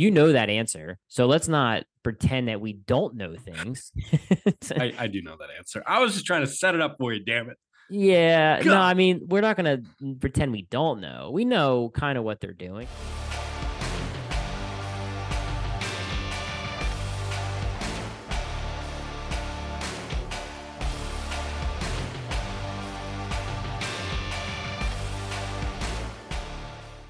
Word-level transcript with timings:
You 0.00 0.10
know 0.10 0.32
that 0.32 0.48
answer. 0.48 0.98
So 1.08 1.26
let's 1.26 1.46
not 1.46 1.84
pretend 2.02 2.48
that 2.48 2.58
we 2.58 2.72
don't 2.72 3.16
know 3.16 3.36
things. 3.36 3.92
I, 4.74 4.94
I 4.98 5.06
do 5.08 5.20
know 5.20 5.36
that 5.36 5.50
answer. 5.58 5.82
I 5.86 6.00
was 6.00 6.14
just 6.14 6.24
trying 6.24 6.40
to 6.40 6.46
set 6.46 6.74
it 6.74 6.80
up 6.80 6.96
for 6.98 7.12
you, 7.12 7.22
damn 7.22 7.50
it. 7.50 7.58
yeah. 7.90 8.62
No, 8.64 8.78
I 8.80 8.94
mean, 8.94 9.26
we're 9.28 9.42
not 9.42 9.58
going 9.58 9.84
to 10.00 10.14
pretend 10.14 10.52
we 10.52 10.62
don't 10.62 11.02
know. 11.02 11.30
We 11.30 11.44
know 11.44 11.90
kind 11.90 12.16
of 12.16 12.24
what 12.24 12.40
they're 12.40 12.54
doing. 12.54 12.88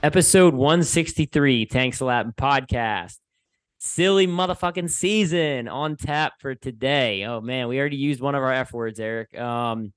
Episode 0.03 0.55
163, 0.55 1.67
Tank 1.67 1.95
Slappin' 1.95 2.35
podcast. 2.35 3.19
Silly 3.79 4.27
motherfucking 4.27 4.89
season 4.91 5.69
on 5.69 5.97
tap 5.97 6.35
for 6.41 6.55
today. 6.55 7.25
Oh 7.25 7.41
man, 7.43 7.69
we 7.69 7.79
already 7.79 7.97
used 7.97 8.21
one 8.21 8.35
of 8.35 8.43
our 8.43 8.53
F 8.53 8.73
words, 8.73 8.99
Erik. 9.01 9.39
Um, 9.39 9.93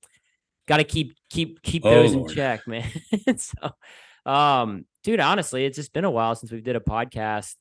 gotta 0.68 0.84
keep 0.84 1.16
keep 1.30 1.62
keep 1.62 1.86
Oh, 1.86 1.90
those 1.90 2.14
in 2.14 2.20
Lord. 2.20 2.34
check, 2.34 2.68
man. 2.68 2.90
so 3.38 3.72
um, 4.30 4.86
dude, 5.04 5.20
honestly, 5.22 5.66
it's 5.66 5.76
just 5.78 5.94
been 5.94 6.06
a 6.06 6.12
while 6.12 6.36
since 6.36 6.52
we 6.52 6.62
did 6.62 6.76
a 6.76 6.82
podcast. 6.82 7.56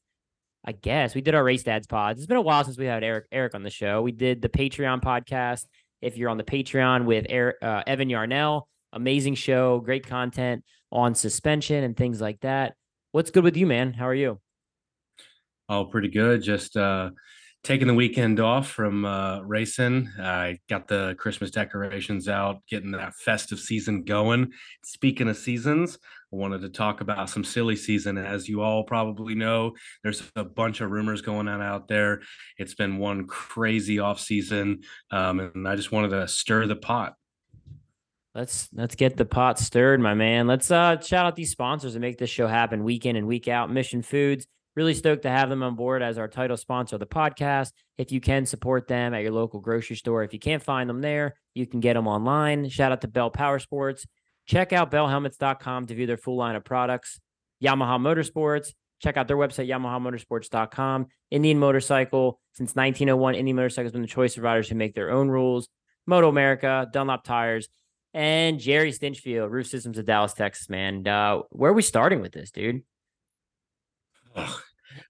I 0.65 0.73
guess 0.73 1.15
we 1.15 1.21
did 1.23 1.35
our 1.35 1.43
race 1.43 1.65
dads 1.65 1.87
pods. 1.89 2.21
It's 2.21 2.27
been 2.29 2.37
a 2.37 2.41
while 2.43 2.63
since 2.65 2.79
we 2.79 2.87
had 2.87 3.03
Eric 3.05 3.27
Eric 3.33 3.55
on 3.55 3.63
the 3.65 3.71
show. 3.71 4.03
We 4.03 4.13
did 4.13 4.43
the 4.43 4.49
Patreon 4.49 5.01
podcast. 5.03 5.67
If 6.01 6.17
you're 6.17 6.31
on 6.31 6.39
the 6.39 6.45
Patreon 6.45 7.05
with 7.05 7.27
Eric, 7.29 7.57
uh, 7.63 7.83
Evan 7.87 8.11
Yarnell, 8.11 8.69
amazing 8.93 9.35
show, 9.37 9.79
great 9.81 10.07
content 10.07 10.65
on 10.93 11.15
suspension 11.15 11.83
and 11.83 11.97
things 11.97 12.21
like 12.21 12.41
that. 12.41 12.75
What's 13.13 13.31
good 13.31 13.45
with 13.45 13.57
you, 13.57 13.67
man? 13.67 13.95
How 13.95 14.07
are 14.07 14.15
you? 14.15 14.41
Oh, 15.69 15.87
pretty 15.87 16.09
good. 16.09 16.43
Just 16.43 16.77
uh 16.77 17.11
taking 17.65 17.87
the 17.87 17.95
weekend 17.95 18.41
off 18.41 18.69
from 18.69 19.05
uh 19.05 19.41
racing. 19.41 20.11
I 20.19 20.59
got 20.69 20.89
the 20.89 21.15
Christmas 21.19 21.51
decorations 21.51 22.29
out, 22.29 22.63
getting 22.69 22.93
that 22.93 23.15
festive 23.15 23.59
season 23.59 24.05
going. 24.05 24.53
Speaking 24.85 25.29
of 25.29 25.37
seasons, 25.37 25.99
I 26.33 26.37
wanted 26.37 26.63
to 26.63 26.69
talk 26.69 27.01
about 27.01 27.31
some 27.31 27.45
silly 27.45 27.77
season. 27.77 28.19
As 28.19 28.49
you 28.49 28.63
all 28.63 28.85
probably 28.85 29.35
know, 29.35 29.73
there's 30.03 30.23
a 30.37 30.45
bunch 30.45 30.81
of 30.81 30.91
rumors 30.91 31.23
going 31.23 31.49
on 31.49 31.63
out 31.63 31.89
there. 31.89 32.23
It's 32.59 32.75
been 32.75 32.99
one 32.99 33.27
crazy 33.27 33.99
off 33.99 34.21
season. 34.21 34.83
Um, 35.11 35.41
and 35.41 35.69
I 35.69 35.77
just 35.77 35.93
wanted 35.93 36.11
to 36.11 36.29
stir 36.29 36.67
the 36.67 36.77
pot. 36.77 37.15
Let's 38.35 38.69
let's 38.73 38.95
get 38.95 39.17
the 39.17 39.27
pot 39.27 39.59
stirred, 39.59 40.01
my 40.01 40.15
man. 40.15 40.47
Let's 40.47 40.71
uh 40.71 41.01
shout 41.01 41.27
out 41.27 41.37
these 41.37 41.51
sponsors 41.51 41.95
and 41.95 42.01
make 42.01 42.19
this 42.19 42.31
show 42.31 42.47
happen 42.47 42.83
week 42.85 43.05
in 43.05 43.17
and 43.17 43.27
week 43.27 43.47
out. 43.47 43.71
Mission 43.71 44.01
Foods, 44.01 44.47
really 44.75 44.95
stoked 44.95 45.23
to 45.23 45.31
have 45.31 45.51
them 45.51 45.63
on 45.63 45.75
board 45.75 46.03
as 46.03 46.19
our 46.19 46.29
title 46.29 46.57
sponsor 46.57 46.97
of 46.97 47.01
the 47.01 47.07
podcast. 47.07 47.73
If 47.99 48.11
you 48.11 48.21
can 48.21 48.47
support 48.47 48.89
them 48.89 49.15
at 49.15 49.23
your 49.23 49.33
local 49.33 49.61
grocery 49.61 49.97
store, 49.97 50.23
if 50.25 50.33
you 50.33 50.39
can't 50.39 50.63
find 50.63 50.89
them 50.89 51.01
there, 51.01 51.35
you 51.55 51.67
can 51.67 51.81
get 51.81 51.95
them 51.95 52.09
online. 52.09 52.69
Shout 52.69 52.93
out 52.93 53.03
to 53.03 53.09
Bell 53.09 53.31
Power 53.31 53.59
Sports. 53.59 54.07
Check 54.47 54.73
out 54.73 54.91
bellhelmets.com 54.91 55.87
to 55.87 55.95
view 55.95 56.07
their 56.07 56.17
full 56.17 56.37
line 56.37 56.57
of 56.57 56.65
products. 56.65 57.21
Yamaha 57.63 58.01
Motorsports, 58.01 58.73
check 59.01 59.17
out 59.17 59.29
their 59.29 59.37
website, 59.37 59.69
yamahamotorsports.com. 59.69 61.07
Indian 61.31 61.59
Motorcycle, 61.59 62.41
since 62.55 62.75
1901, 62.75 63.35
Indian 63.35 63.57
Motorcycle 63.57 63.85
has 63.85 63.93
been 63.93 64.03
the 64.03 64.09
choice 64.09 64.37
of 64.37 64.43
riders 64.43 64.69
who 64.69 64.75
make 64.75 64.95
their 64.95 65.11
own 65.11 65.29
rules. 65.29 65.69
Moto 66.07 66.29
America, 66.29 66.89
Dunlop 66.93 67.23
Tires, 67.23 67.69
and 68.15 68.59
Jerry 68.59 68.93
Stinchfield, 68.93 69.51
Roof 69.51 69.67
Systems 69.67 69.99
of 69.99 70.05
Dallas, 70.05 70.35
Texas, 70.35 70.69
man. 70.69 71.07
Uh, 71.07 71.41
where 71.51 71.71
are 71.71 71.75
we 71.75 71.83
starting 71.83 72.21
with 72.21 72.33
this, 72.33 72.51
dude? 72.51 72.83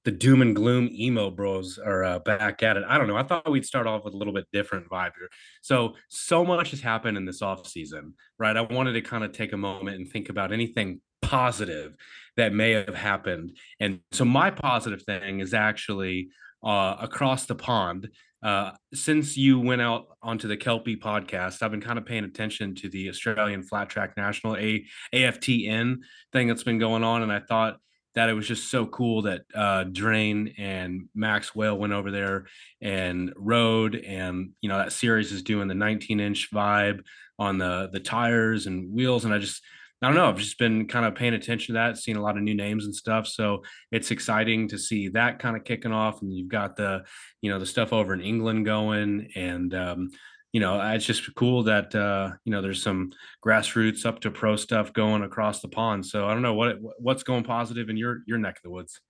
The 0.05 0.11
doom 0.11 0.43
and 0.43 0.55
gloom 0.55 0.89
emo 0.93 1.31
bros 1.31 1.79
are 1.79 2.05
uh, 2.05 2.19
back 2.21 2.63
at 2.63 2.77
it. 2.77 2.85
I 2.87 2.99
don't 2.99 3.07
know. 3.07 3.17
I 3.17 3.23
thought 3.23 3.51
we'd 3.51 3.65
start 3.65 3.87
off 3.87 4.05
with 4.05 4.15
a 4.15 4.17
little 4.17 4.33
bit 4.33 4.47
different 4.53 4.89
vibe 4.89 5.13
here. 5.19 5.29
So, 5.61 5.95
so 6.09 6.45
much 6.45 6.71
has 6.71 6.81
happened 6.81 7.17
in 7.17 7.25
this 7.25 7.43
off 7.43 7.67
season, 7.67 8.15
right? 8.39 8.57
I 8.57 8.63
wanted 8.63 8.93
to 8.93 9.01
kind 9.01 9.25
of 9.25 9.33
take 9.33 9.53
a 9.53 9.57
moment 9.57 9.97
and 9.97 10.09
think 10.09 10.29
about 10.29 10.53
anything 10.53 11.01
positive 11.21 11.97
that 12.37 12.53
may 12.53 12.73
have 12.73 12.95
happened. 12.95 13.57
And 13.81 14.01
so, 14.13 14.25
my 14.25 14.51
positive 14.51 15.03
thing 15.03 15.41
is 15.41 15.55
actually 15.55 16.31
uh, 16.63 16.97
across 17.01 17.47
the 17.47 17.55
pond. 17.55 18.09
Uh, 18.43 18.73
since 18.93 19.37
you 19.37 19.61
went 19.61 19.81
out 19.81 20.07
onto 20.21 20.49
the 20.49 20.57
Kelpie 20.57 20.97
podcast, 20.97 21.63
I've 21.63 21.71
been 21.71 21.81
kind 21.81 21.99
of 21.99 22.05
paying 22.05 22.25
attention 22.25 22.75
to 22.77 22.89
the 22.89 23.09
Australian 23.09 23.63
Flat 23.63 23.89
Track 23.89 24.17
National 24.17 24.57
A 24.57 24.85
AFTN 25.15 25.99
thing 26.33 26.49
that's 26.49 26.65
been 26.65 26.79
going 26.79 27.05
on, 27.05 27.23
and 27.23 27.33
I 27.33 27.39
thought 27.39 27.79
that 28.15 28.29
it 28.29 28.35
was 28.35 28.47
just 28.47 28.71
so 28.71 28.85
cool 28.87 29.23
that 29.23 29.43
uh, 29.55 29.85
Drane 29.85 30.55
and 30.59 31.09
Max 31.15 31.55
went 31.55 31.93
over 31.93 32.11
there 32.11 32.47
and 32.81 33.33
rode, 33.37 33.95
and 33.95 34.51
you 34.61 34.69
know 34.69 34.79
that 34.79 34.93
series 34.93 35.31
is 35.31 35.43
doing 35.43 35.69
the 35.69 35.75
19 35.75 36.19
inch 36.19 36.51
vibe 36.53 37.05
on 37.39 37.59
the 37.59 37.91
the 37.93 38.01
tires 38.01 38.67
and 38.67 38.93
wheels, 38.93 39.25
and 39.25 39.33
I 39.33 39.39
just 39.39 39.63
I 40.03 40.09
don't 40.09 40.17
know 40.17 40.29
I've 40.29 40.39
just 40.39 40.59
been 40.59 40.89
kind 40.89 41.07
of 41.07 41.15
paying 41.15 41.35
attention 41.35 41.75
to 41.75 41.79
that, 41.79 41.97
seeing 41.97 42.17
a 42.17 42.23
lot 42.23 42.37
of 42.37 42.43
new 42.43 42.55
names 42.55 42.85
and 42.85 42.95
stuff, 42.95 43.27
so 43.29 43.63
it's 43.93 44.11
exciting 44.11 44.69
to 44.69 44.79
see 44.79 45.09
that 45.09 45.39
kind 45.39 45.57
of 45.57 45.65
kicking 45.65 45.93
off, 45.93 46.23
and 46.23 46.33
you've 46.33 46.49
got 46.49 46.77
the 46.77 47.05
you 47.41 47.51
know 47.51 47.59
the 47.61 47.67
stuff 47.67 47.93
over 47.93 48.13
in 48.13 48.21
England 48.21 48.65
going, 48.65 49.29
and 49.37 49.73
um, 49.75 50.11
you 50.53 50.61
know 50.61 50.81
it's 50.91 51.07
just 51.07 51.33
cool 51.37 51.63
that 51.65 51.95
uh, 51.95 52.33
you 52.45 52.51
know 52.51 52.61
there's 52.61 52.83
some 52.83 53.13
grassroots 53.45 54.05
up 54.05 54.21
to 54.21 54.31
pro 54.33 54.57
stuff 54.57 54.93
going 54.93 55.23
across 55.23 55.61
the 55.61 55.69
pond. 55.69 56.05
So 56.05 56.27
I 56.27 56.33
don't 56.33 56.43
know 56.43 56.55
what 56.55 56.79
what's 56.99 57.23
going 57.23 57.45
positive 57.45 57.89
in 57.89 57.97
your 57.97 58.23
your 58.27 58.39
neck 58.39 58.57
of 58.57 58.63
the 58.65 58.71
woods. 58.71 59.01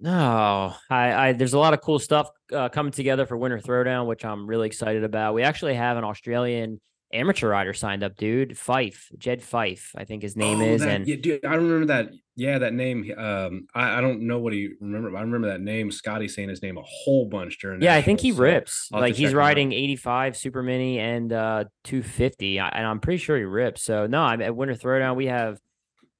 No, 0.00 0.74
I, 0.88 1.12
I 1.12 1.32
there's 1.32 1.54
a 1.54 1.58
lot 1.58 1.74
of 1.74 1.80
cool 1.80 1.98
stuff 1.98 2.30
uh, 2.52 2.68
coming 2.68 2.92
together 2.92 3.26
for 3.26 3.36
Winter 3.36 3.58
Throwdown, 3.58 4.06
which 4.06 4.24
I'm 4.24 4.46
really 4.46 4.68
excited 4.68 5.02
about. 5.02 5.34
We 5.34 5.42
actually 5.42 5.74
have 5.74 5.96
an 5.96 6.04
Australian 6.04 6.80
amateur 7.12 7.48
rider 7.48 7.72
signed 7.72 8.02
up, 8.02 8.16
dude. 8.16 8.56
Fife, 8.58 9.10
Jed 9.18 9.42
Fife, 9.42 9.92
I 9.96 10.04
think 10.04 10.22
his 10.22 10.36
name 10.36 10.60
Oh, 10.60 10.64
is, 10.64 10.80
that- 10.82 10.88
and 10.90 11.06
yeah, 11.08 11.16
dude, 11.16 11.44
I 11.44 11.54
remember 11.54 11.86
that. 11.86 12.10
Yeah, 12.36 12.58
that 12.58 12.72
name. 12.72 13.12
Um, 13.18 13.66
I, 13.74 13.98
I 13.98 14.00
don't 14.00 14.20
know 14.28 14.38
what 14.38 14.52
he 14.52 14.68
remember. 14.80 15.10
but 15.10 15.16
I 15.16 15.22
remember 15.22 15.48
that 15.48 15.60
name. 15.60 15.90
Scotty 15.90 16.28
saying 16.28 16.48
his 16.50 16.62
name 16.62 16.78
a 16.78 16.82
whole 16.84 17.26
bunch 17.26 17.58
during. 17.58 17.82
Yeah, 17.82 17.96
I 17.96 18.02
think 18.02 18.20
he 18.20 18.30
so 18.32 18.38
rips. 18.42 18.88
I'll 18.92 19.00
have 19.00 19.06
to 19.06 19.10
Like 19.10 19.16
he's 19.16 19.26
check 19.28 19.32
him 19.32 19.38
out. 19.38 19.40
riding 19.40 19.72
85 19.72 20.36
Super 20.36 20.62
Mini 20.62 21.00
and 21.00 21.32
uh 21.32 21.64
250, 21.82 22.58
and 22.60 22.86
I'm 22.86 23.00
pretty 23.00 23.18
sure 23.18 23.36
he 23.36 23.42
rips. 23.42 23.82
So 23.82 24.06
no, 24.06 24.22
I'm 24.22 24.40
at 24.40 24.54
Winter 24.54 24.74
Throwdown. 24.76 25.16
We 25.16 25.26
have 25.26 25.58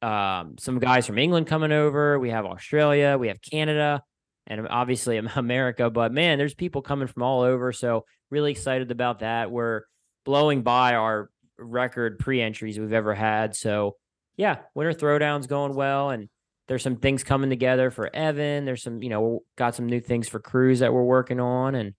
um 0.03 0.57
some 0.59 0.79
guys 0.81 1.07
from 1.07 1.19
England 1.19 1.47
coming 1.47 1.73
over. 1.73 2.19
We 2.19 2.31
have 2.31 2.47
Australia, 2.47 3.17
we 3.19 3.29
have 3.29 3.41
Canada, 3.41 4.03
and 4.47 4.67
obviously 4.69 5.17
America. 5.37 5.89
But 5.91 6.13
man, 6.13 6.39
there's 6.39 6.55
people 6.55 6.83
coming 6.83 7.07
from 7.07 7.23
all 7.23 7.43
over. 7.43 7.73
So 7.73 8.05
really 8.31 8.51
excited 8.51 8.91
about 8.91 9.21
that. 9.21 9.51
We're 9.53 9.83
blowing 10.29 10.61
by 10.61 10.95
our 10.95 11.31
record 11.57 12.19
pre-entries 12.19 12.79
we've 12.79 12.93
ever 12.93 13.15
had. 13.15 13.57
So 13.57 13.97
yeah, 14.37 14.59
Winter 14.75 14.93
Throwdown's 14.93 15.47
going 15.47 15.75
well, 15.75 16.11
and 16.11 16.29
there's 16.67 16.83
some 16.83 16.97
things 16.97 17.25
coming 17.25 17.49
together 17.49 17.91
for 17.91 18.15
Evan. 18.15 18.67
There's 18.67 18.83
some, 18.83 19.03
you 19.03 19.09
know, 19.09 19.41
got 19.57 19.75
some 19.75 19.87
new 19.87 20.01
things 20.01 20.29
for 20.29 20.39
Cruz 20.39 20.81
that 20.81 20.93
we're 20.93 21.03
working 21.03 21.41
on, 21.41 21.75
and 21.75 21.95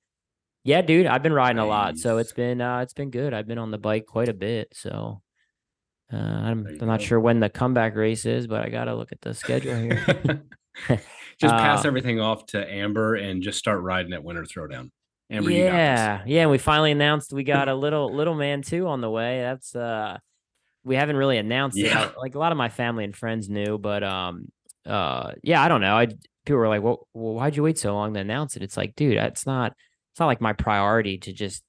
yeah, 0.64 0.84
dude, 0.84 1.08
I've 1.08 1.24
been 1.24 1.34
riding 1.34 1.58
a 1.58 1.66
lot, 1.66 1.98
so 1.98 2.20
it's 2.20 2.32
been 2.32 2.62
uh, 2.62 2.82
it's 2.82 2.94
been 2.94 3.10
good. 3.10 3.34
I've 3.34 3.48
been 3.48 3.58
on 3.58 3.72
the 3.72 3.80
bike 3.80 4.06
quite 4.06 4.30
a 4.30 4.34
bit, 4.36 4.74
so 4.74 5.24
uh, 6.14 6.18
I'm 6.18 6.68
I'm 6.80 6.88
not 6.88 7.02
sure 7.02 7.20
when 7.20 7.40
the 7.40 7.50
comeback 7.50 7.96
race 7.96 8.28
is, 8.28 8.46
but 8.46 8.64
I 8.64 8.70
gotta 8.70 8.94
look 8.94 9.12
at 9.12 9.22
the 9.22 9.34
schedule 9.34 9.76
here. 9.76 10.44
just 11.40 11.56
pass 11.56 11.80
Uh, 11.84 11.88
everything 11.88 12.20
off 12.20 12.46
to 12.48 12.72
Amber 12.72 13.16
and 13.16 13.42
just 13.42 13.58
start 13.58 13.82
riding 13.82 14.14
at 14.14 14.24
Winter 14.24 14.44
Throwdown. 14.44 14.92
Amber, 15.32 15.52
you 15.52 15.64
got 15.64 15.72
this. 15.72 15.74
yeah, 15.74 16.24
yeah, 16.26 16.42
and 16.44 16.52
we 16.52 16.58
finally 16.58 16.92
announced 16.92 17.32
we 17.34 17.44
got 17.44 17.70
a 17.70 17.76
little 17.76 18.14
little 18.16 18.36
man 18.36 18.62
too 18.62 18.88
on 18.88 19.02
the 19.02 19.10
way. 19.10 19.42
That's 19.42 19.76
uh, 19.76 20.18
we 20.84 20.96
haven't 20.96 21.18
really 21.18 21.38
announced 21.38 21.78
it. 21.78 21.86
Yeah. 21.88 22.12
I- 22.16 22.20
like 22.20 22.36
a 22.36 22.40
lot 22.40 22.52
of 22.52 22.58
my 22.58 22.70
family 22.70 23.04
and 23.04 23.16
friends 23.16 23.50
knew, 23.50 23.78
but 23.78 24.04
um, 24.04 24.52
uh, 24.86 25.34
yeah, 25.44 25.62
I 25.62 25.68
don't 25.68 25.82
know. 25.82 25.96
I 25.96 26.08
people 26.08 26.58
were 26.58 26.68
like, 26.68 26.82
well, 26.82 27.08
well, 27.14 27.34
why'd 27.36 27.56
you 27.56 27.64
wait 27.64 27.78
so 27.78 27.94
long 27.94 28.14
to 28.16 28.20
announce 28.20 28.56
it? 28.56 28.64
It's 28.64 28.76
like, 28.78 28.96
dude, 28.96 29.18
it's 29.18 29.46
not 29.46 29.74
it's 30.14 30.20
not 30.20 30.26
like 30.28 30.42
my 30.42 30.54
priority 30.54 31.18
to 31.20 31.34
just 31.34 31.64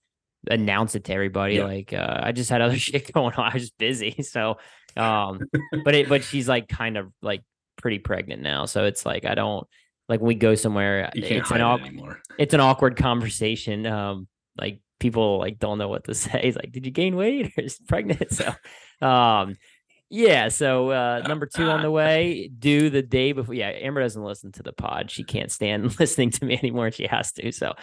announce 0.50 0.94
it 0.94 1.04
to 1.04 1.12
everybody. 1.12 1.56
Yeah. 1.56 1.64
Like, 1.64 1.92
uh, 1.92 2.20
I 2.22 2.32
just 2.32 2.48
had 2.48 2.62
other 2.62 2.76
shit 2.78 3.12
going 3.12 3.34
on. 3.34 3.50
I 3.50 3.54
was 3.54 3.64
just 3.64 3.78
busy, 3.78 4.22
so 4.22 4.56
um, 4.96 5.40
but 5.84 5.94
it 5.94 6.08
but 6.08 6.24
she's 6.24 6.48
like 6.48 6.66
kind 6.68 6.96
of 6.96 7.12
like 7.20 7.42
pretty 7.76 7.98
pregnant 7.98 8.40
now, 8.42 8.64
so 8.64 8.84
it's 8.86 9.04
like 9.04 9.24
I 9.26 9.34
don't 9.34 9.66
like 10.10 10.20
when 10.20 10.28
we 10.28 10.34
go 10.34 10.56
somewhere. 10.56 11.10
It's 11.14 11.50
an 11.50 11.60
it 11.60 11.80
anymore. 11.86 12.20
it's 12.36 12.52
an 12.52 12.60
awkward 12.60 12.96
conversation. 12.96 13.86
Um, 13.86 14.26
like 14.58 14.80
people 14.98 15.38
like 15.38 15.58
don't 15.60 15.78
know 15.78 15.88
what 15.88 16.04
to 16.04 16.14
say. 16.14 16.40
It's 16.44 16.56
like, 16.56 16.72
did 16.72 16.84
you 16.84 16.92
gain 16.92 17.16
weight 17.16 17.52
or 17.56 17.62
is 17.62 17.78
pregnant? 17.88 18.20
So, 18.30 19.06
um, 19.06 19.56
yeah. 20.10 20.48
So 20.48 20.90
uh, 20.90 21.22
number 21.26 21.46
two 21.46 21.70
on 21.70 21.82
the 21.82 21.90
way. 21.90 22.50
Do 22.58 22.90
the 22.90 23.02
day 23.02 23.30
before. 23.30 23.54
Yeah, 23.54 23.68
Amber 23.68 24.00
doesn't 24.00 24.22
listen 24.22 24.50
to 24.52 24.64
the 24.64 24.72
pod. 24.72 25.12
She 25.12 25.22
can't 25.22 25.52
stand 25.52 25.84
listening 26.00 26.30
to 26.32 26.44
me 26.44 26.58
anymore. 26.58 26.90
She 26.90 27.06
has 27.06 27.30
to. 27.34 27.52
So, 27.52 27.74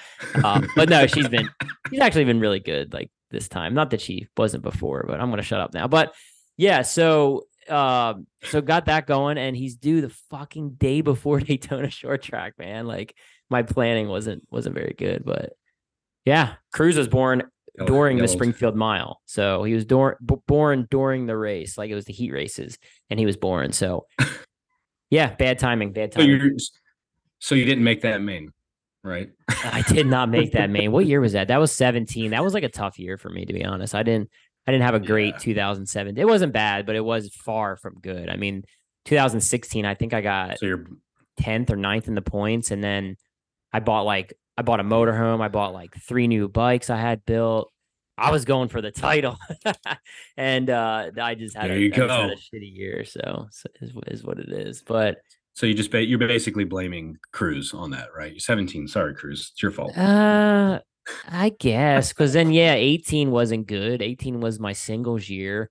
um, 0.43 0.67
but 0.75 0.89
no, 0.89 1.07
she's 1.07 1.29
been 1.29 1.49
she's 1.89 2.01
actually 2.01 2.25
been 2.25 2.41
really 2.41 2.59
good. 2.59 2.93
Like 2.93 3.09
this 3.31 3.47
time. 3.47 3.73
Not 3.73 3.91
that 3.91 4.01
she 4.01 4.27
wasn't 4.35 4.63
before, 4.63 5.05
but 5.07 5.21
I'm 5.21 5.29
gonna 5.29 5.41
shut 5.41 5.61
up 5.61 5.73
now. 5.73 5.87
But 5.87 6.13
yeah. 6.57 6.81
So 6.81 7.47
uh, 7.69 8.15
so 8.43 8.61
got 8.61 8.85
that 8.85 9.07
going, 9.07 9.37
and 9.37 9.55
he's 9.55 9.75
due 9.75 10.01
the 10.01 10.09
fucking 10.29 10.71
day 10.71 11.01
before 11.01 11.39
Daytona 11.41 11.89
short 11.89 12.21
track, 12.21 12.53
man. 12.57 12.87
Like 12.87 13.15
my 13.49 13.63
planning 13.63 14.07
wasn't 14.07 14.43
wasn't 14.49 14.75
very 14.75 14.95
good, 14.97 15.23
but 15.25 15.53
yeah, 16.25 16.55
Cruz 16.73 16.97
was 16.97 17.07
born 17.07 17.43
during 17.85 18.17
the 18.17 18.27
Springfield 18.27 18.75
Mile, 18.75 19.21
so 19.25 19.63
he 19.63 19.73
was 19.73 19.85
door, 19.85 20.17
b- 20.25 20.35
born 20.47 20.87
during 20.89 21.27
the 21.27 21.37
race, 21.37 21.77
like 21.77 21.91
it 21.91 21.95
was 21.95 22.05
the 22.05 22.13
heat 22.13 22.31
races, 22.31 22.77
and 23.09 23.19
he 23.19 23.25
was 23.25 23.37
born. 23.37 23.71
So 23.71 24.07
yeah, 25.09 25.35
bad 25.35 25.59
timing, 25.59 25.93
bad 25.93 26.11
timing. 26.11 26.57
So, 26.57 26.73
so 27.39 27.55
you 27.55 27.65
didn't 27.65 27.83
make 27.83 28.01
that 28.01 28.21
main, 28.21 28.51
right? 29.03 29.29
I 29.47 29.83
did 29.87 30.07
not 30.07 30.29
make 30.29 30.53
that 30.53 30.69
main. 30.71 30.91
What 30.91 31.05
year 31.05 31.21
was 31.21 31.33
that? 31.33 31.49
That 31.49 31.59
was 31.59 31.71
17. 31.75 32.31
That 32.31 32.43
was 32.43 32.53
like 32.53 32.63
a 32.63 32.69
tough 32.69 32.97
year 32.97 33.17
for 33.17 33.29
me, 33.29 33.45
to 33.45 33.53
be 33.53 33.63
honest. 33.63 33.93
I 33.93 34.03
didn't 34.03 34.29
I 34.67 34.71
didn't 34.71 34.83
have 34.83 34.95
a 34.95 34.99
great 34.99 35.35
yeah. 35.35 35.39
2007. 35.39 36.17
It 36.17 36.27
wasn't 36.27 36.51
bad, 36.51 36.85
but 36.85 36.95
it 36.95 37.03
was 37.03 37.33
far 37.33 37.77
from 37.77 37.99
good. 38.01 38.29
I 38.29 38.35
mean, 38.35 38.63
2016, 39.05 39.85
I 39.85 39.93
think 39.95 40.13
I 40.13 40.21
got 40.21 40.59
so 40.59 40.65
you're 40.65 40.85
10th 41.39 41.69
or 41.69 41.77
9th 41.77 42.07
in 42.07 42.15
the 42.15 42.21
points. 42.21 42.71
And 42.71 42.83
then 42.83 43.15
I 43.71 43.79
bought 43.79 44.01
like, 44.01 44.33
I 44.57 44.63
bought 44.63 44.79
a 44.79 44.83
motorhome. 44.83 45.41
I 45.41 45.47
bought 45.47 45.73
like 45.73 45.95
three 45.95 46.27
new 46.27 46.49
bikes 46.49 46.89
I 46.89 46.97
had 46.97 47.25
built. 47.25 47.71
I 48.17 48.31
was 48.31 48.45
going 48.45 48.69
for 48.69 48.81
the 48.81 48.91
title, 49.07 49.37
and 50.37 50.71
uh, 50.71 51.11
I 51.21 51.35
just 51.35 51.55
had, 51.55 51.69
a, 51.69 51.89
had 51.91 52.31
a 52.31 52.35
shitty 52.35 52.75
year. 52.75 53.05
So, 53.05 53.47
so 53.51 53.69
is, 53.79 53.93
is 54.07 54.23
what 54.23 54.39
it 54.39 54.49
is. 54.49 54.81
But 54.81 55.19
so 55.53 55.65
you 55.67 55.75
just 55.75 55.93
you're 55.93 56.17
basically 56.17 56.63
blaming 56.63 57.17
Cruz 57.31 57.73
on 57.73 57.91
that, 57.91 58.07
right? 58.17 58.31
You're 58.31 58.39
17. 58.39 58.87
Sorry, 58.87 59.13
Cruz. 59.13 59.51
It's 59.53 59.61
your 59.61 59.71
fault. 59.71 59.95
Uh, 59.95 60.79
I 61.29 61.49
guess 61.49 62.09
because 62.09 62.33
then 62.33 62.51
yeah, 62.51 62.73
18 62.73 63.31
wasn't 63.31 63.67
good. 63.67 64.01
18 64.01 64.39
was 64.39 64.59
my 64.59 64.73
singles 64.73 65.29
year, 65.29 65.69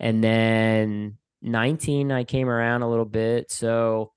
and 0.00 0.22
then 0.22 1.18
19 1.42 2.10
I 2.10 2.24
came 2.24 2.48
around 2.48 2.82
a 2.82 2.90
little 2.90 3.04
bit. 3.04 3.50
So 3.50 4.12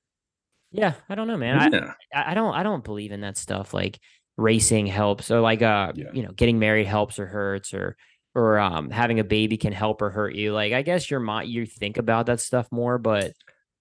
yeah, 0.71 0.93
I 1.09 1.15
don't 1.15 1.27
know, 1.27 1.37
man. 1.37 1.71
Yeah. 1.71 1.93
I 2.13 2.31
I 2.31 2.33
don't 2.33 2.53
I 2.53 2.63
don't 2.63 2.83
believe 2.83 3.11
in 3.11 3.21
that 3.21 3.37
stuff 3.37 3.73
like 3.73 3.99
racing 4.37 4.85
helps 4.85 5.31
or 5.31 5.39
like 5.39 5.61
uh 5.61 5.91
yeah. 5.95 6.11
you 6.13 6.23
know 6.23 6.31
getting 6.31 6.59
married 6.59 6.85
helps 6.85 7.17
or 7.17 7.25
hurts 7.25 7.73
or 7.73 7.97
or 8.35 8.59
um 8.59 8.91
having 8.91 9.19
a 9.19 9.23
baby 9.23 9.57
can 9.57 9.73
help 9.73 10.01
or 10.01 10.09
hurt 10.09 10.35
you. 10.35 10.53
Like 10.53 10.73
I 10.73 10.81
guess 10.81 11.09
your 11.09 11.19
mom 11.19 11.45
you 11.45 11.65
think 11.65 11.97
about 11.97 12.27
that 12.27 12.39
stuff 12.39 12.67
more, 12.71 12.97
but 12.97 13.33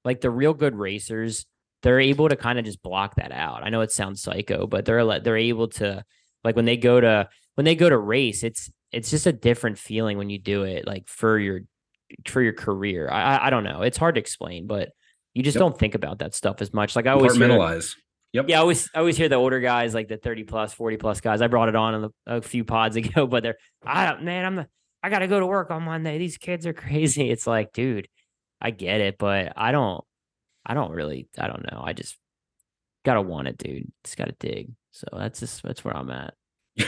like 0.04 0.20
the 0.20 0.30
real 0.30 0.54
good 0.54 0.76
racers, 0.76 1.46
they're 1.82 2.00
able 2.00 2.28
to 2.28 2.36
kind 2.36 2.58
of 2.58 2.64
just 2.64 2.82
block 2.82 3.16
that 3.16 3.32
out. 3.32 3.62
I 3.64 3.70
know 3.70 3.82
it 3.82 3.92
sounds 3.92 4.22
psycho, 4.22 4.66
but 4.66 4.84
they're 4.84 5.20
they're 5.20 5.36
able 5.36 5.68
to 5.68 6.04
like 6.46 6.54
when 6.54 6.64
they 6.64 6.76
go 6.76 7.00
to 7.00 7.28
when 7.56 7.64
they 7.64 7.74
go 7.74 7.90
to 7.90 7.98
race, 7.98 8.44
it's 8.44 8.70
it's 8.92 9.10
just 9.10 9.26
a 9.26 9.32
different 9.32 9.78
feeling 9.78 10.16
when 10.16 10.30
you 10.30 10.38
do 10.38 10.62
it 10.62 10.86
like 10.86 11.08
for 11.08 11.38
your 11.38 11.62
for 12.26 12.40
your 12.40 12.52
career. 12.52 13.10
I 13.10 13.48
I 13.48 13.50
don't 13.50 13.64
know. 13.64 13.82
It's 13.82 13.98
hard 13.98 14.14
to 14.14 14.20
explain, 14.20 14.68
but 14.68 14.90
you 15.34 15.42
just 15.42 15.56
yep. 15.56 15.60
don't 15.60 15.78
think 15.78 15.96
about 15.96 16.20
that 16.20 16.34
stuff 16.34 16.62
as 16.62 16.72
much. 16.72 16.94
Like 16.94 17.06
I 17.06 17.10
always 17.10 17.36
mentalize. 17.36 17.94
Yep. 18.32 18.48
Yeah, 18.48 18.58
I 18.58 18.60
always 18.60 18.88
I 18.94 19.00
always 19.00 19.16
hear 19.16 19.28
the 19.28 19.34
older 19.34 19.58
guys, 19.58 19.92
like 19.92 20.06
the 20.08 20.18
30 20.18 20.44
plus, 20.44 20.72
40 20.72 20.98
plus 20.98 21.20
guys. 21.20 21.42
I 21.42 21.48
brought 21.48 21.68
it 21.68 21.74
on 21.74 22.04
a, 22.04 22.36
a 22.36 22.42
few 22.42 22.64
pods 22.64 22.94
ago, 22.96 23.26
but 23.26 23.42
they're 23.42 23.56
I 23.84 24.06
don't 24.06 24.22
man, 24.22 24.44
I'm 24.44 24.54
the 24.54 24.68
I 25.02 25.10
gotta 25.10 25.26
go 25.26 25.40
to 25.40 25.46
work 25.46 25.72
on 25.72 25.82
Monday. 25.82 26.18
These 26.18 26.38
kids 26.38 26.64
are 26.64 26.72
crazy. 26.84 27.28
It's 27.28 27.46
like, 27.46 27.72
dude, 27.72 28.08
I 28.60 28.70
get 28.70 29.00
it, 29.00 29.16
but 29.18 29.52
I 29.56 29.72
don't 29.72 30.04
I 30.64 30.74
don't 30.74 30.92
really 30.92 31.28
I 31.36 31.48
don't 31.48 31.70
know. 31.72 31.82
I 31.84 31.92
just 31.92 32.16
gotta 33.04 33.20
want 33.20 33.48
it, 33.48 33.58
dude. 33.58 33.90
Just 34.04 34.16
gotta 34.16 34.36
dig. 34.38 34.70
So 34.96 35.06
that's 35.12 35.40
just 35.40 35.62
that's 35.62 35.84
where 35.84 35.96
I'm 35.96 36.10
at. 36.10 36.34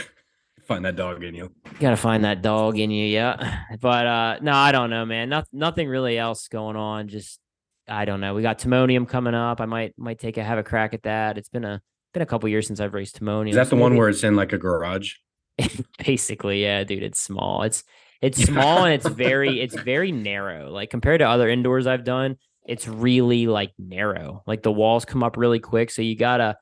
find 0.63 0.83
that 0.85 0.95
dog 0.95 1.23
in 1.23 1.35
you. 1.35 1.51
Gotta 1.79 1.95
find 1.95 2.23
that 2.25 2.41
dog 2.41 2.79
in 2.79 2.91
you, 2.91 3.05
yeah. 3.05 3.63
But 3.79 4.07
uh 4.07 4.39
no, 4.41 4.53
I 4.53 4.71
don't 4.71 4.89
know, 4.89 5.05
man. 5.05 5.29
Not, 5.29 5.47
nothing 5.53 5.87
really 5.87 6.17
else 6.17 6.47
going 6.47 6.75
on. 6.75 7.07
Just 7.07 7.39
I 7.87 8.05
don't 8.05 8.19
know. 8.19 8.33
We 8.33 8.41
got 8.41 8.59
Timonium 8.59 9.07
coming 9.07 9.33
up. 9.33 9.61
I 9.61 9.65
might 9.65 9.93
might 9.97 10.19
take 10.19 10.37
a 10.37 10.43
have 10.43 10.57
a 10.57 10.63
crack 10.63 10.93
at 10.93 11.03
that. 11.03 11.37
It's 11.37 11.49
been 11.49 11.65
a 11.65 11.81
been 12.13 12.21
a 12.23 12.25
couple 12.25 12.49
years 12.49 12.67
since 12.67 12.79
I've 12.79 12.93
raced 12.93 13.19
Timonium. 13.19 13.49
Is 13.49 13.55
that 13.55 13.69
the 13.69 13.75
one 13.75 13.95
where 13.95 14.09
it's 14.09 14.23
in 14.23 14.35
like 14.35 14.53
a 14.53 14.57
garage? 14.57 15.13
Basically, 16.05 16.63
yeah, 16.63 16.83
dude. 16.83 17.03
It's 17.03 17.19
small. 17.19 17.63
It's 17.63 17.83
it's 18.21 18.41
small 18.43 18.85
and 18.85 18.93
it's 18.93 19.07
very 19.15 19.61
it's 19.61 19.75
very 19.75 20.11
narrow. 20.11 20.71
Like 20.71 20.89
compared 20.89 21.19
to 21.19 21.29
other 21.29 21.47
indoors 21.47 21.87
I've 21.87 22.03
done, 22.03 22.37
it's 22.65 22.87
really 22.87 23.47
like 23.47 23.71
narrow. 23.77 24.43
Like 24.47 24.63
the 24.63 24.71
walls 24.71 25.05
come 25.05 25.23
up 25.23 25.37
really 25.37 25.59
quick, 25.59 25.91
so 25.91 26.01
you 26.01 26.15
gotta 26.15 26.57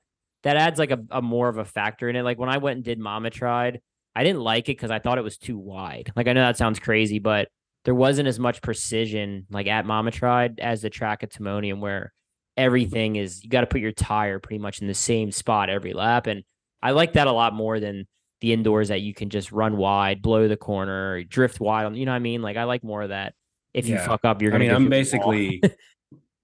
that 0.48 0.56
adds 0.56 0.80
like 0.80 0.92
a, 0.92 1.00
a 1.12 1.22
more 1.22 1.50
of 1.50 1.58
a 1.58 1.66
factor 1.66 2.08
in 2.08 2.16
it. 2.16 2.24
Like 2.24 2.40
when 2.40 2.48
I 2.48 2.58
went 2.58 2.78
and 2.78 2.84
did 2.86 2.98
Mama 2.98 3.30
Tried, 3.30 3.82
I 4.16 4.24
didn't 4.24 4.40
like 4.40 4.70
it 4.70 4.78
because 4.78 4.92
I 4.92 5.00
thought 5.00 5.18
it 5.18 5.24
was 5.24 5.38
too 5.38 5.58
wide. 5.58 6.14
Like 6.16 6.30
I 6.30 6.32
know 6.32 6.40
that 6.40 6.56
sounds 6.56 6.80
crazy, 6.80 7.20
but 7.20 7.50
there 7.84 7.94
wasn't 7.94 8.30
as 8.30 8.40
much 8.40 8.62
precision 8.62 9.46
like 9.50 9.68
at 9.68 9.86
Mama 9.86 10.10
Tried 10.10 10.62
as 10.62 10.82
the 10.82 10.90
track 10.90 11.22
at 11.22 11.34
Timonium 11.34 11.82
where 11.82 12.14
everything 12.56 13.18
is 13.18 13.44
you 13.44 13.50
got 13.50 13.62
to 13.62 13.68
put 13.68 13.82
your 13.82 13.92
tire 13.92 14.40
pretty 14.40 14.60
much 14.60 14.80
in 14.80 14.88
the 14.88 14.94
same 14.94 15.34
spot 15.34 15.70
every 15.70 15.92
lap. 15.92 16.28
And 16.28 16.46
I 16.82 16.92
like 16.92 17.14
that 17.14 17.28
a 17.28 17.34
lot 17.34 17.54
more 17.54 17.82
than 17.82 18.08
the 18.40 18.54
indoors 18.54 18.88
that 18.88 19.02
you 19.02 19.14
can 19.14 19.30
just 19.30 19.52
run 19.52 19.76
wide, 19.76 20.22
blow 20.22 20.48
the 20.48 20.56
corner, 20.56 21.26
drift 21.26 21.60
wide. 21.60 21.94
You 21.94 22.06
know 22.06 22.14
what 22.14 22.16
I 22.16 22.20
mean? 22.20 22.42
Like 22.42 22.56
I 22.56 22.64
like 22.64 22.86
more 22.86 23.02
of 23.02 23.10
that. 23.10 23.34
If 23.74 23.86
you 23.90 23.98
fuck 23.98 24.24
up, 24.24 24.42
you're 24.42 24.52
gonna. 24.52 24.64
I 24.64 24.68
mean, 24.70 24.76
I'm 24.76 24.90
basically 24.90 25.62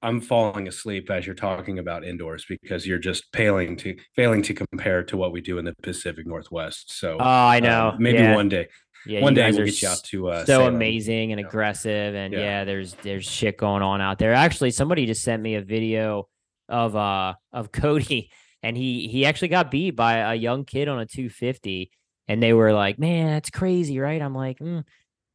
I'm 0.03 0.19
falling 0.19 0.67
asleep 0.67 1.09
as 1.09 1.25
you're 1.25 1.33
talking 1.33 1.79
about 1.79 2.03
indoors 2.03 2.45
because 2.47 2.85
you're 2.85 3.00
just 3.00 3.23
failing 3.33 3.77
to 3.77 3.95
failing 4.15 4.41
to 4.44 4.53
compare 4.53 5.01
to 5.03 5.15
what 5.15 5.31
we 5.31 5.39
do 5.39 5.57
in 5.57 5.65
the 5.65 5.73
Pacific 5.81 6.27
Northwest. 6.27 6.91
So, 6.91 7.17
oh, 7.19 7.23
I 7.23 7.61
know. 7.61 7.89
Uh, 7.94 7.97
maybe 7.97 8.19
yeah. 8.19 8.35
one 8.35 8.50
day. 8.50 8.67
Yeah, 9.05 9.21
one 9.21 9.33
day 9.33 9.51
we'll 9.51 9.65
get 9.65 9.81
you 9.81 9.88
out 9.88 10.01
to 10.05 10.29
uh, 10.29 10.39
so 10.45 10.59
Salem. 10.59 10.75
amazing 10.75 11.31
and 11.31 11.39
aggressive, 11.41 12.15
and 12.15 12.33
yeah. 12.33 12.39
yeah. 12.39 12.63
there's 12.65 12.94
there's 12.95 13.25
shit 13.25 13.57
going 13.57 13.81
on 13.81 14.01
out 14.01 14.19
there. 14.19 14.33
Actually, 14.33 14.71
somebody 14.71 15.05
just 15.05 15.23
sent 15.23 15.41
me 15.41 15.55
a 15.55 15.61
video 15.61 16.27
of 16.69 16.95
uh 16.95 17.33
of 17.51 17.71
Kody, 17.71 18.27
and 18.63 18.77
he 18.77 19.07
he 19.07 19.25
actually 19.25 19.50
got 19.50 19.71
beat 19.71 19.91
by 19.91 20.17
a 20.17 20.35
young 20.35 20.65
kid 20.65 20.88
on 20.88 21.00
a 21.00 21.05
250, 21.05 21.91
and 22.27 22.44
they 22.44 22.53
were 22.53 22.73
like, 22.73 23.00
"Man, 23.00 23.27
that's 23.27 23.50
crazy, 23.50 24.00
right?" 24.00 24.21
I'm 24.21 24.35
like, 24.35 24.59
mm, 24.59 24.83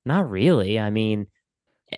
"Not 0.04 0.30
really. 0.30 0.78
I 0.78 0.90
mean." 0.90 1.26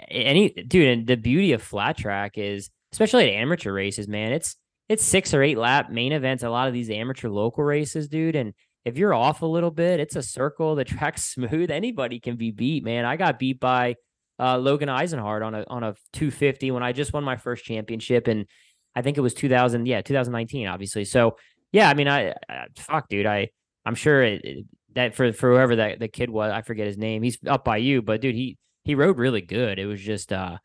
Any 0.08 0.50
dude, 0.50 0.88
and 0.88 1.06
the 1.06 1.16
beauty 1.16 1.52
of 1.52 1.62
flat 1.62 1.96
track 1.96 2.38
is, 2.38 2.70
especially 2.92 3.24
at 3.24 3.40
amateur 3.40 3.72
races, 3.72 4.08
man, 4.08 4.32
it's 4.32 4.56
it's 4.88 5.04
six 5.04 5.34
or 5.34 5.42
eight 5.42 5.58
lap 5.58 5.90
main 5.90 6.12
events. 6.12 6.42
A 6.42 6.50
lot 6.50 6.68
of 6.68 6.74
these 6.74 6.90
amateur 6.90 7.28
local 7.28 7.64
races, 7.64 8.08
dude, 8.08 8.36
and 8.36 8.54
if 8.84 8.96
you're 8.96 9.14
off 9.14 9.42
a 9.42 9.46
little 9.46 9.70
bit, 9.70 10.00
it's 10.00 10.16
a 10.16 10.22
circle. 10.22 10.74
The 10.74 10.84
track's 10.86 11.24
smooth. 11.24 11.70
Anybody 11.70 12.20
can 12.20 12.36
be 12.36 12.50
beat, 12.50 12.84
man. 12.84 13.04
I 13.04 13.16
got 13.16 13.38
beat 13.38 13.60
by 13.60 13.96
uh, 14.38 14.58
Logan 14.58 14.88
Eisenhart 14.88 15.44
on 15.44 15.54
a 15.54 15.64
on 15.68 15.82
a 15.82 15.94
250 16.12 16.70
when 16.70 16.82
I 16.82 16.92
just 16.92 17.12
won 17.12 17.24
my 17.24 17.36
first 17.36 17.64
championship, 17.64 18.26
and 18.26 18.46
I 18.94 19.02
think 19.02 19.18
it 19.18 19.20
was 19.20 19.34
2000, 19.34 19.86
yeah, 19.86 20.00
2019, 20.00 20.66
obviously. 20.66 21.04
So 21.04 21.36
yeah, 21.72 21.88
I 21.88 21.94
mean, 21.94 22.08
I, 22.08 22.34
I 22.48 22.66
fuck, 22.76 23.08
dude, 23.08 23.26
I 23.26 23.50
I'm 23.84 23.94
sure 23.94 24.22
it, 24.22 24.44
it, 24.44 24.66
that 24.94 25.14
for 25.14 25.32
for 25.32 25.50
whoever 25.50 25.76
that 25.76 26.00
the 26.00 26.08
kid 26.08 26.30
was, 26.30 26.50
I 26.50 26.62
forget 26.62 26.86
his 26.86 26.98
name. 26.98 27.22
He's 27.22 27.38
up 27.46 27.64
by 27.64 27.76
you, 27.78 28.02
but 28.02 28.20
dude, 28.20 28.34
he 28.34 28.56
he 28.84 28.94
rode 28.94 29.18
really 29.18 29.40
good. 29.40 29.78
It 29.78 29.86
was 29.86 30.00
just 30.00 30.32
uh 30.32 30.58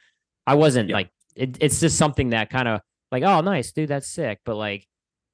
I 0.48 0.56
wasn't 0.56 0.90
yeah. 0.90 0.96
like 0.96 1.10
it, 1.36 1.58
it's 1.60 1.80
just 1.80 1.98
something 1.98 2.30
that 2.30 2.50
kind 2.50 2.68
of 2.68 2.82
like, 3.12 3.24
oh 3.24 3.42
nice, 3.42 3.72
dude, 3.72 3.90
that's 3.90 4.08
sick. 4.08 4.40
But 4.46 4.56
like 4.56 4.88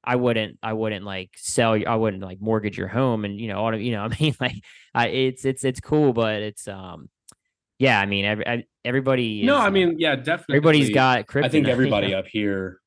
I 0.03 0.15
wouldn't 0.15 0.57
I 0.63 0.73
wouldn't 0.73 1.05
like 1.05 1.31
sell 1.35 1.77
I 1.87 1.95
wouldn't 1.95 2.23
like 2.23 2.41
mortgage 2.41 2.77
your 2.77 2.87
home 2.87 3.25
and 3.25 3.39
you 3.39 3.47
know, 3.47 3.59
auto, 3.59 3.77
you 3.77 3.91
know, 3.91 4.03
I 4.11 4.17
mean 4.19 4.35
like 4.39 4.55
I 4.93 5.07
it's 5.07 5.45
it's 5.45 5.63
it's 5.63 5.79
cool, 5.79 6.13
but 6.13 6.41
it's 6.41 6.67
um 6.67 7.09
yeah, 7.79 7.99
I 7.99 8.05
mean 8.05 8.25
every 8.25 8.67
everybody 8.85 9.41
is, 9.41 9.45
No, 9.47 9.57
I 9.57 9.69
mean, 9.69 9.95
yeah, 9.97 10.15
definitely. 10.15 10.57
Everybody's 10.57 10.89
got 10.91 11.27
crypto. 11.27 11.47
I 11.47 11.49
think 11.49 11.67
everybody 11.67 12.13
up 12.13 12.27
here 12.27 12.81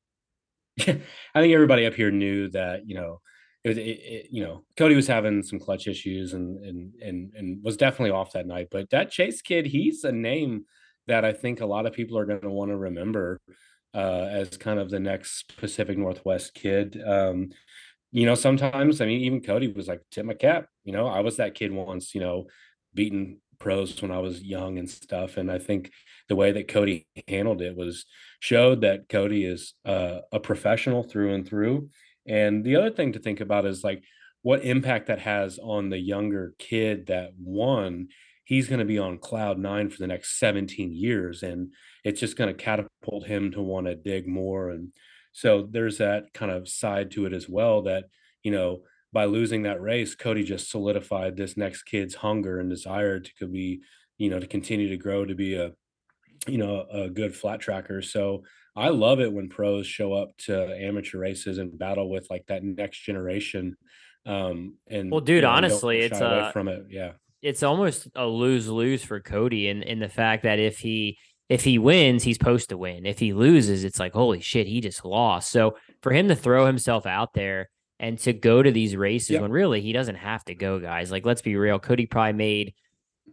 I 0.79 1.41
think 1.41 1.53
everybody 1.53 1.85
up 1.85 1.93
here 1.93 2.11
knew 2.11 2.49
that, 2.49 2.87
you 2.87 2.95
know, 2.95 3.21
it, 3.65 3.79
it, 3.79 3.81
it, 3.81 4.27
you 4.29 4.43
know, 4.43 4.63
Kody 4.77 4.95
was 4.95 5.07
having 5.07 5.41
some 5.41 5.59
clutch 5.59 5.87
issues 5.87 6.33
and 6.33 6.63
and 6.63 6.93
and 7.01 7.33
and 7.35 7.63
was 7.63 7.75
definitely 7.75 8.11
off 8.11 8.33
that 8.33 8.45
night. 8.45 8.67
But 8.69 8.91
that 8.91 9.09
Chase 9.09 9.41
kid, 9.41 9.65
he's 9.65 10.03
a 10.03 10.11
name 10.11 10.65
that 11.07 11.25
I 11.25 11.33
think 11.33 11.59
a 11.59 11.65
lot 11.65 11.87
of 11.87 11.93
people 11.93 12.17
are 12.17 12.25
going 12.25 12.41
to 12.41 12.49
want 12.49 12.69
to 12.69 12.77
remember 12.77 13.41
uh, 13.93 14.27
as 14.29 14.55
kind 14.57 14.79
of 14.79 14.91
the 14.91 14.99
next 14.99 15.57
Pacific 15.57 15.97
Northwest 15.97 16.53
kid. 16.53 17.01
Um, 17.05 17.49
you 18.11 18.27
know, 18.27 18.35
sometimes 18.35 19.01
I 19.01 19.07
mean, 19.07 19.21
even 19.21 19.41
Kody 19.41 19.75
was 19.75 19.87
like, 19.87 20.01
"Tip 20.11 20.25
my 20.25 20.35
cap." 20.35 20.67
You 20.83 20.93
know, 20.93 21.07
I 21.07 21.21
was 21.21 21.37
that 21.37 21.55
kid 21.55 21.71
once. 21.71 22.13
You 22.13 22.21
know, 22.21 22.45
beating 22.93 23.39
pros 23.57 23.99
when 23.99 24.11
I 24.11 24.19
was 24.19 24.43
young 24.43 24.77
and 24.77 24.89
stuff. 24.89 25.37
And 25.37 25.51
I 25.51 25.57
think 25.57 25.91
the 26.29 26.35
way 26.35 26.51
that 26.51 26.67
Kody 26.67 27.05
handled 27.27 27.61
it 27.61 27.75
was 27.75 28.05
showed 28.39 28.81
that 28.81 29.09
Kody 29.09 29.51
is 29.51 29.73
uh, 29.85 30.19
a 30.31 30.39
professional 30.39 31.03
through 31.03 31.33
and 31.33 31.47
through 31.47 31.89
and 32.25 32.63
the 32.63 32.75
other 32.75 32.91
thing 32.91 33.13
to 33.13 33.19
think 33.19 33.39
about 33.39 33.65
is 33.65 33.83
like 33.83 34.03
what 34.41 34.63
impact 34.63 35.07
that 35.07 35.19
has 35.19 35.59
on 35.61 35.89
the 35.89 35.97
younger 35.97 36.53
kid 36.59 37.07
that 37.07 37.31
won. 37.37 38.09
He's 38.43 38.67
going 38.67 38.79
to 38.79 38.85
be 38.85 38.99
on 38.99 39.17
cloud 39.17 39.57
nine 39.57 39.89
for 39.89 39.97
the 39.97 40.07
next 40.07 40.39
17 40.39 40.93
years, 40.93 41.41
and 41.41 41.73
it's 42.03 42.19
just 42.19 42.37
going 42.37 42.55
to 42.55 42.63
catapult 42.63 43.25
him 43.25 43.51
to 43.51 43.61
want 43.61 43.87
to 43.87 43.95
dig 43.95 44.27
more. 44.27 44.69
And 44.69 44.91
so 45.31 45.67
there's 45.69 45.97
that 45.97 46.31
kind 46.33 46.51
of 46.51 46.69
side 46.69 47.11
to 47.11 47.25
it 47.25 47.33
as 47.33 47.49
well 47.49 47.81
that, 47.83 48.05
you 48.43 48.51
know, 48.51 48.81
by 49.11 49.25
losing 49.25 49.63
that 49.63 49.81
race, 49.81 50.15
Kody 50.15 50.45
just 50.45 50.69
solidified 50.69 51.37
this 51.37 51.57
next 51.57 51.83
kid's 51.83 52.15
hunger 52.15 52.59
and 52.59 52.69
desire 52.69 53.19
to 53.19 53.33
could 53.39 53.51
be, 53.51 53.81
you 54.17 54.29
know, 54.29 54.39
to 54.39 54.47
continue 54.47 54.89
to 54.89 54.97
grow 54.97 55.25
to 55.25 55.33
be 55.33 55.55
a 55.55 55.71
you 56.47 56.57
know, 56.57 56.85
a 56.91 57.09
good 57.09 57.35
flat 57.35 57.59
tracker. 57.59 58.01
So 58.01 58.43
I 58.75 58.89
love 58.89 59.19
it 59.19 59.31
when 59.31 59.49
pros 59.49 59.87
show 59.87 60.13
up 60.13 60.35
to 60.45 60.75
amateur 60.77 61.17
races 61.19 61.57
and 61.57 61.77
battle 61.77 62.09
with 62.09 62.27
like 62.29 62.45
that 62.47 62.63
next 62.63 62.99
generation. 62.99 63.77
Um, 64.25 64.75
and 64.89 65.11
Well, 65.11 65.21
dude, 65.21 65.37
you 65.37 65.41
know, 65.41 65.49
honestly, 65.49 65.99
it's 65.99 66.19
away 66.19 66.39
uh 66.39 66.51
from 66.51 66.67
it. 66.67 66.85
Yeah. 66.89 67.11
it's 67.41 67.63
almost 67.63 68.07
a 68.15 68.25
lose 68.25 68.67
lose 68.67 69.03
for 69.03 69.21
Kody 69.21 69.67
in 69.69 69.83
in 69.83 69.99
the 69.99 70.09
fact 70.09 70.43
that 70.43 70.59
if 70.59 70.79
he 70.79 71.17
if 71.47 71.63
he 71.63 71.77
wins, 71.77 72.23
he's 72.23 72.37
supposed 72.37 72.69
to 72.69 72.77
win. 72.77 73.05
If 73.05 73.19
he 73.19 73.33
loses, 73.33 73.83
it's 73.83 73.99
like 73.99 74.13
holy 74.13 74.41
shit, 74.41 74.67
he 74.67 74.81
just 74.81 75.05
lost. 75.05 75.51
So 75.51 75.77
for 76.01 76.11
him 76.11 76.27
to 76.29 76.35
throw 76.35 76.65
himself 76.65 77.05
out 77.05 77.33
there 77.33 77.69
and 77.99 78.17
to 78.19 78.33
go 78.33 78.61
to 78.63 78.71
these 78.71 78.95
races 78.95 79.29
Yep. 79.29 79.41
when 79.43 79.51
really 79.51 79.79
he 79.79 79.93
doesn't 79.93 80.15
have 80.15 80.43
to 80.45 80.55
go, 80.55 80.79
guys. 80.79 81.11
Like 81.11 81.25
let's 81.25 81.41
be 81.43 81.55
real, 81.55 81.79
Kody 81.79 82.09
probably 82.09 82.33
made. 82.33 82.73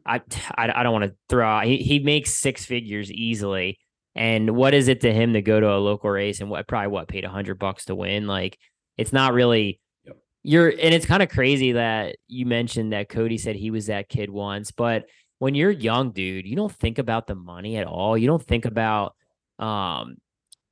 I 0.04 0.20
I, 0.56 0.70
I 0.74 0.82
don't 0.82 0.92
want 0.92 1.04
to 1.10 1.16
throw 1.28 1.46
out. 1.48 1.64
He 1.64 1.78
he 1.78 1.98
makes 2.00 2.34
six 2.34 2.64
figures 2.66 3.10
easily. 3.10 3.78
And 4.14 4.50
what 4.50 4.74
is 4.74 4.88
it 4.88 5.00
to 5.02 5.12
him 5.12 5.32
to 5.32 5.42
go 5.42 5.58
to 5.58 5.72
a 5.72 5.78
local 5.78 6.10
race 6.10 6.40
and 6.40 6.50
what 6.50 6.68
probably 6.68 6.88
what 6.88 7.08
paid 7.08 7.24
a 7.24 7.30
hundred 7.30 7.58
bucks 7.58 7.86
to 7.86 7.94
win? 7.94 8.26
Like 8.26 8.58
it's 8.96 9.12
not 9.12 9.32
really 9.32 9.80
Yep. 10.04 10.16
you're 10.42 10.68
and 10.68 10.94
it's 10.94 11.06
kind 11.06 11.22
of 11.22 11.28
crazy 11.30 11.72
that 11.72 12.16
you 12.28 12.44
mentioned 12.46 12.92
that 12.92 13.08
Kody 13.08 13.40
said 13.40 13.56
he 13.56 13.70
was 13.70 13.86
that 13.86 14.08
kid 14.08 14.28
once, 14.30 14.70
but 14.70 15.06
when 15.38 15.54
you're 15.54 15.70
young, 15.70 16.12
dude, 16.12 16.46
you 16.46 16.54
don't 16.56 16.72
think 16.72 16.98
about 16.98 17.26
the 17.26 17.34
money 17.34 17.76
at 17.76 17.86
all. 17.86 18.16
You 18.18 18.26
don't 18.26 18.42
think 18.44 18.64
about 18.64 19.14
um 19.58 20.16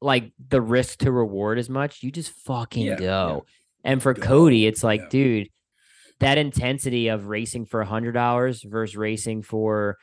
like 0.00 0.32
the 0.49 0.61
risk 0.61 1.00
to 1.00 1.12
reward 1.12 1.59
as 1.59 1.68
much. 1.68 2.02
You 2.02 2.11
just 2.11 2.32
fucking 2.32 2.87
Yeah, 2.87 2.97
go. 2.97 3.47
And 3.85 4.02
for 4.02 4.14
Go, 4.14 4.23
Kody, 4.23 4.66
it's 4.68 4.85
like, 4.85 5.00
yeah. 5.02 5.09
dude, 5.11 5.49
that 6.20 6.38
intensity 6.38 7.09
of 7.09 7.26
racing 7.26 7.66
for 7.66 7.80
a 7.80 7.87
hundred 7.87 8.12
dollars 8.12 8.62
versus 8.62 8.97
racing 8.97 9.42
for 9.42 9.97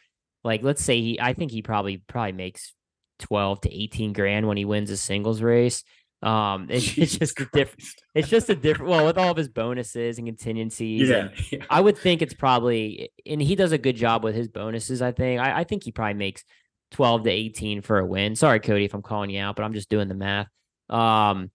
like 0.44 0.63
let's 0.63 0.84
say 0.84 1.00
he 1.00 1.20
I 1.22 1.34
think 1.34 1.51
he 1.51 1.62
probably 1.62 1.98
probably 1.98 2.32
makes 2.32 2.74
12 3.19 3.62
to 3.62 3.74
18 3.83 4.13
grand 4.13 4.47
when 4.47 4.57
he 4.57 4.65
wins 4.65 4.89
a 4.89 4.97
singles 4.97 5.41
race. 5.41 5.83
Um 6.24 6.67
it's, 6.69 6.97
it's 6.97 7.15
just 7.17 7.39
a 7.39 7.45
different 7.53 7.83
it's 8.15 8.27
just 8.27 8.50
a 8.50 8.55
different 8.55 8.89
well 8.89 9.05
with 9.05 9.17
all 9.19 9.29
of 9.29 9.38
his 9.38 9.50
bonuses 9.50 10.17
and 10.17 10.27
contingencies 10.27 11.09
Yeah. 11.09 11.15
and 11.17 11.31
yeah. 11.51 11.65
I 11.69 11.79
would 11.79 11.95
think 11.97 12.24
it's 12.24 12.33
probably, 12.33 13.12
and 13.25 13.39
he 13.39 13.55
does 13.55 13.71
a 13.71 13.77
good 13.77 13.95
job 13.95 14.24
with 14.24 14.33
his 14.33 14.47
bonuses. 14.47 15.01
I 15.03 15.12
think. 15.12 15.39
I, 15.39 15.59
I 15.59 15.63
think 15.63 15.83
he 15.83 15.91
probably 15.91 16.15
makes 16.15 16.43
twelve 16.89 17.24
to 17.25 17.29
eighteen 17.29 17.81
for 17.81 18.00
a 18.00 18.05
win. 18.05 18.36
Sorry, 18.36 18.59
Kody, 18.59 18.86
if 18.86 18.95
I'm 18.95 19.03
calling 19.03 19.29
you 19.29 19.41
out, 19.41 19.55
but 19.55 19.63
I'm 19.63 19.74
just 19.74 19.89
doing 19.89 20.07
the 20.07 20.15
math. 20.15 20.47
Um, 20.89 21.51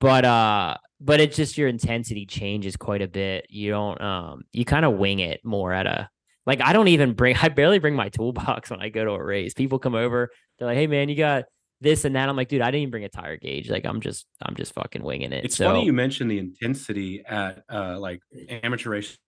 but 0.00 0.24
uh, 0.24 0.76
but 1.00 1.20
it's 1.20 1.36
just 1.36 1.58
your 1.58 1.68
intensity 1.68 2.24
changes 2.24 2.76
quite 2.76 3.02
a 3.02 3.08
bit. 3.08 3.46
You 3.50 3.70
don't 3.72 4.00
um, 4.00 4.42
you 4.52 4.64
kind 4.64 4.86
of 4.86 4.94
wing 4.94 5.18
it 5.18 5.40
more 5.44 5.72
at 5.74 5.86
a 5.86 6.08
like. 6.46 6.60
I 6.60 6.72
don't 6.72 6.88
even 6.88 7.12
bring. 7.12 7.36
I 7.42 7.48
barely 7.48 7.78
bring 7.78 7.94
my 7.94 8.08
toolbox 8.08 8.70
when 8.70 8.80
I 8.80 8.88
go 8.88 9.04
to 9.04 9.12
a 9.12 9.24
race. 9.24 9.54
People 9.54 9.78
come 9.78 9.94
over. 9.94 10.30
They're 10.58 10.68
like, 10.68 10.76
"Hey, 10.76 10.86
man, 10.86 11.08
you 11.08 11.16
got." 11.16 11.44
This 11.80 12.06
and 12.06 12.16
that. 12.16 12.30
I'm 12.30 12.36
like, 12.36 12.48
dude, 12.48 12.62
I 12.62 12.66
didn't 12.70 12.82
even 12.82 12.90
bring 12.92 13.04
a 13.04 13.10
tire 13.10 13.36
gauge. 13.36 13.68
Like, 13.68 13.84
I'm 13.84 14.00
just, 14.00 14.24
I'm 14.40 14.54
just 14.54 14.72
fucking 14.72 15.02
winging 15.02 15.32
it. 15.32 15.44
It's 15.44 15.56
so, 15.56 15.66
funny 15.66 15.84
you 15.84 15.92
mentioned 15.92 16.30
the 16.30 16.38
intensity 16.38 17.22
at 17.26 17.62
uh, 17.68 17.98
like 17.98 18.20
amateur 18.62 18.90
races 18.90 19.18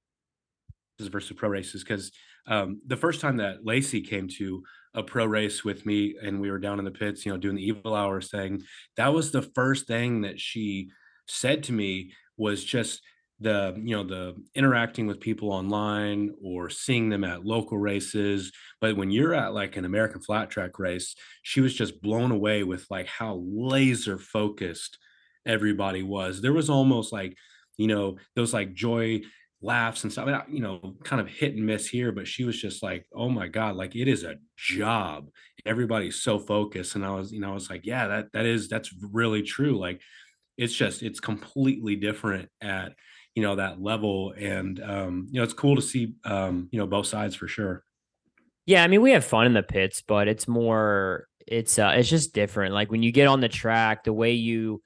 versus 1.00 1.37
pro 1.37 1.50
races 1.50 1.82
because 1.82 2.12
um, 2.46 2.80
the 2.87 2.96
first 2.96 3.20
time 3.20 3.37
that 3.38 3.64
Lacey 3.64 4.00
came 4.00 4.28
to 4.38 4.62
a 4.94 5.02
pro 5.02 5.26
race 5.26 5.64
with 5.64 5.85
me 5.85 6.16
and 6.23 6.40
we 6.40 6.50
were 6.50 6.58
down 6.58 6.78
in 6.78 6.85
the 6.85 6.90
pits, 6.90 7.26
you 7.26 7.32
know, 7.32 7.38
doing 7.38 7.56
the 7.56 7.66
evil 7.66 7.94
hours 7.94 8.30
thing, 8.30 8.62
that 8.96 9.12
was 9.12 9.30
the 9.30 9.42
first 9.42 9.87
thing 9.87 10.23
that 10.23 10.40
she 10.40 10.90
said 11.26 11.62
to 11.64 11.73
me 11.73 12.12
was 12.37 12.64
just 12.64 13.02
the 13.40 13.75
you 13.76 13.95
know 13.95 14.02
the 14.02 14.35
interacting 14.55 15.07
with 15.07 15.21
people 15.21 15.52
online 15.52 16.33
or 16.43 16.71
seeing 16.71 17.11
them 17.11 17.25
at 17.25 17.45
local 17.45 17.76
races. 17.78 18.52
But 18.81 18.97
when 18.97 19.11
you're 19.11 19.35
at 19.35 19.52
like 19.55 19.76
an 19.76 19.85
american 19.85 20.21
flat 20.21 20.50
track 20.50 20.78
race 20.78 21.14
she 21.43 21.61
was 21.61 21.75
just 21.75 22.00
blown 22.00 22.31
away 22.31 22.62
with 22.62 22.87
like 22.90 23.07
how 23.07 23.43
laser 23.45 24.19
focused 24.19 24.99
everybody 25.45 26.02
was. 26.02 26.40
There 26.40 26.52
was 26.52 26.71
almost 26.71 27.12
like 27.12 27.37
you 27.76 27.88
know 27.88 28.16
those 28.35 28.55
like 28.55 28.75
joy 28.75 29.21
laughs 29.62 30.05
and 30.05 30.12
stuff 30.12 30.28
you 30.49 30.61
know 30.61 30.97
kind 31.02 31.21
of 31.21 31.28
hit 31.28 31.55
and 31.55 31.64
miss 31.64 31.88
here 31.88 32.12
but 32.12 32.28
she 32.28 32.45
was 32.45 32.61
just 32.61 32.83
like 32.83 33.07
oh 33.14 33.28
my 33.28 33.49
god 33.49 33.75
like 33.75 33.97
it 33.97 34.09
is 34.09 34.25
a 34.25 34.37
job. 34.57 35.28
Everybody's 35.66 36.23
so 36.23 36.38
focused. 36.38 36.95
And 36.95 37.05
i 37.05 37.11
was 37.11 37.33
you 37.33 37.40
know 37.40 37.50
i 37.50 37.55
was 37.55 37.69
like 37.69 37.85
yeah 37.85 38.07
that 38.09 38.33
that 38.33 38.47
is 38.47 38.69
that's 38.69 38.95
really 39.12 39.43
true. 39.43 39.78
Like 39.78 40.00
it's 40.57 40.75
just 40.75 41.02
it's 41.02 41.21
completely 41.21 41.97
different 41.97 42.49
at 42.62 42.93
you 43.37 43.43
know 43.43 43.55
that 43.57 43.81
level 43.81 44.35
and 44.37 44.83
um 44.83 45.28
you 45.31 45.38
know 45.38 45.45
it's 45.45 45.52
cool 45.52 45.76
to 45.76 45.83
see 45.83 46.14
um 46.25 46.69
you 46.73 46.78
know 46.81 46.87
both 46.87 47.07
sides 47.07 47.37
for 47.37 47.47
sure 47.47 47.85
Yeah, 48.66 48.83
I 48.83 48.88
mean, 48.88 49.00
we 49.02 49.12
have 49.12 49.25
fun 49.25 49.47
in 49.47 49.52
the 49.52 49.62
pits, 49.62 50.02
but 50.07 50.26
it's 50.28 50.49
more 50.49 51.28
it's 51.47 51.78
uh 51.78 51.93
it's 51.97 52.09
just 52.09 52.35
different. 52.35 52.75
Like 52.75 52.90
when 52.90 53.02
you 53.02 53.12
get 53.12 53.28
on 53.28 53.40
the 53.40 53.49
track, 53.49 54.02
the 54.05 54.12
way 54.12 54.33
you 54.33 54.83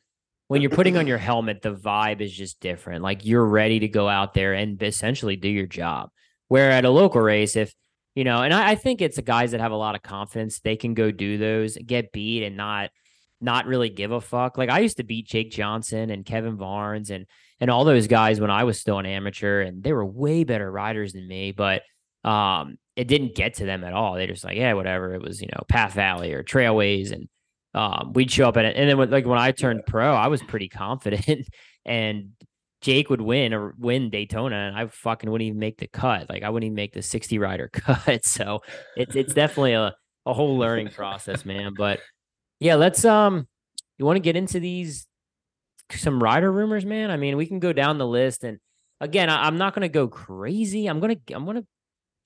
when 0.49 0.61
you're 0.63 0.71
putting 0.71 0.97
on 0.97 1.07
your 1.07 1.19
helmet, 1.19 1.63
the 1.63 1.75
vibe 1.75 2.21
is 2.21 2.33
just 2.33 2.61
different. 2.61 3.03
Like 3.03 3.25
you're 3.25 3.45
ready 3.47 3.79
to 3.81 3.89
go 3.89 4.09
out 4.09 4.35
there 4.35 4.53
and 4.53 4.83
essentially 4.83 5.37
do 5.37 5.49
your 5.49 5.67
job. 5.67 6.11
Where 6.49 6.71
at 6.73 6.85
a 6.85 6.91
local 6.91 7.21
race, 7.23 7.57
if 7.57 7.73
you 8.15 8.25
know, 8.25 8.43
and 8.43 8.53
I, 8.53 8.73
I 8.73 8.75
think 8.75 9.01
it's 9.01 9.17
the 9.17 9.23
guys 9.23 9.53
that 9.53 9.61
have 9.61 9.73
a 9.73 9.77
lot 9.77 9.95
of 9.95 10.03
confidence, 10.03 10.61
they 10.61 10.77
can 10.77 10.95
go 10.95 11.11
do 11.13 11.39
those, 11.39 11.79
get 11.79 12.13
beat 12.13 12.45
and 12.45 12.57
not 12.57 12.91
not 13.41 13.67
really 13.67 13.89
give 13.89 14.13
a 14.13 14.21
fuck. 14.21 14.59
Like 14.59 14.69
I 14.71 14.81
used 14.81 14.99
to 14.99 15.05
beat 15.05 15.27
Jake 15.29 15.51
Johnson 15.51 16.11
and 16.11 16.27
Kevin 16.27 16.57
Barnes 16.57 17.11
and 17.11 17.27
and 17.61 17.71
all 17.71 17.85
those 17.85 18.07
guys 18.07 18.41
when 18.41 18.51
I 18.51 18.65
was 18.65 18.81
still 18.81 18.99
an 18.99 19.07
amateur, 19.07 19.61
and 19.61 19.83
they 19.83 19.93
were 19.93 20.05
way 20.05 20.45
better 20.45 20.71
riders 20.71 21.13
than 21.13 21.27
me, 21.29 21.53
but 21.53 21.83
um 22.25 22.77
it 23.01 23.09
didn't 23.09 23.35
get 23.35 23.55
to 23.55 23.65
them 23.65 23.83
at 23.83 23.95
all. 23.95 24.15
They 24.15 24.27
just 24.27 24.45
like, 24.45 24.59
yeah, 24.59 24.75
whatever. 24.75 25.15
It 25.15 25.23
was, 25.23 25.41
you 25.41 25.49
know, 25.49 25.63
Path 25.71 25.95
Valley 25.95 26.35
or 26.35 26.43
Trailways. 26.43 27.13
And 27.13 27.31
um, 27.73 28.13
we'd 28.13 28.31
show 28.31 28.47
up 28.47 28.59
at 28.59 28.67
it. 28.67 28.77
And 28.77 28.91
then 28.91 28.99
when, 28.99 29.09
like 29.09 29.25
when 29.25 29.39
I 29.39 29.53
turned 29.53 29.87
pro, 29.87 30.13
I 30.13 30.27
was 30.27 30.43
pretty 30.43 30.69
confident 30.69 31.49
and 31.87 32.33
Jake 32.83 33.09
would 33.09 33.23
win 33.23 33.55
or 33.55 33.75
win 33.79 34.11
Daytona 34.11 34.55
and 34.55 34.77
I 34.77 34.87
fucking 34.89 35.31
wouldn't 35.31 35.47
even 35.47 35.59
make 35.59 35.79
the 35.79 35.87
cut. 35.87 36.29
Like 36.29 36.43
I 36.43 36.51
wouldn't 36.51 36.67
even 36.67 36.77
make 36.77 36.93
the 36.93 37.01
60 37.01 37.39
rider 37.39 37.69
cut. 37.73 38.27
So 38.27 38.61
it's 38.97 39.17
it's 39.17 39.33
definitely 39.33 39.73
a, 39.73 39.95
a 40.27 40.35
whole 40.35 40.59
learning 40.59 40.89
process, 40.89 41.47
man. 41.47 41.73
But 41.75 42.01
yeah, 42.59 42.75
let's 42.75 43.03
um 43.07 43.49
you 43.97 44.05
want 44.05 44.17
to 44.17 44.21
get 44.21 44.37
into 44.37 44.61
these 44.61 45.07
some 45.95 46.23
rider 46.23 46.51
rumors, 46.51 46.85
man? 46.85 47.11
I 47.11 47.17
mean, 47.17 47.37
we 47.37 47.47
can 47.47 47.59
go 47.59 47.73
down 47.73 47.99
the 47.99 48.07
list 48.07 48.45
and 48.45 48.59
again, 49.01 49.31
I, 49.31 49.47
I'm 49.47 49.59
not 49.59 49.75
gonna 49.75 49.89
go 49.89 50.09
crazy. 50.09 50.87
I'm 50.87 51.01
gonna 51.01 51.17
I'm 51.33 51.45
gonna 51.45 51.65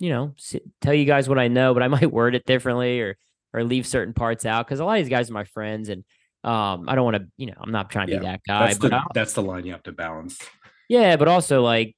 you 0.01 0.11
know, 0.11 0.35
s 0.39 0.57
tell 0.81 0.95
you 0.95 1.05
guys 1.05 1.29
what 1.29 1.39
I 1.39 1.49
know, 1.49 1.75
but 1.75 1.83
I 1.83 1.89
might 1.89 2.11
word 2.11 2.35
it 2.35 2.47
differently 2.47 3.01
or 3.01 3.17
or 3.53 3.65
leave 3.65 3.87
certain 3.87 4.15
parts 4.15 4.45
out 4.45 4.67
because 4.67 4.81
a 4.81 4.85
lot 4.85 4.99
of 4.99 5.05
these 5.05 5.11
guys 5.11 5.31
are 5.31 5.35
my 5.35 5.45
friends, 5.45 5.89
and 5.89 6.05
um, 6.43 6.89
I 6.89 6.95
don't 6.95 7.05
want 7.05 7.17
to, 7.17 7.27
you 7.37 7.47
know, 7.47 7.55
I'm 7.61 7.71
not 7.71 7.91
trying 7.91 8.09
to 8.09 8.19
be 8.19 8.25
that 8.25 8.41
guy, 8.47 8.67
that's 8.67 8.79
but 8.79 8.91
the 8.91 9.03
that's 9.15 9.33
the 9.35 9.43
line 9.43 9.65
you 9.65 9.73
have 9.73 9.85
to 9.85 9.93
balance 9.93 10.39
yeah, 10.89 11.17
but 11.17 11.29
also 11.29 11.63
like, 11.63 11.97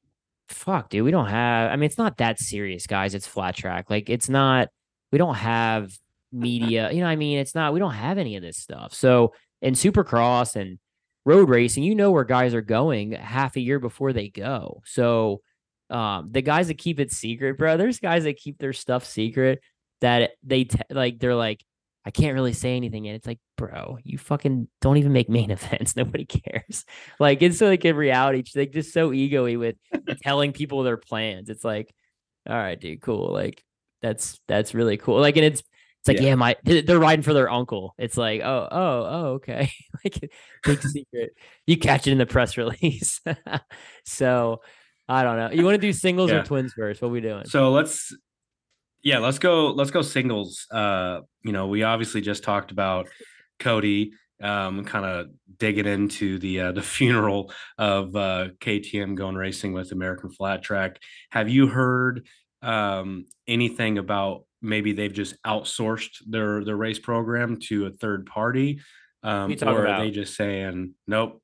fuck, 0.48 0.90
dude, 0.90 1.04
we 1.04 1.10
don't 1.10 1.28
have. 1.28 1.70
I 1.70 1.76
mean, 1.76 1.86
it's 1.86 1.98
not 1.98 2.18
that 2.18 2.38
serious, 2.38 2.86
guys. 2.86 3.14
It's 3.14 3.26
flat 3.26 3.56
track. 3.56 3.90
Like, 3.90 4.08
it's 4.08 4.28
not. 4.28 4.68
We 5.12 5.18
don't 5.18 5.34
have 5.34 5.92
media. 6.32 6.90
You 6.90 7.00
know, 7.00 7.06
what 7.06 7.12
I 7.12 7.16
mean, 7.16 7.38
it's 7.38 7.54
not. 7.54 7.72
We 7.72 7.80
don't 7.80 7.92
have 7.92 8.18
any 8.18 8.36
of 8.36 8.42
this 8.42 8.58
stuff. 8.58 8.94
So 8.94 9.32
in 9.62 9.74
Supercross 9.74 10.56
and 10.56 10.78
road 11.26 11.50
racing, 11.50 11.82
you 11.82 11.94
know 11.94 12.12
where 12.12 12.24
guys 12.24 12.54
are 12.54 12.62
going 12.62 13.12
half 13.12 13.56
a 13.56 13.60
year 13.60 13.78
before 13.78 14.14
they 14.14 14.28
go. 14.28 14.80
So 14.86 15.42
um, 15.90 16.28
the 16.30 16.40
guys 16.40 16.68
that 16.68 16.78
keep 16.78 16.98
it 17.00 17.12
secret, 17.12 17.58
bro, 17.58 17.76
there's 17.76 17.98
guys 17.98 18.24
that 18.24 18.38
keep 18.38 18.58
their 18.58 18.72
stuff 18.72 19.04
secret 19.04 19.60
that 20.00 20.30
they 20.42 20.64
t- 20.64 20.78
like. 20.88 21.18
They're 21.18 21.34
like, 21.34 21.64
I 22.04 22.10
can't 22.10 22.34
really 22.34 22.52
say 22.52 22.76
anything, 22.76 23.06
and 23.06 23.16
it's 23.16 23.26
like, 23.26 23.40
bro, 23.56 23.98
you 24.04 24.18
fucking 24.18 24.68
don't 24.80 24.96
even 24.96 25.12
make 25.12 25.28
main 25.28 25.50
events. 25.50 25.96
Nobody 25.96 26.24
cares. 26.24 26.84
Like 27.18 27.42
it's 27.42 27.60
like 27.60 27.84
in 27.84 27.96
reality, 27.96 28.44
like 28.54 28.72
just 28.72 28.92
so 28.92 29.10
egoy 29.10 29.58
with 29.58 29.76
telling 30.22 30.52
people 30.52 30.82
their 30.84 30.96
plans. 30.96 31.50
It's 31.50 31.64
like, 31.64 31.92
all 32.48 32.56
right, 32.56 32.80
dude, 32.80 33.02
cool. 33.02 33.32
Like 33.32 33.62
that's 34.00 34.40
that's 34.46 34.74
really 34.74 34.96
cool. 34.96 35.20
Like, 35.20 35.36
and 35.36 35.44
it's 35.44 35.62
it's 36.06 36.08
like, 36.08 36.22
Yeah. 36.24 36.30
yeah, 36.30 36.34
my 36.36 36.56
they- 36.64 36.82
they're 36.82 37.00
riding 37.00 37.24
for 37.24 37.32
their 37.34 37.50
uncle. 37.50 37.94
It's 37.98 38.16
like, 38.16 38.40
oh, 38.42 38.68
oh, 38.70 39.06
oh, 39.08 39.26
okay. 39.34 39.72
like 40.04 40.30
big 40.64 40.80
secret. 40.82 41.30
You 41.66 41.76
catch 41.76 42.06
it 42.06 42.12
in 42.12 42.18
the 42.18 42.26
press 42.26 42.56
release. 42.56 43.20
so 44.04 44.60
I 45.08 45.22
don't 45.24 45.36
know. 45.36 45.50
You 45.50 45.64
want 45.64 45.74
to 45.74 45.80
do 45.80 45.92
singles 45.92 46.30
or 46.30 46.42
twins 46.42 46.72
first? 46.74 47.02
What 47.02 47.10
we 47.10 47.20
doing? 47.20 47.46
So 47.46 47.72
let's 47.72 48.14
yeah, 49.02 49.18
let's 49.18 49.38
go 49.38 49.70
let's 49.72 49.90
go 49.90 50.02
singles. 50.02 50.66
Uh, 50.70 51.20
you 51.44 51.52
know, 51.52 51.66
we 51.66 51.82
obviously 51.82 52.20
just 52.20 52.44
talked 52.44 52.70
about 52.70 53.08
Kody 53.58 54.10
um 54.42 54.84
kind 54.84 55.06
of 55.06 55.28
digging 55.58 55.86
into 55.86 56.38
the 56.38 56.60
uh, 56.60 56.72
the 56.78 56.82
funeral 56.82 57.50
of 57.78 58.14
uh 58.14 58.48
KTM 58.60 59.16
going 59.16 59.34
racing 59.34 59.72
with 59.72 59.92
American 59.92 60.30
Flat 60.30 60.62
Track. 60.62 61.00
Have 61.30 61.48
you 61.48 61.66
heard 61.66 62.26
um 62.62 63.26
anything 63.46 63.98
about 63.98 64.44
maybe 64.66 64.92
they've 64.92 65.12
just 65.12 65.40
outsourced 65.44 66.22
their 66.26 66.64
their 66.64 66.76
race 66.76 66.98
program 66.98 67.58
to 67.68 67.86
a 67.86 67.90
third 67.90 68.26
party? 68.26 68.80
Um 69.22 69.56
or 69.62 69.86
are 69.86 70.04
they 70.04 70.10
just 70.10 70.36
saying 70.36 70.94
nope? 71.06 71.42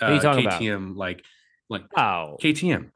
Uh, 0.00 0.18
talking 0.18 0.46
about? 0.46 0.60
KTM 0.60 0.96
like 0.96 1.24
like 1.68 1.84
oh, 1.96 2.36
KTM. 2.40 2.90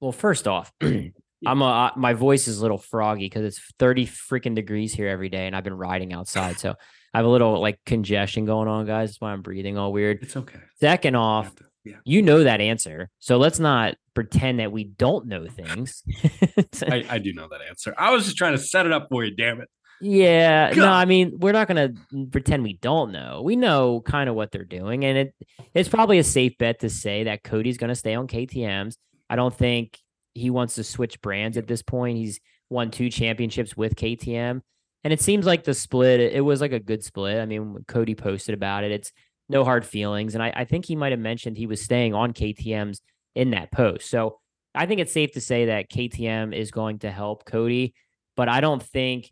Well, 0.00 0.12
first 0.12 0.46
off, 0.46 0.72
I'm 0.82 1.62
a 1.62 1.92
my 1.96 2.14
voice 2.14 2.48
is 2.48 2.58
a 2.58 2.62
little 2.62 2.78
froggy 2.78 3.26
because 3.26 3.44
it's 3.44 3.60
30 3.78 4.06
freaking 4.06 4.54
degrees 4.54 4.92
here 4.92 5.08
every 5.08 5.28
day, 5.28 5.46
and 5.46 5.54
I've 5.56 5.64
been 5.64 5.76
riding 5.76 6.12
outside, 6.12 6.58
so 6.58 6.74
I 7.14 7.18
have 7.18 7.26
a 7.26 7.28
little 7.28 7.60
like 7.60 7.78
congestion 7.86 8.44
going 8.44 8.68
on, 8.68 8.86
guys. 8.86 9.10
That's 9.10 9.20
why 9.20 9.32
I'm 9.32 9.42
breathing 9.42 9.78
all 9.78 9.92
weird. 9.92 10.18
It's 10.22 10.36
okay. 10.36 10.58
Second 10.80 11.14
off, 11.14 11.54
yeah. 11.84 11.96
you 12.04 12.22
know 12.22 12.44
that 12.44 12.60
answer, 12.60 13.10
so 13.18 13.38
let's 13.38 13.58
not 13.58 13.96
pretend 14.14 14.60
that 14.60 14.72
we 14.72 14.84
don't 14.84 15.26
know 15.26 15.46
things. 15.46 16.02
I, 16.82 17.04
I 17.08 17.18
do 17.18 17.32
know 17.32 17.48
that 17.48 17.60
answer. 17.68 17.94
I 17.96 18.10
was 18.10 18.24
just 18.24 18.36
trying 18.36 18.52
to 18.52 18.58
set 18.58 18.86
it 18.86 18.92
up 18.92 19.08
for 19.10 19.24
you, 19.24 19.34
damn 19.34 19.60
it. 19.60 19.68
Yeah, 20.00 20.72
no, 20.76 20.88
I 20.88 21.06
mean, 21.06 21.38
we're 21.40 21.52
not 21.52 21.66
gonna 21.66 21.90
pretend 22.30 22.62
we 22.62 22.74
don't 22.74 23.10
know. 23.10 23.42
We 23.42 23.56
know 23.56 24.00
kind 24.00 24.28
of 24.28 24.36
what 24.36 24.52
they're 24.52 24.64
doing, 24.64 25.04
and 25.04 25.18
it 25.18 25.34
it's 25.74 25.88
probably 25.88 26.18
a 26.18 26.24
safe 26.24 26.56
bet 26.58 26.80
to 26.80 26.90
say 26.90 27.24
that 27.24 27.42
Kody's 27.42 27.78
gonna 27.78 27.96
stay 27.96 28.14
on 28.14 28.28
KTM's. 28.28 28.96
I 29.28 29.36
don't 29.36 29.54
think 29.54 29.98
he 30.34 30.50
wants 30.50 30.76
to 30.76 30.84
switch 30.84 31.20
brands 31.20 31.56
at 31.56 31.66
this 31.66 31.82
point. 31.82 32.16
He's 32.16 32.38
won 32.70 32.90
two 32.90 33.10
championships 33.10 33.76
with 33.76 33.96
KTM, 33.96 34.60
and 35.02 35.12
it 35.12 35.20
seems 35.20 35.46
like 35.46 35.64
the 35.64 35.74
split. 35.74 36.20
It 36.20 36.44
was 36.44 36.60
like 36.60 36.72
a 36.72 36.80
good 36.80 37.02
split. 37.02 37.40
I 37.40 37.46
mean, 37.46 37.84
Kody 37.88 38.16
posted 38.16 38.54
about 38.54 38.84
it. 38.84 38.92
It's 38.92 39.12
no 39.48 39.64
hard 39.64 39.84
feelings, 39.84 40.34
and 40.34 40.42
I, 40.42 40.52
I 40.54 40.64
think 40.64 40.84
he 40.84 40.96
might 40.96 41.12
have 41.12 41.20
mentioned 41.20 41.56
he 41.56 41.66
was 41.66 41.82
staying 41.82 42.14
on 42.14 42.32
KTM's 42.32 43.00
in 43.34 43.50
that 43.50 43.70
post. 43.70 44.10
So 44.10 44.38
I 44.74 44.86
think 44.86 45.00
it's 45.00 45.12
safe 45.12 45.32
to 45.32 45.40
say 45.40 45.66
that 45.66 45.90
KTM 45.90 46.54
is 46.54 46.70
going 46.70 47.00
to 47.00 47.10
help 47.10 47.44
Kody, 47.44 47.92
but 48.36 48.48
I 48.48 48.60
don't 48.60 48.82
think. 48.82 49.30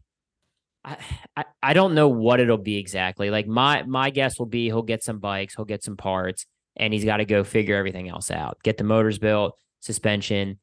I, 0.84 0.98
I, 1.36 1.44
I 1.62 1.72
don't 1.72 1.94
know 1.94 2.08
what 2.08 2.38
it'll 2.38 2.58
be 2.58 2.78
exactly. 2.78 3.30
Like 3.30 3.46
my 3.46 3.82
my 3.82 4.10
guess 4.10 4.38
will 4.38 4.46
be 4.46 4.66
he'll 4.66 4.82
get 4.82 5.02
some 5.02 5.18
bikes, 5.18 5.54
he'll 5.56 5.64
get 5.64 5.82
some 5.82 5.96
parts, 5.96 6.46
and 6.76 6.92
he's 6.92 7.04
got 7.04 7.16
to 7.18 7.24
go 7.24 7.42
figure 7.44 7.76
everything 7.76 8.08
else 8.08 8.30
out. 8.30 8.58
Get 8.62 8.76
the 8.76 8.84
motors 8.84 9.18
built, 9.18 9.58
suspension, 9.80 10.60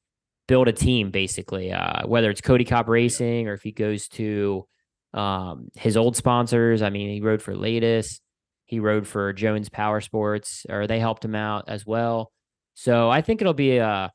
build 0.47 0.67
a 0.67 0.73
team 0.73 1.11
basically. 1.11 1.73
Uh, 1.73 2.07
whether 2.07 2.29
it's 2.29 2.41
Kody 2.41 2.67
Kopp 2.67 2.87
Racing 2.87 3.47
or 3.47 3.53
if 3.53 3.63
he 3.63 3.71
goes 3.71 4.07
to 4.09 4.65
um, 5.13 5.69
his 5.75 5.97
old 5.97 6.15
sponsors. 6.15 6.81
I 6.81 6.89
mean, 6.89 7.09
he 7.09 7.21
rode 7.21 7.41
for 7.41 7.55
Latest, 7.55 8.21
he 8.65 8.79
rode 8.79 9.07
for 9.07 9.33
Jones 9.33 9.69
Power 9.69 10.01
Sports, 10.01 10.65
or 10.69 10.87
they 10.87 10.99
helped 10.99 11.23
him 11.23 11.35
out 11.35 11.65
as 11.67 11.85
well. 11.85 12.31
So 12.73 13.09
I 13.09 13.21
think 13.21 13.41
it'll 13.41 13.53
be 13.53 13.77
a 13.77 14.11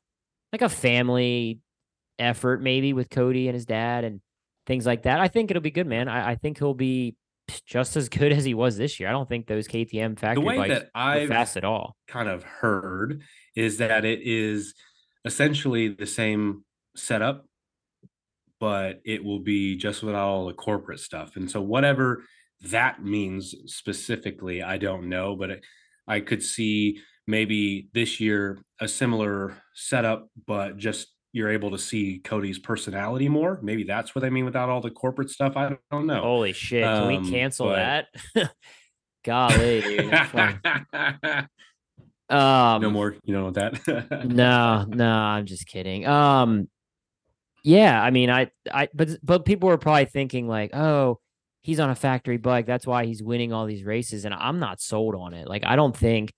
like 0.53 0.63
a 0.63 0.69
family 0.69 1.61
effort 2.19 2.63
maybe 2.63 2.93
with 2.93 3.11
Kody 3.11 3.47
and 3.47 3.55
his 3.55 3.67
dad 3.67 4.05
and 4.05 4.21
things 4.67 4.87
like 4.87 5.03
that. 5.03 5.21
I 5.21 5.29
think 5.29 5.51
it'll 5.51 5.63
be 5.63 5.71
good, 5.71 5.87
man. 5.87 6.09
I, 6.09 6.31
I 6.31 6.35
think 6.35 6.59
he'll 6.59 6.75
be 6.75 7.17
just 7.67 7.97
as 7.97 8.09
good 8.09 8.33
as 8.39 8.45
he 8.45 8.55
was 8.55 8.77
this 8.77 8.99
year. 8.99 9.09
I 9.09 9.13
don't 9.13 9.29
think 9.29 9.47
those 9.47 9.69
KTM 9.69 10.15
The 10.15 10.21
factory 10.21 10.45
way 10.45 10.57
bikes 10.57 10.75
that 10.75 10.91
I've 10.95 11.29
fast 11.29 11.57
at 11.57 11.65
all. 11.65 11.97
kind 12.07 12.29
of 12.29 12.43
heard 12.43 13.23
is 13.55 13.79
that 13.79 14.05
it 14.05 14.21
is 14.23 14.75
essentially 15.25 15.89
the 15.89 16.07
same 16.07 16.65
setup, 16.97 17.47
but 18.61 19.01
it 19.05 19.25
will 19.25 19.41
be 19.41 19.77
just 19.77 20.03
without 20.03 20.29
all 20.29 20.47
the 20.47 20.55
corporate 20.55 21.01
stuff. 21.01 21.37
And 21.37 21.51
so, 21.51 21.61
whatever 21.61 22.25
that 22.63 23.05
means 23.05 23.55
specifically, 23.67 24.63
I 24.63 24.79
don't 24.79 25.09
know, 25.09 25.37
but 25.37 25.51
it, 25.51 25.65
I 26.07 26.21
could 26.21 26.43
see 26.43 27.01
maybe 27.27 27.89
this 27.95 28.21
year 28.21 28.59
a 28.81 28.89
similar 28.89 29.57
setup, 29.75 30.29
but 30.47 30.77
just 30.79 31.09
you're 31.33 31.51
able 31.51 31.71
to 31.73 31.79
see 31.79 32.21
Kody's 32.25 32.59
personality 32.59 33.29
more. 33.29 33.61
Maybe 33.63 33.85
that's 33.85 34.15
what 34.15 34.25
I 34.25 34.31
mean 34.31 34.45
without 34.47 34.69
all 34.71 34.81
the 34.81 34.91
corporate 34.91 35.31
stuff. 35.31 35.57
I 35.57 35.77
don't 35.91 36.07
know. 36.07 36.23
Holy 36.23 36.53
shit. 36.53 36.83
Can 36.85 37.03
Um, 37.03 37.23
we 37.25 37.31
cancel 37.31 37.67
but- 37.69 38.07
that? 38.35 38.53
Golly, 39.25 39.81
dude. 39.83 40.13
Um, 42.31 42.83
no 42.83 42.91
more. 42.91 43.17
You 43.25 43.33
know 43.35 43.51
that. 43.53 44.27
no, 44.27 44.85
no, 44.87 45.11
I'm 45.11 45.47
just 45.47 45.67
kidding. 45.67 46.07
Um, 46.07 46.69
yeah, 47.65 48.03
I 48.03 48.11
mean, 48.11 48.29
I, 48.29 48.51
I, 48.71 48.89
but 48.93 49.09
but 49.23 49.47
people 49.47 49.71
were 49.71 49.79
probably 49.79 50.05
thinking 50.05 50.47
like, 50.47 50.75
oh, 50.75 51.21
he's 51.69 51.81
on 51.81 51.91
a 51.91 51.95
factory 51.95 52.39
bike, 52.39 52.65
that's 52.65 52.87
why 52.87 53.05
he's 53.05 53.23
winning 53.23 53.53
all 53.53 53.67
these 53.67 53.85
races, 53.85 54.25
and 54.25 54.33
I'm 54.33 54.59
not 54.59 54.81
sold 54.81 55.15
on 55.15 55.35
it. 55.35 55.47
Like, 55.47 55.67
I 55.67 55.77
don't 55.77 55.95
think, 55.95 56.33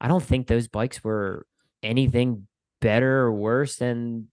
I 0.00 0.08
don't 0.08 0.24
think 0.24 0.48
those 0.48 0.66
bikes 0.66 1.04
were 1.04 1.46
anything 1.84 2.48
better 2.80 3.20
or 3.20 3.32
worse 3.32 3.76
than 3.76 4.26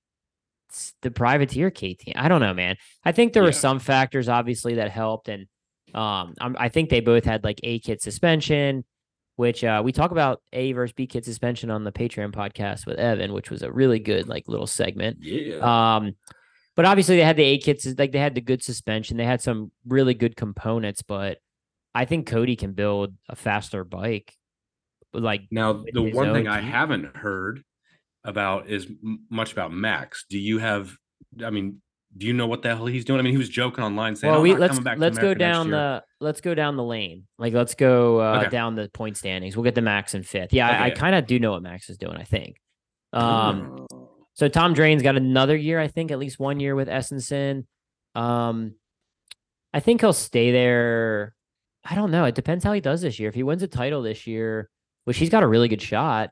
the 1.03 1.12
privateer 1.12 1.69
KTM. 1.69 2.13
I 2.15 2.27
don't 2.27 2.41
know, 2.41 2.55
man. 2.55 2.77
I 3.05 3.12
think 3.12 3.33
there 3.33 3.43
were 3.43 3.51
some 3.51 3.77
factors 3.77 4.27
obviously 4.27 4.73
that 4.75 4.89
helped, 4.89 5.29
and 5.29 5.45
um, 5.93 6.33
I'm, 6.41 6.55
I 6.57 6.69
think 6.69 6.89
they 6.89 7.01
both 7.01 7.25
had 7.25 7.43
like 7.43 7.59
A 7.62 7.77
kit 7.77 8.01
suspension 8.01 8.85
which 9.35 9.63
uh, 9.63 9.81
we 9.81 9.93
talk 9.93 10.12
about 10.12 10.41
A 10.51 10.73
versus 10.73 10.91
B 10.91 11.07
kit 11.07 11.23
suspension 11.23 11.71
on 11.71 11.85
the 11.85 11.93
Patreon 11.93 12.33
podcast 12.33 12.85
with 12.85 12.99
Evan, 12.99 13.31
which 13.31 13.49
was 13.49 13.63
a 13.63 13.71
really 13.71 13.97
good 13.97 14.27
like 14.27 14.49
little 14.49 14.67
segment. 14.67 15.19
yeah. 15.21 15.59
Um, 15.95 16.15
but 16.79 16.85
obviously 16.85 17.17
they 17.17 17.25
had 17.25 17.35
the 17.35 17.43
A 17.43 17.57
kits, 17.57 17.85
like 17.97 18.13
they 18.13 18.19
had 18.19 18.35
the 18.35 18.39
good 18.39 18.63
suspension, 18.63 19.17
they 19.17 19.25
had 19.25 19.41
some 19.41 19.69
really 19.85 20.13
good 20.13 20.37
components, 20.37 21.01
but 21.01 21.39
I 21.93 22.05
think 22.05 22.25
Kody 22.29 22.57
can 22.57 22.71
build 22.71 23.15
a 23.27 23.35
faster 23.35 23.83
bike. 23.83 24.33
Like 25.11 25.41
Now, 25.51 25.83
the 25.91 26.03
one 26.03 26.33
thing 26.33 26.47
own 26.47 26.53
I 26.53 26.61
haven't 26.61 27.17
heard 27.17 27.63
about 28.23 28.69
is 28.69 28.87
much 29.29 29.51
about 29.51 29.73
Max. 29.73 30.23
Do 30.29 30.39
you 30.39 30.59
have? 30.59 30.95
I 31.43 31.49
mean, 31.49 31.81
do 32.17 32.25
you 32.25 32.31
know 32.31 32.47
what 32.47 32.61
the 32.61 32.73
hell 32.73 32.85
he's 32.85 33.03
doing? 33.03 33.19
I 33.19 33.23
mean, 33.23 33.33
he 33.33 33.37
was 33.37 33.49
joking 33.49 33.83
online 33.83 34.15
saying, 34.15 34.31
well, 34.31 34.41
we 34.41 34.55
let's 34.55 34.79
let's 34.79 35.19
go 35.19 35.33
down 35.33 35.67
year." 35.67 35.75
the 35.75 36.03
let's 36.21 36.39
go 36.39 36.55
down 36.55 36.77
the 36.77 36.83
lane. 36.85 37.27
Like 37.37 37.51
let's 37.51 37.75
go 37.75 38.21
uh, 38.21 38.39
Okay. 38.39 38.51
down 38.51 38.75
the 38.75 38.87
point 38.93 39.17
standings. 39.17 39.57
We'll 39.57 39.65
get 39.65 39.75
the 39.75 39.81
Max 39.81 40.15
in 40.15 40.23
fifth. 40.23 40.53
Yeah, 40.53 40.69
I, 40.69 40.85
I 40.85 40.89
kind 40.91 41.13
of 41.13 41.27
do 41.27 41.39
know 41.39 41.51
what 41.51 41.61
Max 41.61 41.89
is 41.89 41.97
doing. 41.97 42.15
I 42.15 42.23
think. 42.23 42.55
Um, 43.11 43.85
Oh. 43.91 43.98
So 44.39 44.47
Tom 44.47 44.73
Drane's 44.73 45.04
got 45.04 45.17
another 45.17 45.54
year, 45.58 45.82
I 45.82 45.89
think, 45.89 46.12
at 46.12 46.17
least 46.17 46.39
one 46.39 46.62
year 46.62 46.73
with 46.73 46.88
Estenson. 46.88 47.65
Um, 48.15 48.75
I 49.73 49.82
think 49.82 49.99
he'll 49.99 50.13
stay 50.13 50.54
there. 50.54 51.36
I 51.84 51.93
don't 51.93 52.10
know. 52.10 52.23
It 52.23 52.36
depends 52.36 52.63
how 52.63 52.71
he 52.71 52.80
does 52.80 53.02
this 53.02 53.19
year. 53.19 53.28
If 53.28 53.36
he 53.36 53.43
wins 53.43 53.63
a 53.63 53.67
title 53.67 54.02
this 54.02 54.28
year, 54.28 54.69
which 55.04 55.17
he's 55.17 55.30
got 55.30 55.43
a 55.43 55.47
really 55.47 55.67
good 55.67 55.82
shot, 55.82 56.30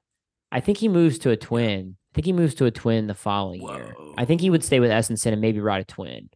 I 0.54 0.62
think 0.62 0.78
he 0.78 0.88
moves 0.88 1.20
to 1.20 1.32
a 1.32 1.36
twin. 1.36 1.98
I 2.14 2.16
think 2.16 2.24
he 2.28 2.32
moves 2.32 2.56
to 2.56 2.66
a 2.66 2.72
twin 2.72 3.08
the 3.08 3.14
following 3.14 3.62
year. 3.62 3.94
I 4.18 4.24
think 4.24 4.40
he 4.40 4.50
would 4.50 4.64
stay 4.64 4.80
with 4.80 4.90
Estenson 4.90 5.34
and 5.34 5.42
maybe 5.42 5.60
ride 5.60 5.82
a 5.82 5.84
twin. 5.84 6.30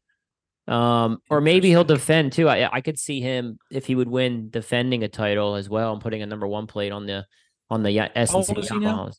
Um, 0.67 1.19
or 1.29 1.39
maybe 1.39 1.69
he'll 1.69 1.85
defend 1.85 2.33
too. 2.33 2.49
I 2.49 2.69
I 2.69 2.81
could 2.81 2.99
see 2.99 3.21
him 3.21 3.59
if 3.71 3.85
he 3.85 3.95
would 3.95 4.09
win 4.09 4.49
defending 4.49 5.03
a 5.03 5.07
title 5.07 5.55
as 5.55 5.69
well 5.69 5.93
and 5.93 6.01
putting 6.01 6.21
a 6.21 6.25
number 6.25 6.47
one 6.47 6.67
plate 6.67 6.91
on 6.91 7.05
the 7.05 7.25
on 7.69 7.81
the 7.81 7.91
Ya- 7.91 8.09
Essenson 8.13 8.49
old 8.49 8.57
is 8.57 8.67
he 8.69 8.77
now? 8.77 9.05
Yamahas. 9.07 9.15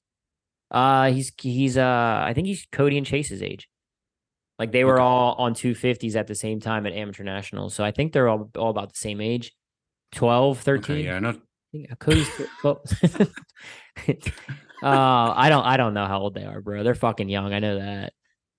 Uh 0.72 1.12
he's 1.12 1.30
he's 1.40 1.76
uh 1.78 2.22
I 2.26 2.32
think 2.34 2.46
he's 2.48 2.66
Kody 2.72 2.96
and 2.96 3.06
Chase's 3.06 3.42
age. 3.42 3.68
Like 4.58 4.72
they 4.72 4.84
were 4.84 4.94
Okay. 4.94 5.02
all 5.02 5.34
on 5.38 5.54
250s 5.54 6.16
at 6.16 6.26
the 6.26 6.34
same 6.34 6.58
time 6.60 6.86
at 6.86 6.92
amateur 6.92 7.24
nationals. 7.24 7.74
So 7.74 7.84
I 7.84 7.90
think 7.90 8.12
they're 8.12 8.28
all, 8.28 8.50
all 8.56 8.70
about 8.70 8.90
the 8.92 8.98
same 8.98 9.20
age. 9.20 9.52
12, 10.14 10.58
13. 10.60 10.96
Okay, 10.96 11.04
yeah, 11.04 11.18
no, 11.18 11.30
I 11.30 11.34
think 11.72 11.98
Kody's 11.98 12.28
tw- 12.28 12.60
12. 12.60 13.32
uh, 14.82 15.32
I 15.36 15.48
don't 15.48 15.64
I 15.64 15.76
don't 15.76 15.94
know 15.94 16.06
how 16.06 16.20
old 16.20 16.34
they 16.34 16.44
are, 16.44 16.60
bro. 16.60 16.82
They're 16.82 16.94
fucking 16.94 17.28
young. 17.28 17.52
I 17.52 17.58
know 17.58 17.78
that. 17.78 18.12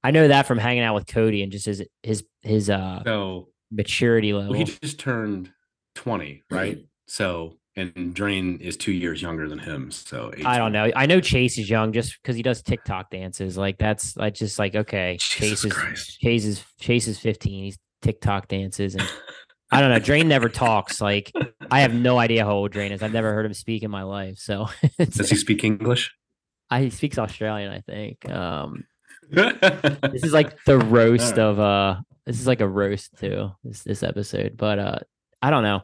I 0.03 0.11
know 0.11 0.27
that 0.27 0.45
from 0.47 0.57
hanging 0.57 0.83
out 0.83 0.95
with 0.95 1.05
Kody 1.05 1.43
and 1.43 1.51
just 1.51 1.65
his 1.65 1.83
his 2.01 2.25
his 2.41 2.69
uh 2.69 3.01
so 3.05 3.49
maturity 3.71 4.33
level. 4.33 4.51
well, 4.51 4.59
he 4.59 4.65
just 4.65 4.99
turned 4.99 5.51
twenty, 5.95 6.43
right? 6.49 6.79
So, 7.05 7.57
and 7.75 8.13
Drane 8.13 8.59
is 8.59 8.77
two 8.77 8.91
years 8.91 9.21
younger 9.21 9.47
than 9.47 9.59
him. 9.59 9.91
So, 9.91 10.31
18. 10.33 10.45
I 10.45 10.57
don't 10.57 10.71
know. 10.71 10.91
I 10.95 11.05
know 11.05 11.19
Chase 11.19 11.57
is 11.57 11.69
young 11.69 11.91
just 11.91 12.21
because 12.21 12.35
he 12.35 12.43
does 12.43 12.61
TikTok 12.61 13.09
dances. 13.09 13.57
Like 13.57 13.77
that's 13.77 14.15
like 14.15 14.35
just 14.35 14.59
like 14.59 14.75
okay, 14.75 15.17
Jesus 15.19 15.61
Chase 15.61 15.65
is 15.65 15.73
Christ. 15.73 16.19
Chase 16.19 16.45
is 16.45 16.63
Chase 16.79 17.07
is 17.07 17.19
15. 17.19 17.63
He's 17.63 17.77
TikTok 18.01 18.47
dances 18.47 18.95
and 18.95 19.07
I 19.71 19.81
don't 19.81 19.89
know. 19.89 19.99
Drane 19.99 20.27
never 20.27 20.49
talks. 20.49 21.01
Like 21.01 21.31
I 21.71 21.81
have 21.81 21.93
no 21.93 22.19
idea 22.19 22.45
how 22.45 22.51
old 22.51 22.71
Drane 22.71 22.91
is. 22.91 23.01
I've 23.01 23.13
never 23.13 23.33
heard 23.33 23.45
him 23.45 23.53
speak 23.53 23.83
in 23.83 23.89
my 23.89 24.03
life. 24.03 24.37
So 24.37 24.67
Does 24.97 25.29
he 25.29 25.35
speak 25.35 25.63
English? 25.63 26.13
I, 26.69 26.81
he 26.81 26.89
speaks 26.89 27.17
Australian, 27.17 27.71
I 27.71 27.81
think. 27.81 28.29
Um, 28.29 28.85
this 29.29 30.23
is 30.23 30.33
like 30.33 30.63
the 30.65 30.77
roast 30.77 31.39
of 31.39 31.59
uh 31.59 31.95
this 32.25 32.39
is 32.39 32.45
like 32.45 32.61
a 32.61 32.67
roast 32.67 33.17
too 33.17 33.49
this 33.63 33.81
this 33.83 34.03
episode 34.03 34.55
but 34.57 34.77
uh 34.79 34.99
i 35.41 35.49
don't 35.49 35.63
know 35.63 35.81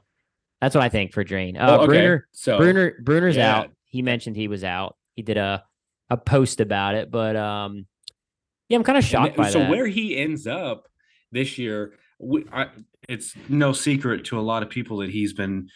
that's 0.62 0.76
what 0.76 0.84
i 0.84 0.90
think 0.90 1.14
for 1.14 1.24
drane 1.24 1.58
uh 1.58 1.68
Oh, 1.70 1.76
okay. 1.82 1.86
brunner 1.88 2.28
So, 2.32 2.58
brunner 2.58 2.94
brunner's 3.02 3.36
yeah. 3.36 3.58
out 3.60 3.72
he 3.86 4.02
mentioned 4.02 4.36
he 4.36 4.48
was 4.48 4.64
out 4.64 4.96
he 5.16 5.22
did 5.22 5.38
a 5.38 5.64
a 6.10 6.18
post 6.18 6.60
about 6.60 6.96
it 6.96 7.10
but 7.12 7.36
um 7.36 7.86
yeah 8.68 8.78
i'm 8.78 8.84
kind 8.84 8.98
of 8.98 9.04
shocked 9.04 9.36
th- 9.36 9.38
by 9.38 9.50
so 9.50 9.60
that 9.60 9.70
where 9.70 9.88
he 9.88 10.18
ends 10.18 10.48
up 10.48 10.88
this 11.32 11.58
year 11.58 11.94
we, 12.20 12.46
I, 12.52 12.68
it's 13.08 13.34
no 13.48 13.72
secret 13.72 14.26
to 14.26 14.40
a 14.40 14.42
lot 14.42 14.62
of 14.64 14.70
people 14.70 14.98
that 14.98 15.10
he's 15.10 15.34
been 15.34 15.70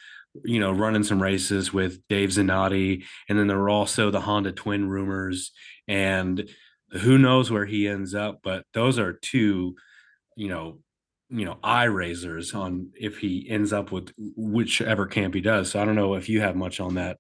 you 0.44 0.60
know 0.60 0.72
running 0.72 1.04
some 1.04 1.22
races 1.22 1.72
with 1.72 2.00
dave 2.10 2.30
zanotti 2.30 3.04
and 3.30 3.38
then 3.38 3.48
there 3.48 3.58
were 3.60 3.70
also 3.70 4.10
the 4.12 4.20
honda 4.22 4.52
twin 4.52 4.90
rumors 4.90 5.52
and 5.88 6.50
who 6.92 7.18
knows 7.18 7.50
where 7.52 7.66
he 7.66 7.88
ends 7.88 8.14
up 8.16 8.40
but 8.44 8.66
those 8.74 8.98
are 9.00 9.14
two 9.14 9.76
you 10.36 10.50
know 10.50 10.80
you 11.34 11.46
know 11.46 11.58
eye 11.64 11.86
raisers 11.86 12.54
on 12.54 12.90
if 12.96 13.18
he 13.18 13.46
ends 13.50 13.74
up 13.74 13.92
with 13.92 14.12
whichever 14.18 15.06
camp 15.08 15.34
he 15.34 15.42
does 15.42 15.72
so 15.72 15.82
i 15.82 15.86
don't 15.86 15.96
know 15.96 16.14
if 16.14 16.30
you 16.30 16.40
have 16.42 16.56
much 16.56 16.80
on 16.80 16.96
that 16.96 17.18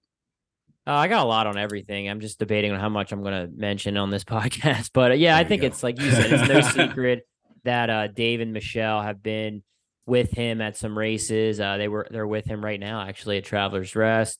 Uh, 0.85 0.91
I 0.95 1.07
got 1.07 1.23
a 1.23 1.29
lot 1.29 1.47
on 1.47 1.57
everything. 1.57 2.09
I'm 2.09 2.19
just 2.19 2.39
debating 2.39 2.73
on 2.73 2.79
how 2.79 2.89
much 2.89 3.13
I'm 3.13 3.23
going 3.23 3.47
to 3.47 3.55
mention 3.55 3.95
on 3.95 4.09
this 4.09 4.23
podcast. 4.35 4.89
But 4.93 5.11
uh, 5.11 5.13
yeah, 5.15 5.37
I 5.37 5.37
There 5.37 5.43
you 5.43 5.49
think 5.49 5.61
go. 5.61 5.67
it's 5.67 5.81
like 5.83 5.97
you 6.01 6.11
said, 6.11 6.33
it's 6.33 6.49
no 6.49 6.59
secret 6.87 7.25
that 7.63 7.89
uh, 7.89 8.07
Dave 8.07 8.41
and 8.41 8.51
Michelle 8.51 9.01
have 9.01 9.23
been 9.23 9.63
with 10.05 10.31
him 10.31 10.59
at 10.59 10.75
some 10.75 10.97
races. 10.97 11.59
Uh, 11.61 11.77
they 11.77 11.87
were 11.87 12.05
they're 12.11 12.27
with 12.27 12.43
him 12.45 12.61
right 12.63 12.79
now, 12.81 12.99
actually 13.01 13.37
at 13.37 13.45
Travelers 13.45 13.95
Rest. 13.95 14.37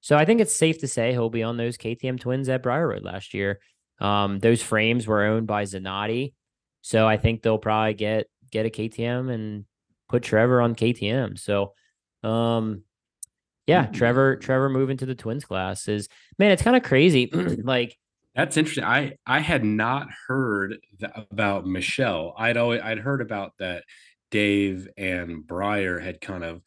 So 0.00 0.16
I 0.18 0.24
think 0.24 0.40
it's 0.40 0.54
safe 0.56 0.78
to 0.80 0.88
say 0.88 1.12
he'll 1.12 1.30
be 1.30 1.44
on 1.44 1.56
those 1.56 1.76
KTM 1.78 2.18
twins 2.18 2.48
at 2.48 2.62
Briar 2.64 2.88
rode 2.88 3.04
last 3.04 3.32
year. 3.32 3.60
Um, 4.00 4.40
those 4.40 4.60
frames 4.62 5.06
were 5.06 5.22
owned 5.22 5.46
by 5.46 5.62
Zanotti, 5.62 6.32
so 6.82 7.06
I 7.06 7.16
think 7.18 7.42
they'll 7.42 7.56
probably 7.58 7.94
get 7.94 8.26
get 8.54 8.66
a 8.66 8.70
KTM 8.70 9.30
and 9.32 9.64
put 10.08 10.22
Trevor 10.22 10.60
on 10.62 10.74
KTM. 10.74 11.38
So, 11.38 11.74
um, 12.22 12.84
yeah, 13.66 13.86
Trevor 13.86 14.36
Trevor 14.36 14.68
moving 14.68 14.96
to 14.98 15.06
the 15.06 15.14
twins 15.14 15.44
class 15.44 15.88
is 15.88 16.08
man, 16.38 16.52
it's 16.52 16.62
kind 16.62 16.76
of 16.76 16.82
crazy. 16.82 17.26
like, 17.62 17.96
That's 18.34 18.56
interesting. 18.56 18.84
I 18.84 19.16
I 19.26 19.40
had 19.40 19.64
not 19.64 20.08
heard 20.28 20.76
th- 21.00 21.12
about 21.30 21.66
Michelle. 21.66 22.34
I'd 22.38 22.56
always 22.56 22.80
I'd 22.82 22.98
heard 22.98 23.20
about 23.20 23.52
that 23.58 23.84
Dave 24.30 24.88
and 24.96 25.46
Briar 25.46 25.98
had 25.98 26.20
kind 26.20 26.44
of 26.44 26.62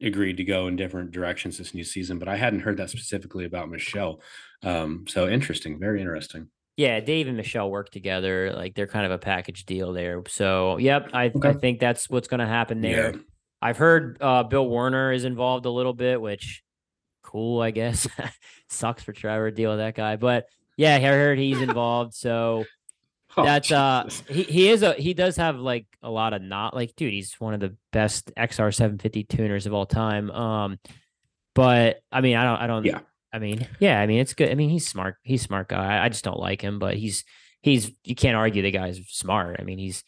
agreed 0.00 0.36
to 0.38 0.44
go 0.44 0.68
in 0.68 0.76
different 0.76 1.10
directions 1.10 1.58
this 1.58 1.74
new 1.74 1.84
season, 1.84 2.18
but 2.18 2.28
I 2.28 2.36
hadn't 2.36 2.60
heard 2.60 2.76
that 2.78 2.90
specifically 2.90 3.44
about 3.44 3.68
Michelle. 3.68 4.20
Um, 4.62 5.06
so 5.08 5.28
interesting, 5.28 5.78
very 5.80 6.00
interesting. 6.00 6.48
Yeah, 6.78 7.00
Dave 7.00 7.26
and 7.26 7.36
Michelle 7.36 7.70
work 7.70 7.90
together. 7.90 8.52
Like 8.52 8.74
they're 8.74 8.86
kind 8.86 9.04
of 9.04 9.12
a 9.12 9.18
package 9.18 9.66
deal 9.66 9.92
there. 9.92 10.22
So, 10.28 10.78
yep, 10.78 11.10
I 11.12 11.30
I 11.42 11.52
think 11.52 11.80
that's 11.80 12.08
what's 12.08 12.28
going 12.28 12.40
to 12.40 12.46
happen 12.46 12.80
there. 12.80 13.14
Yeah. 13.14 13.20
I've 13.60 13.76
heard 13.76 14.16
uh, 14.20 14.44
Bill 14.44 14.66
Werner 14.66 15.12
is 15.12 15.24
involved 15.24 15.66
a 15.66 15.70
little 15.70 15.92
bit, 15.92 16.20
which 16.20 16.62
cool, 17.22 17.60
I 17.60 17.72
guess. 17.72 18.06
Sucks 18.68 19.02
for 19.02 19.12
Trevor 19.12 19.50
to 19.50 19.56
deal 19.56 19.70
with 19.70 19.80
that 19.80 19.96
guy, 19.96 20.16
but 20.16 20.46
yeah, 20.76 20.94
I 20.94 21.00
heard 21.00 21.38
he's 21.38 21.60
involved. 21.60 22.14
So 22.14 22.64
Oh, 23.36 23.44
that's 23.44 23.70
uh, 23.70 24.04
Jesus. 24.04 24.24
he 24.28 24.42
he 24.44 24.68
is 24.68 24.82
a 24.82 24.94
he 24.94 25.14
does 25.14 25.36
have 25.36 25.58
like 25.58 25.86
a 26.02 26.10
lot 26.10 26.32
of 26.32 26.42
not 26.42 26.74
like 26.74 26.96
dude. 26.96 27.12
He's 27.12 27.34
one 27.38 27.54
of 27.54 27.60
the 27.60 27.76
best 27.92 28.32
XR 28.36 28.74
750 28.74 29.24
tuners 29.24 29.66
of 29.66 29.74
all 29.74 29.86
time. 29.86 30.30
Um, 30.30 30.78
but 31.54 32.00
I 32.10 32.20
mean, 32.20 32.36
I 32.36 32.44
don't, 32.44 32.60
I 32.62 32.66
don't. 32.66 32.84
Yeah. 32.84 33.00
I 33.32 33.38
mean, 33.38 33.66
yeah, 33.78 34.00
I 34.00 34.06
mean, 34.06 34.20
it's 34.20 34.34
good. 34.34 34.50
I 34.50 34.54
mean, 34.54 34.70
he's 34.70 34.86
smart. 34.86 35.16
He's 35.22 35.42
a 35.42 35.44
smart 35.44 35.68
guy. 35.68 36.02
I, 36.02 36.08
just 36.08 36.24
don't 36.24 36.40
like 36.40 36.62
him, 36.62 36.78
but 36.78 36.96
he's 36.96 37.24
he's 37.60 37.90
you 38.04 38.14
can't 38.14 38.36
argue 38.36 38.62
the 38.62 38.70
guy's 38.70 39.00
smart. 39.08 39.56
I 39.58 39.64
mean, 39.64 39.78
he's 39.78 40.02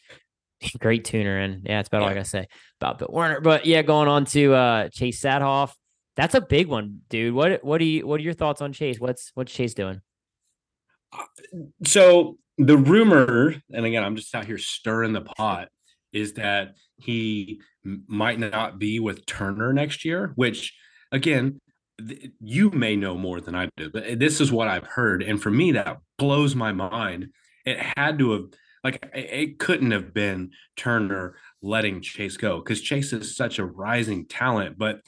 a 0.73 0.77
great 0.79 1.05
tuner, 1.05 1.37
and 1.37 1.65
yeah, 1.65 1.79
it's 1.79 1.87
about 1.87 2.01
all 2.01 2.09
I 2.09 2.13
gotta 2.13 2.25
say 2.25 2.47
about 2.79 2.99
Bill 2.99 3.09
Werner. 3.11 3.41
But 3.41 3.65
yeah, 3.65 3.83
going 3.83 4.07
on 4.07 4.25
to 4.25 4.53
uh 4.53 4.89
Chase 4.89 5.21
Saathoff. 5.21 5.71
That's 6.15 6.35
a 6.35 6.41
big 6.41 6.67
one, 6.67 7.01
dude. 7.09 7.33
What 7.33 7.63
what 7.63 7.77
do 7.77 7.85
you 7.85 8.07
what 8.07 8.19
are 8.19 8.23
your 8.23 8.33
thoughts 8.33 8.61
on 8.61 8.73
Chase? 8.73 8.99
What's 8.99 9.31
what's 9.35 9.53
Chase 9.53 9.73
doing? 9.73 10.01
so 11.85 12.37
the 12.57 12.77
rumor, 12.77 13.55
and 13.73 13.85
again, 13.85 14.03
I'm 14.03 14.15
just 14.15 14.33
out 14.35 14.45
here 14.45 14.57
stirring 14.57 15.13
the 15.13 15.21
pot, 15.21 15.69
is 16.13 16.33
that 16.33 16.75
he 16.97 17.61
might 17.83 18.39
not 18.39 18.79
be 18.79 18.99
with 18.99 19.25
Turner 19.25 19.73
next 19.73 20.05
year, 20.05 20.31
which 20.35 20.73
again, 21.11 21.59
you 22.39 22.71
may 22.71 22.95
know 22.95 23.17
more 23.17 23.41
than 23.41 23.55
I 23.55 23.69
do, 23.77 23.89
but 23.89 24.03
eh, 24.05 24.15
this 24.15 24.41
is 24.41 24.51
what 24.51 24.67
I've 24.67 24.87
heard. 24.87 25.23
And 25.23 25.41
for 25.41 25.51
me, 25.51 25.73
that 25.73 25.97
blows 26.17 26.55
my 26.55 26.71
mind. 26.71 27.29
It 27.65 27.77
had 27.97 28.19
to 28.19 28.31
have, 28.31 28.45
like, 28.83 29.09
it- 29.13 29.59
couldn't 29.59 29.91
have 29.91 30.13
been 30.13 30.51
Turner 30.75 31.35
letting 31.61 32.01
Chase 32.01 32.37
go 32.37 32.59
because 32.59 32.81
Chase 32.81 33.13
is 33.13 33.35
such 33.35 33.59
a 33.59 33.65
rising 33.65 34.25
talent. 34.25 34.77
But 34.77 35.01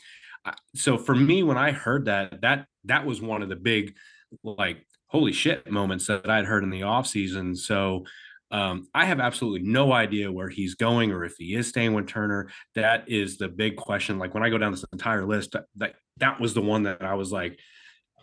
uh, 0.45 0.51
so 0.75 0.97
for 0.97 1.15
me, 1.15 1.43
when 1.43 1.57
I 1.57 1.71
heard 1.71 2.05
that, 2.05 2.41
that 2.41 2.67
that 2.85 3.05
was 3.05 3.21
one 3.21 3.41
of 3.41 3.49
the 3.49 3.55
big, 3.55 3.95
like, 4.43 4.85
holy 5.07 5.31
shit 5.31 5.69
moments 5.71 6.07
that 6.07 6.29
I'd 6.29 6.45
heard 6.45 6.63
in 6.63 6.71
the 6.71 6.81
offseason. 6.81 7.55
So 7.57 8.05
um, 8.51 8.87
I 8.93 9.05
have 9.05 9.19
absolutely 9.19 9.67
no 9.67 9.91
idea 9.93 10.31
where 10.31 10.49
he's 10.49 10.75
going 10.75 11.11
or 11.11 11.23
if 11.25 11.35
he 11.37 11.55
is 11.55 11.67
staying 11.67 11.93
with 11.93 12.07
Turner. 12.07 12.49
That 12.75 13.09
is 13.09 13.37
the 13.37 13.47
big 13.47 13.75
question. 13.77 14.19
Like 14.19 14.33
when 14.33 14.43
I 14.43 14.49
go 14.49 14.57
down 14.57 14.71
this 14.71 14.85
entire 14.93 15.25
list, 15.25 15.55
uh, 15.55 15.61
that 15.77 15.95
that, 16.17 16.39
was 16.39 16.53
the 16.53 16.61
one 16.61 16.83
that 16.83 17.01
I 17.03 17.15
was 17.15 17.31
like, 17.31 17.59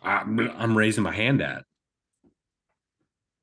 I'm, 0.02 0.38
I'm 0.40 0.76
raising 0.76 1.04
my 1.04 1.14
hand 1.14 1.42
at. 1.42 1.64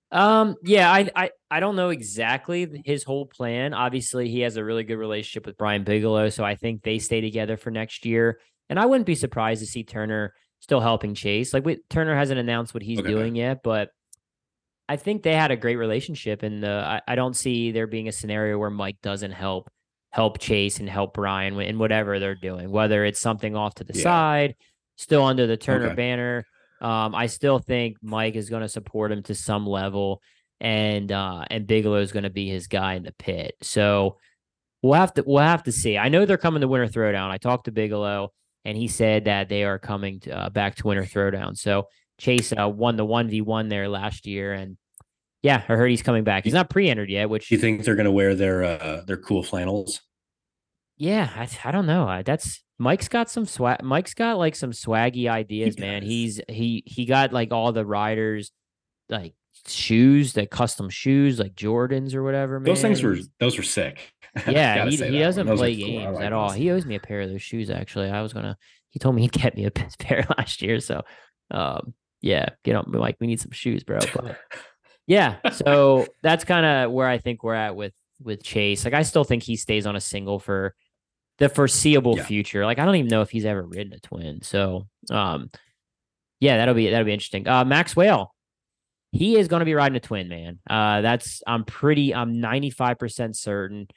Um, 0.10 0.56
yeah, 0.64 0.90
I, 0.90 1.10
I 1.16 1.32
I 1.52 1.60
don't 1.60 1.76
know 1.76 1.90
exactly 1.90 2.82
his 2.86 3.04
whole 3.04 3.26
plan. 3.26 3.74
Obviously, 3.74 4.30
he 4.30 4.40
has 4.40 4.56
a 4.56 4.64
really 4.64 4.86
good 4.86 4.96
relationship 4.96 5.46
with 5.46 5.58
Brian 5.58 5.84
Bigelow, 5.84 6.30
so 6.30 6.46
I 6.46 6.56
think 6.56 6.82
they 6.82 6.98
stay 7.00 7.20
together 7.20 7.58
for 7.58 7.72
next 7.72 8.06
year. 8.06 8.40
And 8.70 8.80
I 8.80 8.86
wouldn't 8.86 9.06
be 9.06 9.16
surprised 9.16 9.60
to 9.62 9.68
see 9.68 9.84
Turner 9.84 10.34
still 10.62 10.80
helping 10.80 11.14
Chase. 11.14 11.54
Like 11.54 11.66
we, 11.66 11.80
Turner 11.90 12.16
hasn't 12.16 12.40
announced 12.40 12.74
what 12.74 12.84
he's 12.84 13.00
Okay. 13.00 13.10
doing 13.10 13.36
yet, 13.36 13.60
but 13.64 13.90
I 14.88 14.96
think 14.96 15.24
they 15.24 15.34
had 15.34 15.52
a 15.52 15.58
great 15.58 15.76
relationship, 15.76 16.42
and 16.42 16.66
I, 16.66 17.02
I 17.06 17.16
don't 17.16 17.36
see 17.36 17.72
there 17.72 17.88
being 17.88 18.08
a 18.08 18.14
scenario 18.14 18.58
where 18.58 18.70
Mike 18.70 19.00
doesn't 19.04 19.32
help 19.32 19.70
help 20.12 20.40
Chase 20.40 20.80
and 20.80 20.90
help 20.90 21.14
Brian 21.14 21.60
in 21.60 21.78
whatever 21.78 22.20
they're 22.20 22.36
doing, 22.36 22.72
whether 22.72 23.06
it's 23.06 23.20
something 23.20 23.56
off 23.56 23.76
to 23.76 23.84
the 23.84 23.94
Yeah. 23.98 24.04
side, 24.04 24.56
still 24.96 25.24
under 25.24 25.48
the 25.48 25.58
Turner 25.58 25.88
Okay. 25.88 25.96
banner. 25.96 26.46
Um, 26.82 27.14
I 27.16 27.28
still 27.28 27.60
think 27.60 27.98
Mike 28.02 28.36
is 28.36 28.50
going 28.50 28.62
to 28.62 28.70
support 28.70 29.12
him 29.12 29.24
to 29.24 29.36
some 29.36 29.66
level, 29.66 30.22
and 30.60 31.12
uh, 31.12 31.46
and 31.50 31.66
Bigelow 31.68 31.98
is 31.98 32.12
going 32.12 32.24
to 32.24 32.30
be 32.30 32.48
his 32.50 32.68
guy 32.68 32.94
in 32.96 33.04
the 33.04 33.14
pit. 33.14 33.56
So 33.62 34.18
we'll 34.82 34.94
have 34.94 35.14
to 35.16 35.24
we'll 35.26 35.44
have 35.44 35.64
to 35.64 35.72
see. 35.72 35.98
I 35.98 36.10
know 36.10 36.26
they're 36.26 36.38
coming 36.38 36.62
to 36.62 36.68
Winter 36.68 36.88
Throwdown. 36.88 37.30
I 37.30 37.38
talked 37.38 37.66
to 37.66 37.72
Bigelow, 37.72 38.32
and 38.64 38.78
he 38.78 38.88
said 38.88 39.26
that 39.26 39.50
they 39.50 39.64
are 39.64 39.80
coming 39.80 40.20
to, 40.22 40.32
uh, 40.32 40.50
back 40.50 40.76
to 40.76 40.88
Winter 40.88 41.04
Throwdown. 41.04 41.58
So 41.58 41.88
Chase 42.20 42.54
uh, 42.54 42.70
won 42.70 42.96
the 42.96 43.06
one 43.06 43.28
v 43.28 43.42
one 43.42 43.70
there 43.70 43.90
last 43.90 44.26
year, 44.28 44.54
and 44.54 44.78
yeah, 45.44 45.64
I 45.68 45.76
heard 45.76 45.90
he's 45.90 46.02
coming 46.02 46.24
back. 46.24 46.44
He's 46.44 46.54
not 46.54 46.70
pre-entered 46.70 47.10
yet, 47.10 47.30
which 47.30 47.50
Do 47.50 47.56
you 47.56 47.62
think 47.62 47.84
they're 47.84 47.96
going 47.96 48.06
to 48.06 48.12
wear 48.12 48.36
their 48.36 48.64
uh, 48.64 49.02
their 49.06 49.18
cool 49.18 49.44
flannels? 49.44 50.02
Yeah, 50.98 51.30
I, 51.36 51.48
I 51.64 51.72
don't 51.72 51.86
know. 51.86 52.08
I, 52.08 52.24
that's 52.24 52.64
Mike's 52.80 53.08
got 53.08 53.30
some 53.30 53.46
swag. 53.46 53.84
Mike's 53.84 54.14
got 54.14 54.38
like 54.38 54.56
some 54.56 54.72
swaggy 54.72 55.30
ideas, 55.30 55.78
man. 55.78 56.04
He's 56.04 56.42
he 56.48 56.84
he 56.86 57.06
got 57.06 57.34
like 57.34 57.52
all 57.52 57.72
the 57.72 57.86
riders 57.86 58.52
like 59.10 59.34
shoes, 59.68 60.36
like 60.36 60.50
custom 60.50 60.90
shoes, 60.90 61.40
like 61.40 61.56
Jordans 61.56 62.14
or 62.14 62.24
whatever. 62.24 62.60
Man. 62.60 62.66
Those 62.66 62.82
things 62.82 63.04
were 63.04 63.18
those 63.40 63.58
were 63.58 63.64
sick. 63.64 64.14
yeah. 64.48 64.86
He, 64.86 64.98
he 64.98 65.20
doesn't 65.20 65.48
play 65.48 65.76
cool. 65.76 65.88
Games 65.88 66.16
like 66.16 66.26
at 66.26 66.34
all. 66.34 66.50
those. 66.50 66.58
He 66.58 66.72
owes 66.72 66.86
me 66.86 66.96
a 66.96 67.00
pair 67.00 67.22
of 67.22 67.30
those 67.30 67.42
shoes. 67.42 67.70
Actually, 67.70 68.10
I 68.10 68.22
was 68.22 68.34
gonna. 68.34 68.58
He 68.90 69.00
told 69.00 69.16
me 69.16 69.22
he'd 69.24 69.32
get 69.32 69.56
me 69.56 69.66
a 69.66 69.72
pair 70.00 70.26
last 70.38 70.62
year. 70.62 70.80
So, 70.80 71.04
um, 71.52 71.94
yeah, 72.22 72.50
get 72.64 72.76
on. 72.76 72.92
Like 72.92 73.18
we 73.20 73.28
need 73.28 73.40
some 73.40 73.52
shoes, 73.52 73.84
bro. 73.84 74.00
But 74.14 74.38
yeah, 75.08 75.38
so 75.52 76.06
that's 76.22 76.44
kind 76.44 76.66
of 76.66 76.92
where 76.92 77.08
I 77.08 77.18
think 77.18 77.44
we're 77.44 77.54
at 77.56 77.76
with 77.76 77.94
with 78.22 78.44
Chase. 78.44 78.84
Like 78.86 78.94
I 78.94 79.04
still 79.04 79.24
think 79.24 79.44
he 79.44 79.56
stays 79.56 79.86
on 79.86 79.96
a 79.96 80.02
single 80.02 80.40
for 80.40 80.76
the 81.38 81.50
foreseeable 81.50 82.18
Yeah. 82.18 82.26
future. 82.26 82.66
Like 82.66 82.80
I 82.80 82.86
don't 82.86 82.96
even 82.96 83.10
know 83.10 83.22
if 83.22 83.30
he's 83.30 83.46
ever 83.46 83.64
ridden 83.64 83.94
a 83.94 84.00
twin. 84.00 84.42
So 84.42 84.88
um 85.10 85.50
yeah, 86.40 86.58
that'll 86.58 86.74
be 86.76 86.90
that'll 86.90 87.06
be 87.06 87.14
interesting. 87.14 87.48
Uh 87.48 87.64
Max 87.66 87.96
Whale. 87.96 88.34
He 89.14 89.38
is 89.38 89.48
going 89.48 89.62
to 89.62 89.66
be 89.66 89.74
riding 89.74 89.96
a 89.96 90.00
twin, 90.02 90.28
man. 90.28 90.60
Uh 90.70 91.02
that's 91.02 91.42
I'm 91.48 91.64
pretty 91.64 92.14
I'm 92.14 92.36
95% 92.36 93.36
certain 93.36 93.88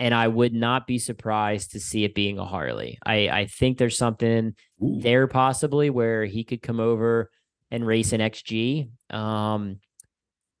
and 0.00 0.12
I 0.12 0.26
would 0.26 0.52
not 0.52 0.86
be 0.88 0.98
surprised 0.98 1.70
to 1.72 1.80
see 1.80 2.02
it 2.04 2.14
being 2.14 2.38
a 2.40 2.44
Harley. 2.44 2.98
I 3.06 3.28
I 3.28 3.46
think 3.46 3.78
there's 3.78 3.96
something 3.96 4.54
Ooh. 4.82 5.00
there 5.00 5.28
possibly 5.28 5.90
where 5.90 6.24
he 6.24 6.42
could 6.42 6.60
come 6.60 6.80
over 6.80 7.30
and 7.70 7.86
race 7.86 8.12
an 8.12 8.20
XG, 8.20 8.90
um, 9.10 9.78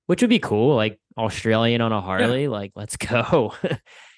which 0.06 0.22
would 0.22 0.30
be 0.30 0.38
cool. 0.38 0.76
Like 0.76 0.98
Australian 1.16 1.80
on 1.80 1.92
a 1.92 2.00
Harley, 2.00 2.48
like 2.48 2.72
let's 2.74 2.96
go. 2.98 3.54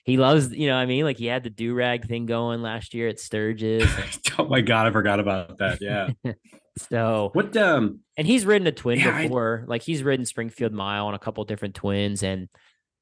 he 0.05 0.16
loves, 0.16 0.53
you 0.53 0.66
know, 0.68 0.75
what 0.75 0.81
I 0.83 0.87
mean, 0.87 1.05
like 1.05 1.18
he 1.18 1.27
had 1.27 1.44
the 1.44 1.51
do 1.51 1.75
rag 1.75 2.07
thing 2.07 2.27
going 2.27 2.62
last 2.62 2.94
year 2.94 3.09
at 3.09 3.18
Sturgis. 3.20 3.85
oh 4.38 4.46
my 4.46 4.61
god, 4.61 4.87
I 4.87 4.90
forgot 4.90 5.20
about 5.20 5.59
that. 5.59 5.79
Yeah. 5.81 6.11
so, 6.79 7.31
what 7.33 7.57
um 7.57 8.01
and 8.16 8.27
he's 8.27 8.44
ridden 8.46 8.66
a 8.66 8.72
twin 8.72 9.01
Yeah, 9.01 9.16
I- 9.16 9.22
before. 9.25 9.64
Like 9.66 9.83
he's 9.83 10.03
ridden 10.03 10.27
Springfield 10.27 10.72
Mile 10.72 11.07
on 11.07 11.14
a 11.14 11.18
couple 11.18 11.44
different 11.44 11.75
twins, 11.75 12.22
and 12.22 12.49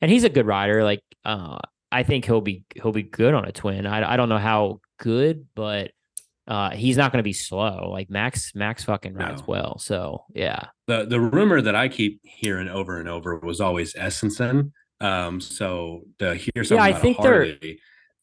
and 0.01 0.11
he's 0.11 0.25
a 0.25 0.29
good 0.29 0.47
rider. 0.47 0.83
Like, 0.85 1.01
uh, 1.25 1.59
I 1.92 2.03
think 2.03 2.25
he'll 2.25 2.40
be 2.40 2.64
he'll 2.75 2.92
be 2.92 3.03
good 3.03 3.35
on 3.35 3.44
a 3.47 3.53
twin. 3.53 3.87
I 3.87 4.14
I 4.14 4.16
don't 4.16 4.29
know 4.29 4.38
how 4.38 4.81
good, 4.99 5.47
but 5.55 5.92
uh, 6.46 6.70
he's 6.70 6.96
not 6.96 7.11
going 7.12 7.18
to 7.20 7.24
be 7.24 7.33
slow. 7.33 7.88
Like 7.90 8.11
Max 8.11 8.52
Max 8.54 8.85
fucking 8.85 9.14
rides 9.14 9.40
No. 9.40 9.44
well. 9.46 9.78
So 9.78 10.24
yeah. 10.35 10.66
the 10.87 11.04
the 11.07 11.20
rumor 11.20 11.61
that 11.62 11.74
I 11.74 11.88
keep 11.88 12.20
hearing 12.22 12.68
over 12.68 12.98
and 13.00 13.09
over 13.09 13.38
was 13.38 13.61
always 13.61 13.94
Estenson. 13.94 14.72
Um, 15.00 15.40
so 15.40 16.02
to 16.18 16.35
hear 16.35 16.64
something 16.64 16.76
yeah, 16.76 16.83
I 16.85 16.92
think 16.92 17.20
there- 17.20 17.57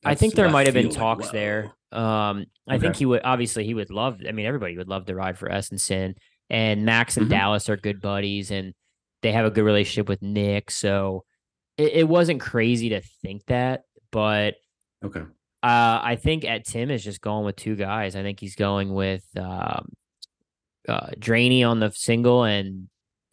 I 0.03 0.15
think 0.15 0.33
there 0.33 0.49
might 0.49 0.65
have 0.65 0.73
been 0.73 0.87
like, 0.89 0.97
talks 0.97 1.29
there. 1.29 1.73
Um, 1.91 2.45
I 2.67 2.79
think 2.79 2.95
he 2.95 3.05
would 3.05 3.21
obviously 3.23 3.65
he 3.65 3.73
would 3.75 3.91
love. 3.91 4.19
I 4.27 4.31
mean, 4.31 4.45
everybody 4.47 4.77
would 4.77 4.87
love 4.87 5.05
to 5.05 5.15
ride 5.15 5.37
for 5.37 5.47
Estenson, 5.49 6.15
and 6.49 6.85
Max 6.85 7.17
and 7.17 7.27
Mhm. 7.27 7.31
Dallas 7.31 7.69
are 7.69 7.77
good 7.77 8.01
buddies, 8.01 8.49
and 8.49 8.73
they 9.21 9.31
have 9.31 9.45
a 9.45 9.51
good 9.51 9.63
relationship 9.63 10.09
with 10.09 10.21
Nick. 10.23 10.71
So 10.71 11.23
it, 11.77 11.91
it 11.93 12.07
wasn't 12.07 12.41
crazy 12.41 12.89
to 12.89 13.01
think 13.21 13.45
that, 13.47 13.83
but 14.11 14.55
Okay. 15.03 15.21
Uh, 15.63 15.99
I 16.03 16.17
think 16.21 16.43
at 16.45 16.65
Tim 16.65 16.89
is 16.89 17.03
just 17.03 17.21
going 17.21 17.45
with 17.45 17.55
two 17.55 17.75
guys. 17.75 18.15
I 18.15 18.23
think 18.23 18.39
he's 18.39 18.55
going 18.55 18.93
with 18.93 19.23
um, 19.37 19.89
uh, 20.87 21.09
Draney 21.19 21.63
on 21.63 21.79
the 21.79 21.91
single 21.91 22.43
and 22.43 22.87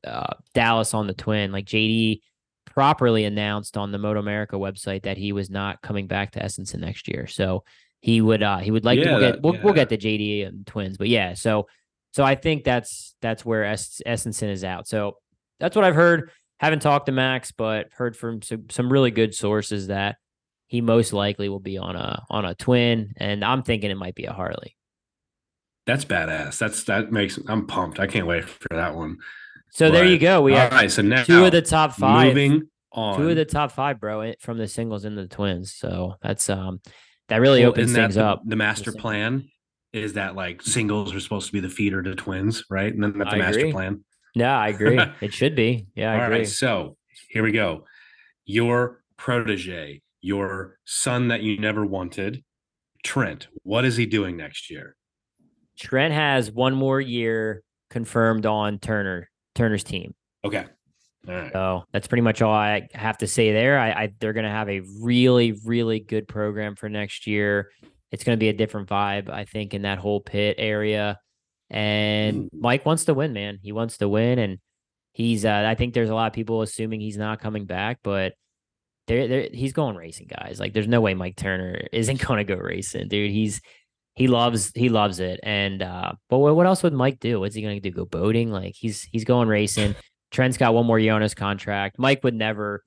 uh, 0.06 0.34
Dallas 0.54 0.94
on 0.94 1.06
the 1.06 1.14
twin. 1.14 1.52
Like 1.52 1.64
JD 1.64 2.20
properly 2.66 3.24
announced 3.24 3.76
on 3.76 3.92
the 3.92 3.98
Moto 3.98 4.20
America 4.20 4.56
website 4.56 5.04
that 5.04 5.16
he 5.16 5.32
was 5.32 5.50
not 5.50 5.80
coming 5.82 6.06
back 6.06 6.32
to 6.32 6.40
Estenson 6.40 6.80
next 6.80 7.08
year. 7.08 7.26
So 7.26 7.64
he 8.00 8.20
would 8.20 8.42
uh 8.42 8.58
he 8.58 8.70
would 8.70 8.84
like 8.84 8.98
Yeah, 8.98 9.04
to 9.04 9.10
we'll 9.10 9.20
get 9.20 9.42
we'll, 9.42 9.58
we'll 9.62 9.74
get 9.74 9.88
the 9.88 9.98
JD 9.98 10.46
and 10.46 10.66
twins, 10.66 10.96
but 10.96 11.08
yeah, 11.08 11.34
so 11.34 11.66
so 12.12 12.24
I 12.24 12.34
think 12.36 12.64
that's 12.64 13.14
that's 13.20 13.44
where 13.44 13.64
es- 13.64 14.00
Estenson 14.06 14.50
is 14.50 14.64
out. 14.64 14.86
So 14.86 15.16
that's 15.58 15.74
what 15.74 15.84
I've 15.84 15.94
heard. 15.94 16.30
Haven't 16.60 16.80
talked 16.80 17.06
to 17.06 17.12
Max, 17.12 17.52
but 17.52 17.88
heard 17.92 18.16
from 18.16 18.42
some, 18.42 18.66
some 18.70 18.92
really 18.92 19.10
good 19.10 19.34
sources 19.34 19.88
that 19.88 20.16
he 20.68 20.80
most 20.80 21.12
likely 21.12 21.48
will 21.48 21.60
be 21.60 21.78
on 21.78 21.96
a 21.96 22.24
on 22.30 22.44
a 22.44 22.54
twin, 22.54 23.14
and 23.16 23.44
I'm 23.44 23.62
thinking 23.62 23.90
it 23.90 23.96
might 23.96 24.14
be 24.14 24.24
a 24.26 24.32
Harley. 24.32 24.76
That's 25.86 26.04
badass. 26.04 26.58
That's 26.58 26.84
that 26.84 27.10
makes 27.10 27.38
I'm 27.48 27.66
pumped. 27.66 27.98
I 27.98 28.06
can't 28.06 28.26
wait 28.26 28.44
for 28.44 28.68
that 28.70 28.94
one. 28.94 29.16
So 29.70 29.90
there 29.90 30.04
you 30.04 30.18
go. 30.18 30.42
We 30.42 30.52
have 30.52 30.72
right, 30.72 30.90
so 30.90 31.02
now 31.02 31.24
two 31.24 31.44
of 31.44 31.52
the 31.52 31.62
top 31.62 31.94
five. 31.94 32.28
moving 32.28 32.68
on. 32.92 33.18
two 33.18 33.28
of 33.30 33.36
the 33.36 33.44
top 33.44 33.72
five, 33.72 33.98
bro, 34.00 34.32
from 34.40 34.58
the 34.58 34.68
singles 34.68 35.04
into 35.04 35.22
the 35.22 35.28
twins. 35.28 35.74
So 35.74 36.14
that's 36.22 36.48
um 36.50 36.80
that 37.28 37.38
really 37.38 37.60
Well, 37.62 37.70
opens 37.70 37.92
things 37.92 38.14
the, 38.14 38.24
up. 38.24 38.42
The 38.44 38.56
master 38.56 38.84
singles. 38.92 39.02
plan 39.02 39.48
is 39.92 40.12
that 40.14 40.34
like 40.36 40.62
singles 40.62 41.14
are 41.14 41.20
supposed 41.20 41.46
to 41.46 41.52
be 41.52 41.60
the 41.60 41.68
feeder 41.70 42.02
to 42.02 42.14
twins, 42.14 42.64
right? 42.70 42.92
And 42.92 43.02
then 43.02 43.16
that's 43.18 43.30
the 43.30 43.36
master 43.38 43.60
agree. 43.60 43.72
plan. 43.72 44.04
Yeah, 44.34 44.58
I 44.58 44.68
agree. 44.68 45.00
it 45.22 45.32
should 45.32 45.54
be. 45.56 45.86
Yeah, 45.94 46.12
I 46.12 46.16
All 46.18 46.24
agree. 46.24 46.38
right, 46.40 46.48
so 46.48 46.96
here 47.30 47.42
we 47.42 47.52
go. 47.52 47.84
Your 48.44 49.02
protege, 49.16 50.02
your 50.28 50.76
son 50.84 51.28
that 51.28 51.42
you 51.42 51.58
never 51.58 51.86
wanted, 51.86 52.44
Trent. 53.02 53.48
What 53.62 53.84
is 53.86 53.96
he 53.96 54.04
doing 54.04 54.36
next 54.36 54.70
year? 54.70 54.94
Trent 55.78 56.12
has 56.12 56.52
one 56.52 56.74
more 56.74 57.00
year 57.00 57.62
confirmed 57.88 58.44
on 58.44 58.78
Turner 58.78 59.30
Turner's 59.54 59.82
team. 59.84 60.14
Okay. 60.44 60.66
All 61.26 61.34
right. 61.34 61.52
So 61.52 61.84
that's 61.92 62.06
pretty 62.06 62.20
much 62.22 62.42
all 62.42 62.52
I 62.52 62.88
have 62.92 63.18
to 63.18 63.26
say 63.26 63.52
there. 63.52 63.78
I, 63.78 63.90
I 63.90 64.12
they're 64.20 64.34
gonna 64.34 64.50
have 64.50 64.68
a 64.68 64.82
really, 65.00 65.52
really 65.64 65.98
good 66.00 66.28
program 66.28 66.76
for 66.76 66.88
next 66.90 67.26
year. 67.26 67.70
It's 68.12 68.22
gonna 68.22 68.36
be 68.36 68.50
a 68.50 68.52
different 68.52 68.88
vibe, 68.88 69.30
I 69.30 69.44
think, 69.46 69.72
in 69.72 69.82
that 69.82 69.98
whole 69.98 70.20
pit 70.20 70.56
area. 70.58 71.18
And 71.70 72.44
Mm. 72.44 72.48
Mike 72.52 72.84
wants 72.86 73.04
to 73.06 73.14
win, 73.14 73.32
man. 73.32 73.58
He 73.62 73.72
wants 73.72 73.98
to 73.98 74.08
win, 74.08 74.38
and 74.38 74.58
he's. 75.12 75.44
Uh, 75.44 75.64
I 75.66 75.74
think 75.74 75.94
there's 75.94 76.10
a 76.10 76.14
lot 76.14 76.26
of 76.26 76.32
people 76.32 76.62
assuming 76.62 77.00
he's 77.00 77.16
not 77.18 77.40
coming 77.40 77.64
back, 77.66 77.98
but 78.02 78.34
there, 79.08 79.26
there, 79.26 79.48
he's 79.52 79.72
going 79.72 79.96
racing, 79.96 80.28
guys. 80.28 80.60
Like, 80.60 80.72
there's 80.72 80.86
no 80.86 81.00
way 81.00 81.14
Mike 81.14 81.36
Turner 81.36 81.88
isn't 81.92 82.20
going 82.26 82.38
to 82.38 82.44
go 82.44 82.60
racing, 82.60 83.08
dude. 83.08 83.32
He's 83.32 83.60
he 84.14 84.26
loves 84.26 84.72
he 84.74 84.88
loves 84.88 85.20
it. 85.20 85.40
And 85.42 85.82
uh, 85.82 86.12
but 86.28 86.38
what, 86.38 86.56
what 86.56 86.66
else 86.66 86.82
would 86.82 86.92
Mike 86.92 87.20
do? 87.20 87.40
What's 87.40 87.54
he 87.54 87.62
going 87.62 87.80
to 87.80 87.90
do? 87.90 87.94
Go 87.94 88.04
boating? 88.04 88.50
Like 88.50 88.74
he's 88.76 89.02
he's 89.02 89.24
going 89.24 89.48
racing. 89.48 89.94
Trent's 90.30 90.56
got 90.56 90.74
one 90.74 90.86
more 90.86 90.98
year 90.98 91.14
on 91.14 91.22
his 91.22 91.34
contract. 91.34 91.98
Mike 91.98 92.22
would 92.24 92.34
never 92.34 92.82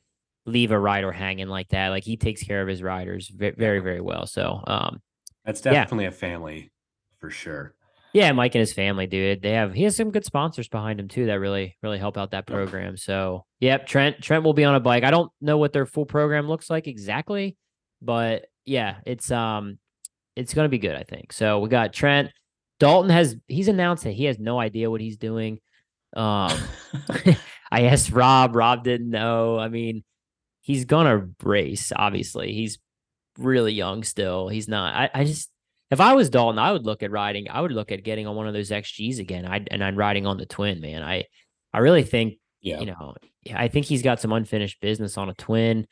leave 0.45 0.71
a 0.71 0.79
rider 0.79 1.11
hanging 1.11 1.47
like 1.47 1.69
that. 1.69 1.89
Like 1.89 2.03
he 2.03 2.17
takes 2.17 2.43
care 2.43 2.61
of 2.61 2.67
his 2.67 2.83
riders 2.83 3.29
ve- 3.29 3.51
very, 3.51 3.79
very 3.79 4.01
well. 4.01 4.25
So, 4.25 4.63
um, 4.67 5.01
That's 5.45 5.63
yeah. 5.65 5.71
definitely 5.71 6.05
a 6.05 6.11
family 6.11 6.71
for 7.19 7.29
sure. 7.29 7.73
Yeah, 8.13 8.31
Mike 8.33 8.55
and 8.55 8.59
his 8.59 8.73
family, 8.73 9.07
dude. 9.07 9.41
They 9.41 9.51
have 9.51 9.73
he 9.73 9.83
has 9.83 9.95
some 9.95 10.11
good 10.11 10.25
sponsors 10.25 10.67
behind 10.67 10.99
him 10.99 11.07
too 11.07 11.27
that 11.27 11.35
really, 11.39 11.77
really 11.81 11.97
help 11.97 12.17
out 12.17 12.31
that 12.31 12.45
program. 12.45 12.97
So, 12.97 13.45
yep, 13.59 13.87
Trent 13.87 14.21
Trent 14.21 14.43
will 14.43 14.53
be 14.53 14.65
on 14.65 14.75
a 14.75 14.79
bike. 14.79 15.03
I 15.03 15.11
don't 15.11 15.31
know 15.39 15.57
what 15.57 15.71
their 15.71 15.85
full 15.85 16.05
program 16.05 16.47
looks 16.47 16.69
like 16.69 16.87
exactly, 16.87 17.55
but 18.01 18.47
yeah, 18.65 18.97
it's 19.05 19.31
um, 19.31 19.79
it's 20.35 20.53
gonna 20.53 20.69
be 20.69 20.77
good. 20.77 20.95
I 20.95 21.03
think. 21.03 21.31
So 21.31 21.59
we 21.59 21.69
got 21.69 21.93
Trent. 21.93 22.31
Dalton 22.79 23.11
has 23.11 23.37
he's 23.47 23.69
announced 23.69 24.03
that 24.03 24.13
he 24.13 24.25
has 24.25 24.39
no 24.39 24.59
idea 24.59 24.91
what 24.91 25.01
he's 25.01 25.17
doing. 25.17 25.59
Um, 26.13 26.51
I 27.71 27.83
asked 27.83 28.11
Rob. 28.11 28.55
Rob 28.55 28.83
didn't 28.83 29.09
know. 29.09 29.57
I 29.57 29.69
mean, 29.69 30.03
he's 30.59 30.83
gonna 30.83 31.29
race. 31.43 31.93
Obviously, 31.95 32.51
he's 32.51 32.77
really 33.37 33.73
young 33.73 34.03
still. 34.03 34.49
He's 34.49 34.67
not. 34.67 34.93
I, 34.95 35.09
I 35.13 35.23
just 35.23 35.49
if 35.91 35.99
I 35.99 36.13
was 36.13 36.29
Dalton, 36.29 36.57
I 36.57 36.71
would 36.71 36.85
look 36.85 37.03
at 37.03 37.11
riding. 37.11 37.49
I 37.49 37.59
would 37.61 37.73
look 37.73 37.91
at 37.91 38.03
getting 38.03 38.25
on 38.25 38.35
one 38.35 38.47
of 38.47 38.53
those 38.53 38.71
XGs 38.71 39.19
again. 39.19 39.45
I 39.45 39.65
and 39.69 39.83
I'm 39.83 39.97
riding 39.97 40.25
on 40.25 40.37
the 40.37 40.45
twin, 40.45 40.79
man. 40.79 41.03
I 41.03 41.25
I 41.73 41.79
really 41.79 42.03
think 42.03 42.35
yeah. 42.61 42.79
you 42.79 42.87
know. 42.87 43.15
I 43.53 43.67
think 43.67 43.87
he's 43.87 44.03
got 44.03 44.21
some 44.21 44.31
unfinished 44.31 44.79
business 44.81 45.17
on 45.17 45.27
a 45.29 45.33
twin, 45.33 45.87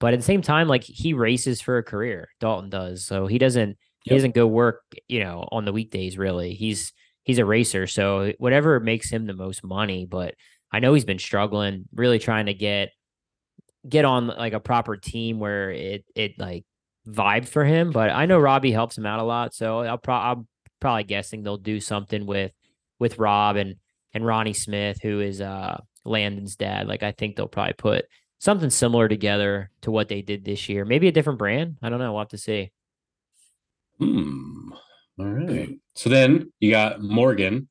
but 0.00 0.14
at 0.14 0.20
the 0.20 0.24
same 0.24 0.40
time, 0.40 0.68
like 0.68 0.84
he 0.84 1.14
races 1.14 1.60
for 1.60 1.76
a 1.76 1.82
career. 1.82 2.28
Dalton 2.40 2.70
does, 2.70 3.04
so 3.04 3.26
he 3.26 3.38
doesn't. 3.38 3.76
He 4.04 4.10
doesn't 4.10 4.34
go 4.34 4.48
work, 4.48 4.82
you 5.06 5.20
know, 5.20 5.46
on 5.52 5.64
the 5.64 5.72
weekdays. 5.72 6.18
Really, 6.18 6.54
he's 6.54 6.92
he's 7.22 7.38
a 7.38 7.44
racer, 7.44 7.86
so 7.86 8.32
whatever 8.38 8.80
makes 8.80 9.10
him 9.10 9.26
the 9.26 9.34
most 9.34 9.62
money. 9.62 10.06
But 10.06 10.34
I 10.72 10.80
know 10.80 10.94
he's 10.94 11.04
been 11.04 11.18
struggling, 11.18 11.84
really 11.94 12.18
trying 12.18 12.46
to 12.46 12.54
get 12.54 12.90
get 13.88 14.04
on 14.04 14.28
like 14.28 14.54
a 14.54 14.60
proper 14.60 14.96
team 14.96 15.38
where 15.38 15.70
it 15.70 16.04
it 16.14 16.38
like 16.38 16.64
vibed 17.06 17.48
for 17.48 17.64
him. 17.64 17.90
But 17.90 18.10
I 18.10 18.26
know 18.26 18.38
Robbie 18.38 18.72
helps 18.72 18.96
him 18.96 19.06
out 19.06 19.20
a 19.20 19.24
lot, 19.24 19.54
so 19.54 19.80
I'll 19.80 19.98
pro- 19.98 20.14
I'm 20.14 20.48
probably 20.80 21.04
guessing 21.04 21.42
they'll 21.42 21.56
do 21.56 21.80
something 21.80 22.26
with 22.26 22.52
with 22.98 23.18
Rob 23.18 23.56
and 23.56 23.76
and 24.14 24.26
Ronnie 24.26 24.52
Smith, 24.52 24.98
who 25.02 25.20
is 25.20 25.40
uh 25.40 25.80
Landon's 26.04 26.56
dad. 26.56 26.86
Like 26.86 27.02
I 27.02 27.12
think 27.12 27.36
they'll 27.36 27.48
probably 27.48 27.74
put 27.74 28.04
something 28.38 28.70
similar 28.70 29.08
together 29.08 29.70
to 29.82 29.90
what 29.90 30.08
they 30.08 30.22
did 30.22 30.44
this 30.44 30.68
year. 30.68 30.84
Maybe 30.84 31.08
a 31.08 31.12
different 31.12 31.38
brand. 31.38 31.76
I 31.82 31.88
don't 31.88 31.98
know. 31.98 32.12
We'll 32.12 32.22
have 32.22 32.28
to 32.28 32.38
see. 32.38 32.72
Hmm. 33.98 34.72
All 35.18 35.26
right. 35.26 35.78
So 35.94 36.10
then 36.10 36.52
you 36.58 36.70
got 36.70 37.00
Morgan. 37.00 37.68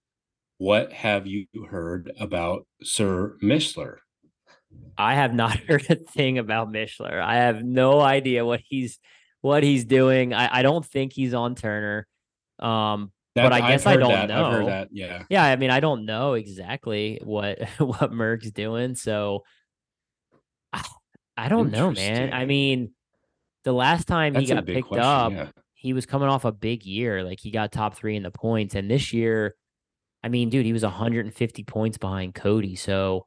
What 0.57 0.93
have 0.93 1.25
you 1.25 1.47
heard 1.69 2.11
about 2.19 2.67
Sir 2.83 3.35
Mischler? 3.43 3.97
I 4.97 5.15
have 5.15 5.33
not 5.33 5.57
heard 5.67 5.85
a 5.89 5.95
thing 5.95 6.37
about 6.37 6.71
Mischler. 6.71 7.19
I 7.19 7.37
have 7.37 7.63
no 7.63 7.99
idea 7.99 8.45
what 8.45 8.61
he's 8.63 8.99
what 9.41 9.63
he's 9.63 9.85
doing. 9.85 10.33
I, 10.33 10.59
I 10.59 10.61
don't 10.61 10.85
think 10.85 11.13
he's 11.13 11.33
on 11.33 11.55
Turner. 11.55 12.07
Um, 12.59 13.11
But 13.35 13.53
I 13.53 13.61
guess 13.71 13.85
I 13.85 13.97
don't 13.97 14.11
that. 14.11 14.29
Know. 14.29 14.65
that. 14.65 14.89
Yeah. 14.91 15.23
yeah, 15.29 15.43
I 15.43 15.55
mean, 15.55 15.69
I 15.69 15.79
don't 15.79 16.05
know 16.05 16.33
exactly 16.33 17.19
what 17.23 17.59
what 17.77 18.11
Merck's 18.11 18.51
doing, 18.51 18.95
so 18.95 19.43
I, 20.73 20.83
I 21.37 21.49
don't 21.49 21.71
know, 21.71 21.91
man. 21.91 22.33
I 22.33 22.45
mean, 22.45 22.91
the 23.63 23.73
last 23.73 24.07
time 24.07 24.33
That's 24.33 24.47
he 24.47 24.53
got 24.53 24.65
picked 24.65 24.87
question. 24.87 25.03
up, 25.03 25.31
yeah. 25.31 25.47
he 25.73 25.93
was 25.93 26.05
coming 26.05 26.29
off 26.29 26.45
a 26.45 26.51
big 26.51 26.85
year. 26.85 27.23
Like 27.23 27.39
he 27.39 27.51
got 27.51 27.71
top 27.71 27.95
three 27.95 28.15
in 28.15 28.23
the 28.23 28.31
points. 28.31 28.75
And 28.75 28.89
this 28.89 29.13
year, 29.13 29.55
I 30.23 30.29
mean, 30.29 30.49
dude, 30.49 30.65
he 30.65 30.73
was 30.73 30.83
150 30.83 31.63
points 31.63 31.97
behind 31.97 32.35
Kody. 32.35 32.77
So 32.77 33.25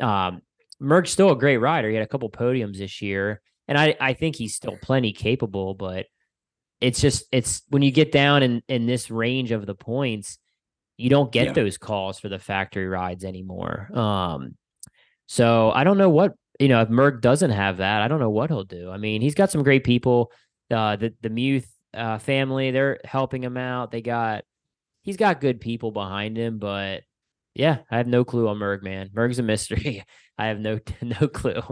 um 0.00 0.42
Merck's 0.80 1.10
still 1.10 1.30
a 1.30 1.36
great 1.36 1.58
rider. 1.58 1.88
He 1.88 1.94
had 1.94 2.04
a 2.04 2.08
couple 2.08 2.30
podiums 2.30 2.78
this 2.78 3.00
year. 3.00 3.40
And 3.68 3.78
I, 3.78 3.96
I 4.00 4.12
think 4.14 4.36
he's 4.36 4.54
still 4.54 4.76
plenty 4.82 5.12
capable, 5.12 5.74
but 5.74 6.06
it's 6.80 7.00
just 7.00 7.24
it's 7.32 7.62
when 7.68 7.82
you 7.82 7.90
get 7.90 8.12
down 8.12 8.42
in 8.42 8.62
in 8.68 8.86
this 8.86 9.10
range 9.10 9.52
of 9.52 9.64
the 9.66 9.74
points, 9.74 10.38
you 10.98 11.08
don't 11.08 11.32
get 11.32 11.46
Yeah. 11.46 11.52
those 11.52 11.78
calls 11.78 12.20
for 12.20 12.28
the 12.28 12.38
factory 12.38 12.86
rides 12.86 13.24
anymore. 13.24 13.88
Um 13.96 14.56
so 15.26 15.70
I 15.70 15.84
don't 15.84 15.96
know 15.98 16.10
what 16.10 16.34
you 16.60 16.68
know 16.68 16.82
if 16.82 16.88
Merck 16.88 17.20
doesn't 17.22 17.50
have 17.50 17.78
that, 17.78 18.02
I 18.02 18.08
don't 18.08 18.20
know 18.20 18.30
what 18.30 18.50
he'll 18.50 18.64
do. 18.64 18.90
I 18.90 18.98
mean, 18.98 19.22
he's 19.22 19.34
got 19.34 19.50
some 19.50 19.62
great 19.62 19.84
people. 19.84 20.30
Uh, 20.70 20.96
the 20.96 21.14
the 21.22 21.30
Muth 21.30 21.70
uh, 21.94 22.18
family, 22.18 22.70
they're 22.70 22.98
helping 23.04 23.42
him 23.42 23.56
out. 23.56 23.90
They 23.90 24.02
got 24.02 24.44
he's 25.02 25.16
got 25.16 25.40
good 25.40 25.60
people 25.60 25.90
behind 25.90 26.36
him, 26.36 26.58
but 26.58 27.02
yeah, 27.54 27.78
I 27.90 27.98
have 27.98 28.06
no 28.08 28.24
clue 28.24 28.48
on 28.48 28.58
Merg, 28.58 28.82
man. 28.82 29.10
Merg's 29.14 29.38
a 29.38 29.42
mystery. 29.42 30.04
I 30.38 30.46
have 30.46 30.58
no 30.58 30.80
no 31.02 31.28
clue. 31.28 31.62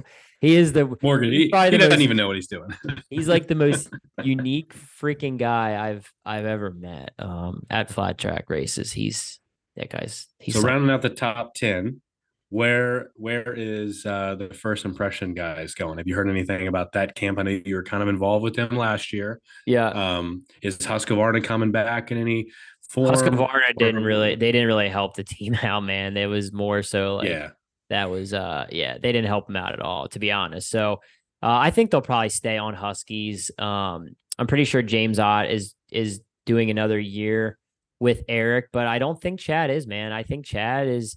He 0.42 0.56
is 0.56 0.72
the 0.72 0.98
Morgan, 1.02 1.32
he, 1.32 1.48
probably 1.48 1.66
he 1.66 1.70
the 1.70 1.78
doesn't 1.78 1.90
most- 1.92 2.00
even 2.02 2.16
know 2.18 2.26
what 2.26 2.36
he's 2.36 2.48
doing. 2.48 2.74
he's 3.10 3.28
like 3.28 3.46
the 3.46 3.54
most 3.54 3.88
unique 4.22 4.74
freaking 5.00 5.38
guy 5.38 5.88
I've 5.88 6.12
I've 6.26 6.44
ever 6.46 6.70
met. 6.72 7.12
Um, 7.18 7.62
at 7.70 7.90
flat 7.90 8.18
track 8.18 8.50
races, 8.50 8.92
he's 8.92 9.38
that 9.76 9.88
guy's 9.88 10.26
he's 10.40 10.54
so 10.54 10.60
something. 10.60 10.74
rounding 10.74 10.90
out 10.90 11.00
the 11.00 11.10
top 11.10 11.54
ten, 11.54 12.02
where 12.48 13.10
where 13.14 13.54
is 13.56 14.04
uh, 14.04 14.34
the 14.34 14.52
first 14.52 14.84
impression 14.84 15.32
guys 15.32 15.74
going? 15.74 15.98
Have 15.98 16.08
you 16.08 16.16
heard 16.16 16.28
anything 16.28 16.66
about 16.66 16.92
that 16.94 17.14
camp? 17.14 17.38
I 17.38 17.42
know 17.44 17.60
you 17.64 17.76
were 17.76 17.84
kind 17.84 18.02
of 18.02 18.08
involved 18.08 18.42
with 18.42 18.54
them 18.56 18.76
last 18.76 19.12
year. 19.12 19.40
yeah. 19.64 19.88
Um, 19.90 20.44
is 20.60 20.76
Husqvarna 20.76 21.42
coming 21.44 21.70
back 21.70 22.10
in 22.10 22.18
any 22.18 22.48
form? 22.90 23.14
Husqvarna 23.14 23.76
didn't 23.78 24.02
really 24.02 24.34
they 24.34 24.50
didn't 24.50 24.66
really 24.66 24.88
help 24.88 25.14
the 25.14 25.24
team 25.24 25.54
out, 25.62 25.84
man. 25.84 26.16
It 26.16 26.26
was 26.26 26.52
more 26.52 26.82
so 26.82 27.14
like 27.14 27.28
yeah, 27.28 27.50
that 27.92 28.10
was 28.10 28.32
uh 28.32 28.66
yeah 28.70 28.94
they 28.94 29.12
didn't 29.12 29.26
help 29.26 29.48
him 29.48 29.56
out 29.56 29.72
at 29.72 29.80
all 29.80 30.08
to 30.08 30.18
be 30.18 30.32
honest. 30.32 30.70
So 30.70 30.94
uh, 31.42 31.58
i 31.58 31.70
think 31.70 31.90
they'll 31.90 32.00
probably 32.00 32.30
stay 32.30 32.58
on 32.58 32.74
huskies. 32.74 33.50
Um 33.58 34.08
i'm 34.38 34.46
pretty 34.46 34.64
sure 34.64 34.82
james 34.82 35.18
ott 35.18 35.50
is 35.50 35.74
is 35.90 36.20
doing 36.46 36.70
another 36.70 36.98
year 36.98 37.58
with 38.00 38.22
eric 38.28 38.68
but 38.72 38.86
i 38.86 38.98
don't 38.98 39.20
think 39.20 39.38
chad 39.38 39.70
is 39.70 39.86
man. 39.86 40.10
I 40.10 40.22
think 40.22 40.46
chad 40.46 40.88
is 40.88 41.16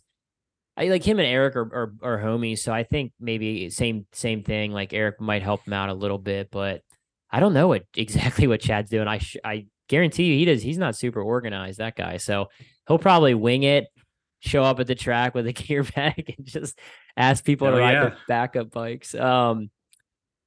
i 0.76 0.88
like 0.90 1.04
him 1.04 1.18
and 1.20 1.28
eric 1.28 1.56
are, 1.56 1.74
are, 1.74 1.94
are 2.04 2.22
homies 2.22 2.60
so 2.60 2.74
i 2.74 2.84
think 2.84 3.14
maybe 3.20 3.70
same 3.70 4.06
same 4.12 4.44
thing 4.44 4.72
like 4.74 4.94
eric 4.94 5.22
might 5.22 5.42
help 5.42 5.66
him 5.66 5.74
out 5.74 5.90
a 5.90 5.94
little 5.94 6.18
bit 6.18 6.50
but 6.52 6.82
i 7.32 7.40
don't 7.40 7.54
know 7.54 7.70
what 7.70 7.84
exactly 7.96 8.48
what 8.48 8.60
chad's 8.60 8.92
doing. 8.92 9.08
I 9.08 9.20
sh- 9.20 9.38
i 9.46 9.66
guarantee 9.88 10.26
you 10.26 10.38
he 10.38 10.46
does 10.46 10.62
he's 10.62 10.78
not 10.78 10.98
super 10.98 11.22
organized 11.22 11.78
that 11.78 11.96
guy 11.96 12.18
so 12.18 12.50
he'll 12.88 13.00
probably 13.00 13.34
wing 13.34 13.64
it, 13.64 13.88
show 14.46 14.64
up 14.64 14.80
at 14.80 14.88
the 14.88 14.96
track 14.96 15.34
with 15.36 15.48
a 15.48 15.54
gear 15.54 15.84
bag 15.84 16.36
and 16.38 16.46
just 16.46 16.78
ask 17.18 17.44
people 17.44 17.68
Hell 17.68 17.78
to 17.78 17.82
ride 17.82 17.94
yeah. 17.94 18.04
the 18.10 18.16
backup 18.28 18.72
bikes. 18.72 19.16
Um, 19.16 19.70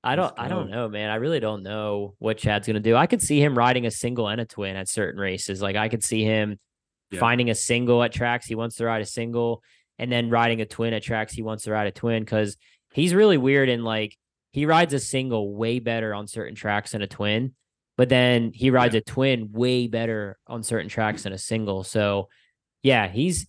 I 0.04 0.14
don't, 0.16 0.32
I 0.38 0.48
don't 0.48 0.70
know, 0.70 0.88
man. 0.88 1.10
I 1.10 1.16
really 1.16 1.40
don't 1.40 1.62
know 1.64 2.14
what 2.18 2.38
Chad's 2.38 2.66
gonna 2.66 2.80
do. 2.80 2.94
I 2.96 3.06
could 3.06 3.20
see 3.20 3.42
him 3.42 3.58
riding 3.58 3.84
a 3.84 3.90
single 3.90 4.28
and 4.28 4.40
a 4.40 4.44
twin 4.44 4.76
at 4.76 4.88
certain 4.88 5.20
races. 5.20 5.60
Like 5.60 5.76
I 5.76 5.88
could 5.88 6.04
see 6.04 6.22
him 6.22 6.58
Yeah. 7.10 7.20
finding 7.20 7.50
a 7.50 7.54
single 7.54 8.02
at 8.02 8.12
tracks 8.12 8.46
he 8.46 8.54
wants 8.54 8.76
to 8.76 8.84
ride 8.84 9.02
a 9.02 9.06
single, 9.06 9.62
and 9.98 10.10
then 10.10 10.30
riding 10.30 10.60
a 10.60 10.66
twin 10.66 10.94
at 10.94 11.02
tracks 11.02 11.32
he 11.32 11.42
wants 11.42 11.64
to 11.64 11.72
ride 11.72 11.88
a 11.88 11.90
twin 11.92 12.22
because 12.22 12.56
he's 12.92 13.12
really 13.12 13.36
weird 13.36 13.68
and 13.68 13.84
like 13.84 14.16
he 14.52 14.64
rides 14.66 14.94
a 14.94 15.00
single 15.00 15.52
way 15.54 15.78
better 15.80 16.14
on 16.14 16.26
certain 16.26 16.54
tracks 16.54 16.92
than 16.92 17.02
a 17.02 17.06
twin, 17.08 17.54
but 17.96 18.08
then 18.08 18.52
he 18.54 18.70
rides 18.70 18.94
a 18.94 19.00
twin 19.00 19.50
way 19.52 19.88
better 19.88 20.38
on 20.46 20.62
certain 20.62 20.88
tracks 20.88 21.24
than 21.24 21.32
a 21.32 21.38
single. 21.38 21.82
So 21.82 22.28
yeah, 22.82 23.08
he's 23.08 23.46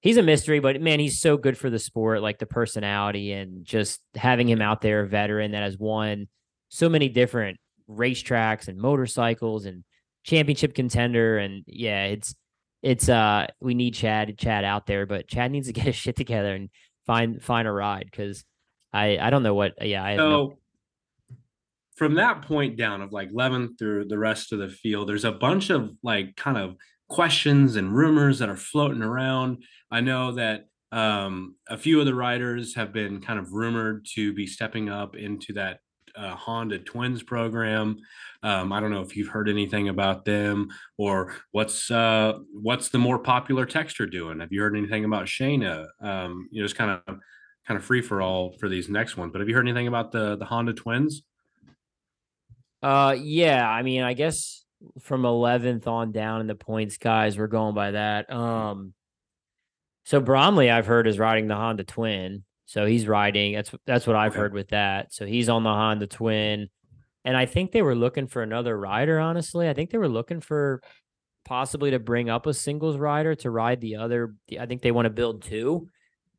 he's 0.00 0.16
a 0.16 0.22
mystery, 0.22 0.60
but 0.60 0.80
man, 0.80 1.00
he's 1.00 1.20
so 1.20 1.36
good 1.36 1.58
for 1.58 1.70
the 1.70 1.78
sport, 1.78 2.22
like 2.22 2.38
the 2.38 2.46
personality 2.46 3.32
and 3.32 3.64
just 3.64 4.00
having 4.14 4.48
him 4.48 4.62
out 4.62 4.80
there, 4.80 5.00
a 5.00 5.08
veteran 5.08 5.52
that 5.52 5.62
has 5.62 5.78
won 5.78 6.28
so 6.68 6.88
many 6.88 7.08
different 7.08 7.58
racetracks 7.90 8.68
and 8.68 8.78
motorcycles 8.78 9.64
and 9.64 9.84
championship 10.24 10.74
contender. 10.74 11.38
And 11.38 11.64
yeah, 11.66 12.04
it's 12.04 12.34
it's 12.82 13.08
uh 13.08 13.48
we 13.60 13.74
need 13.74 13.94
Chad 13.94 14.38
Chad 14.38 14.64
out 14.64 14.86
there, 14.86 15.06
but 15.06 15.26
Chad 15.28 15.50
needs 15.50 15.66
to 15.66 15.72
get 15.74 15.86
his 15.86 15.96
shit 15.96 16.16
together 16.16 16.54
and 16.54 16.70
find 17.06 17.42
find 17.42 17.66
a 17.66 17.72
ride 17.72 18.08
because 18.10 18.44
I 18.92 19.18
I 19.18 19.30
don't 19.30 19.42
know 19.42 19.54
what 19.54 19.86
yeah 19.86 20.04
I 20.04 20.16
So 20.16 20.58
from 21.96 22.14
that 22.14 22.42
point 22.42 22.76
down 22.76 23.02
of 23.02 23.12
like 23.12 23.30
11 23.32 23.74
through 23.76 24.04
the 24.04 24.18
rest 24.18 24.52
of 24.52 24.60
the 24.60 24.68
field, 24.68 25.08
there's 25.08 25.24
a 25.24 25.32
bunch 25.32 25.68
of 25.70 25.90
like 26.04 26.36
kind 26.36 26.56
of 26.56 26.76
questions 27.08 27.76
and 27.76 27.94
rumors 27.94 28.38
that 28.38 28.48
are 28.48 28.56
floating 28.56 29.02
around. 29.02 29.64
I 29.90 30.00
know 30.00 30.32
that 30.32 30.66
um, 30.92 31.56
a 31.68 31.76
few 31.76 32.00
of 32.00 32.06
the 32.06 32.14
riders 32.14 32.74
have 32.74 32.92
been 32.92 33.20
kind 33.20 33.38
of 33.38 33.52
rumored 33.52 34.06
to 34.14 34.32
be 34.32 34.46
stepping 34.46 34.88
up 34.88 35.16
into 35.16 35.52
that 35.54 35.80
uh, 36.16 36.34
Honda 36.34 36.78
Twins 36.78 37.22
program. 37.22 37.98
Um, 38.42 38.72
I 38.72 38.80
don't 38.80 38.90
know 38.90 39.02
if 39.02 39.16
you've 39.16 39.28
heard 39.28 39.48
anything 39.48 39.88
about 39.88 40.24
them 40.24 40.68
or 40.96 41.34
what's 41.52 41.90
uh, 41.90 42.38
what's 42.52 42.88
the 42.88 42.98
more 42.98 43.18
popular 43.18 43.66
Texter 43.66 44.10
doing. 44.10 44.40
Have 44.40 44.52
you 44.52 44.60
heard 44.60 44.76
anything 44.76 45.04
about 45.04 45.26
Shayna? 45.26 45.86
Um, 46.00 46.48
you 46.50 46.60
know, 46.60 46.64
it's 46.64 46.74
kind 46.74 46.90
of 46.90 47.18
kind 47.66 47.78
of 47.78 47.84
free 47.84 48.02
for 48.02 48.22
all 48.22 48.56
for 48.58 48.68
these 48.68 48.88
next 48.88 49.16
ones. 49.16 49.32
But 49.32 49.40
have 49.40 49.48
you 49.48 49.54
heard 49.54 49.66
anything 49.66 49.88
about 49.88 50.12
the 50.12 50.36
the 50.36 50.44
Honda 50.44 50.72
Twins? 50.72 51.22
Uh, 52.82 53.16
yeah. 53.18 53.68
I 53.68 53.82
mean, 53.82 54.02
I 54.02 54.14
guess 54.14 54.64
from 55.00 55.24
eleventh 55.24 55.86
on 55.86 56.12
down 56.12 56.40
in 56.40 56.46
the 56.46 56.54
points, 56.54 56.98
guys, 56.98 57.38
we're 57.38 57.46
going 57.46 57.74
by 57.74 57.92
that. 57.92 58.32
Um, 58.32 58.94
so 60.04 60.20
Bromley, 60.20 60.70
I've 60.70 60.86
heard 60.86 61.06
is 61.06 61.18
riding 61.18 61.48
the 61.48 61.56
Honda 61.56 61.84
Twin. 61.84 62.44
So 62.66 62.84
he's 62.86 63.08
riding. 63.08 63.54
That's 63.54 63.70
that's 63.86 64.06
what 64.06 64.16
I've 64.16 64.32
Okay. 64.32 64.40
heard 64.40 64.52
with 64.52 64.68
that. 64.68 65.12
So 65.12 65.24
he's 65.26 65.48
on 65.48 65.62
the 65.62 65.70
Honda 65.70 66.06
Twin, 66.06 66.68
and 67.24 67.36
I 67.36 67.46
think 67.46 67.72
they 67.72 67.82
were 67.82 67.94
looking 67.94 68.26
for 68.26 68.42
another 68.42 68.78
rider. 68.78 69.18
Honestly, 69.18 69.68
I 69.68 69.74
think 69.74 69.90
they 69.90 69.98
were 69.98 70.08
looking 70.08 70.40
for 70.40 70.82
possibly 71.44 71.92
to 71.92 71.98
bring 71.98 72.28
up 72.28 72.46
a 72.46 72.52
singles 72.52 72.98
rider 72.98 73.34
to 73.36 73.50
ride 73.50 73.80
the 73.80 73.96
other. 73.96 74.34
I 74.60 74.66
think 74.66 74.82
they 74.82 74.90
want 74.92 75.06
to 75.06 75.10
build 75.10 75.42
two, 75.42 75.88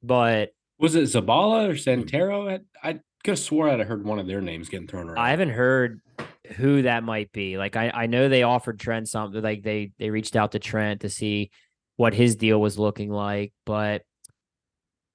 but 0.03 0.49
Was 0.77 0.93
it 0.95 1.05
Zabala 1.05 1.69
or 1.69 1.73
Santero? 1.73 2.59
I, 2.83 2.87
I 2.87 2.93
could 3.23 3.31
have 3.31 3.39
swore 3.39 3.67
I'd 3.69 3.79
heard 3.81 4.05
one 4.05 4.19
of 4.19 4.27
their 4.27 4.39
names 4.39 4.69
getting 4.69 4.87
thrown 4.87 5.09
around. 5.09 5.17
I 5.17 5.31
haven't 5.31 5.49
heard 5.49 5.99
who 6.51 6.83
that 6.83 7.03
might 7.03 7.31
be. 7.31 7.57
Like 7.57 7.75
I, 7.75 7.89
I 7.93 8.05
know 8.07 8.29
they 8.29 8.43
offered 8.43 8.79
Trent 8.79 9.07
something. 9.07 9.41
Like 9.41 9.63
they 9.63 9.91
they 9.99 10.09
reached 10.09 10.35
out 10.35 10.53
to 10.53 10.59
Trent 10.59 11.01
to 11.01 11.09
see 11.09 11.51
what 11.97 12.13
his 12.13 12.35
deal 12.35 12.59
was 12.61 12.79
looking 12.79 13.11
like, 13.11 13.53
but 13.65 14.03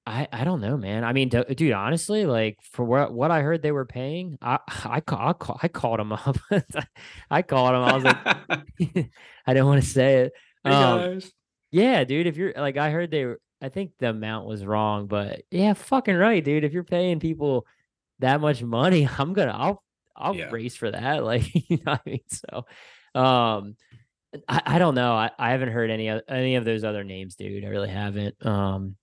I 0.06 0.28
I 0.32 0.44
don't 0.44 0.60
know, 0.60 0.76
man. 0.76 1.02
I 1.04 1.12
mean, 1.12 1.30
du- 1.30 1.54
dude, 1.54 1.72
honestly, 1.72 2.26
like 2.26 2.58
for 2.72 2.84
what 2.84 3.12
what 3.12 3.30
I 3.30 3.40
heard 3.40 3.62
they 3.62 3.72
were 3.72 3.86
paying, 3.86 4.36
I 4.42 4.58
I 4.68 5.00
I, 5.08 5.32
ca- 5.32 5.58
I 5.62 5.68
called 5.68 6.00
him 6.00 6.12
up. 6.12 6.36
I 7.30 7.42
called 7.42 7.74
him. 7.74 7.82
I 7.82 7.94
was 7.94 8.04
like, 8.04 9.08
I 9.46 9.54
don't 9.54 9.66
want 9.66 9.82
to 9.82 9.88
say 9.88 10.16
it. 10.24 10.32
Um, 10.64 11.20
yeah, 11.70 12.04
dude. 12.04 12.26
If 12.26 12.36
you're 12.36 12.52
like, 12.54 12.76
I 12.76 12.90
heard 12.90 13.10
they 13.10 13.24
were. 13.24 13.40
I 13.62 13.70
think 13.70 13.92
the 13.98 14.10
amount 14.10 14.46
was 14.46 14.64
wrong, 14.64 15.06
but 15.06 15.42
yeah, 15.50 15.72
fucking 15.72 16.16
right, 16.16 16.44
dude. 16.44 16.64
If 16.64 16.72
you're 16.74 16.84
paying 16.84 17.18
people 17.18 17.66
that 18.18 18.40
much 18.42 18.62
money, 18.62 19.08
I'm 19.18 19.32
gonna. 19.32 19.56
I'll. 19.56 19.82
I'll 20.16 20.34
Yeah. 20.36 20.50
race 20.50 20.76
for 20.76 20.90
that. 20.90 21.24
Like, 21.24 21.52
you 21.70 21.78
know 21.84 21.92
what 21.92 22.00
I 22.06 22.10
mean? 22.10 22.20
So, 22.28 22.66
um, 23.14 23.76
I, 24.48 24.62
I 24.66 24.78
don't 24.78 24.94
know. 24.94 25.12
I, 25.14 25.30
I 25.38 25.50
haven't 25.52 25.70
heard 25.70 25.90
any 25.90 26.08
of 26.08 26.22
any 26.28 26.56
of 26.56 26.64
those 26.64 26.82
other 26.84 27.04
names, 27.04 27.36
dude. 27.36 27.64
I 27.64 27.68
really 27.68 27.88
haven't. 27.88 28.44
Um, 28.44 28.96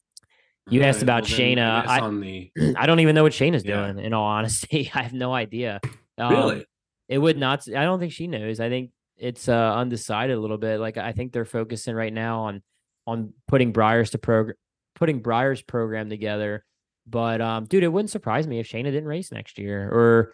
you 0.70 0.84
asked 0.84 1.02
about 1.04 1.24
well, 1.24 1.32
Shayna. 1.40 1.86
I- 1.88 2.00
on 2.02 2.20
the 2.22 2.52
I 2.78 2.86
don't 2.86 3.00
even 3.00 3.16
know 3.16 3.24
what 3.24 3.32
Shayna's 3.34 3.64
Yeah. 3.66 3.92
doing. 3.92 4.06
In 4.06 4.14
all 4.14 4.26
honesty, 4.26 4.92
I 4.96 5.04
have 5.04 5.14
no 5.14 5.34
idea. 5.34 5.80
Um, 6.18 6.32
really 6.34 6.66
it 7.10 7.18
would 7.18 7.38
not. 7.38 7.68
I 7.68 7.84
don't 7.84 8.00
think 8.00 8.14
she 8.14 8.28
knows. 8.28 8.60
I 8.60 8.70
think 8.70 8.92
it's 9.18 9.48
uh, 9.50 9.74
undecided 9.76 10.38
a 10.38 10.40
little 10.40 10.58
bit. 10.58 10.80
Like 10.80 10.98
I 10.98 11.12
think 11.14 11.32
they're 11.34 11.46
focusing 11.46 11.96
right 11.96 12.14
now 12.14 12.42
on 12.42 12.62
on 13.08 13.34
putting 13.48 13.72
Briars 13.72 14.12
to 14.12 14.18
program, 14.18 14.56
putting 14.96 15.20
Briars 15.22 15.62
program 15.62 16.10
together. 16.10 16.64
But 17.08 17.42
um, 17.42 17.66
dude, 17.66 17.84
it 17.84 17.88
wouldn't 17.88 18.12
surprise 18.12 18.48
me 18.48 18.60
if 18.60 18.68
Shayna 18.70 18.86
didn't 18.86 19.06
race 19.08 19.32
next 19.32 19.58
year, 19.58 19.90
or 19.90 20.34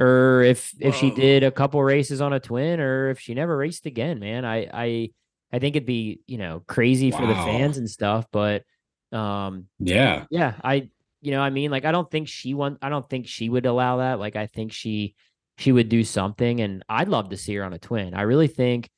or 0.00 0.42
if 0.42 0.72
if 0.80 0.96
she 0.96 1.10
did 1.10 1.42
a 1.42 1.50
couple 1.50 1.82
races 1.82 2.20
on 2.22 2.32
a 2.32 2.40
twin, 2.40 2.80
or 2.80 3.10
if 3.10 3.20
she 3.20 3.34
never 3.34 3.56
raced 3.56 3.84
again. 3.84 4.18
Man, 4.18 4.46
I 4.46 4.68
I 4.72 5.10
I 5.52 5.58
think 5.58 5.76
it'd 5.76 5.86
be 5.86 6.20
you 6.26 6.38
know 6.38 6.62
crazy 6.66 7.10
for 7.10 7.26
the 7.26 7.34
fans 7.34 7.76
and 7.76 7.88
stuff. 7.88 8.26
But 8.32 8.64
um, 9.12 9.66
yeah 9.78 10.24
yeah, 10.30 10.54
I 10.64 10.88
you 11.20 11.32
know, 11.32 11.42
I 11.42 11.50
mean, 11.50 11.70
like 11.70 11.84
I 11.84 11.92
don't 11.92 12.10
think 12.10 12.28
she 12.28 12.54
want 12.54 12.78
I 12.80 12.88
don't 12.88 13.08
think 13.08 13.28
she 13.28 13.50
would 13.50 13.66
allow 13.66 13.98
that. 13.98 14.18
Like 14.18 14.36
I 14.36 14.46
think 14.46 14.72
she 14.72 15.14
she 15.58 15.70
would 15.70 15.90
do 15.90 16.02
something 16.02 16.60
and 16.62 16.82
I'd 16.88 17.08
love 17.08 17.28
to 17.28 17.36
see 17.36 17.54
her 17.56 17.64
on 17.64 17.74
a 17.74 17.78
twin. 17.78 18.14
I 18.14 18.22
really 18.22 18.48
think 18.48 18.88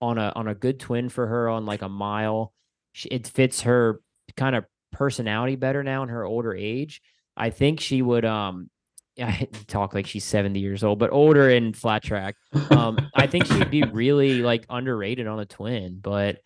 on 0.00 0.18
a 0.18 0.32
on 0.36 0.46
a 0.46 0.54
good 0.54 0.78
twin 0.78 1.08
for 1.08 1.26
her 1.26 1.48
on 1.48 1.66
like 1.66 1.82
a 1.82 1.88
mile, 1.88 2.52
she, 2.92 3.08
it 3.08 3.26
fits 3.26 3.62
her 3.62 4.00
kind 4.36 4.54
of 4.54 4.64
personality 4.92 5.56
better 5.56 5.82
now 5.82 6.04
in 6.04 6.08
her 6.10 6.24
older 6.24 6.54
age. 6.54 7.02
I 7.36 7.50
think 7.50 7.80
she 7.80 8.00
would 8.00 8.24
um 8.24 8.70
I 9.18 9.48
talk 9.66 9.94
like 9.94 10.06
she's 10.06 10.24
70 10.24 10.58
years 10.60 10.82
old, 10.84 10.98
but 10.98 11.12
older 11.12 11.50
in 11.50 11.72
flat 11.74 12.02
track. 12.02 12.36
Um 12.70 12.98
I 13.14 13.26
think 13.26 13.46
she'd 13.46 13.70
be 13.70 13.82
really 13.92 14.42
like 14.42 14.64
underrated 14.70 15.26
on 15.26 15.40
a 15.40 15.46
twin, 15.46 15.98
but 16.00 16.38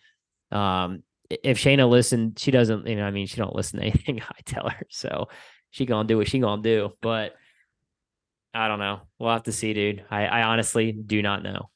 um 0.50 1.02
if 1.28 1.58
Shayna 1.58 1.88
listened, 1.88 2.38
she 2.38 2.50
doesn't, 2.52 2.86
you 2.86 2.94
know, 2.96 3.04
I 3.04 3.10
mean, 3.10 3.26
she 3.26 3.36
don't 3.36 3.54
listen 3.54 3.80
to 3.80 3.86
anything 3.86 4.20
I 4.28 4.40
tell 4.44 4.68
her. 4.68 4.86
So 4.90 5.28
she 5.70 5.86
gonna 5.86 6.06
do 6.08 6.16
what 6.18 6.28
she 6.28 6.38
gonna 6.38 6.62
do. 6.62 6.92
But 7.00 7.34
I 8.54 8.68
don't 8.68 8.78
know. 8.78 9.00
We'll 9.18 9.32
have 9.32 9.42
to 9.44 9.52
see, 9.52 9.74
dude. 9.74 10.04
I, 10.10 10.26
I 10.26 10.42
honestly 10.44 10.92
do 10.92 11.20
not 11.22 11.42
know. 11.42 11.68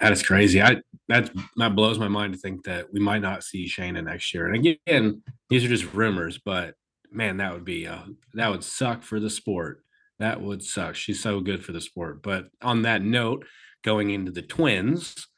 that 0.00 0.12
is 0.12 0.22
crazy 0.22 0.60
i 0.60 0.76
that's 1.08 1.30
that 1.56 1.74
blows 1.74 1.98
my 1.98 2.08
mind 2.08 2.32
to 2.34 2.38
think 2.38 2.64
that 2.64 2.92
we 2.92 3.00
might 3.00 3.22
not 3.22 3.42
see 3.42 3.66
Shayna 3.66 4.02
next 4.04 4.34
year 4.34 4.46
and 4.48 4.56
again 4.66 5.22
these 5.48 5.64
are 5.64 5.68
just 5.68 5.92
rumors 5.94 6.38
but 6.44 6.74
man 7.12 7.38
that 7.38 7.52
would 7.52 7.64
be 7.64 7.86
uh 7.86 8.02
that 8.34 8.50
would 8.50 8.64
suck 8.64 9.02
for 9.02 9.20
the 9.20 9.30
sport 9.30 9.82
that 10.18 10.40
would 10.40 10.62
suck 10.62 10.94
she's 10.94 11.22
so 11.22 11.40
good 11.40 11.64
for 11.64 11.72
the 11.72 11.80
sport 11.80 12.22
but 12.22 12.46
on 12.62 12.82
that 12.82 13.02
note 13.02 13.44
going 13.84 14.10
into 14.10 14.32
the 14.32 14.42
twins 14.42 15.28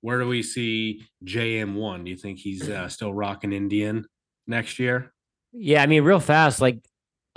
where 0.00 0.18
do 0.18 0.26
we 0.28 0.42
see 0.42 1.02
jm1 1.24 2.04
do 2.04 2.10
you 2.10 2.16
think 2.16 2.38
he's 2.38 2.68
uh, 2.68 2.88
still 2.88 3.12
rocking 3.14 3.52
indian 3.52 4.06
next 4.46 4.78
year 4.78 5.12
Yeah, 5.52 5.82
I 5.82 5.86
mean, 5.86 6.02
real 6.02 6.18
fast, 6.20 6.60
like 6.60 6.84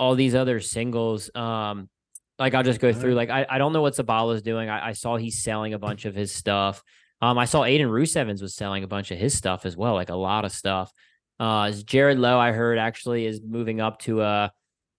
all 0.00 0.16
these 0.16 0.34
other 0.34 0.58
singles. 0.60 1.30
Um, 1.36 1.88
like 2.38 2.52
I'll 2.54 2.64
just 2.64 2.80
go 2.80 2.92
through. 2.92 3.14
Like 3.14 3.30
I, 3.30 3.46
I 3.48 3.58
don't 3.58 3.72
know 3.72 3.80
what 3.80 3.94
Zabala's 3.94 4.42
doing. 4.42 4.68
I, 4.68 4.88
I 4.88 4.92
saw 4.92 5.16
he's 5.16 5.42
selling 5.42 5.72
a 5.72 5.78
bunch 5.78 6.04
of 6.04 6.16
his 6.16 6.32
stuff. 6.32 6.82
Um, 7.20 7.38
I 7.38 7.44
saw 7.46 7.62
Aiden 7.62 7.86
Rusevens 7.86 8.42
was 8.42 8.54
selling 8.56 8.82
a 8.82 8.88
bunch 8.88 9.10
of 9.12 9.18
his 9.18 9.36
stuff 9.38 9.64
as 9.66 9.76
well, 9.76 9.94
like 9.94 10.10
a 10.10 10.16
lot 10.16 10.44
of 10.44 10.50
stuff. 10.52 10.92
Uh, 11.38 11.70
Jared 11.70 12.18
Lowe, 12.18 12.38
I 12.38 12.52
heard 12.52 12.78
actually 12.78 13.26
is 13.26 13.40
moving 13.42 13.80
up 13.80 14.00
to 14.00 14.22
a 14.22 14.52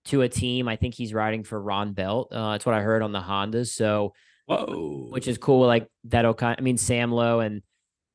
to 0.06 0.22
a 0.22 0.30
team. 0.30 0.68
I 0.68 0.76
think 0.76 0.96
he's 0.96 1.14
riding 1.14 1.44
for 1.44 1.62
Ron 1.62 1.94
Belt. 1.94 2.30
Uh, 2.32 2.52
that's 2.52 2.66
what 2.66 2.76
I 2.76 2.82
heard 2.82 3.02
on 3.02 3.12
the 3.12 3.20
Hondas. 3.22 3.68
So 3.68 4.14
whoa 4.46 5.08
which 5.10 5.28
is 5.28 5.38
cool. 5.38 5.68
Like 5.68 5.88
that'll 6.06 6.34
kind. 6.34 6.56
I 6.58 6.62
mean, 6.62 6.78
Sam 6.78 7.12
Lowe 7.12 7.40
and 7.40 7.62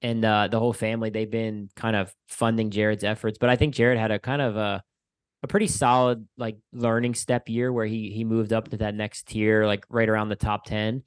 and 0.03 0.25
uh, 0.25 0.49
the 0.49 0.59
whole 0.59 0.73
family 0.73 1.11
they've 1.11 1.31
been 1.31 1.71
kind 1.77 1.97
of 1.97 2.13
funding 2.29 2.71
Jared's 2.71 3.05
efforts. 3.05 3.39
But 3.39 3.51
I 3.51 3.57
think 3.57 3.75
Jared 3.75 3.99
had 3.99 4.11
a 4.11 4.19
kind 4.19 4.43
of 4.43 4.57
a 4.57 4.83
a 5.43 5.47
pretty 5.47 5.67
solid 5.67 6.27
like 6.39 6.57
learning 6.73 7.15
step 7.15 7.49
year 7.49 7.73
where 7.73 7.87
he 7.87 8.11
he 8.11 8.25
moved 8.25 8.53
up 8.53 8.69
to 8.71 8.79
that 8.79 8.95
next 8.95 9.29
tier, 9.29 9.67
like 9.67 9.85
right 9.89 10.09
around 10.09 10.31
the 10.31 10.37
top 10.37 10.65
ten 10.65 11.03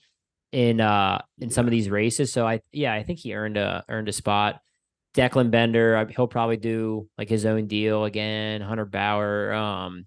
in 0.51 0.79
uh 0.79 1.21
in 1.39 1.49
some 1.49 1.65
of 1.65 1.71
these 1.71 1.89
races. 1.89 2.31
So 2.31 2.47
I 2.47 2.61
yeah 2.71 2.93
I 2.93 3.03
think 3.03 3.19
he 3.19 3.33
earned 3.33 3.57
a 3.57 3.83
earned 3.89 4.09
a 4.09 4.13
spot. 4.13 4.61
Declan 5.13 5.51
Bender, 5.51 6.05
he'll 6.15 6.27
probably 6.27 6.57
do 6.57 7.07
like 7.17 7.29
his 7.29 7.45
own 7.45 7.67
deal 7.67 8.05
again. 8.05 8.61
Hunter 8.61 8.85
Bauer, 8.85 9.53
um, 9.53 10.05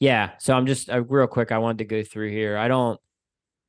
yeah. 0.00 0.32
So 0.38 0.54
I'm 0.54 0.66
just 0.66 0.90
uh, 0.90 1.02
real 1.02 1.26
quick. 1.26 1.52
I 1.52 1.58
wanted 1.58 1.78
to 1.78 1.84
go 1.84 2.02
through 2.02 2.30
here. 2.30 2.56
I 2.56 2.68
don't. 2.68 3.00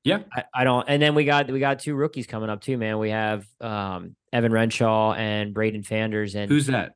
Yeah. 0.03 0.19
I, 0.31 0.43
I 0.53 0.63
don't. 0.63 0.85
And 0.87 1.01
then 1.01 1.15
we 1.15 1.25
got 1.25 1.49
we 1.49 1.59
got 1.59 1.79
two 1.79 1.95
rookies 1.95 2.27
coming 2.27 2.49
up 2.49 2.61
too, 2.61 2.77
man. 2.77 2.99
We 2.99 3.09
have 3.09 3.45
um 3.59 4.15
Evan 4.31 4.51
Renshaw 4.51 5.13
and 5.13 5.53
Braden 5.53 5.83
Fanders. 5.83 6.35
And 6.35 6.51
Who's 6.51 6.67
that? 6.67 6.93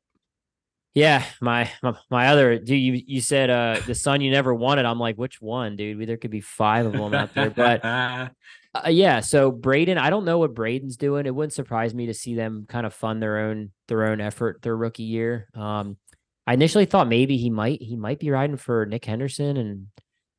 yeah, 0.94 1.24
my, 1.40 1.70
my 1.82 1.96
my 2.10 2.28
other 2.28 2.58
dude. 2.58 2.80
You 2.80 3.02
you 3.06 3.20
said 3.20 3.50
uh 3.50 3.80
the 3.86 3.94
son 3.94 4.20
you 4.20 4.30
never 4.30 4.54
wanted. 4.54 4.84
I'm 4.84 5.00
like, 5.00 5.16
which 5.16 5.40
one, 5.40 5.74
dude? 5.76 6.08
There 6.08 6.16
could 6.16 6.30
be 6.30 6.40
five 6.40 6.86
of 6.86 6.92
them 6.92 7.14
out 7.14 7.34
there, 7.34 7.50
but 7.50 7.82
uh, 8.74 8.88
yeah. 8.88 9.20
So 9.20 9.50
Braden, 9.50 9.98
I 9.98 10.10
don't 10.10 10.24
know 10.24 10.38
what 10.38 10.54
Braden's 10.54 10.96
doing. 10.96 11.26
It 11.26 11.34
wouldn't 11.34 11.52
surprise 11.52 11.94
me 11.94 12.06
to 12.06 12.14
see 12.14 12.34
them 12.34 12.66
kind 12.68 12.86
of 12.86 12.94
fund 12.94 13.22
their 13.22 13.38
own 13.38 13.70
their 13.88 14.06
own 14.06 14.20
effort 14.20 14.62
their 14.62 14.76
rookie 14.76 15.02
year. 15.04 15.48
Um, 15.54 15.96
I 16.46 16.54
initially 16.54 16.84
thought 16.86 17.08
maybe 17.08 17.36
he 17.36 17.50
might 17.50 17.82
he 17.82 17.96
might 17.96 18.18
be 18.20 18.30
riding 18.30 18.56
for 18.56 18.86
Nick 18.86 19.04
Henderson 19.04 19.56
and 19.56 19.86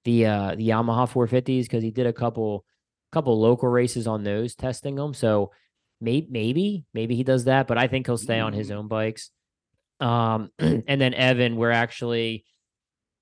the 0.05 0.25
uh 0.25 0.55
the 0.55 0.69
Yamaha 0.69 1.09
450s 1.11 1.63
because 1.63 1.84
he 1.84 1.91
did 1.91 2.07
a 2.07 2.13
couple 2.13 2.65
couple 3.11 3.39
local 3.39 3.69
races 3.69 4.07
on 4.07 4.23
those 4.23 4.55
testing 4.55 4.95
them. 4.95 5.13
So 5.13 5.51
maybe 5.99 6.27
maybe 6.29 6.86
maybe 6.93 7.15
he 7.15 7.23
does 7.23 7.45
that, 7.45 7.67
but 7.67 7.77
I 7.77 7.88
think 7.88 8.07
he'll 8.07 8.17
stay 8.17 8.39
on 8.39 8.53
his 8.53 8.69
Mm. 8.69 8.75
own 8.77 8.88
bikes. 8.88 9.29
Um, 9.99 10.49
and 10.59 10.99
then 11.01 11.13
Evan, 11.13 11.55
we're 11.57 11.71
actually 11.71 12.45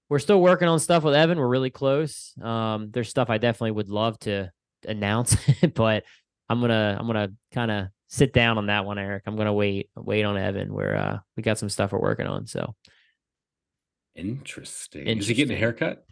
we're 0.10 0.20
still 0.20 0.42
working 0.42 0.68
on 0.68 0.80
stuff 0.80 1.04
with 1.04 1.14
Evan. 1.16 1.38
We're 1.38 1.48
really 1.48 1.70
close. 1.70 2.34
Um, 2.42 2.90
there's 2.92 3.10
stuff 3.10 3.30
I 3.30 3.38
definitely 3.40 3.72
would 3.72 3.90
love 3.90 4.18
to 4.20 4.52
announce, 4.86 5.36
but 5.76 6.04
I'm 6.50 6.62
gonna 6.62 6.98
I'm 7.00 7.08
gonna 7.08 7.30
kind 7.54 7.72
of 7.72 7.88
sit 8.08 8.34
down 8.34 8.58
on 8.58 8.68
that 8.68 8.86
one, 8.86 8.98
Eric. 8.98 9.24
I'm 9.26 9.36
gonna 9.36 9.54
wait 9.54 9.90
wait 9.96 10.24
on 10.24 10.38
Evan. 10.38 10.74
Where 10.74 10.96
uh 10.96 11.20
we 11.38 11.44
got 11.44 11.58
some 11.58 11.70
stuff 11.70 11.92
we're 11.92 12.00
working 12.00 12.28
on. 12.28 12.48
So 12.48 12.76
Interesting. 14.16 15.08
Is 15.08 15.28
he 15.28 15.34
getting 15.34 15.56
a 15.56 15.60
haircut? 15.60 16.04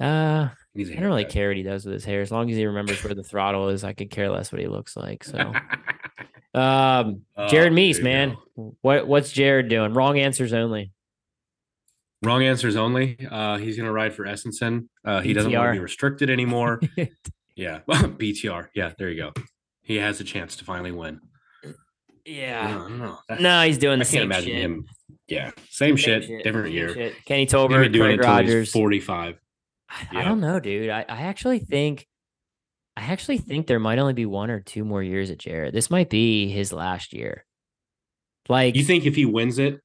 uh 0.00 0.48
He 0.72 0.78
needs 0.78 0.90
a 0.90 0.94
I 0.94 0.96
don't 0.96 1.06
really 1.08 1.24
care 1.24 1.48
what 1.48 1.56
he 1.56 1.62
does 1.62 1.84
with 1.84 1.94
his 1.94 2.04
hair. 2.04 2.20
As 2.20 2.32
long 2.32 2.50
as 2.50 2.56
he 2.56 2.66
remembers 2.66 3.02
where 3.04 3.14
the 3.14 3.22
throttle 3.30 3.68
is, 3.68 3.84
I 3.84 3.92
could 3.92 4.10
care 4.10 4.30
less 4.30 4.50
what 4.50 4.60
he 4.60 4.66
looks 4.66 4.96
like. 4.96 5.22
So 5.24 5.38
um 6.54 7.22
Jared 7.48 7.72
Oh, 7.72 7.74
Mees, 7.74 8.00
man. 8.00 8.36
What 8.80 9.06
what's 9.06 9.30
Jared 9.30 9.68
doing? 9.68 9.92
Wrong 9.94 10.18
answers 10.18 10.52
only. 10.52 10.92
Wrong 12.22 12.42
answers 12.42 12.74
only. 12.76 13.18
Uh, 13.30 13.58
he's 13.58 13.76
gonna 13.76 13.92
ride 13.92 14.14
for 14.14 14.24
Estenson. 14.24 14.88
Uh, 15.04 15.20
he 15.20 15.34
doesn't 15.34 15.52
want 15.52 15.68
to 15.68 15.72
be 15.72 15.78
restricted 15.78 16.30
anymore. 16.30 16.80
Yeah, 17.56 17.80
BTR. 17.88 18.68
Yeah, 18.74 18.92
there 18.98 19.10
you 19.10 19.22
go. 19.22 19.32
He 19.82 19.96
has 19.96 20.20
a 20.20 20.24
chance 20.24 20.56
to 20.56 20.64
finally 20.64 20.92
win. 20.92 21.20
yeah. 22.24 22.66
I 22.66 22.72
don't 22.72 22.98
know. 22.98 23.18
No, 23.40 23.62
he's 23.66 23.78
doing 23.78 24.00
I 24.00 24.04
the 24.04 24.04
can't 24.04 24.10
same 24.10 24.22
imagine 24.22 24.48
shit. 24.52 24.60
him. 24.62 24.86
Yeah, 25.28 25.50
same, 25.70 25.96
Same 25.96 25.96
shit, 25.96 26.44
different 26.44 26.66
same 26.68 26.74
year. 26.74 26.92
shit. 26.94 27.24
Kenny 27.24 27.46
Tolbert, 27.46 27.92
doing 27.92 28.18
Craig 28.18 28.20
it 28.20 28.24
Rogers. 28.24 28.70
forty-five. 28.72 29.38
I, 29.88 30.20
I 30.20 30.24
don't 30.24 30.40
know, 30.40 30.60
dude. 30.60 30.90
I, 30.90 31.00
I 31.08 31.22
actually 31.22 31.60
think 31.60 32.06
I 32.96 33.02
actually 33.02 33.38
think 33.38 33.66
there 33.66 33.78
might 33.80 33.98
only 33.98 34.12
be 34.12 34.26
one 34.26 34.50
or 34.50 34.60
two 34.60 34.84
more 34.84 35.02
years 35.02 35.30
at 35.30 35.38
Jared. 35.38 35.74
This 35.74 35.90
might 35.90 36.10
be 36.10 36.48
his 36.48 36.72
last 36.72 37.12
year. 37.12 37.44
Like 38.48 38.76
You 38.76 38.84
think 38.84 39.06
if 39.06 39.14
he 39.16 39.24
wins 39.24 39.58
it 39.58 39.80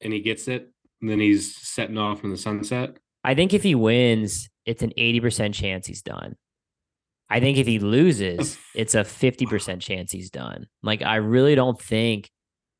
and 0.00 0.12
he 0.12 0.20
gets 0.20 0.46
it, 0.48 0.70
then 1.00 1.18
he's 1.20 1.56
setting 1.56 1.98
off 1.98 2.22
in 2.24 2.30
the 2.30 2.36
sunset? 2.36 2.96
I 3.24 3.34
think 3.34 3.52
if 3.52 3.62
he 3.64 3.74
wins, 3.74 4.48
it's 4.64 4.82
an 4.82 4.92
80% 4.96 5.52
chance 5.52 5.86
he's 5.86 6.02
done. 6.02 6.36
I 7.28 7.40
think 7.40 7.58
if 7.58 7.66
he 7.66 7.78
loses, 7.78 8.58
it's 8.74 8.94
a 8.94 9.00
50% 9.02 9.80
chance 9.80 10.12
he's 10.12 10.30
done. 10.30 10.66
Like 10.82 11.02
I 11.02 11.16
really 11.16 11.54
don't 11.54 11.80
think 11.80 12.30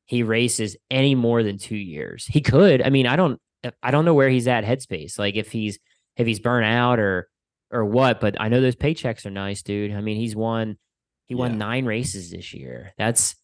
he 0.05 0.23
races 0.23 0.77
any 0.89 1.15
more 1.15 1.43
than 1.43 1.57
2 1.57 1.75
years. 1.75 2.25
He 2.25 2.41
could. 2.41 2.81
I 2.81 2.89
mean, 2.89 3.07
I 3.07 3.15
don't 3.15 3.39
I 3.83 3.91
don't 3.91 4.05
know 4.05 4.13
where 4.13 4.29
he's 4.29 4.47
at 4.47 4.63
headspace. 4.63 5.19
Like 5.19 5.35
if 5.35 5.51
he's 5.51 5.79
if 6.15 6.25
he's 6.27 6.39
burnt 6.39 6.65
out 6.65 6.99
or 6.99 7.27
or 7.71 7.83
what, 7.83 8.21
but 8.21 8.39
I 8.39 8.47
know 8.47 8.61
those 8.61 8.75
paychecks 8.77 9.25
are 9.25 9.29
nice, 9.31 9.61
dude. 9.63 9.91
I 9.91 9.99
mean, 10.01 10.15
he's 10.17 10.35
won 10.35 10.77
he 11.25 11.35
won 11.35 11.51
Yeah. 11.51 11.57
9 11.57 11.85
races 11.85 12.31
this 12.31 12.53
year. 12.53 12.93
That's 12.97 13.35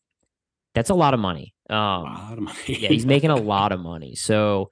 that's 0.74 0.90
a 0.90 0.96
lot 0.96 1.14
of 1.14 1.20
money. 1.20 1.54
Um 1.70 1.78
A 1.78 2.04
lot 2.04 2.34
of 2.38 2.40
money. 2.44 2.58
yeah, 2.68 2.88
he's 2.90 3.06
making 3.06 3.30
a 3.32 3.36
lot 3.54 3.72
of 3.74 3.80
money. 3.82 4.16
So 4.16 4.70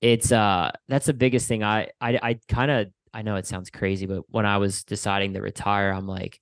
it's 0.00 0.30
uh 0.30 0.70
that's 0.88 1.06
the 1.06 1.14
biggest 1.14 1.48
thing. 1.48 1.64
I 1.64 1.88
I 2.00 2.18
I 2.22 2.38
kind 2.48 2.70
of 2.70 2.88
I 3.14 3.22
know 3.22 3.36
it 3.36 3.46
sounds 3.46 3.70
crazy, 3.70 4.06
but 4.06 4.24
when 4.28 4.46
I 4.46 4.58
was 4.58 4.84
deciding 4.84 5.34
to 5.34 5.40
retire, 5.40 5.90
I'm 5.92 6.06
like, 6.08 6.40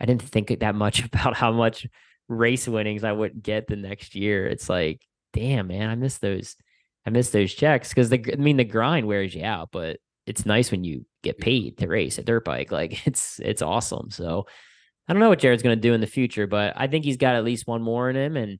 I 0.00 0.06
didn't 0.06 0.22
think 0.22 0.58
that 0.60 0.74
much 0.74 1.04
about 1.04 1.36
how 1.36 1.52
much 1.52 1.86
race 2.28 2.68
winnings 2.68 3.04
I 3.04 3.12
wouldn't 3.12 3.42
get 3.42 3.66
the 3.66 3.76
next 3.76 4.14
year. 4.14 4.46
It's 4.46 4.68
like, 4.68 5.02
damn, 5.32 5.68
man, 5.68 5.88
I 5.90 5.94
miss 5.94 6.18
those. 6.18 6.56
I 7.06 7.10
miss 7.10 7.30
those 7.30 7.54
checks 7.54 7.88
because 7.90 8.10
the 8.10 8.22
I 8.32 8.36
mean 8.36 8.56
the 8.58 8.64
grind 8.64 9.06
wears 9.06 9.34
you 9.34 9.44
out, 9.44 9.70
but 9.72 9.98
it's 10.26 10.44
nice 10.46 10.70
when 10.70 10.84
you 10.84 11.06
get 11.22 11.38
paid 11.38 11.78
to 11.78 11.88
race 11.88 12.18
a 12.18 12.22
dirt 12.22 12.44
bike. 12.44 12.70
Like 12.72 13.06
it's 13.06 13.40
it's 13.40 13.62
awesome. 13.62 14.10
So 14.10 14.46
I 15.08 15.12
don't 15.12 15.20
know 15.20 15.28
what 15.30 15.38
Jared's 15.40 15.62
gonna 15.62 15.76
do 15.76 15.94
in 15.94 16.00
the 16.02 16.06
future, 16.06 16.46
but 16.46 16.74
I 16.76 16.86
think 16.88 17.04
he's 17.04 17.16
got 17.16 17.36
at 17.36 17.44
least 17.44 17.66
one 17.66 17.82
more 17.82 18.10
in 18.10 18.16
him. 18.16 18.36
And 18.36 18.58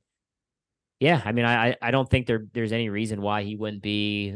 yeah, 0.99 1.21
I 1.25 1.31
mean, 1.31 1.45
I 1.45 1.69
I- 1.71 1.77
I 1.81 1.91
don't 1.91 2.09
think 2.09 2.27
there 2.27 2.45
there's 2.53 2.71
any 2.73 2.89
reason 2.89 3.21
why 3.21 3.43
he 3.43 3.55
wouldn't 3.55 3.81
be 3.83 4.35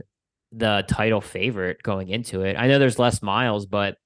the 0.51 0.85
title 0.87 1.21
favorite 1.21 1.81
going 1.83 2.09
into 2.09 2.41
it. 2.41 2.55
I 2.57 2.67
know 2.67 2.79
there's 2.79 2.99
less 2.99 3.21
miles, 3.21 3.65
but 3.65 3.97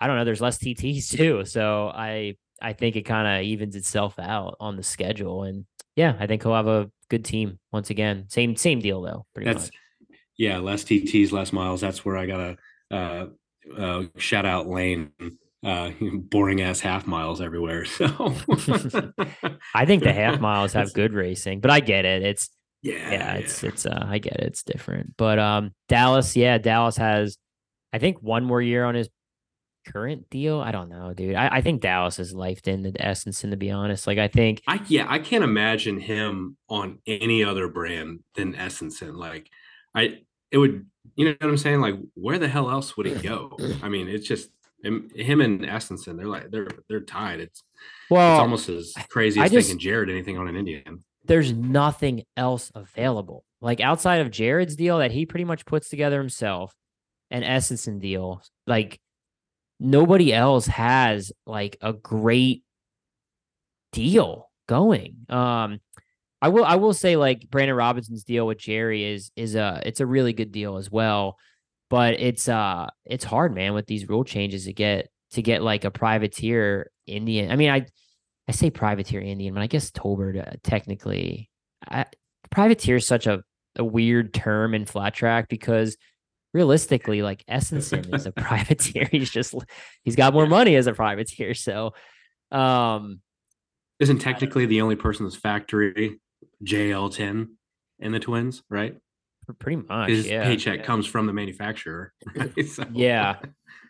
I 0.00 0.06
don't 0.06 0.16
know. 0.16 0.24
There's 0.24 0.40
less 0.40 0.58
TTs 0.58 1.10
too, 1.16 1.44
so 1.44 1.88
I 1.94 2.36
I 2.60 2.72
think 2.72 2.96
it 2.96 3.02
kind 3.02 3.26
of 3.26 3.44
evens 3.46 3.76
itself 3.76 4.18
out 4.18 4.56
on 4.60 4.76
the 4.76 4.82
schedule. 4.82 5.44
And 5.44 5.64
yeah, 5.96 6.16
I 6.18 6.26
think 6.26 6.42
he'll 6.42 6.54
have 6.54 6.66
a 6.68 6.90
good 7.08 7.24
team 7.24 7.58
once 7.72 7.90
again. 7.90 8.26
Same 8.28 8.56
same 8.56 8.80
deal 8.80 9.02
though, 9.02 9.26
pretty 9.34 9.50
That's 9.50 9.66
much. 9.66 9.74
yeah, 10.36 10.58
less 10.58 10.84
TTs, 10.84 11.32
less 11.32 11.52
miles. 11.52 11.80
That's 11.80 12.04
where 12.04 12.16
I 12.16 12.26
gotta 12.26 12.56
uh, 12.90 13.26
uh, 13.76 14.02
shout 14.16 14.46
out 14.46 14.68
Lane. 14.68 15.12
Uh, 15.64 15.90
boring 16.30 16.60
ass 16.60 16.78
half 16.78 17.04
miles 17.06 17.40
everywhere. 17.40 17.84
So 17.84 18.34
I 19.74 19.86
think 19.86 20.04
the 20.04 20.12
half 20.12 20.38
miles 20.40 20.72
have 20.74 20.92
good 20.92 21.12
racing, 21.12 21.58
but 21.60 21.72
I 21.72 21.80
get 21.80 22.04
it. 22.04 22.22
It's 22.22 22.48
Yeah, 22.82 23.10
yeah, 23.10 23.34
it's 23.34 23.64
it's 23.64 23.86
uh 23.86 24.06
I 24.08 24.18
get 24.18 24.34
it, 24.34 24.46
it's 24.46 24.62
different. 24.62 25.16
But 25.16 25.38
um 25.38 25.72
Dallas, 25.88 26.36
yeah, 26.36 26.58
Dallas 26.58 26.96
has 26.96 27.36
I 27.92 27.98
think 27.98 28.22
one 28.22 28.44
more 28.44 28.62
year 28.62 28.84
on 28.84 28.94
his 28.94 29.08
current 29.86 30.28
deal. 30.30 30.60
I 30.60 30.70
don't 30.70 30.88
know, 30.88 31.12
dude. 31.14 31.34
I, 31.34 31.48
I 31.48 31.60
think 31.60 31.80
Dallas 31.80 32.18
is 32.18 32.34
lifed 32.34 32.68
into 32.68 32.92
Estenson 32.92 33.50
to 33.50 33.56
be 33.56 33.70
honest. 33.70 34.06
Like 34.06 34.18
I 34.18 34.28
think 34.28 34.62
I 34.66 34.80
yeah, 34.88 35.06
I 35.08 35.18
can't 35.18 35.44
imagine 35.44 35.98
him 35.98 36.56
on 36.68 36.98
any 37.06 37.42
other 37.42 37.68
brand 37.68 38.20
than 38.34 38.54
Estenson. 38.54 39.16
Like, 39.16 39.48
I 39.94 40.18
it 40.50 40.58
would, 40.58 40.86
you 41.14 41.26
know 41.26 41.34
what 41.40 41.48
I'm 41.48 41.56
saying? 41.58 41.80
Like, 41.80 41.96
where 42.14 42.38
the 42.38 42.48
hell 42.48 42.70
else 42.70 42.96
would 42.96 43.06
it 43.06 43.22
go? 43.22 43.56
I 43.82 43.88
mean, 43.88 44.08
it's 44.08 44.26
just 44.26 44.50
him, 44.82 45.10
him 45.14 45.40
and 45.40 45.62
Estenson. 45.62 46.16
They're 46.16 46.26
like 46.26 46.50
they're 46.50 46.68
they're 46.88 47.00
tied. 47.00 47.40
It's 47.40 47.62
well 48.10 48.34
it's 48.34 48.40
almost 48.40 48.68
as 48.68 48.94
crazy 49.08 49.40
as 49.40 49.50
just- 49.50 49.68
thinking 49.68 49.80
Jared 49.80 50.10
anything 50.10 50.38
on 50.38 50.48
an 50.48 50.56
Indian. 50.56 51.02
There's 51.28 51.52
nothing 51.52 52.24
else 52.36 52.72
available. 52.74 53.44
Like 53.60 53.80
outside 53.80 54.20
of 54.20 54.30
Jared's 54.30 54.76
deal 54.76 54.98
that 54.98 55.12
he 55.12 55.26
pretty 55.26 55.44
much 55.44 55.66
puts 55.66 55.88
together 55.88 56.18
himself, 56.18 56.74
and 57.30 57.44
Estenson 57.44 58.00
deal, 58.00 58.42
like 58.66 58.98
nobody 59.78 60.32
else 60.32 60.66
has 60.66 61.32
like 61.46 61.76
a 61.80 61.92
great 61.92 62.62
deal 63.92 64.50
going. 64.66 65.26
Um 65.28 65.80
I 66.40 66.48
will 66.48 66.64
I 66.64 66.76
will 66.76 66.94
say 66.94 67.16
like 67.16 67.48
Brandon 67.50 67.76
Robinson's 67.76 68.24
deal 68.24 68.46
with 68.46 68.58
Jerry 68.58 69.04
is 69.04 69.30
is 69.36 69.54
a 69.54 69.82
it's 69.84 70.00
a 70.00 70.06
really 70.06 70.32
good 70.32 70.52
deal 70.52 70.76
as 70.76 70.90
well. 70.90 71.36
But 71.90 72.20
it's 72.20 72.48
uh 72.48 72.86
it's 73.04 73.24
hard, 73.24 73.54
man, 73.54 73.74
with 73.74 73.86
these 73.86 74.08
rule 74.08 74.24
changes 74.24 74.64
to 74.64 74.72
get 74.72 75.08
to 75.32 75.42
get 75.42 75.62
like 75.62 75.84
a 75.84 75.90
privateer 75.90 76.90
Indian. 77.06 77.50
I 77.50 77.56
mean, 77.56 77.70
I 77.70 77.86
I 78.48 78.52
say 78.52 78.70
privateer 78.70 79.20
Indian, 79.20 79.54
but 79.54 79.62
I 79.62 79.66
guess 79.66 79.90
Tolbert 79.90 80.40
uh, 80.40 80.56
technically 80.62 81.50
I, 81.86 82.06
privateer 82.50 82.96
is 82.96 83.06
such 83.06 83.26
a, 83.26 83.42
a 83.76 83.84
weird 83.84 84.32
term 84.32 84.74
in 84.74 84.86
flat 84.86 85.14
track 85.14 85.48
because 85.48 85.96
realistically, 86.54 87.22
like 87.22 87.44
Estenson 87.46 88.14
is 88.14 88.26
a 88.26 88.32
privateer. 88.32 89.04
He's 89.12 89.30
just 89.30 89.54
he's 90.02 90.16
got 90.16 90.32
more 90.32 90.46
money 90.46 90.76
as 90.76 90.86
a 90.86 90.94
privateer. 90.94 91.54
So 91.54 91.92
um 92.50 93.20
Isn't 94.00 94.18
technically 94.18 94.66
the 94.66 94.80
only 94.80 94.96
person 94.96 95.26
that's 95.26 95.36
factory 95.36 96.18
JL10 96.64 97.48
in 98.00 98.12
the 98.12 98.20
twins, 98.20 98.62
right? 98.68 98.96
pretty 99.58 99.82
much. 99.88 100.10
His 100.10 100.26
yeah. 100.26 100.44
paycheck 100.44 100.80
yeah. 100.80 100.84
comes 100.84 101.06
from 101.06 101.26
the 101.26 101.32
manufacturer. 101.32 102.12
right? 102.36 102.66
So- 102.66 102.84
Yeah. 102.92 103.36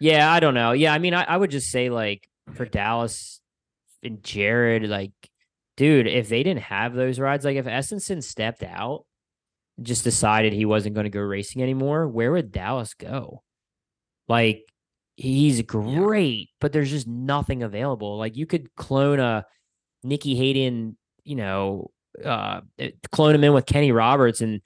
Yeah, 0.00 0.32
I 0.32 0.38
don't 0.38 0.54
know. 0.54 0.70
Yeah, 0.70 0.94
I 0.94 0.98
mean, 0.98 1.14
I, 1.14 1.24
I 1.24 1.36
would 1.36 1.50
just 1.50 1.70
say 1.70 1.90
like 1.90 2.28
for 2.54 2.64
Dallas 2.64 3.37
and 4.02 4.22
Jared, 4.22 4.88
like, 4.88 5.12
dude, 5.76 6.06
if 6.06 6.28
they 6.28 6.42
didn't 6.42 6.62
have 6.62 6.94
those 6.94 7.18
rides, 7.18 7.44
like 7.44 7.56
if 7.56 7.66
Estenson 7.66 8.22
stepped 8.22 8.62
out, 8.62 9.04
just 9.80 10.04
decided 10.04 10.52
he 10.52 10.64
wasn't 10.64 10.94
going 10.94 11.04
to 11.04 11.10
go 11.10 11.20
racing 11.20 11.62
anymore, 11.62 12.08
where 12.08 12.32
would 12.32 12.52
Dallas 12.52 12.94
go? 12.94 13.42
Like, 14.28 14.64
he's 15.16 15.62
great, 15.62 16.50
but 16.60 16.72
there's 16.72 16.90
just 16.90 17.06
nothing 17.06 17.62
available. 17.62 18.18
Like, 18.18 18.36
you 18.36 18.46
could 18.46 18.74
clone 18.74 19.20
a 19.20 19.44
Nicky 20.02 20.34
Hayden, 20.34 20.96
you 21.24 21.36
know, 21.36 21.90
uh, 22.24 22.62
eh, 22.78 22.90
clone 23.12 23.34
him 23.34 23.44
in 23.44 23.52
with 23.52 23.66
Kenny 23.66 23.92
Roberts 23.92 24.40
and 24.40 24.60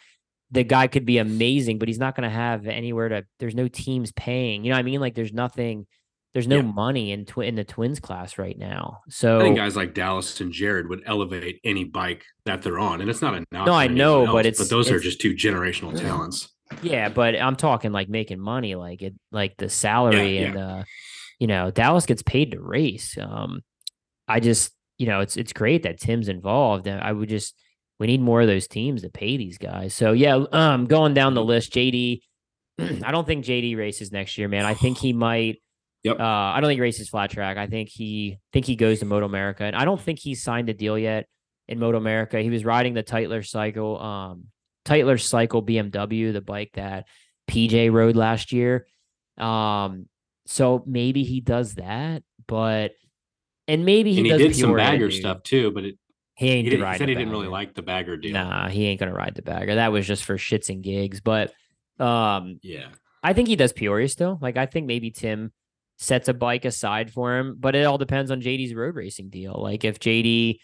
the 0.52 0.64
guy 0.64 0.86
could 0.86 1.06
be 1.06 1.18
amazing, 1.18 1.78
but 1.78 1.88
he's 1.88 1.98
not 1.98 2.14
going 2.14 2.28
to 2.28 2.34
have 2.34 2.66
anywhere 2.66 3.08
to. 3.08 3.24
There's 3.38 3.54
no 3.54 3.68
teams 3.68 4.12
paying. 4.12 4.64
You 4.64 4.70
know 4.70 4.76
what 4.76 4.80
I 4.80 4.84
mean? 4.84 5.00
Like 5.00 5.14
there's 5.14 5.32
nothing. 5.32 5.86
There's 6.34 6.48
no 6.48 6.56
Yeah. 6.56 6.62
money 6.62 7.12
in 7.12 7.24
twi- 7.26 7.44
in 7.46 7.54
the 7.56 7.64
twins 7.64 8.00
class 8.00 8.38
right 8.38 8.56
now. 8.58 9.00
So 9.08 9.38
I 9.38 9.42
think 9.42 9.56
guys 9.56 9.76
like 9.76 9.92
Dallas 9.94 10.40
and 10.40 10.52
Jared 10.52 10.88
would 10.88 11.02
elevate 11.06 11.60
any 11.64 11.84
bike 11.84 12.24
that 12.46 12.62
they're 12.62 12.78
on, 12.78 13.00
and 13.00 13.10
it's 13.10 13.20
not 13.22 13.34
a 13.34 13.44
No, 13.52 13.72
I 13.72 13.86
know, 13.88 14.26
but 14.26 14.46
it's- 14.46 14.58
but 14.58 14.70
those 14.70 14.90
are 14.90 14.98
just 14.98 15.20
two 15.20 15.34
generational 15.34 15.98
talents. 15.98 16.48
yeah, 16.82 17.08
but 17.10 17.38
I'm 17.40 17.56
talking 17.56 17.92
like 17.92 18.08
making 18.08 18.40
money, 18.40 18.74
like 18.76 19.02
it, 19.02 19.14
like 19.30 19.56
the 19.58 19.68
salary 19.68 20.38
yeah. 20.38 20.46
and 20.46 20.56
uh, 20.58 20.84
you 21.38 21.46
know, 21.48 21.70
Dallas 21.70 22.06
gets 22.06 22.22
paid 22.22 22.52
to 22.52 22.60
race. 22.60 23.18
Um, 23.18 23.62
I 24.28 24.38
just, 24.40 24.72
you 24.98 25.06
know, 25.06 25.20
it's 25.20 25.36
it's 25.36 25.52
great 25.52 25.82
that 25.82 25.98
Tim's 26.00 26.28
involved, 26.28 26.86
and 26.86 27.00
I 27.02 27.12
would 27.12 27.28
just 27.28 27.54
we 27.98 28.06
need 28.06 28.20
more 28.22 28.40
of 28.40 28.46
those 28.46 28.66
teams 28.68 29.02
to 29.02 29.10
pay 29.10 29.36
these 29.36 29.58
guys. 29.58 29.92
So 29.94 30.12
yeah, 30.12 30.36
um, 30.52 30.86
going 30.86 31.12
down 31.14 31.34
the 31.34 31.44
list, 31.44 31.72
JD. 31.74 32.20
I 32.78 33.10
don't 33.12 33.26
think 33.26 33.44
JD 33.44 33.76
races 33.76 34.10
next 34.12 34.38
year, 34.38 34.48
man. 34.48 34.64
I 34.64 34.72
think 34.74 34.96
he 34.98 35.12
might. 35.12 35.58
Yep. 36.04 36.18
Uh, 36.18 36.22
I 36.22 36.60
don't 36.60 36.68
think 36.68 36.78
he 36.78 36.82
races 36.82 37.08
flat 37.08 37.30
track. 37.30 37.56
I 37.56 37.66
think 37.66 37.88
he 37.88 38.38
think 38.52 38.66
he 38.66 38.76
goes 38.76 38.98
to 39.00 39.06
Moto 39.06 39.26
America, 39.26 39.64
and 39.64 39.76
I 39.76 39.84
don't 39.84 40.00
think 40.00 40.18
he's 40.18 40.42
signed 40.42 40.68
a 40.68 40.74
deal 40.74 40.98
yet 40.98 41.26
in 41.68 41.78
Moto 41.78 41.96
America. 41.96 42.40
He 42.40 42.50
was 42.50 42.64
riding 42.64 42.94
the 42.94 43.04
Titler 43.04 43.46
cycle, 43.46 44.00
um, 44.00 44.46
Titler 44.84 45.20
cycle 45.20 45.62
BMW, 45.62 46.32
the 46.32 46.40
bike 46.40 46.72
that 46.74 47.06
PJ 47.48 47.92
rode 47.92 48.16
last 48.16 48.52
year. 48.52 48.86
Um, 49.38 50.08
so 50.46 50.82
maybe 50.86 51.22
he 51.22 51.40
does 51.40 51.76
that, 51.76 52.24
but 52.48 52.92
and 53.68 53.84
maybe 53.84 54.12
he 54.12 54.18
and 54.18 54.26
he 54.26 54.32
does 54.32 54.40
did 54.40 54.56
some 54.56 54.74
bagger 54.76 55.08
dude. 55.08 55.20
stuff 55.20 55.42
too, 55.44 55.70
but 55.70 55.84
it, 55.84 55.98
He 56.34 56.46
he, 56.46 56.52
ain't 56.52 56.68
he 56.68 56.76
riding 56.78 56.98
said 56.98 57.08
he 57.08 57.14
didn't 57.14 57.30
really 57.30 57.48
like 57.48 57.74
the 57.74 57.82
bagger 57.82 58.16
deal. 58.16 58.32
Nah, 58.32 58.68
he 58.68 58.86
ain't 58.86 58.98
gonna 58.98 59.14
ride 59.14 59.34
the 59.36 59.42
bagger. 59.42 59.76
That 59.76 59.92
was 59.92 60.06
just 60.06 60.24
for 60.24 60.36
shits 60.36 60.68
and 60.68 60.82
gigs. 60.82 61.20
But 61.20 61.52
um, 62.00 62.58
Yeah, 62.62 62.88
I 63.22 63.34
think 63.34 63.46
he 63.48 63.56
does 63.56 63.72
Peoria 63.72 64.08
still. 64.08 64.38
Like 64.42 64.56
I 64.56 64.66
think 64.66 64.86
maybe 64.86 65.12
Tim 65.12 65.52
sets 66.02 66.28
a 66.28 66.34
bike 66.34 66.64
aside 66.64 67.12
for 67.12 67.38
him, 67.38 67.56
but 67.58 67.74
it 67.74 67.84
all 67.84 67.98
depends 67.98 68.30
on 68.30 68.40
JD's 68.40 68.74
road 68.74 68.96
racing 68.96 69.30
deal. 69.30 69.54
Like 69.56 69.84
if 69.84 70.00
JD, 70.00 70.58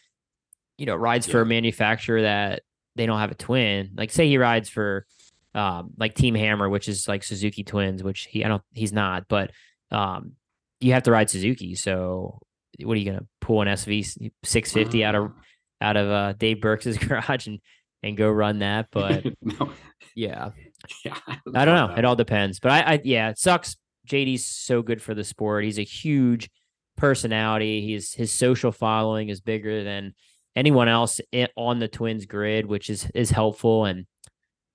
you 0.76 0.86
know, 0.86 0.96
rides 0.96 1.26
for 1.26 1.40
a 1.40 1.46
manufacturer 1.46 2.22
that 2.22 2.62
they 2.96 3.06
don't 3.06 3.18
have 3.20 3.30
a 3.30 3.36
twin, 3.36 3.90
like 3.96 4.10
say 4.10 4.26
he 4.26 4.38
rides 4.38 4.68
for 4.68 5.06
um 5.54 5.90
like 5.96 6.14
Team 6.14 6.34
Hammer, 6.34 6.68
which 6.68 6.88
is 6.88 7.06
like 7.06 7.22
Suzuki 7.22 7.62
Twins, 7.62 8.02
which 8.02 8.24
he 8.24 8.44
I 8.44 8.48
don't 8.48 8.62
he's 8.72 8.92
not, 8.92 9.26
but 9.28 9.52
um 9.90 10.32
you 10.80 10.92
have 10.92 11.04
to 11.04 11.12
ride 11.12 11.30
Suzuki. 11.30 11.74
So 11.74 12.40
what 12.82 12.94
are 12.94 13.00
you 13.00 13.10
gonna 13.10 13.26
pull 13.40 13.62
an 13.62 13.68
SV 13.68 14.30
six 14.44 14.72
fifty 14.72 15.04
out 15.04 15.14
of 15.14 15.32
out 15.80 15.96
of 15.96 16.10
uh 16.10 16.32
Dave 16.32 16.60
Burks's 16.60 16.98
garage 16.98 17.46
and 17.46 17.60
and 18.02 18.16
go 18.16 18.28
run 18.28 18.58
that? 18.58 18.88
But 18.90 19.24
no, 19.42 19.72
yeah. 20.14 20.50
yeah, 21.04 21.16
I 21.26 21.64
don't 21.64 21.74
know. 21.74 21.94
It 21.96 22.04
all 22.04 22.16
depends. 22.16 22.60
But 22.60 22.72
I, 22.72 22.80
I 22.94 23.00
yeah, 23.04 23.30
it 23.30 23.38
sucks. 23.38 23.76
JD's 24.08 24.44
so 24.44 24.82
good 24.82 25.02
for 25.02 25.14
the 25.14 25.24
sport. 25.24 25.64
He's 25.64 25.78
a 25.78 25.84
huge 25.84 26.50
personality. 26.96 27.80
He's 27.80 28.12
his 28.12 28.32
social 28.32 28.72
following 28.72 29.28
is 29.28 29.40
bigger 29.40 29.84
than 29.84 30.14
anyone 30.56 30.88
else 30.88 31.20
on 31.56 31.78
the 31.78 31.88
Twins 31.88 32.26
grid, 32.26 32.66
which 32.66 32.90
is 32.90 33.08
is 33.14 33.30
helpful. 33.30 33.84
And 33.84 34.06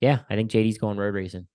yeah, 0.00 0.20
I 0.28 0.34
think 0.34 0.50
JD's 0.50 0.78
going 0.78 0.96
road 0.96 1.14
racing. 1.14 1.46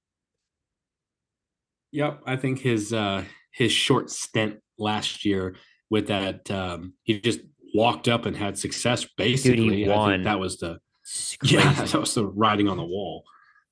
Yep, 1.92 2.22
I 2.26 2.36
think 2.36 2.60
his 2.60 2.94
uh 2.94 3.24
his 3.52 3.72
short 3.72 4.10
stint 4.10 4.60
last 4.78 5.26
year 5.26 5.56
with 5.90 6.08
that 6.08 6.50
um 6.52 6.94
he 7.04 7.20
just 7.20 7.42
walked 7.74 8.08
up 8.08 8.26
and 8.26 8.36
had 8.36 8.58
success 8.58 9.06
basically. 9.18 9.92
I 9.92 9.96
won. 9.96 10.12
think 10.12 10.24
that 10.26 10.40
was 10.40 10.58
the 10.58 10.80
yeah, 11.44 11.74
that 11.74 12.00
was 12.00 12.14
the 12.14 12.28
writing 12.28 12.68
on 12.68 12.78
the 12.78 12.86
wall. 12.86 13.24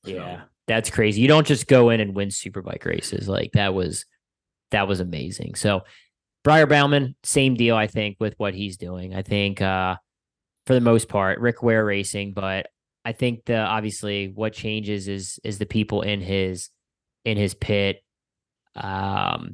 So, 0.05 0.11
Yeah, 0.11 0.41
that's 0.67 0.89
crazy. 0.89 1.21
You 1.21 1.27
don't 1.27 1.47
just 1.47 1.67
go 1.67 1.89
in 1.89 1.99
and 1.99 2.13
win 2.13 2.29
superbike 2.29 2.85
races. 2.85 3.27
Like 3.27 3.53
that 3.53 3.73
was 3.73 4.05
that 4.71 4.87
was 4.87 4.99
amazing. 4.99 5.55
So 5.55 5.83
Briar 6.43 6.65
Bauman, 6.65 7.15
same 7.23 7.55
deal, 7.55 7.75
I 7.75 7.87
think, 7.87 8.17
with 8.19 8.33
what 8.37 8.53
he's 8.53 8.77
doing. 8.77 9.15
I 9.15 9.21
think 9.21 9.61
uh 9.61 9.95
for 10.65 10.73
the 10.73 10.81
most 10.81 11.07
part, 11.07 11.39
Rick 11.39 11.63
Ware 11.63 11.85
racing, 11.85 12.33
but 12.33 12.67
I 13.05 13.13
think 13.13 13.45
the 13.45 13.57
obviously 13.57 14.27
what 14.27 14.53
changes 14.53 15.07
is 15.07 15.39
is 15.43 15.57
the 15.57 15.65
people 15.65 16.01
in 16.01 16.19
his 16.19 16.69
in 17.23 17.37
his 17.37 17.53
pit. 17.53 18.03
Um 18.75 19.53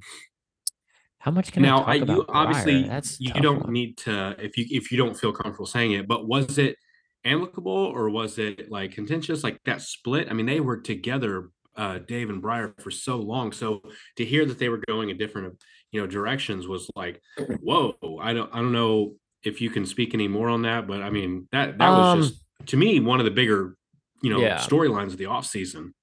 how 1.20 1.32
much 1.32 1.53
can 1.53 1.64
I 1.64 1.68
now 1.70 1.80
talk 1.80 1.88
I, 1.88 1.95
about 1.95 2.18
you 2.18 2.26
obviously 2.28 2.84
That's 2.88 3.20
a 3.20 3.24
you 3.24 3.34
don't 3.34 3.64
one. 3.64 3.72
need 3.72 3.97
to 3.99 4.36
if 4.39 4.57
you 4.57 4.66
if 4.70 4.91
you 4.91 4.97
don't 4.97 5.18
feel 5.18 5.32
comfortable 5.32 5.68
saying 5.68 5.91
it, 5.91 6.07
but 6.07 6.28
was 6.28 6.57
it 6.57 6.76
amicable 7.26 7.71
or 7.71 8.09
was 8.09 8.38
it 8.38 8.69
like 8.71 8.91
contentious 8.91 9.43
like 9.43 9.57
that 9.65 9.82
split? 9.82 10.30
I 10.30 10.34
mean, 10.34 10.45
they 10.45 10.59
were 10.59 10.78
together, 10.78 11.49
uh, 11.76 11.99
Dave 11.99 12.30
and 12.30 12.41
Briar 12.41 12.76
for 12.80 12.91
so 12.91 13.17
long. 13.17 13.51
So 13.51 13.82
to 14.17 14.26
hear 14.26 14.45
that 14.45 14.59
they 14.59 14.69
were 14.69 14.82
going 14.88 15.09
in 15.09 15.17
different 15.17 15.61
you 15.91 16.01
know 16.01 16.07
directions 16.07 16.67
was 16.67 16.89
like, 16.95 17.21
whoa, 17.61 17.95
I 18.21 18.34
don't 18.34 18.53
I 18.53 18.57
don't 18.57 18.71
know 18.74 19.15
if 19.43 19.59
you 19.61 19.69
can 19.69 19.86
speak 19.86 20.13
any 20.13 20.28
more 20.28 20.49
on 20.49 20.61
that, 20.63 20.88
but 20.88 21.01
I 21.01 21.09
mean 21.09 21.47
that 21.51 21.80
that 21.80 21.89
Um, 21.89 21.95
was 21.95 22.11
just 22.11 22.43
to 22.67 22.78
me 22.78 22.99
one 22.99 23.19
of 23.19 23.26
the 23.26 23.32
bigger 23.32 23.76
you 24.21 24.30
know 24.30 24.41
Yeah. 24.41 24.55
storylines 24.55 25.07
of 25.07 25.17
the 25.17 25.26
off 25.26 25.45
season. 25.45 25.93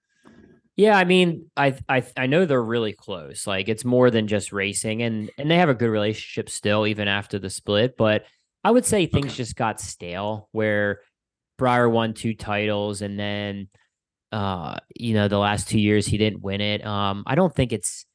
Yeah, 0.77 0.97
I 0.97 1.05
mean, 1.05 1.51
I 1.57 1.79
I 1.89 2.07
I 2.16 2.27
know 2.27 2.47
they're 2.47 2.62
really 2.62 2.93
close. 2.93 3.47
Like 3.47 3.68
it's 3.68 3.85
more 3.85 4.11
than 4.11 4.27
just 4.29 4.53
racing, 4.53 5.03
and 5.03 5.31
and 5.37 5.51
they 5.51 5.57
have 5.59 5.68
a 5.68 5.75
good 5.75 5.91
relationship 5.91 6.49
still, 6.49 6.87
even 6.87 7.07
after 7.09 7.39
the 7.39 7.51
split. 7.51 7.97
But 7.99 8.25
I 8.64 8.71
would 8.71 8.87
say 8.87 9.07
things 9.07 9.35
Okay. 9.35 9.37
just 9.37 9.57
got 9.57 9.81
stale. 9.81 10.49
Where 10.53 11.03
Briar 11.61 11.91
won 11.91 12.15
two 12.15 12.33
titles, 12.33 13.03
and 13.03 13.19
then 13.19 13.69
uh, 14.33 14.79
you 14.97 15.13
know, 15.13 15.29
the 15.29 15.37
last 15.37 15.69
two 15.69 15.79
years 15.79 16.07
he 16.07 16.17
didn't 16.17 16.41
win 16.41 16.63
it. 16.63 16.85
Um, 16.87 17.23
I 17.27 17.35
don't 17.35 17.55
think 17.55 17.75
it's 17.75 18.07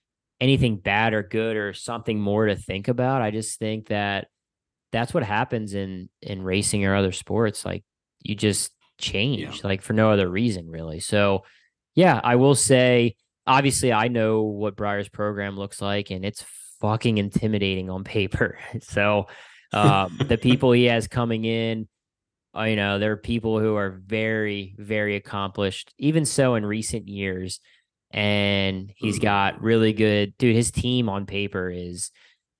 anything 0.41 0.77
bad 0.77 1.13
or 1.13 1.21
good 1.21 1.55
or 1.55 1.71
something 1.73 2.19
more 2.19 2.47
to 2.47 2.55
think 2.55 2.87
about. 2.87 3.21
I 3.21 3.29
just 3.29 3.59
think 3.59 3.89
that 3.89 4.29
that's 4.91 5.13
what 5.13 5.21
happens 5.21 5.75
in 5.75 6.09
in 6.23 6.41
racing 6.41 6.85
or 6.85 6.95
other 6.95 7.11
sports. 7.11 7.63
Like 7.63 7.83
you 8.23 8.33
just 8.33 8.71
change, 8.97 9.63
like 9.63 9.83
for 9.83 9.93
no 9.93 10.09
other 10.09 10.27
reason, 10.27 10.67
really. 10.67 10.99
So 10.99 11.43
yeah, 11.93 12.19
I 12.23 12.37
will 12.37 12.55
say, 12.55 13.15
obviously, 13.45 13.93
I 13.93 14.07
know 14.07 14.41
what 14.41 14.75
Briar's 14.75 15.07
program 15.07 15.55
looks 15.55 15.83
like, 15.83 16.09
and 16.09 16.25
it's 16.25 16.43
fucking 16.81 17.19
intimidating 17.19 17.91
on 17.91 18.03
paper. 18.03 18.57
So, 18.81 19.27
um, 19.73 20.17
the 20.25 20.37
people 20.37 20.71
he 20.71 20.85
has 20.85 21.07
coming 21.07 21.43
in, 21.43 21.87
you 22.63 22.75
know, 22.75 22.99
there 22.99 23.11
are 23.11 23.17
people 23.17 23.59
who 23.59 23.75
are 23.75 23.89
very, 24.05 24.75
very 24.77 25.15
accomplished, 25.15 25.93
even 25.97 26.25
so 26.25 26.55
in 26.55 26.65
recent 26.65 27.07
years. 27.07 27.59
And 28.11 28.93
he's 28.95 29.19
got 29.19 29.61
really 29.61 29.91
good, 29.91 30.37
dude. 30.37 30.55
His 30.55 30.71
team 30.71 31.09
on 31.09 31.25
paper 31.25 31.69
is, 31.69 32.11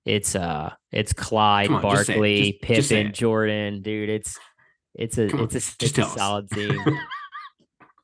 it's 0.04 0.36
uh, 0.36 0.72
it's 0.92 1.12
Clyde, 1.12 1.70
on, 1.70 1.80
just. 1.82 2.08
Barkley, 2.08 2.52
Just- 2.60 2.74
just 2.74 2.90
Pippen, 2.90 3.06
it. 3.08 3.14
Jordan, 3.14 3.82
dude. 3.82 4.08
It's 4.10 4.38
it's 4.94 5.18
a 5.18 5.28
Come 5.28 5.40
it's 5.40 5.54
a 5.54 5.58
just 5.58 5.82
it's 5.82 5.98
a 5.98 6.04
solid 6.04 6.50
team. 6.52 6.78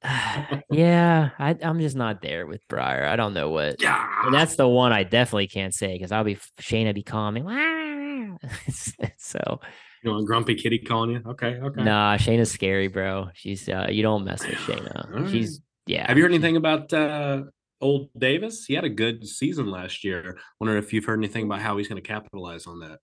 yeah, 0.70 1.30
I, 1.38 1.56
I'm 1.62 1.78
just 1.80 1.94
not 1.96 2.22
there 2.22 2.46
with 2.46 2.66
Briar. 2.68 3.06
I 3.06 3.16
don't 3.16 3.34
know 3.34 3.50
what, 3.50 3.80
Yeah. 3.80 4.04
and 4.24 4.34
that's 4.34 4.56
the 4.56 4.66
one 4.68 4.92
I 4.92 5.04
definitely 5.04 5.46
can't 5.48 5.74
say 5.74 5.92
because 5.94 6.10
I'll 6.10 6.24
be 6.24 6.38
Shayna 6.60 6.94
be 6.94 7.02
calling 7.02 7.44
me. 7.44 8.32
so 9.18 9.60
you 10.02 10.10
know, 10.10 10.18
a 10.18 10.24
grumpy 10.24 10.54
kitty 10.54 10.78
calling 10.78 11.10
you. 11.10 11.22
Okay, 11.26 11.58
okay. 11.62 11.82
nah, 11.82 12.16
Shayna's 12.16 12.50
scary, 12.50 12.88
bro. 12.88 13.28
She's 13.34 13.68
uh, 13.68 13.86
you 13.90 14.02
don't 14.02 14.24
mess 14.24 14.46
with 14.46 14.56
Shayna. 14.56 15.16
All 15.22 15.28
She's 15.28 15.60
yeah. 15.86 16.06
Have 16.06 16.16
you 16.16 16.24
heard 16.24 16.32
anything 16.32 16.56
about 16.56 16.92
uh, 16.92 17.42
old 17.80 18.10
Davis? 18.16 18.64
He 18.64 18.74
had 18.74 18.84
a 18.84 18.90
good 18.90 19.26
season 19.26 19.70
last 19.70 20.04
year. 20.04 20.38
Wonder 20.60 20.76
if 20.76 20.92
you've 20.92 21.04
heard 21.04 21.18
anything 21.18 21.44
about 21.44 21.60
how 21.60 21.76
he's 21.76 21.88
going 21.88 22.02
to 22.02 22.06
capitalize 22.06 22.66
on 22.66 22.80
that. 22.80 22.98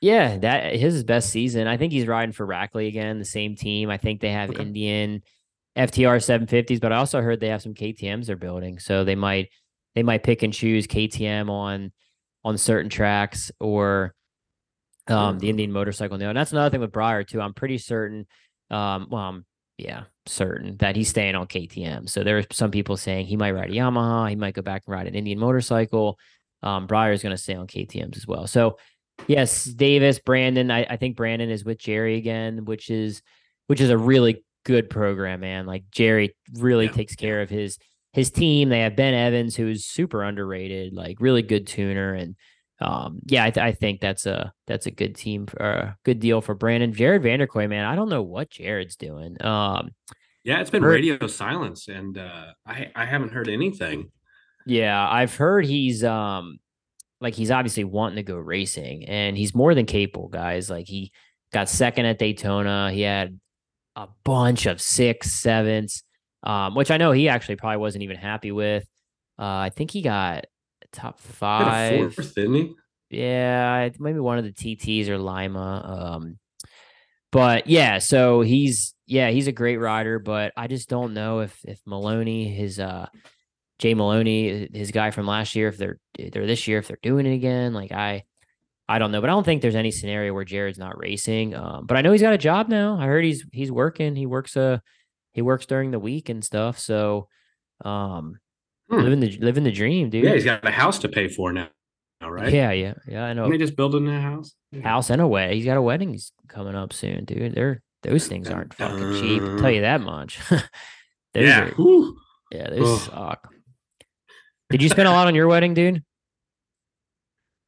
Yeah, 0.00 0.38
that 0.38 0.76
his 0.76 1.04
best 1.04 1.30
season. 1.30 1.66
I 1.66 1.76
think 1.76 1.92
he's 1.92 2.06
riding 2.06 2.32
for 2.32 2.46
Rackley 2.46 2.88
again, 2.88 3.18
the 3.18 3.24
same 3.24 3.56
team. 3.56 3.90
I 3.90 3.96
think 3.96 4.20
they 4.20 4.32
have 4.32 4.50
Okay. 4.50 4.62
Indian 4.62 5.22
FTR 5.76 6.18
750s, 6.18 6.80
but 6.80 6.92
I 6.92 6.96
also 6.96 7.20
heard 7.20 7.40
they 7.40 7.48
have 7.48 7.62
some 7.62 7.74
KTM's 7.74 8.26
they're 8.26 8.36
building. 8.36 8.78
So 8.78 9.04
they 9.04 9.14
might 9.14 9.48
they 9.94 10.02
might 10.02 10.22
pick 10.22 10.42
and 10.42 10.52
choose 10.52 10.86
KTM 10.86 11.48
on 11.48 11.92
on 12.44 12.58
certain 12.58 12.90
tracks 12.90 13.50
or 13.58 14.14
um 15.08 15.38
the 15.38 15.46
Mhm. 15.46 15.50
Indian 15.50 15.72
motorcycle 15.72 16.18
now. 16.18 16.28
And 16.30 16.36
that's 16.38 16.52
another 16.52 16.70
thing 16.70 16.80
with 16.80 16.92
Briar 16.92 17.24
too. 17.24 17.40
I'm 17.40 17.54
pretty 17.54 17.78
certain 17.78 18.26
um 18.70 19.08
well 19.10 19.22
I'm 19.22 19.46
yeah, 19.78 20.04
certain 20.26 20.76
that 20.78 20.96
he's 20.96 21.08
staying 21.10 21.34
on 21.34 21.46
KTM. 21.46 22.08
So 22.08 22.24
there 22.24 22.38
are 22.38 22.44
some 22.50 22.70
people 22.70 22.96
saying 22.96 23.26
he 23.26 23.36
might 23.36 23.52
ride 23.52 23.70
a 23.70 23.74
Yamaha, 23.74 24.30
he 24.30 24.36
might 24.36 24.54
go 24.54 24.62
back 24.62 24.82
and 24.86 24.92
ride 24.94 25.06
an 25.06 25.14
Indian 25.14 25.38
motorcycle. 25.38 26.18
Um 26.62 26.86
Briar 26.86 27.12
is 27.12 27.22
going 27.22 27.34
to 27.36 27.42
stay 27.42 27.54
on 27.54 27.66
KTM's 27.66 28.16
as 28.16 28.26
well. 28.26 28.46
So 28.46 28.78
Yes, 29.28 29.64
Davis, 29.64 30.18
Brandon. 30.18 30.70
I, 30.70 30.84
I 30.90 30.96
think 30.98 31.16
Brandon 31.16 31.48
is 31.48 31.64
with 31.64 31.78
Jerry 31.78 32.16
again, 32.16 32.66
which 32.66 32.90
is 32.90 33.22
which 33.66 33.80
is 33.80 33.88
a 33.90 33.96
really 33.96 34.44
good 34.64 34.90
program, 34.90 35.40
man. 35.40 35.64
Like 35.64 35.84
Jerry 35.90 36.36
really 36.54 36.84
Yeah, 36.86 36.92
takes 36.92 37.14
care 37.16 37.40
of 37.40 37.48
his 37.48 37.78
his 38.12 38.30
team. 38.30 38.68
They 38.68 38.80
have 38.80 38.94
Ben 38.96 39.14
Evans, 39.14 39.56
who's 39.56 39.84
super 39.86 40.22
underrated, 40.22 40.92
like 40.92 41.16
really 41.20 41.42
good 41.42 41.66
tuner, 41.66 42.12
and 42.14 42.36
um, 42.80 43.20
yeah, 43.26 43.44
I, 43.44 43.50
th- 43.50 43.64
I 43.64 43.72
think 43.72 44.00
that's 44.00 44.26
a 44.26 44.52
that's 44.66 44.86
a 44.86 44.90
good 44.90 45.14
team 45.16 45.46
for 45.46 45.56
a 45.58 45.96
good 46.04 46.20
deal 46.20 46.40
for 46.40 46.54
Brandon. 46.54 46.92
Jared 46.92 47.22
Vanderkooi, 47.22 47.68
man, 47.68 47.84
I 47.86 47.94
don't 47.96 48.08
know 48.10 48.22
what 48.22 48.50
Jared's 48.50 48.96
doing. 48.96 49.36
Um, 49.42 49.90
Yeah, 50.44 50.60
it's 50.60 50.70
been 50.70 50.82
Heard- 50.82 50.90
radio 50.90 51.26
silence, 51.26 51.88
and 51.88 52.18
uh, 52.18 52.52
I 52.66 52.90
I 52.94 53.04
haven't 53.06 53.32
heard 53.32 53.48
anything. 53.48 54.10
Yeah, 54.66 55.08
I've 55.08 55.34
heard 55.34 55.64
he's 55.64 56.02
um 56.04 56.58
like 57.20 57.34
he's 57.34 57.50
obviously 57.50 57.84
wanting 57.84 58.16
to 58.16 58.22
go 58.22 58.36
racing 58.36 59.06
and 59.08 59.38
he's 59.38 59.54
more 59.54 59.74
than 59.74 59.86
capable, 59.86 60.28
guys. 60.28 60.68
Like 60.68 60.86
he 60.86 61.12
got 61.52 61.68
second 61.70 62.04
at 62.06 62.18
Daytona. 62.18 62.90
He 62.92 63.00
had 63.02 63.40
a 63.94 64.08
bunch 64.24 64.66
of 64.66 64.82
six, 64.82 65.32
sevens, 65.32 66.02
um, 66.42 66.74
which 66.74 66.90
I 66.90 66.98
know 66.98 67.12
he 67.12 67.30
actually 67.30 67.56
probably 67.56 67.78
wasn't 67.78 68.02
even 68.04 68.16
happy 68.18 68.52
with. 68.52 68.84
Uh, 69.38 69.44
I 69.64 69.70
think 69.74 69.90
he 69.92 70.02
got 70.02 70.44
top 70.96 71.20
five. 71.20 72.14
Fourth, 72.14 72.34
didn't 72.34 72.54
he? 72.54 72.74
Yeah, 73.10 73.88
maybe 73.98 74.18
one 74.18 74.38
of 74.38 74.44
the 74.44 74.52
TTs 74.52 75.08
or 75.08 75.18
Lima. 75.18 76.16
Um, 76.16 76.38
but 77.30 77.66
yeah, 77.66 77.98
so 77.98 78.40
he's 78.40 78.94
yeah, 79.06 79.30
he's 79.30 79.46
a 79.46 79.52
great 79.52 79.76
rider, 79.76 80.18
but 80.18 80.52
I 80.56 80.66
just 80.66 80.88
don't 80.88 81.14
know 81.14 81.40
if 81.40 81.56
if 81.64 81.80
Maloney, 81.86 82.48
his 82.48 82.80
uh 82.80 83.06
Jay 83.78 83.94
Maloney, 83.94 84.68
his 84.72 84.90
guy 84.90 85.10
from 85.10 85.26
last 85.26 85.54
year, 85.54 85.68
if 85.68 85.76
they're 85.76 85.98
they're 86.18 86.46
this 86.46 86.66
year, 86.66 86.78
if 86.78 86.88
they're 86.88 86.98
doing 87.02 87.26
it 87.26 87.34
again. 87.34 87.74
Like 87.74 87.92
I 87.92 88.24
I 88.88 88.98
don't 88.98 89.12
know, 89.12 89.20
but 89.20 89.30
I 89.30 89.34
don't 89.34 89.44
think 89.44 89.62
there's 89.62 89.74
any 89.74 89.90
scenario 89.90 90.32
where 90.32 90.44
Jared's 90.44 90.78
not 90.78 90.98
racing. 90.98 91.54
Um, 91.54 91.86
but 91.86 91.96
I 91.96 92.02
know 92.02 92.12
he's 92.12 92.22
got 92.22 92.32
a 92.32 92.38
job 92.38 92.68
now. 92.68 92.98
I 92.98 93.06
heard 93.06 93.24
he's 93.24 93.44
he's 93.52 93.70
working. 93.70 94.16
He 94.16 94.26
works 94.26 94.56
uh 94.56 94.78
he 95.32 95.42
works 95.42 95.66
during 95.66 95.90
the 95.90 95.98
week 95.98 96.28
and 96.28 96.44
stuff. 96.44 96.78
So 96.78 97.28
um 97.84 98.38
hmm. 98.88 99.00
living 99.00 99.20
the 99.20 99.38
living 99.38 99.64
the 99.64 99.72
dream, 99.72 100.10
dude. 100.10 100.24
Yeah, 100.24 100.34
he's 100.34 100.44
got 100.44 100.66
a 100.66 100.70
house 100.70 100.98
to 101.00 101.08
pay 101.08 101.28
for 101.28 101.52
now. 101.52 101.68
All 102.22 102.30
right. 102.30 102.52
Yeah, 102.52 102.72
yeah, 102.72 102.94
yeah. 103.06 103.24
I 103.24 103.32
know. 103.34 103.44
Are 103.44 103.50
they 103.50 103.58
just 103.58 103.76
building 103.76 104.08
a 104.08 104.20
house? 104.20 104.54
House 104.82 105.10
and 105.10 105.20
a 105.20 105.26
wedding. 105.26 105.56
He's 105.56 105.66
got 105.66 105.76
a 105.76 105.82
wedding 105.82 106.12
he's 106.12 106.32
coming 106.48 106.74
up 106.74 106.92
soon, 106.92 107.24
dude. 107.24 107.54
They're 107.54 107.82
those 108.02 108.26
things 108.26 108.48
aren't 108.48 108.74
fucking 108.74 109.20
cheap. 109.20 109.42
I'll 109.42 109.58
tell 109.58 109.70
you 109.70 109.82
that 109.82 110.00
much. 110.00 110.38
yeah. 111.34 111.70
Are, 111.78 112.12
yeah, 112.52 112.70
those 112.70 113.04
suck. 113.04 113.52
Did 114.70 114.82
you 114.82 114.88
spend 114.88 115.08
a 115.08 115.10
lot 115.10 115.26
on 115.26 115.34
your 115.34 115.48
wedding, 115.48 115.74
dude? 115.74 116.02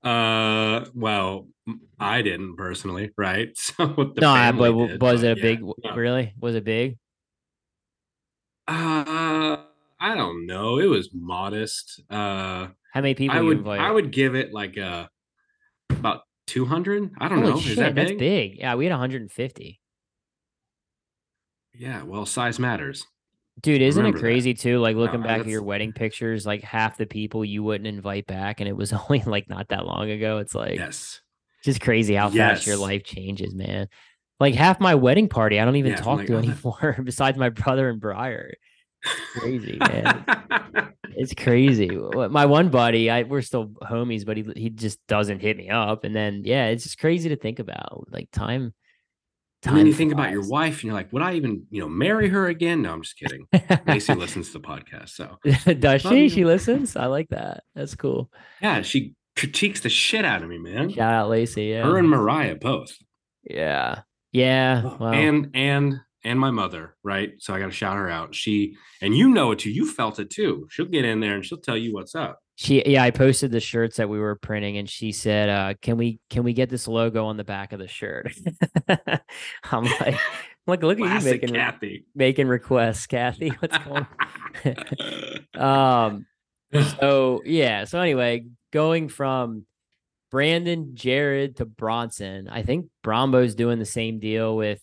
Uh, 0.03 0.85
well, 0.95 1.49
I 1.99 2.23
didn't 2.23 2.57
personally, 2.57 3.11
right? 3.17 3.51
So 3.57 4.13
no, 4.17 4.53
but 4.57 4.73
did, 4.73 5.01
was 5.01 5.23
it 5.23 5.37
a 5.37 5.41
yeah, 5.41 5.43
big? 5.43 5.63
No. 5.63 5.95
Really, 5.95 6.33
was 6.41 6.55
it 6.55 6.65
big? 6.65 6.99
Uh, 8.67 9.59
I 10.01 10.15
don't 10.15 10.47
know. 10.47 10.79
It 10.79 10.87
was 10.87 11.11
modest. 11.13 12.01
Uh, 12.09 12.69
how 12.93 13.01
many 13.01 13.15
people? 13.15 13.37
I 13.37 13.41
would 13.41 13.67
I 13.67 13.91
would 13.91 14.13
give 14.13 14.35
it 14.35 14.53
like 14.53 14.77
a 14.77 14.87
uh, 14.87 15.07
about 15.91 16.23
two 16.47 16.65
hundred. 16.65 17.11
I 17.19 17.29
don't 17.29 17.39
Holy 17.39 17.51
know. 17.51 17.61
Shit, 17.61 17.73
Is 17.73 17.79
that 17.79 17.95
big? 17.95 18.09
That's 18.09 18.19
big. 18.19 18.59
Yeah, 18.59 18.75
we 18.75 18.85
had 18.85 18.93
one 18.93 19.01
hundred 19.01 19.23
and 19.23 19.33
fifty. 19.33 19.81
Yeah, 21.75 22.03
well, 22.03 22.27
size 22.27 22.59
matters. 22.59 23.07
Dude, 23.61 23.83
isn't 23.83 24.01
Remember 24.01 24.19
it 24.19 24.21
crazy 24.21 24.53
that. 24.53 24.61
too? 24.61 24.79
Like 24.79 24.97
looking 24.97 25.23
back 25.23 25.41
at 25.41 25.47
your 25.47 25.63
wedding 25.63 25.93
pictures, 25.93 26.47
like 26.47 26.63
half 26.63 26.97
the 26.97 27.07
people 27.07 27.45
you 27.45 27.63
wouldn't 27.63 27.89
invite 27.89 28.27
back, 28.27 28.61
and 28.61 28.69
it 28.69 28.77
was 28.77 28.93
only 29.09 29.23
like 29.23 29.49
not 29.49 29.69
that 29.69 29.87
long 29.87 30.11
ago. 30.11 30.39
It's 30.39 30.55
like 30.55 30.77
yes, 30.77 31.21
just 31.65 31.81
crazy 31.81 32.15
how 32.15 32.29
yes. 32.29 32.59
fast 32.59 32.67
your 32.67 32.77
life 32.77 33.03
changes, 33.05 33.55
man. 33.55 33.89
Like 34.39 34.55
half 34.55 34.79
my 34.79 34.95
wedding 34.95 35.29
party, 35.29 35.59
I 35.59 35.65
don't 35.65 35.77
even 35.77 35.93
yeah, 35.93 35.99
talk 35.99 36.19
like, 36.19 36.29
to 36.29 36.35
oh, 36.37 36.39
anymore 36.39 36.99
besides 37.03 37.37
my 37.37 37.49
brother 37.49 37.89
and 37.89 38.01
Briar. 38.01 38.55
Crazy, 39.35 39.79
man. 39.81 40.25
it's 41.17 41.35
crazy. 41.35 41.89
My 41.89 42.47
one 42.47 42.69
buddy, 42.69 43.11
I 43.11 43.23
we're 43.23 43.43
still 43.43 43.67
homies, 43.83 44.25
but 44.25 44.37
he 44.37 44.47
he 44.57 44.71
just 44.71 44.99
doesn't 45.07 45.41
hit 45.41 45.57
me 45.57 45.71
up. 45.71 46.05
And 46.05 46.15
then 46.15 46.43
yeah, 46.45 46.67
it's 46.67 46.85
just 46.85 46.99
crazy 46.99 47.29
to 47.29 47.37
think 47.37 47.59
about. 47.59 48.09
Like 48.11 48.31
time 48.31 48.75
and 49.67 49.77
then 49.77 49.87
you 49.87 49.93
think 49.93 50.13
about 50.13 50.31
your 50.31 50.47
wife 50.47 50.77
and 50.77 50.85
you're 50.85 50.95
like, 50.95 51.13
would 51.13 51.23
I 51.23 51.35
even, 51.35 51.67
you 51.71 51.81
know, 51.81 51.89
marry 51.89 52.29
her 52.29 52.47
again? 52.47 52.83
No, 52.83 52.93
I'm 52.93 53.03
just 53.03 53.19
kidding. 53.19 53.47
Lacey 53.87 54.15
listens 54.17 54.53
to 54.53 54.59
the 54.59 54.61
podcast. 54.61 55.11
So 55.11 55.39
does 55.75 56.03
she? 56.03 56.29
she 56.29 56.45
listens? 56.45 56.95
I 56.95 57.07
like 57.07 57.29
that. 57.31 57.65
That's 57.75 57.97
cool. 57.97 58.31
Yeah, 58.63 58.83
she 58.83 59.15
critiques 59.37 59.81
the 59.81 59.89
shit 59.89 60.25
out 60.25 60.43
of 60.43 60.49
me, 60.49 60.59
man. 60.59 60.91
Shout 60.91 61.13
out 61.13 61.29
Lacey. 61.29 61.65
Yeah. 61.65 61.83
Her 61.83 61.99
and 61.99 62.09
Mariah 62.09 62.55
both. 62.55 62.97
Yeah. 63.43 64.03
Yeah. 64.31 64.83
Oh, 64.85 64.97
well. 65.01 65.13
And 65.13 65.51
and 65.55 66.01
and 66.29 66.39
my 66.39 66.51
mother, 66.51 66.97
right? 67.03 67.33
So 67.39 67.55
I 67.55 67.59
gotta 67.59 67.73
shout 67.73 67.97
her 67.97 68.09
out. 68.09 68.35
She 68.35 68.77
and 69.01 69.17
you 69.17 69.31
know 69.31 69.53
it 69.53 69.61
too. 69.61 69.71
You 69.71 69.91
felt 69.91 70.19
it 70.19 70.31
too. 70.31 70.69
She'll 70.71 70.87
get 70.87 71.05
in 71.05 71.21
there 71.21 71.35
and 71.35 71.45
she'll 71.45 71.59
tell 71.59 71.77
you 71.77 71.93
what's 71.93 72.15
up 72.15 72.39
she 72.59 72.83
yeah 72.87 73.05
i 73.05 73.11
posted 73.13 73.53
the 73.53 73.61
shirts 73.61 73.99
that 73.99 74.09
we 74.09 74.19
were 74.19 74.35
printing 74.35 74.79
and 74.79 74.91
she 74.91 75.13
said 75.13 75.49
uh 75.49 75.75
can 75.81 75.97
we 75.97 76.19
can 76.29 76.43
we 76.43 76.53
get 76.53 76.69
this 76.69 76.89
logo 76.89 77.27
on 77.27 77.37
the 77.37 77.45
back 77.45 77.73
of 77.73 77.79
the 77.79 77.87
shirt 77.87 78.33
i'm 79.71 79.85
like 79.85 80.19
look 80.67 80.83
look 80.83 81.01
at 81.01 81.23
you 81.23 81.31
making 81.31 81.55
kathy 81.55 82.05
making 82.17 82.49
requests 82.49 83.07
kathy 83.07 83.49
what's 83.61 83.79
going 83.79 84.07
on 85.55 86.05
um 86.05 86.27
so 86.99 87.41
yeah 87.45 87.85
so 87.85 88.01
anyway 88.01 88.45
going 88.73 89.09
from 89.09 89.65
brandon 90.33 90.97
jared 90.97 91.59
to 91.59 91.65
bronson 91.65 92.49
i 92.49 92.63
think 92.63 92.87
brombo's 93.05 93.55
doing 93.55 93.79
the 93.79 93.85
same 93.85 94.19
deal 94.19 94.57
with 94.57 94.83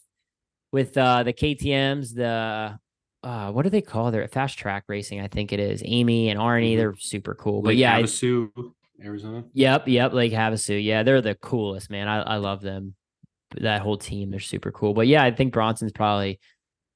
with 0.75 0.97
uh 0.97 1.23
the 1.23 1.31
ktms 1.31 2.13
the 2.13 2.77
uh, 3.25 3.51
what 3.51 3.63
do 3.63 3.69
they 3.69 3.81
call 3.81 4.11
their 4.11 4.27
fast 4.27 4.59
track 4.59 4.83
racing? 4.87 5.19
I 5.19 5.27
think 5.27 5.51
it 5.51 5.59
is 5.59 5.81
Amy 5.83 6.29
and 6.29 6.39
Arnie. 6.39 6.73
Mm-hmm. 6.73 6.77
They're 6.77 6.95
super 6.99 7.33
cool. 7.33 7.55
Lake 7.61 7.63
but 7.63 7.75
yeah, 7.75 7.99
Havasu, 7.99 8.51
Arizona. 9.03 9.43
Yep, 9.53 9.87
yep, 9.87 10.13
Lake 10.13 10.31
Havasu. 10.31 10.81
Yeah, 10.81 11.01
they're 11.01 11.21
the 11.21 11.33
coolest, 11.33 11.89
man. 11.89 12.07
I, 12.07 12.21
I 12.21 12.35
love 12.35 12.61
them. 12.61 12.93
That 13.59 13.81
whole 13.81 13.97
team, 13.97 14.29
they're 14.29 14.39
super 14.39 14.71
cool. 14.71 14.93
But 14.93 15.07
yeah, 15.07 15.23
I 15.23 15.31
think 15.31 15.53
Bronson's 15.53 15.91
probably 15.91 16.39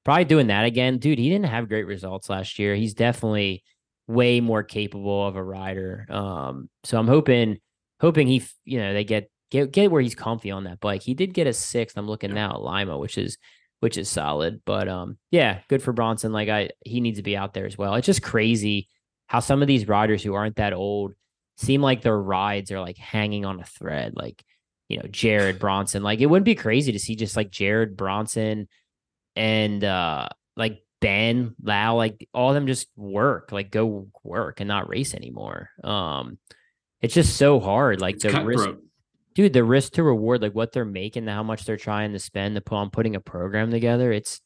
probably 0.04 0.24
doing 0.24 0.46
that 0.46 0.66
again. 0.66 0.98
Dude, 0.98 1.18
he 1.18 1.28
didn't 1.28 1.46
have 1.46 1.68
great 1.68 1.86
results 1.86 2.30
last 2.30 2.60
year. 2.60 2.76
He's 2.76 2.94
definitely 2.94 3.64
way 4.06 4.40
more 4.40 4.62
capable 4.62 5.26
of 5.26 5.34
a 5.34 5.42
rider. 5.42 6.06
Um, 6.08 6.68
so 6.84 6.96
I'm 6.96 7.08
hoping 7.08 7.58
hoping 8.00 8.28
he, 8.28 8.44
you 8.64 8.78
know, 8.78 8.92
they 8.92 9.02
get 9.02 9.28
get 9.50 9.72
get 9.72 9.90
where 9.90 10.00
he's 10.00 10.14
comfy 10.14 10.52
on 10.52 10.62
that 10.64 10.78
bike. 10.78 11.02
He 11.02 11.14
did 11.14 11.34
get 11.34 11.48
a 11.48 11.52
sixth. 11.52 11.98
I'm 11.98 12.06
looking 12.06 12.34
now 12.34 12.52
at 12.52 12.60
Lima, 12.60 12.96
which 12.98 13.18
is 13.18 13.36
which 13.80 13.98
is 13.98 14.08
solid. 14.08 14.62
But 14.64 14.88
um, 14.88 15.18
yeah, 15.30 15.60
good 15.68 15.82
for 15.82 15.92
Bronson. 15.92 16.32
Like 16.32 16.48
I, 16.48 16.70
he 16.84 17.00
needs 17.00 17.18
to 17.18 17.22
be 17.22 17.36
out 17.36 17.54
there 17.54 17.66
as 17.66 17.76
well. 17.76 17.94
It's 17.94 18.06
just 18.06 18.22
crazy 18.22 18.88
how 19.26 19.40
some 19.40 19.62
of 19.62 19.68
these 19.68 19.88
riders 19.88 20.22
who 20.22 20.34
aren't 20.34 20.56
that 20.56 20.72
old 20.72 21.14
seem 21.56 21.82
like 21.82 22.02
their 22.02 22.18
rides 22.18 22.70
are 22.70 22.80
like 22.80 22.98
hanging 22.98 23.44
on 23.44 23.60
a 23.60 23.64
thread. 23.64 24.14
Like 24.16 24.42
you 24.88 24.98
know, 24.98 25.06
Jared 25.10 25.58
Bronson. 25.60 26.02
Like 26.02 26.20
it 26.20 26.26
wouldn't 26.26 26.44
be 26.44 26.54
crazy 26.54 26.92
to 26.92 26.98
see 26.98 27.16
just 27.16 27.36
like 27.36 27.50
Jared 27.50 27.96
Bronson 27.96 28.68
and 29.36 29.82
uh 29.82 30.28
like 30.56 30.82
Ben 31.00 31.54
Lowe, 31.62 31.96
like 31.96 32.28
all 32.34 32.50
of 32.50 32.54
them 32.54 32.66
just 32.66 32.88
work, 32.96 33.52
like 33.52 33.70
go 33.70 34.08
work 34.22 34.60
and 34.60 34.68
not 34.68 34.88
race 34.88 35.14
anymore. 35.14 35.70
Um, 35.82 36.38
it's 37.00 37.14
just 37.14 37.36
so 37.36 37.58
hard. 37.60 38.00
Like 38.00 38.16
it's 38.16 38.24
the 38.24 38.44
risk, 38.44 38.68
dude, 39.34 39.52
the 39.52 39.64
risk 39.64 39.92
to 39.94 40.02
reward, 40.02 40.42
like 40.42 40.54
what 40.54 40.72
they're 40.72 40.84
making, 40.84 41.26
how 41.26 41.42
much 41.42 41.64
they're 41.64 41.76
trying 41.76 42.12
to 42.12 42.18
spend 42.18 42.54
to 42.54 42.60
put 42.60 42.76
on 42.76 42.90
putting 42.90 43.16
a 43.16 43.20
program 43.20 43.70
together, 43.70 44.12
it's 44.12 44.40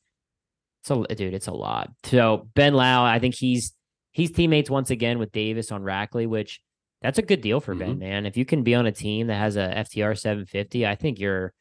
it's 0.82 0.90
a 0.90 1.14
dude, 1.14 1.34
it's 1.34 1.46
a 1.46 1.52
lot. 1.52 1.90
So 2.04 2.48
Ben 2.54 2.74
Lowe, 2.74 3.04
I 3.04 3.18
think 3.18 3.34
he's 3.34 3.72
he's 4.12 4.30
teammates 4.30 4.70
once 4.70 4.90
again 4.90 5.18
with 5.18 5.32
Davis 5.32 5.72
on 5.72 5.82
Rackley, 5.82 6.26
which 6.26 6.60
that's 7.00 7.18
a 7.18 7.22
good 7.22 7.40
deal 7.40 7.60
for 7.60 7.74
mm-hmm. 7.74 7.98
Ben, 7.98 7.98
man. 7.98 8.26
If 8.26 8.36
you 8.36 8.44
can 8.44 8.62
be 8.62 8.74
on 8.74 8.86
a 8.86 8.92
team 8.92 9.28
that 9.28 9.36
has 9.36 9.56
a 9.56 9.68
FTR 9.76 10.18
750, 10.18 10.86
I 10.86 10.94
think 10.94 11.18
you're 11.18 11.52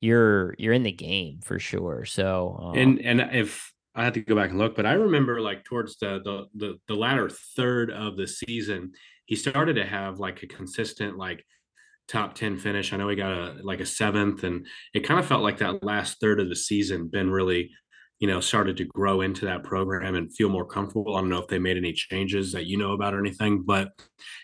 you're 0.00 0.54
you're 0.58 0.72
in 0.72 0.82
the 0.82 0.92
game 0.92 1.40
for 1.42 1.58
sure. 1.58 2.04
So 2.04 2.58
um, 2.62 2.78
and 2.78 3.00
and 3.00 3.20
if 3.32 3.72
I 3.94 4.04
have 4.04 4.12
to 4.14 4.20
go 4.20 4.34
back 4.34 4.50
and 4.50 4.58
look, 4.58 4.76
but 4.76 4.86
I 4.86 4.92
remember 4.92 5.40
like 5.40 5.64
towards 5.64 5.96
the 5.98 6.20
the 6.22 6.46
the, 6.54 6.78
the 6.86 6.94
latter 6.94 7.30
third 7.30 7.90
of 7.90 8.16
the 8.16 8.26
season, 8.26 8.92
he 9.24 9.36
started 9.36 9.74
to 9.74 9.86
have 9.86 10.18
like 10.18 10.42
a 10.42 10.46
consistent 10.46 11.16
like 11.16 11.44
top 12.08 12.34
10 12.34 12.58
finish. 12.58 12.92
I 12.92 12.96
know 12.96 13.08
he 13.08 13.16
got 13.16 13.32
a 13.32 13.56
like 13.62 13.80
a 13.80 13.86
seventh, 13.86 14.44
and 14.44 14.66
it 14.94 15.00
kind 15.00 15.20
of 15.20 15.26
felt 15.26 15.42
like 15.42 15.58
that 15.58 15.82
last 15.82 16.20
third 16.20 16.40
of 16.40 16.48
the 16.48 16.56
season, 16.56 17.08
Ben 17.08 17.30
really, 17.30 17.70
you 18.18 18.28
know, 18.28 18.40
started 18.40 18.76
to 18.78 18.84
grow 18.84 19.20
into 19.20 19.44
that 19.44 19.64
program 19.64 20.14
and 20.14 20.34
feel 20.34 20.48
more 20.48 20.64
comfortable. 20.64 21.16
I 21.16 21.20
don't 21.20 21.28
know 21.28 21.40
if 21.40 21.48
they 21.48 21.58
made 21.58 21.76
any 21.76 21.92
changes 21.92 22.52
that 22.52 22.66
you 22.66 22.78
know 22.78 22.92
about 22.92 23.14
or 23.14 23.20
anything, 23.20 23.62
but 23.62 23.90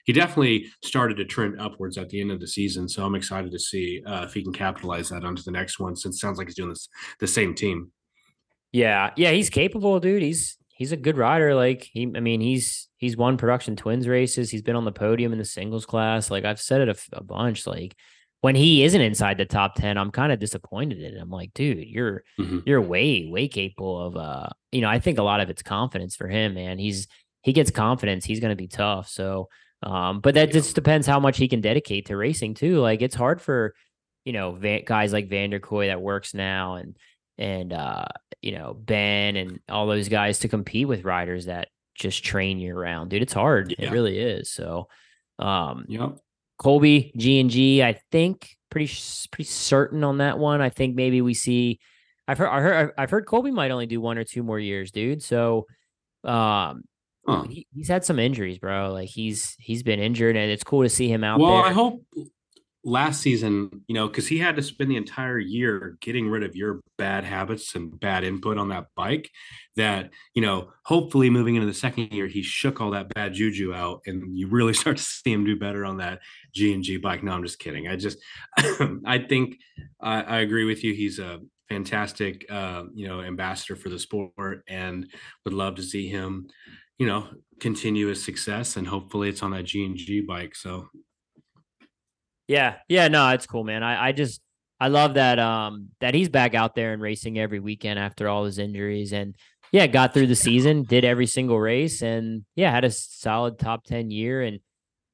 he 0.04 0.12
definitely 0.12 0.66
started 0.82 1.16
to 1.18 1.24
trend 1.24 1.60
upwards 1.60 1.96
at 1.96 2.08
the 2.08 2.20
end 2.20 2.32
of 2.32 2.40
the 2.40 2.48
season. 2.48 2.88
So 2.88 3.04
I'm 3.04 3.14
excited 3.14 3.52
to 3.52 3.58
see 3.58 4.02
uh, 4.06 4.24
if 4.24 4.34
he 4.34 4.42
can 4.42 4.52
capitalize 4.52 5.08
that 5.08 5.24
onto 5.24 5.42
the 5.42 5.50
next 5.50 5.78
one 5.78 5.96
since 5.96 6.20
sounds 6.20 6.38
like 6.38 6.48
he's 6.48 6.56
doing 6.56 6.70
this 6.70 6.88
the 7.20 7.26
same 7.26 7.54
team. 7.54 7.92
Yeah, 8.72 9.10
yeah, 9.16 9.32
he's 9.32 9.50
capable, 9.50 10.00
dude. 10.00 10.22
He's 10.22 10.56
he's 10.83 10.93
a 10.93 10.97
good 10.97 11.16
rider. 11.16 11.55
Like 11.55 11.89
he, 11.93 12.03
I 12.03 12.18
mean, 12.18 12.41
he's 12.41 12.89
he's 12.97 13.16
won 13.16 13.37
production 13.37 13.76
twins 13.76 14.09
races. 14.09 14.51
He's 14.51 14.62
been 14.62 14.74
on 14.74 14.85
the 14.85 14.91
podium 14.91 15.33
in 15.33 15.39
the 15.39 15.45
singles 15.45 15.87
class. 15.87 16.28
Like 16.28 16.45
I've 16.45 16.61
said 16.61 16.80
it 16.80 16.89
a, 16.89 17.18
a 17.18 17.22
bunch. 17.22 17.68
Like 17.68 17.95
when 18.41 18.57
he 18.57 18.83
isn't 18.83 19.01
inside 19.01 19.39
the 19.39 19.45
top 19.45 19.76
10, 19.76 19.97
I'm 19.97 20.11
kind 20.11 20.33
of 20.33 20.41
disappointed 20.41 20.99
in 20.99 21.14
it. 21.14 21.20
I'm 21.20 21.30
like, 21.30 21.55
dude, 21.55 21.87
you're 21.87 22.24
mm-hmm. 22.39 22.59
you're 22.66 22.80
way, 22.80 23.28
way 23.30 23.47
capable 23.47 24.05
of 24.05 24.16
uh, 24.16 24.49
you 24.72 24.80
know, 24.80 24.89
I 24.89 24.99
think 24.99 25.18
a 25.18 25.22
lot 25.22 25.41
of 25.41 25.51
it's 25.51 25.62
confidence 25.62 26.16
for 26.16 26.26
him, 26.26 26.55
man. 26.55 26.78
He's 26.78 27.07
he 27.43 27.53
gets 27.53 27.70
confidence, 27.70 28.24
he's 28.24 28.41
gonna 28.41 28.57
be 28.57 28.68
tough. 28.68 29.09
So 29.09 29.49
um, 29.85 30.20
but 30.20 30.35
that 30.35 30.53
just 30.53 30.74
depends 30.74 31.07
how 31.07 31.20
much 31.20 31.39
he 31.39 31.49
can 31.49 31.61
dedicate 31.61 32.07
to 32.07 32.16
racing 32.16 32.55
too. 32.55 32.78
Like 32.80 33.03
it's 33.03 33.16
hard 33.16 33.41
for, 33.41 33.74
you 34.24 34.33
know, 34.33 34.59
guys 34.85 35.12
like 35.12 35.28
Vanderkoy 35.28 35.89
that 35.89 36.01
works 36.01 36.35
now 36.35 36.74
and 36.74 36.97
and 37.43 37.72
uh, 37.72 38.05
you 38.40 38.53
know, 38.53 38.72
Ben 38.72 39.36
and 39.36 39.59
all 39.68 39.86
those 39.86 40.09
guys 40.09 40.38
to 40.40 40.49
compete 40.49 40.86
with 40.86 41.05
riders 41.05 41.47
that 41.47 41.68
just 41.95 42.24
train 42.24 42.59
year 42.59 42.78
round, 42.78 43.11
dude. 43.11 43.22
It's 43.22 43.32
hard. 43.32 43.74
Yeah. 43.76 43.86
It 43.86 43.93
really 43.93 44.18
is. 44.18 44.51
So, 44.51 44.88
um, 45.40 45.84
yep. 45.88 46.18
Colby 46.59 47.12
G 47.16 47.40
and 47.40 47.51
G. 47.51 47.82
I 47.82 48.01
think 48.12 48.57
pretty 48.70 48.93
pretty 49.32 49.49
certain 49.49 50.05
on 50.05 50.18
that 50.18 50.38
one. 50.38 50.61
I 50.61 50.70
think 50.70 50.95
maybe 50.95 51.20
we 51.20 51.34
see. 51.34 51.80
I've 52.28 52.38
heard 52.38 52.49
I 52.49 52.61
heard 52.61 52.93
I've 52.97 53.11
heard 53.11 53.26
Colby 53.26 53.51
might 53.51 53.72
only 53.72 53.86
do 53.86 54.01
one 54.01 54.18
or 54.18 54.24
two 54.24 54.45
more 54.45 54.61
years, 54.61 54.93
dude. 54.93 55.24
So, 55.24 55.66
um, 56.22 56.84
huh. 57.26 57.43
he, 57.49 57.66
he's 57.74 57.88
had 57.88 58.05
some 58.05 58.20
injuries, 58.20 58.59
bro. 58.59 58.93
Like 58.93 59.09
he's 59.09 59.57
he's 59.59 59.82
been 59.82 59.99
injured, 59.99 60.36
and 60.36 60.49
it's 60.49 60.62
cool 60.62 60.82
to 60.82 60.88
see 60.88 61.09
him 61.09 61.24
out 61.24 61.40
well, 61.40 61.51
there. 61.51 61.61
Well, 61.62 61.70
I 61.70 61.72
hope 61.72 62.03
last 62.85 63.20
season, 63.20 63.85
you 63.87 63.95
know, 63.95 64.09
because 64.09 64.26
he 64.26 64.39
had 64.39 64.57
to 64.57 64.62
spend 64.62 64.91
the 64.91 64.97
entire 64.97 65.39
year 65.39 65.97
getting 66.01 66.28
rid 66.28 66.43
of 66.43 66.57
your 66.57 66.80
bad 66.99 67.24
habits 67.24 67.74
and 67.74 67.99
bad 67.99 68.24
input 68.24 68.59
on 68.59 68.68
that 68.68 68.87
bike. 68.97 69.30
That, 69.76 70.11
you 70.35 70.43
know, 70.43 70.70
hopefully 70.85 71.30
moving 71.30 71.55
into 71.55 71.66
the 71.66 71.74
second 71.74 72.12
year, 72.12 72.26
he 72.26 72.43
shook 72.43 72.80
all 72.80 72.91
that 72.91 73.12
bad 73.14 73.35
juju 73.35 73.72
out 73.72 74.01
and 74.07 74.37
you 74.37 74.49
really 74.49 74.74
start 74.74 74.97
to 74.97 75.03
see 75.03 75.33
him 75.33 75.45
do 75.45 75.57
better 75.57 75.85
on 75.85 75.99
that 75.99 76.20
G 76.55 76.74
and 76.74 76.83
G 76.83 76.97
bike. 76.97 77.22
No, 77.22 77.33
I'm 77.33 77.45
just 77.45 77.59
kidding. 77.59 77.89
I 77.89 77.97
just, 77.97 78.18
I 79.07 79.18
think 79.28 79.59
I, 80.01 80.22
I 80.22 80.39
agree 80.41 80.64
with 80.64 80.83
you. 80.83 80.93
He's 80.93 81.18
a 81.18 81.41
fantastic, 81.68 82.45
uh, 82.51 82.85
you 82.95 83.07
know, 83.07 83.20
ambassador 83.20 83.76
for 83.76 83.89
the 83.89 83.99
sport 83.99 84.62
and 84.68 85.07
would 85.45 85.55
love 85.55 85.76
to 85.76 85.83
see 85.83 86.09
him, 86.09 86.49
you 86.99 87.07
know, 87.07 87.28
continue 87.61 88.09
his 88.09 88.22
success 88.22 88.76
and 88.76 88.89
hopefully 88.89 89.28
it's 89.28 89.43
on 89.43 89.53
that 89.53 89.64
G 89.64 89.85
and 89.85 89.97
G 89.97 90.20
bike. 90.20 90.57
So 90.57 90.89
yeah, 92.53 92.74
yeah, 92.86 93.09
no, 93.09 93.30
it's 93.30 93.46
cool, 93.46 93.64
man. 93.64 93.82
I, 93.82 94.09
I 94.09 94.12
just 94.12 94.42
I 94.78 94.88
love 94.88 95.14
that 95.14 95.38
um 95.38 95.88
that 96.00 96.12
he's 96.14 96.28
back 96.28 96.55
out 96.55 96.74
there 96.74 96.92
and 96.92 97.00
racing 97.00 97.38
every 97.38 97.61
weekend 97.61 97.98
after 97.98 98.28
all 98.28 98.44
his 98.44 98.59
injuries 98.59 99.12
and 99.12 99.34
yeah, 99.72 99.86
got 99.86 100.12
through 100.12 100.26
the 100.26 100.36
season, 100.36 100.82
did 100.82 101.03
every 101.03 101.26
single 101.26 101.59
race 101.59 102.03
and 102.03 102.44
yeah, 102.55 102.70
had 102.70 102.84
a 102.84 102.90
solid 102.90 103.59
top 103.59 103.84
10 103.84 104.11
year 104.11 104.42
and 104.42 104.61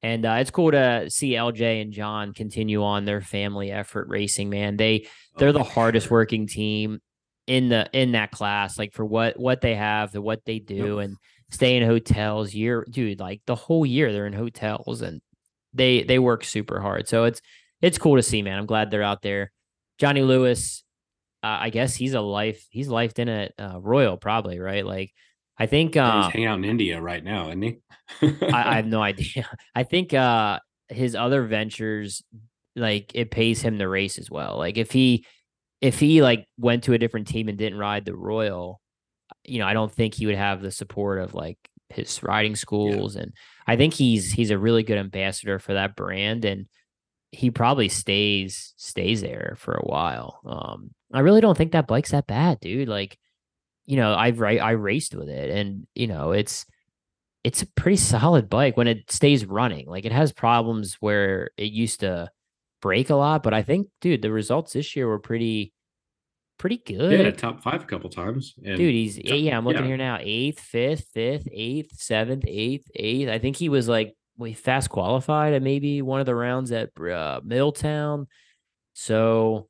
and 0.01 0.25
uh, 0.25 0.37
it's 0.39 0.51
cool 0.51 0.71
to 0.71 1.09
see 1.09 1.31
LJ 1.31 1.81
and 1.81 1.93
John 1.93 2.33
continue 2.33 2.83
on 2.83 3.05
their 3.05 3.21
family 3.21 3.71
effort 3.71 4.07
racing, 4.09 4.49
man. 4.49 4.75
They 4.75 5.07
they're 5.37 5.53
the 5.53 5.63
hardest 5.63 6.11
working 6.11 6.45
team 6.45 6.99
in 7.47 7.69
the 7.69 7.89
in 7.93 8.11
that 8.11 8.31
class 8.31 8.77
like 8.77 8.93
for 8.93 9.05
what 9.05 9.39
what 9.39 9.61
they 9.61 9.75
have, 9.75 10.11
the 10.11 10.21
what 10.21 10.43
they 10.45 10.59
do 10.59 10.99
and 10.99 11.15
stay 11.51 11.77
in 11.77 11.87
hotels 11.87 12.53
year 12.53 12.85
dude, 12.89 13.21
like 13.21 13.41
the 13.45 13.55
whole 13.55 13.85
year 13.85 14.11
they're 14.11 14.27
in 14.27 14.33
hotels 14.33 15.01
and 15.01 15.21
they 15.73 16.03
they 16.03 16.19
work 16.19 16.43
super 16.43 16.79
hard. 16.79 17.07
So 17.07 17.25
it's 17.25 17.41
it's 17.81 17.97
cool 17.97 18.15
to 18.15 18.23
see, 18.23 18.41
man. 18.41 18.57
I'm 18.57 18.65
glad 18.65 18.91
they're 18.91 19.03
out 19.03 19.21
there. 19.21 19.51
Johnny 19.97 20.21
Lewis, 20.21 20.83
uh, 21.43 21.57
I 21.61 21.69
guess 21.69 21.95
he's 21.95 22.13
a 22.13 22.21
life. 22.21 22.65
He's 22.69 22.87
lifed 22.87 23.19
in 23.19 23.29
a 23.29 23.49
uh, 23.57 23.79
Royal, 23.79 24.17
probably 24.17 24.59
right. 24.59 24.85
Like 24.85 25.11
I 25.57 25.65
think 25.65 25.97
um, 25.97 26.23
he's 26.23 26.33
hanging 26.33 26.47
out 26.47 26.57
in 26.57 26.65
India 26.65 27.01
right 27.01 27.23
now, 27.23 27.49
isn't 27.49 27.61
he? 27.61 27.79
I, 28.21 28.71
I, 28.71 28.75
have 28.75 28.85
no 28.87 29.01
idea. 29.01 29.49
I 29.75 29.83
think 29.83 30.13
uh, 30.13 30.59
his 30.87 31.15
other 31.15 31.43
ventures, 31.43 32.23
like 32.75 33.11
it 33.13 33.29
pays 33.29 33.61
him 33.61 33.77
the 33.77 33.89
race 33.89 34.17
as 34.17 34.31
well. 34.31 34.57
Like 34.57 34.77
if 34.77 34.91
he 34.91 35.25
if 35.81 35.99
he 35.99 36.21
like 36.21 36.45
went 36.57 36.85
to 36.85 36.93
a 36.93 36.97
different 36.97 37.27
team 37.27 37.49
and 37.49 37.57
didn't 37.57 37.77
ride 37.77 38.05
the 38.05 38.15
Royal, 38.15 38.79
you 39.43 39.59
know, 39.59 39.65
I 39.65 39.73
don't 39.73 39.91
think 39.91 40.13
he 40.13 40.25
would 40.25 40.35
have 40.35 40.61
the 40.61 40.71
support 40.71 41.19
of 41.19 41.33
like 41.33 41.57
his 41.89 42.21
riding 42.23 42.55
schools 42.55 43.15
yeah. 43.15 43.23
and 43.23 43.33
I 43.67 43.75
think 43.75 43.93
he's 43.93 44.31
he's 44.31 44.51
a 44.51 44.57
really 44.57 44.83
good 44.83 44.97
ambassador 44.97 45.59
for 45.59 45.73
that 45.73 45.95
brand 45.95 46.45
and 46.45 46.67
he 47.31 47.51
probably 47.51 47.89
stays 47.89 48.73
stays 48.77 49.21
there 49.21 49.55
for 49.57 49.73
a 49.73 49.85
while. 49.85 50.39
Um 50.45 50.91
I 51.13 51.21
really 51.21 51.41
don't 51.41 51.57
think 51.57 51.71
that 51.71 51.87
bike's 51.87 52.11
that 52.11 52.27
bad, 52.27 52.59
dude. 52.59 52.87
Like, 52.87 53.17
you 53.85 53.97
know, 53.97 54.13
I've 54.13 54.41
I, 54.41 54.57
I 54.57 54.71
raced 54.71 55.15
with 55.15 55.29
it 55.29 55.49
and 55.49 55.87
you 55.95 56.07
know, 56.07 56.31
it's 56.31 56.65
it's 57.43 57.61
a 57.61 57.67
pretty 57.67 57.97
solid 57.97 58.49
bike 58.49 58.77
when 58.77 58.87
it 58.87 59.11
stays 59.11 59.45
running. 59.45 59.87
Like 59.87 60.05
it 60.05 60.11
has 60.11 60.31
problems 60.31 60.97
where 60.99 61.51
it 61.57 61.71
used 61.71 62.01
to 62.01 62.29
break 62.81 63.09
a 63.09 63.15
lot, 63.15 63.43
but 63.43 63.53
I 63.53 63.63
think 63.63 63.87
dude, 64.01 64.21
the 64.21 64.31
results 64.31 64.73
this 64.73 64.95
year 64.95 65.07
were 65.07 65.19
pretty 65.19 65.73
pretty 66.59 66.77
good. 66.77 67.19
Yeah, 67.19 67.31
top 67.31 67.63
five 67.63 67.81
a 67.81 67.85
couple 67.85 68.11
times. 68.11 68.53
And 68.63 68.77
Dude, 68.77 68.93
he's 68.93 69.15
top, 69.15 69.25
yeah. 69.25 69.57
I'm 69.57 69.65
looking 69.65 69.81
yeah. 69.81 69.87
here 69.87 69.97
now. 69.97 70.17
Eighth, 70.21 70.59
fifth, 70.59 71.07
fifth, 71.11 71.47
eighth, 71.51 71.99
seventh, 71.99 72.43
eighth, 72.47 72.85
eighth. 72.95 73.29
I 73.29 73.39
think 73.39 73.55
he 73.55 73.69
was 73.69 73.87
like 73.87 74.15
we 74.37 74.53
fast 74.53 74.89
qualified 74.89 75.53
at 75.53 75.63
maybe 75.63 76.03
one 76.03 76.19
of 76.19 76.27
the 76.27 76.35
rounds 76.35 76.71
at 76.71 76.91
uh, 76.99 77.41
Middletown. 77.43 78.27
So, 78.93 79.67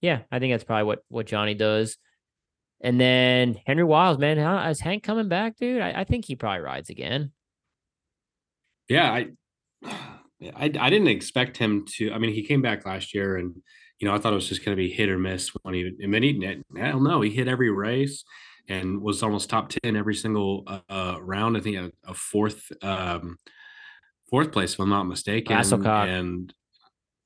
yeah, 0.00 0.20
I 0.30 0.38
think 0.38 0.52
that's 0.52 0.64
probably 0.64 0.84
what 0.84 1.00
what 1.08 1.26
Johnny 1.26 1.54
does. 1.54 1.96
And 2.80 3.00
then 3.00 3.58
Henry 3.66 3.82
Wiles, 3.82 4.18
man, 4.18 4.38
how, 4.38 4.68
is 4.68 4.78
Hank 4.78 5.02
coming 5.02 5.28
back, 5.28 5.56
dude? 5.56 5.82
I, 5.82 6.02
I 6.02 6.04
think 6.04 6.26
he 6.26 6.36
probably 6.36 6.60
rides 6.60 6.90
again. 6.90 7.32
Yeah, 8.88 9.10
I, 9.10 9.26
I 9.84 10.70
I 10.78 10.90
didn't 10.90 11.08
expect 11.08 11.56
him 11.56 11.84
to. 11.96 12.12
I 12.12 12.18
mean, 12.18 12.32
he 12.32 12.44
came 12.44 12.62
back 12.62 12.86
last 12.86 13.14
year 13.14 13.36
and 13.36 13.56
you 13.98 14.06
know, 14.06 14.14
I 14.14 14.18
thought 14.18 14.32
it 14.32 14.36
was 14.36 14.48
just 14.48 14.64
going 14.64 14.76
to 14.76 14.80
be 14.80 14.90
hit 14.90 15.08
or 15.08 15.18
miss 15.18 15.48
when 15.62 15.74
he, 15.74 15.92
I 16.02 16.06
mean, 16.06 16.22
he, 16.22 16.62
hell 16.80 17.00
no, 17.00 17.20
he 17.20 17.30
hit 17.30 17.48
every 17.48 17.70
race 17.70 18.24
and 18.68 19.00
was 19.00 19.22
almost 19.22 19.50
top 19.50 19.70
10 19.82 19.96
every 19.96 20.14
single 20.14 20.64
uh, 20.88 21.16
round. 21.20 21.56
I 21.56 21.60
think 21.60 21.76
a, 21.76 21.90
a 22.06 22.14
fourth, 22.14 22.70
um, 22.82 23.38
fourth 24.30 24.52
place, 24.52 24.74
if 24.74 24.80
I'm 24.80 24.90
not 24.90 25.04
mistaken. 25.04 25.56
Rasslecock. 25.56 26.06
And 26.06 26.52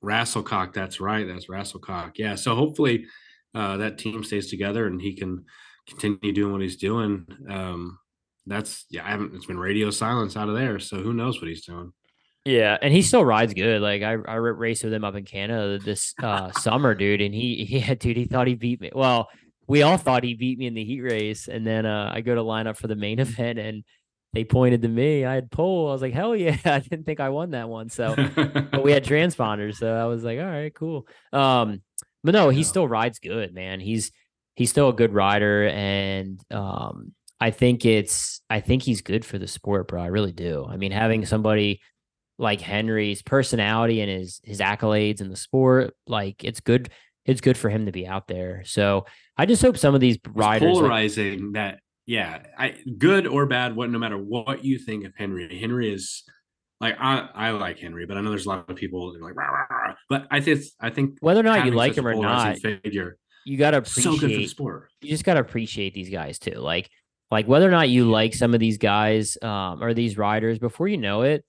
Rasselcock, 0.03 0.73
That's 0.73 0.99
right. 0.99 1.27
That's 1.27 1.47
Rasselcock. 1.47 2.13
Yeah. 2.17 2.35
So 2.35 2.55
hopefully 2.55 3.05
uh, 3.53 3.77
that 3.77 3.97
team 3.97 4.23
stays 4.23 4.49
together 4.49 4.87
and 4.87 5.01
he 5.01 5.13
can 5.15 5.45
continue 5.87 6.33
doing 6.33 6.53
what 6.53 6.61
he's 6.61 6.77
doing. 6.77 7.27
Um, 7.49 7.99
that's, 8.45 8.85
yeah, 8.89 9.05
I 9.05 9.09
haven't, 9.09 9.35
it's 9.35 9.45
been 9.45 9.59
radio 9.59 9.89
silence 9.89 10.35
out 10.35 10.49
of 10.49 10.55
there. 10.55 10.79
So 10.79 10.97
who 10.97 11.13
knows 11.13 11.39
what 11.39 11.47
he's 11.47 11.65
doing. 11.65 11.93
Yeah, 12.45 12.77
and 12.81 12.93
he 12.93 13.01
still 13.01 13.23
rides 13.23 13.53
good. 13.53 13.81
Like 13.81 14.01
I, 14.01 14.11
I 14.11 14.35
raced 14.35 14.83
with 14.83 14.93
him 14.93 15.05
up 15.05 15.15
in 15.15 15.23
Canada 15.23 15.79
this 15.79 16.13
uh, 16.21 16.51
summer, 16.51 16.93
dude, 16.93 17.21
and 17.21 17.33
he, 17.33 17.63
yeah, 17.69 17.93
dude, 17.93 18.17
he 18.17 18.25
thought 18.25 18.47
he 18.47 18.55
beat 18.55 18.81
me. 18.81 18.91
Well, 18.93 19.29
we 19.67 19.81
all 19.81 19.97
thought 19.97 20.23
he 20.23 20.33
beat 20.33 20.57
me 20.57 20.67
in 20.67 20.73
the 20.73 20.83
heat 20.83 21.01
race, 21.01 21.47
and 21.47 21.65
then 21.65 21.85
uh, 21.85 22.11
I 22.13 22.21
go 22.21 22.35
to 22.35 22.41
line 22.41 22.67
up 22.67 22.77
for 22.77 22.87
the 22.87 22.95
main 22.95 23.19
event, 23.19 23.59
and 23.59 23.83
they 24.33 24.43
pointed 24.43 24.81
to 24.81 24.89
me. 24.89 25.23
I 25.23 25.35
had 25.35 25.51
pole. 25.51 25.89
I 25.89 25.93
was 25.93 26.01
like, 26.01 26.13
hell 26.13 26.35
yeah! 26.35 26.57
I 26.65 26.79
didn't 26.79 27.05
think 27.05 27.21
I 27.21 27.29
won 27.29 27.51
that 27.51 27.69
one. 27.69 27.89
So, 27.89 28.15
but 28.15 28.83
we 28.83 28.91
had 28.91 29.05
transponders, 29.05 29.75
so 29.75 29.93
I 29.93 30.05
was 30.05 30.23
like, 30.23 30.39
all 30.39 30.45
right, 30.45 30.73
cool. 30.73 31.07
Um, 31.31 31.81
but 32.25 32.33
no, 32.33 32.49
he 32.49 32.63
still 32.63 32.87
rides 32.87 33.19
good, 33.19 33.53
man. 33.53 33.79
He's 33.79 34.11
he's 34.55 34.69
still 34.69 34.89
a 34.89 34.93
good 34.93 35.13
rider, 35.13 35.67
and 35.67 36.41
um, 36.51 37.13
I 37.39 37.51
think 37.51 37.85
it's 37.85 38.41
I 38.49 38.59
think 38.59 38.83
he's 38.83 39.01
good 39.01 39.23
for 39.23 39.37
the 39.37 39.47
sport, 39.47 39.87
bro. 39.87 40.01
I 40.01 40.07
really 40.07 40.33
do. 40.33 40.65
I 40.69 40.75
mean, 40.75 40.91
having 40.91 41.25
somebody 41.25 41.79
like 42.43 42.61
Henry's 42.61 43.23
personality 43.23 44.01
and 44.01 44.11
his 44.11 44.39
his 44.43 44.59
accolades 44.59 45.21
in 45.21 45.29
the 45.29 45.35
sport, 45.35 45.95
like 46.05 46.43
it's 46.43 46.59
good. 46.59 46.89
It's 47.25 47.41
good 47.41 47.57
for 47.57 47.69
him 47.69 47.85
to 47.85 47.91
be 47.91 48.05
out 48.05 48.27
there. 48.27 48.63
So 48.65 49.05
I 49.37 49.45
just 49.45 49.61
hope 49.61 49.77
some 49.77 49.95
of 49.95 50.01
these 50.01 50.19
riders 50.33 50.69
it's 50.69 50.77
polarizing 50.79 51.45
like, 51.45 51.53
that. 51.53 51.79
Yeah, 52.05 52.43
I 52.57 52.75
good 52.97 53.25
or 53.25 53.45
bad. 53.45 53.75
What 53.75 53.89
no 53.89 53.97
matter 53.97 54.17
what 54.17 54.63
you 54.63 54.77
think 54.77 55.05
of 55.05 55.13
Henry, 55.17 55.57
Henry 55.57 55.91
is 55.91 56.23
like 56.81 56.97
I, 56.99 57.29
I 57.33 57.51
like 57.51 57.79
Henry, 57.79 58.05
but 58.05 58.17
I 58.17 58.21
know 58.21 58.29
there's 58.29 58.45
a 58.45 58.49
lot 58.49 58.69
of 58.69 58.75
people 58.75 59.15
like 59.21 59.35
rah, 59.35 59.45
rah, 59.45 59.65
rah. 59.69 59.93
but 60.09 60.27
I 60.29 60.41
think 60.41 60.63
I 60.81 60.89
think 60.89 61.17
whether 61.21 61.39
or 61.39 61.43
not 61.43 61.65
you 61.65 61.71
like 61.71 61.97
him 61.97 62.05
or 62.05 62.13
not, 62.13 62.57
figure, 62.59 63.17
you 63.45 63.57
gotta 63.57 63.77
appreciate 63.77 64.03
so 64.03 64.19
good 64.19 64.31
for 64.31 64.37
the 64.37 64.47
sport. 64.47 64.89
You 65.01 65.09
just 65.09 65.23
gotta 65.23 65.39
appreciate 65.39 65.93
these 65.93 66.09
guys 66.09 66.39
too. 66.39 66.55
Like 66.55 66.89
like 67.31 67.47
whether 67.47 67.65
or 67.65 67.71
not 67.71 67.87
you 67.87 68.11
like 68.11 68.33
some 68.33 68.53
of 68.53 68.59
these 68.59 68.77
guys 68.77 69.37
um 69.41 69.81
or 69.81 69.93
these 69.93 70.17
riders, 70.17 70.59
before 70.59 70.89
you 70.89 70.97
know 70.97 71.21
it, 71.21 71.45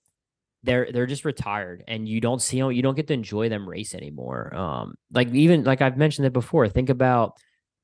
they're 0.65 0.91
they're 0.91 1.05
just 1.05 1.25
retired 1.25 1.83
and 1.87 2.07
you 2.09 2.19
don't 2.19 2.41
see 2.41 2.59
them 2.59 2.71
you 2.71 2.81
don't 2.81 2.95
get 2.95 3.07
to 3.07 3.13
enjoy 3.13 3.49
them 3.49 3.67
race 3.67 3.93
anymore. 3.93 4.53
Um 4.55 4.95
like 5.11 5.29
even 5.33 5.63
like 5.63 5.81
i've 5.81 5.97
mentioned 5.97 6.25
it 6.27 6.33
before 6.33 6.67
think 6.67 6.89
about 6.89 7.37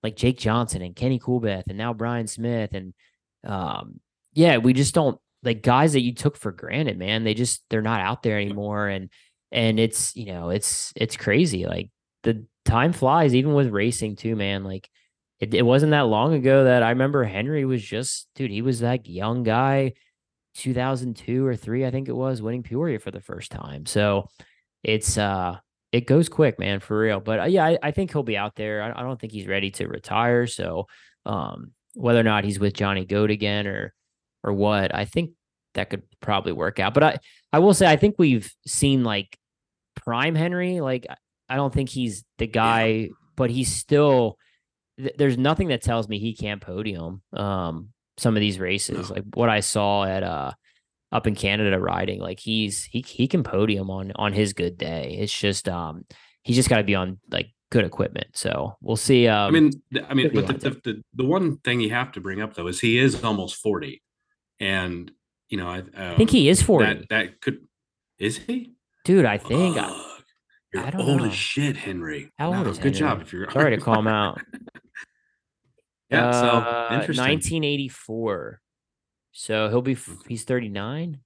like 0.04 0.16
jake 0.16 0.38
johnson 0.38 0.82
and 0.82 0.96
kenny 0.96 1.20
coolbeth 1.20 1.68
and 1.70 1.78
now 1.78 1.94
bryan 1.94 2.28
smith 2.28 2.74
and 2.74 2.94
um 3.46 4.00
yeah 4.34 4.58
we 4.58 4.74
just 4.74 4.94
don't 4.96 5.20
like 5.44 5.62
guys 5.62 5.94
that 5.94 6.02
you 6.02 6.14
took 6.14 6.36
for 6.38 6.52
granted 6.52 6.98
man 6.98 7.24
they 7.24 7.34
just 7.34 7.64
they're 7.70 7.82
not 7.82 8.02
out 8.02 8.24
there 8.24 8.40
anymore. 8.40 8.88
And 8.88 9.10
and 9.52 9.80
it's 9.80 10.16
you 10.16 10.26
know 10.26 10.50
it's 10.50 10.94
it's 10.96 11.18
crazy 11.18 11.66
like 11.66 11.90
the 12.24 12.46
time 12.66 12.94
flies 12.94 13.36
even 13.36 13.54
with 13.54 13.70
racing 13.70 14.16
too 14.16 14.36
man. 14.36 14.64
Like 14.64 14.90
it, 15.40 15.54
it 15.54 15.64
wasn't 15.64 15.92
that 15.92 16.02
long 16.02 16.34
ago 16.34 16.66
that 16.66 16.84
i 16.84 16.92
remember 16.92 17.24
henry 17.24 17.66
was 17.66 17.84
just 17.84 18.28
dude 18.36 18.52
he 18.52 18.62
was 18.62 18.82
that 18.82 19.08
young 19.08 19.44
guy 19.44 19.92
2002 20.56 21.45
or 21.45 21.56
3 21.56 21.86
I 21.86 21.91
think 21.91 22.08
it 22.08 22.16
was 22.16 22.41
winning 22.41 22.64
Peoria 22.64 22.99
for 22.99 23.12
the 23.12 23.22
first 23.22 23.52
time. 23.52 23.86
So 23.86 24.28
it's 24.84 25.18
uh 25.18 25.58
it 25.91 26.08
goes 26.08 26.30
quick, 26.30 26.58
man, 26.58 26.80
for 26.80 26.97
real. 26.97 27.20
But 27.20 27.39
uh, 27.41 27.45
yeah, 27.45 27.66
I, 27.66 27.78
I, 27.84 27.91
think 27.91 28.14
he'll 28.14 28.24
be 28.24 28.38
out 28.38 28.56
there. 28.56 28.82
I, 28.82 28.97
I, 28.97 29.04
don't 29.04 29.20
think 29.20 29.34
he's 29.34 29.45
ready 29.45 29.72
to 29.72 29.88
retire. 29.88 30.47
So 30.47 30.88
um 31.26 31.72
whether 31.93 32.20
or 32.20 32.24
not 32.24 32.45
he's 32.45 32.60
with 32.60 32.74
Johnny 32.74 33.06
Goat 33.06 33.32
again 33.32 33.68
or 33.68 33.93
or 34.43 34.54
what, 34.54 34.95
I 34.95 35.06
think 35.06 35.32
that 35.74 35.89
could 35.89 36.04
probably 36.22 36.52
work 36.52 36.80
out. 36.80 36.93
But 36.93 37.04
I 37.04 37.20
I 37.54 37.60
will 37.60 37.74
say 37.74 37.88
I 37.88 37.97
think 37.97 38.16
we've 38.18 38.52
seen 38.66 39.04
like 39.04 39.38
prime 39.95 40.36
Henry. 40.36 40.82
Like 40.82 41.08
I 41.49 41.56
don't 41.56 41.74
think 41.74 41.89
he's 41.89 42.24
the 42.38 42.47
guy, 42.47 42.86
yeah. 42.86 43.08
but 43.36 43.49
he's 43.49 43.74
still 43.74 44.38
there's 45.18 45.38
nothing 45.38 45.70
that 45.70 45.82
tells 45.82 46.08
me 46.08 46.20
he 46.20 46.36
can't 46.36 46.62
podium. 46.62 47.22
Um 47.34 47.89
some 48.22 48.36
of 48.38 48.42
these 48.42 48.60
races. 48.60 49.10
Like 49.10 49.24
what 49.34 49.50
I 49.50 49.60
saw 49.60 50.04
at 50.04 50.24
uh 50.24 50.52
up 51.12 51.28
in 51.28 51.36
Canada 51.36 51.80
riding. 51.80 52.20
Like 52.20 52.40
he's 52.40 52.84
he 52.86 53.02
he 53.02 53.28
can 53.28 53.44
podium 53.44 53.90
on 53.90 54.12
on 54.16 54.34
his 54.34 54.54
good 54.54 54.78
day. 54.78 55.18
It's 55.20 55.38
just 55.38 55.68
um 55.68 56.06
he's 56.44 56.56
just 56.56 56.70
got 56.70 56.78
to 56.78 56.84
be 56.84 56.96
on 56.96 57.20
like 57.30 57.48
good 57.72 57.86
equipment. 57.86 58.28
So 58.34 58.78
we'll 58.82 58.96
see. 58.96 59.28
Um, 59.28 59.48
I 59.48 59.52
mean, 59.52 59.72
I 60.08 60.14
mean, 60.14 60.32
but 60.34 60.48
the, 60.48 60.54
the, 60.54 60.70
the, 60.70 61.04
the 61.16 61.26
one 61.26 61.58
thing 61.58 61.82
you 61.82 61.90
have 61.90 62.12
to 62.14 62.22
bring 62.22 62.42
up 62.42 62.54
though 62.54 62.68
is 62.68 62.80
he 62.80 62.98
is 62.98 63.24
almost 63.24 63.56
forty, 63.56 64.02
and 64.60 65.12
you 65.50 65.58
know 65.58 65.68
I, 65.68 65.80
um, 65.80 65.92
I 65.96 66.16
think 66.16 66.30
he 66.30 66.48
is 66.48 66.62
forty. 66.62 66.86
That, 66.86 67.10
that 67.10 67.42
could 67.42 67.60
is 68.20 68.38
he, 68.38 68.76
dude? 69.04 69.26
I 69.26 69.38
think. 69.38 69.78
Uh, 69.78 70.08
you're 70.74 70.84
I 70.84 70.92
old 70.98 71.22
know. 71.22 71.26
as 71.26 71.34
shit, 71.34 71.76
Henry. 71.76 72.32
How 72.38 72.54
old 72.54 72.66
is 72.68 72.78
Good 72.78 72.96
Henry? 72.96 73.00
job. 73.00 73.22
If 73.22 73.34
you're 73.34 73.52
sorry 73.52 73.76
to 73.76 73.82
call 73.84 74.00
him 74.00 74.08
out. 74.08 74.40
Yeah. 76.12 76.32
So 76.32 76.47
uh, 76.47 76.88
interesting. 76.91 77.24
1984. 77.24 78.62
So 79.32 79.70
he'll 79.70 79.82
be 79.82 79.97
he's 80.28 80.43
39. 80.43 81.20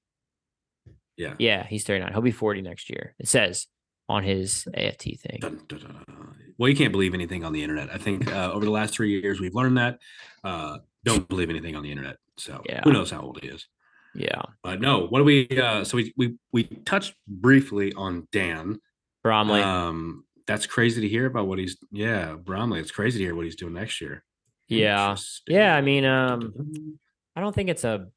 Yeah. 1.17 1.33
Yeah, 1.39 1.65
he's 1.65 1.83
39. 1.83 2.11
He'll 2.11 2.21
be 2.21 2.31
40 2.31 2.61
next 2.61 2.89
year. 2.89 3.15
It 3.19 3.27
says 3.27 3.67
on 4.07 4.23
his 4.23 4.67
AFT 4.73 5.03
thing. 5.19 5.39
Dun, 5.39 5.61
dun, 5.67 5.79
dun, 5.79 6.35
well, 6.57 6.69
you 6.69 6.75
can't 6.75 6.91
believe 6.91 7.13
anything 7.13 7.43
on 7.43 7.53
the 7.53 7.63
internet. 7.63 7.89
I 7.93 7.97
think 7.97 8.31
uh, 8.31 8.51
over 8.53 8.63
the 8.63 8.71
last 8.71 8.93
three 8.93 9.19
years 9.19 9.39
we've 9.39 9.55
learned 9.55 9.77
that. 9.77 9.99
Uh, 10.43 10.77
don't 11.03 11.27
believe 11.27 11.49
anything 11.49 11.75
on 11.75 11.83
the 11.83 11.91
internet. 11.91 12.17
So 12.37 12.61
yeah. 12.67 12.81
who 12.83 12.93
knows 12.93 13.11
how 13.11 13.21
old 13.21 13.39
he 13.41 13.49
is? 13.49 13.67
Yeah. 14.13 14.41
But 14.63 14.79
no, 14.79 15.07
what 15.07 15.19
do 15.19 15.25
we? 15.25 15.47
Uh, 15.49 15.83
so 15.83 15.97
we 15.97 16.13
we 16.15 16.35
we 16.53 16.63
touched 16.63 17.15
briefly 17.27 17.93
on 17.93 18.27
Dan 18.31 18.79
Bromley. 19.23 19.61
Um, 19.61 20.23
that's 20.47 20.65
crazy 20.65 21.01
to 21.01 21.07
hear 21.07 21.25
about 21.25 21.47
what 21.47 21.59
he's. 21.59 21.77
Yeah, 21.91 22.35
Bromley. 22.35 22.79
It's 22.79 22.91
crazy 22.91 23.19
to 23.19 23.25
hear 23.25 23.35
what 23.35 23.45
he's 23.45 23.57
doing 23.57 23.73
next 23.73 23.99
year. 23.99 24.23
Yeah. 24.67 25.15
Yeah. 25.47 25.75
I 25.75 25.81
mean, 25.81 26.05
um, 26.05 26.97
I 27.35 27.41
don't 27.41 27.53
think 27.53 27.69
it's 27.69 27.83
a 27.83 28.07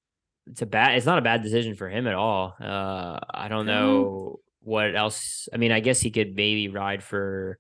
it's 0.47 0.63
a 0.63 0.67
bad 0.67 0.97
it's 0.97 1.07
not 1.07 1.19
a 1.19 1.23
bad 1.23 1.43
decision 1.43 1.75
for 1.75 1.89
him 1.89 2.07
at 2.07 2.15
all. 2.15 2.55
Uh 2.61 3.19
I 3.33 3.49
don't 3.49 3.67
know 3.67 4.41
what 4.61 4.95
else. 4.97 5.49
I 5.53 5.57
mean, 5.57 5.73
I 5.73 5.81
guess 5.81 6.01
he 6.01 6.11
could 6.11 6.35
maybe 6.35 6.69
ride 6.69 7.03
for 7.03 7.59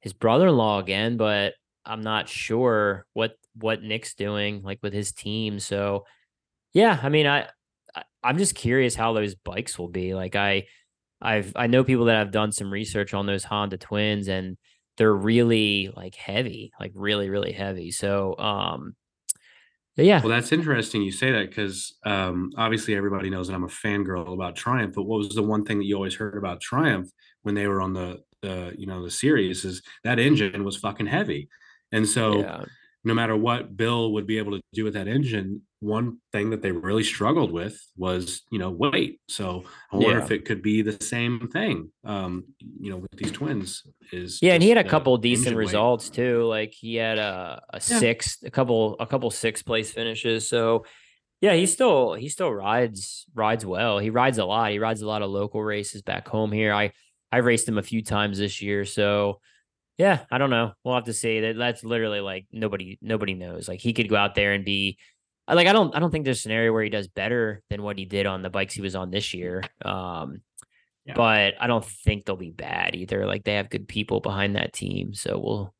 his 0.00 0.12
brother-in-law 0.12 0.78
again, 0.78 1.16
but 1.16 1.54
I'm 1.84 2.02
not 2.02 2.28
sure 2.28 3.06
what 3.12 3.32
what 3.54 3.82
Nick's 3.82 4.14
doing 4.14 4.62
like 4.62 4.78
with 4.82 4.92
his 4.92 5.12
team. 5.12 5.58
So 5.58 6.04
yeah, 6.72 6.98
I 7.02 7.08
mean, 7.08 7.26
I, 7.26 7.48
I 7.94 8.02
I'm 8.22 8.38
just 8.38 8.54
curious 8.54 8.94
how 8.94 9.12
those 9.12 9.34
bikes 9.34 9.78
will 9.78 9.88
be. 9.88 10.14
Like 10.14 10.36
I 10.36 10.66
I've 11.20 11.52
I 11.56 11.66
know 11.66 11.84
people 11.84 12.06
that 12.06 12.16
have 12.16 12.30
done 12.30 12.52
some 12.52 12.72
research 12.72 13.12
on 13.14 13.26
those 13.26 13.44
Honda 13.44 13.76
twins 13.76 14.28
and 14.28 14.56
they're 15.00 15.14
really 15.14 15.90
like 15.96 16.14
heavy, 16.14 16.72
like 16.78 16.92
really, 16.94 17.30
really 17.30 17.52
heavy. 17.52 17.90
So 17.90 18.36
um 18.38 18.94
yeah. 19.96 20.20
Well, 20.20 20.28
that's 20.28 20.52
interesting 20.52 21.02
you 21.02 21.12
say 21.12 21.32
that 21.32 21.48
because 21.48 21.94
um, 22.06 22.52
obviously 22.56 22.94
everybody 22.94 23.28
knows 23.28 23.48
that 23.48 23.54
I'm 23.54 23.64
a 23.64 23.68
fangirl 23.68 24.32
about 24.32 24.56
Triumph. 24.56 24.94
But 24.94 25.02
what 25.02 25.18
was 25.18 25.30
the 25.30 25.42
one 25.42 25.64
thing 25.64 25.78
that 25.78 25.84
you 25.84 25.94
always 25.94 26.14
heard 26.14 26.38
about 26.38 26.60
Triumph 26.60 27.10
when 27.42 27.54
they 27.54 27.66
were 27.66 27.80
on 27.80 27.92
the 27.92 28.22
the 28.42 28.74
you 28.78 28.86
know 28.86 29.02
the 29.02 29.10
series 29.10 29.64
is 29.64 29.82
that 30.04 30.18
engine 30.18 30.64
was 30.64 30.76
fucking 30.76 31.06
heavy, 31.06 31.48
and 31.92 32.08
so 32.08 32.40
yeah. 32.40 32.64
No 33.04 33.14
matter 33.14 33.36
what 33.36 33.76
Bill 33.76 34.12
would 34.12 34.26
be 34.26 34.38
able 34.38 34.52
to 34.52 34.60
do 34.72 34.84
with 34.84 34.94
that 34.94 35.08
engine, 35.08 35.62
one 35.80 36.18
thing 36.30 36.50
that 36.50 36.60
they 36.60 36.72
really 36.72 37.02
struggled 37.02 37.50
with 37.50 37.80
was 37.96 38.42
you 38.50 38.58
know 38.58 38.70
weight 38.70 39.18
so 39.28 39.64
i 39.90 39.96
wonder 39.96 40.18
yeah. 40.18 40.24
if 40.24 40.30
it 40.30 40.44
could 40.44 40.60
be 40.60 40.82
the 40.82 40.96
same 41.02 41.48
thing 41.48 41.90
um 42.04 42.44
you 42.78 42.90
know 42.90 42.98
with 42.98 43.10
these 43.12 43.32
twins 43.32 43.82
is 44.12 44.40
yeah 44.42 44.52
and 44.52 44.62
he 44.62 44.68
had 44.68 44.78
a 44.78 44.88
couple 44.88 45.16
decent 45.16 45.56
results 45.56 46.10
weight. 46.10 46.16
too 46.16 46.44
like 46.44 46.72
he 46.72 46.96
had 46.96 47.18
a, 47.18 47.62
a 47.70 47.76
yeah. 47.76 47.98
six 47.98 48.42
a 48.44 48.50
couple 48.50 48.94
a 49.00 49.06
couple 49.06 49.30
six 49.30 49.62
place 49.62 49.90
finishes 49.90 50.46
so 50.48 50.84
yeah 51.40 51.54
he 51.54 51.64
still 51.64 52.12
he 52.12 52.28
still 52.28 52.52
rides 52.52 53.24
rides 53.34 53.64
well 53.64 53.98
he 53.98 54.10
rides 54.10 54.36
a 54.36 54.44
lot 54.44 54.70
he 54.70 54.78
rides 54.78 55.00
a 55.00 55.06
lot 55.06 55.22
of 55.22 55.30
local 55.30 55.62
races 55.62 56.02
back 56.02 56.28
home 56.28 56.52
here 56.52 56.74
i 56.74 56.92
i 57.32 57.38
raced 57.38 57.66
him 57.66 57.78
a 57.78 57.82
few 57.82 58.02
times 58.02 58.36
this 58.36 58.60
year 58.60 58.84
so 58.84 59.40
yeah 60.00 60.20
i 60.30 60.38
don't 60.38 60.50
know 60.50 60.72
we'll 60.84 60.94
have 60.94 61.04
to 61.04 61.12
see 61.12 61.40
that 61.40 61.56
that's 61.56 61.84
literally 61.84 62.20
like 62.20 62.46
nobody 62.50 62.98
nobody 63.02 63.34
knows 63.34 63.68
like 63.68 63.80
he 63.80 63.92
could 63.92 64.08
go 64.08 64.16
out 64.16 64.34
there 64.34 64.52
and 64.52 64.64
be 64.64 64.98
like 65.54 65.66
I 65.66 65.72
don't 65.72 65.94
I 65.94 65.98
don't 65.98 66.10
think 66.10 66.24
there's 66.24 66.38
a 66.38 66.42
scenario 66.42 66.72
where 66.72 66.82
he 66.82 66.90
does 66.90 67.08
better 67.08 67.62
than 67.70 67.82
what 67.82 67.98
he 67.98 68.04
did 68.04 68.26
on 68.26 68.42
the 68.42 68.50
bikes 68.50 68.74
he 68.74 68.82
was 68.82 68.94
on 68.94 69.10
this 69.10 69.34
year. 69.34 69.62
Um, 69.84 70.42
yeah. 71.04 71.14
but 71.14 71.54
I 71.60 71.66
don't 71.66 71.84
think 71.84 72.24
they'll 72.24 72.36
be 72.36 72.50
bad 72.50 72.94
either. 72.94 73.26
Like 73.26 73.44
they 73.44 73.54
have 73.54 73.70
good 73.70 73.88
people 73.88 74.20
behind 74.20 74.56
that 74.56 74.72
team, 74.72 75.14
so 75.14 75.38
we'll 75.38 75.74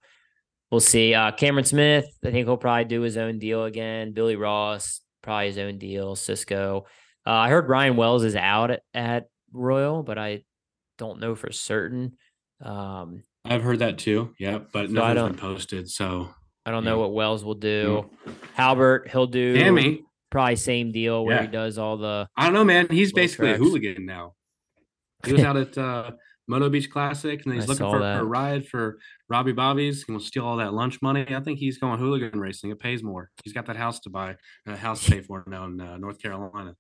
we'll 0.71 0.81
see. 0.81 1.15
Uh, 1.15 1.33
Cameron 1.33 1.65
Smith, 1.65 2.07
I 2.25 2.31
think 2.31 2.47
he'll 2.47 2.57
probably 2.57 2.85
do 2.85 3.03
his 3.03 3.17
own 3.17 3.39
deal 3.39 3.65
again. 3.65 4.13
Billy 4.13 4.37
Ross, 4.37 5.01
probably 5.23 5.47
his 5.47 5.59
own 5.59 5.79
deal. 5.79 6.17
Cisco. 6.17 6.87
Uh, 7.27 7.31
I 7.31 7.49
heard 7.51 7.69
Ryan 7.69 7.97
Wells 7.97 8.25
is 8.25 8.35
out 8.35 8.71
at, 8.71 8.83
at 8.95 9.29
Royal, 9.53 10.03
but 10.03 10.19
I 10.19 10.43
don't 10.97 11.21
know 11.21 11.35
for 11.35 11.53
certain. 11.53 12.17
Um, 12.63 13.23
I've 13.45 13.63
heard 13.63 13.79
that 13.81 13.99
too. 13.99 14.35
Yeah, 14.39 14.59
but 14.73 14.89
so 14.89 14.93
nothing's 14.93 15.29
been 15.29 15.37
posted. 15.37 15.91
So 15.91 16.29
I 16.67 16.71
don't 16.71 16.85
know 16.85 16.99
what 16.99 17.13
Wells 17.13 17.45
will 17.45 17.55
do. 17.55 18.11
Halbert, 18.55 19.09
he'll 19.09 19.27
do 19.27 19.55
Tammy. 19.55 20.05
probably 20.31 20.57
same 20.57 20.93
deal 20.93 21.25
where 21.25 21.37
yeah. 21.37 21.43
he 21.43 21.49
does 21.49 21.79
all 21.79 21.97
the. 21.97 22.29
I 22.37 22.45
don't 22.45 22.55
know, 22.55 22.65
man. 22.65 22.87
He's 22.91 23.13
basically 23.13 23.49
tracks. 23.49 23.61
a 23.61 23.65
hooligan 23.65 24.07
now. 24.07 24.35
He 25.25 25.33
was 25.33 25.43
out 25.45 25.57
at 25.57 25.77
uh, 25.79 26.13
Moto 26.47 26.69
Beach 26.69 26.91
Classic, 26.91 27.45
and 27.45 27.55
he's 27.55 27.65
I 27.65 27.67
looking 27.67 27.87
for, 27.87 28.03
a 28.03 28.25
ride 28.25 28.67
for 28.67 28.99
Robbie 29.29 29.53
Bobby's. 29.53 30.05
He 30.05 30.13
will 30.13 30.21
steal 30.21 30.45
all 30.45 30.57
that 30.59 30.75
lunch 30.75 31.01
money. 31.01 31.27
I 31.29 31.41
think 31.41 31.59
he's 31.59 31.79
going 31.79 31.99
hooligan 31.99 32.39
racing. 32.39 32.71
It 32.71 32.79
pays 32.79 33.03
more. 33.03 33.31
He's 33.43 33.53
got 33.53 33.67
that 33.67 33.77
house 33.77 34.01
to 34.01 34.11
buy, 34.11 34.37
a 34.67 34.77
house 34.77 35.05
to 35.05 35.11
pay 35.11 35.21
for 35.23 35.45
now 35.47 35.65
in 35.65 35.81
uh, 35.81 35.97
North 35.97 36.21
Carolina. 36.21 36.77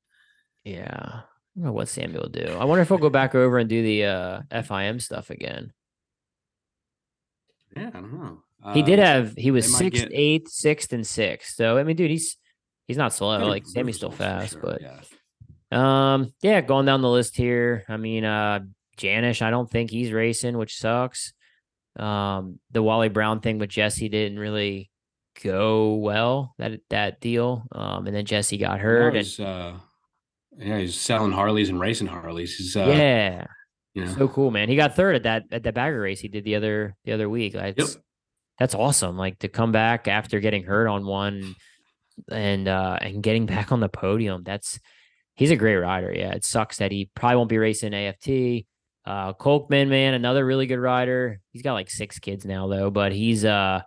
Yeah, 0.65 0.87
I 0.93 1.23
don't 1.57 1.65
know 1.65 1.73
what 1.73 1.89
Samuel 1.89 2.23
will 2.23 2.29
do. 2.29 2.57
I 2.61 2.65
wonder 2.65 2.83
if 2.83 2.89
he'll 2.89 2.99
go 2.99 3.11
back 3.11 3.35
over 3.35 3.59
and 3.59 3.69
do 3.69 3.83
the 3.83 4.05
uh, 4.05 4.41
FIM 4.53 5.01
stuff 5.01 5.31
again. 5.31 5.73
Yeah, 7.77 7.89
I 7.89 8.01
don't 8.01 8.13
know. 8.13 8.43
He 8.75 8.83
did 8.83 8.99
um, 8.99 9.05
have 9.07 9.35
he 9.37 9.51
was 9.51 9.75
sixth, 9.75 10.03
get... 10.03 10.13
eighth, 10.13 10.51
sixth, 10.51 10.93
and 10.93 11.07
sixth. 11.07 11.55
So 11.55 11.79
I 11.79 11.83
mean, 11.83 11.97
dude, 11.97 12.11
he's 12.11 12.37
he's 12.87 12.97
not 12.97 13.13
slow. 13.13 13.39
Like 13.47 13.67
Sammy's 13.67 13.97
still 13.97 14.11
fast, 14.11 14.53
sure, 14.53 14.61
but 14.61 14.83
yeah. 14.83 15.01
um, 15.73 16.33
yeah, 16.43 16.61
going 16.61 16.85
down 16.87 17.01
the 17.01 17.09
list 17.09 17.37
here. 17.37 17.85
I 17.89 17.97
mean, 17.97 18.25
uh, 18.25 18.61
Janisch, 18.99 19.41
I 19.41 19.51
don't 19.51 19.71
think 19.71 19.91
he's 19.91 20.13
racing, 20.13 20.59
which 20.59 20.77
sucks. 20.77 21.33
Um, 21.99 22.61
the 22.71 22.83
Wally 22.83 23.09
Brown 23.09 23.41
thing 23.41 23.59
with 23.59 23.71
Jesse 23.71 24.09
didn't 24.09 24.39
really 24.39 24.91
go 25.43 25.95
well. 25.95 26.55
That 26.59 26.81
that 26.91 27.21
deal. 27.21 27.65
Um, 27.73 28.07
and 28.07 28.15
then 28.15 28.27
Jesse 28.27 28.59
got 28.59 28.79
hurt. 28.79 29.15
Was, 29.15 29.39
and 29.39 29.49
uh, 29.49 29.73
yeah, 30.59 30.79
he's 30.79 31.01
selling 31.01 31.33
Harleys 31.33 31.71
and 31.71 31.81
racing 31.81 32.09
Harleys. 32.09 32.57
He's 32.57 32.77
uh, 32.77 32.87
yeah. 32.87 33.47
You 33.95 34.05
know. 34.05 34.15
So 34.15 34.29
cool, 34.29 34.51
man. 34.51 34.69
He 34.69 34.77
got 34.77 34.95
third 34.95 35.17
at 35.17 35.23
that 35.25 35.45
at 35.51 35.63
that 35.65 35.75
bagger 35.75 36.01
race 36.01 36.21
he 36.21 36.29
did 36.29 36.45
the 36.45 36.55
other 36.55 36.97
the 37.05 37.13
other 37.13 37.29
week. 37.29 37.55
It's, 37.55 37.79
yep 37.79 38.03
that's 38.61 38.75
awesome. 38.75 39.17
Like 39.17 39.39
to 39.41 39.49
come 39.49 39.73
back 39.73 40.07
after 40.07 40.39
getting 40.39 40.63
hurt 40.63 40.87
on 40.87 41.07
one 41.07 41.57
and 42.31 42.69
uh 42.69 42.99
and 43.01 43.23
getting 43.23 43.47
back 43.47 43.73
on 43.73 43.81
the 43.81 43.89
podium. 43.89 44.43
That's 44.45 44.79
he's 45.35 45.51
a 45.51 45.57
great 45.57 45.77
rider. 45.77 46.13
Yeah. 46.15 46.33
It 46.33 46.45
sucks 46.45 46.77
that 46.77 46.93
he 46.93 47.11
probably 47.17 47.37
won't 47.37 47.49
be 47.49 47.59
racing 47.59 47.95
AFT. 47.95 48.67
Uh 49.07 49.33
Kolkman, 49.33 49.89
man, 49.89 50.13
another 50.13 50.45
really 50.45 50.67
good 50.67 50.79
rider. 50.79 51.41
He's 51.53 51.63
got 51.63 51.73
like 51.73 51.91
six 51.91 52.19
kids 52.19 52.45
now 52.45 52.69
though, 52.69 52.91
but 52.91 53.13
he's 53.13 53.47
uh 53.47 53.81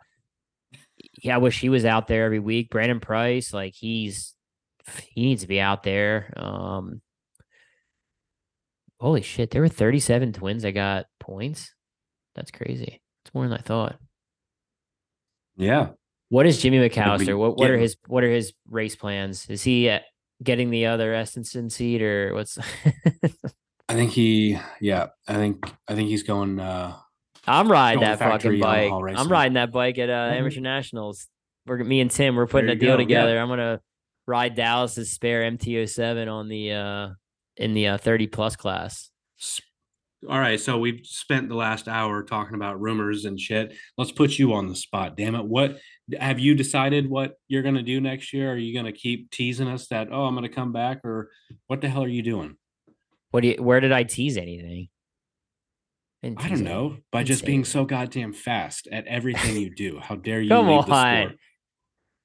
yeah, 1.22 1.36
I 1.36 1.38
wish 1.38 1.60
he 1.60 1.70
was 1.70 1.86
out 1.86 2.08
there 2.08 2.26
every 2.26 2.40
week. 2.40 2.72
Brandon 2.72 3.00
Price, 3.00 3.54
like 3.54 3.76
he's 3.76 4.34
he 5.06 5.22
needs 5.22 5.44
to 5.44 5.48
be 5.48 5.62
out 5.62 5.84
there. 5.84 6.34
Um 6.36 7.02
holy 9.04 9.22
shit, 9.22 9.52
there 9.52 9.62
were 9.62 9.68
37 9.68 10.32
twins 10.32 10.64
that 10.64 10.72
got 10.72 11.08
points. 11.20 11.76
That's 12.36 12.52
crazy. 12.52 13.02
It's 13.26 13.34
more 13.34 13.46
than 13.46 13.58
I 13.58 13.62
thought. 13.62 13.98
Yeah. 15.58 15.90
What 16.30 16.46
is 16.46 16.62
Jimmy 16.62 16.78
McAllister? 16.78 17.38
What 17.38 17.58
what 17.58 17.70
are 17.70 17.78
his 17.78 17.98
what 18.08 18.24
are 18.24 18.32
his 18.32 18.54
race 18.70 18.96
plans? 18.96 19.46
Is 19.50 19.62
he 19.62 19.90
uh, 19.90 20.00
getting 20.42 20.70
the 20.70 20.86
other 20.86 21.12
Estenson 21.14 21.70
seat 21.70 22.02
or 22.02 22.34
what's? 22.34 22.58
I 23.90 23.94
think 23.94 24.12
he, 24.12 24.58
yeah, 24.80 25.08
I 25.28 25.34
think 25.34 25.70
I 25.88 25.96
think 25.96 26.08
he's 26.08 26.24
going. 26.24 26.60
uh 26.60 26.96
I'm 27.46 27.70
riding 27.70 28.00
that 28.00 28.20
fucking 28.20 28.62
bike. 28.62 28.90
I'm 28.90 29.30
riding 29.30 29.56
that 29.56 29.74
bike 29.74 30.00
at 30.00 30.10
uh, 30.10 30.14
mm-hmm. 30.14 30.38
Amateur 30.38 30.62
Nationals. 30.62 31.28
We're 31.68 31.84
me 31.84 32.00
and 32.00 32.10
Tim. 32.10 32.38
We're 32.38 32.48
putting 32.48 32.70
a 32.70 32.76
deal 32.76 32.94
go. 32.94 32.98
together. 32.98 33.36
Yeah. 33.36 33.44
I'm 33.44 33.50
gonna 33.50 33.82
ride 34.26 34.56
Dallas's 34.56 35.12
spare 35.12 35.42
MT07 35.52 36.32
on 36.32 36.48
the 36.48 36.72
uh 36.72 37.10
in 37.58 37.74
the 37.74 37.88
uh, 37.88 37.98
30 37.98 38.28
plus 38.28 38.56
class. 38.56 39.10
All 40.30 40.40
right, 40.40 40.60
so 40.60 40.78
we've 40.78 41.06
spent 41.06 41.50
the 41.50 41.56
last 41.56 41.88
hour 41.88 42.24
talking 42.24 42.56
about 42.56 42.80
rumors 42.80 43.26
and 43.26 43.38
shit. 43.38 43.76
Let's 43.98 44.12
put 44.12 44.40
you 44.40 44.54
on 44.54 44.70
the 44.70 44.76
spot. 44.76 45.18
Damn 45.18 45.36
it! 45.36 45.44
What 45.44 45.80
have 46.18 46.40
you 46.40 46.56
decided? 46.56 47.10
What 47.10 47.34
you're 47.50 47.62
gonna 47.62 47.84
do 47.84 48.00
next 48.00 48.32
year? 48.32 48.54
Are 48.54 48.58
you 48.58 48.74
gonna 48.74 48.94
keep 48.94 49.32
teasing 49.32 49.68
us 49.68 49.88
that 49.88 50.08
oh 50.14 50.24
I'm 50.24 50.34
gonna 50.34 50.48
come 50.48 50.72
back, 50.72 51.04
or 51.04 51.30
what 51.68 51.82
the 51.82 51.90
hell 51.90 52.06
are 52.06 52.08
you 52.08 52.22
doing? 52.22 52.56
What 53.32 53.42
do 53.42 53.50
you? 53.50 53.56
Where 53.62 53.82
did 53.82 53.92
I 53.92 54.04
tease 54.04 54.38
anything? 54.38 54.88
I, 56.24 56.36
I 56.38 56.48
don't 56.48 56.62
know. 56.62 56.98
By 57.12 57.24
just 57.24 57.46
being 57.46 57.66
so 57.66 57.84
goddamn 57.84 58.32
fast 58.32 58.88
at 58.92 59.06
everything 59.08 59.58
you 59.58 59.76
do. 59.76 60.00
How 60.00 60.16
dare 60.16 60.40
you? 60.40 60.48
come 60.84 60.94
on. 60.94 61.38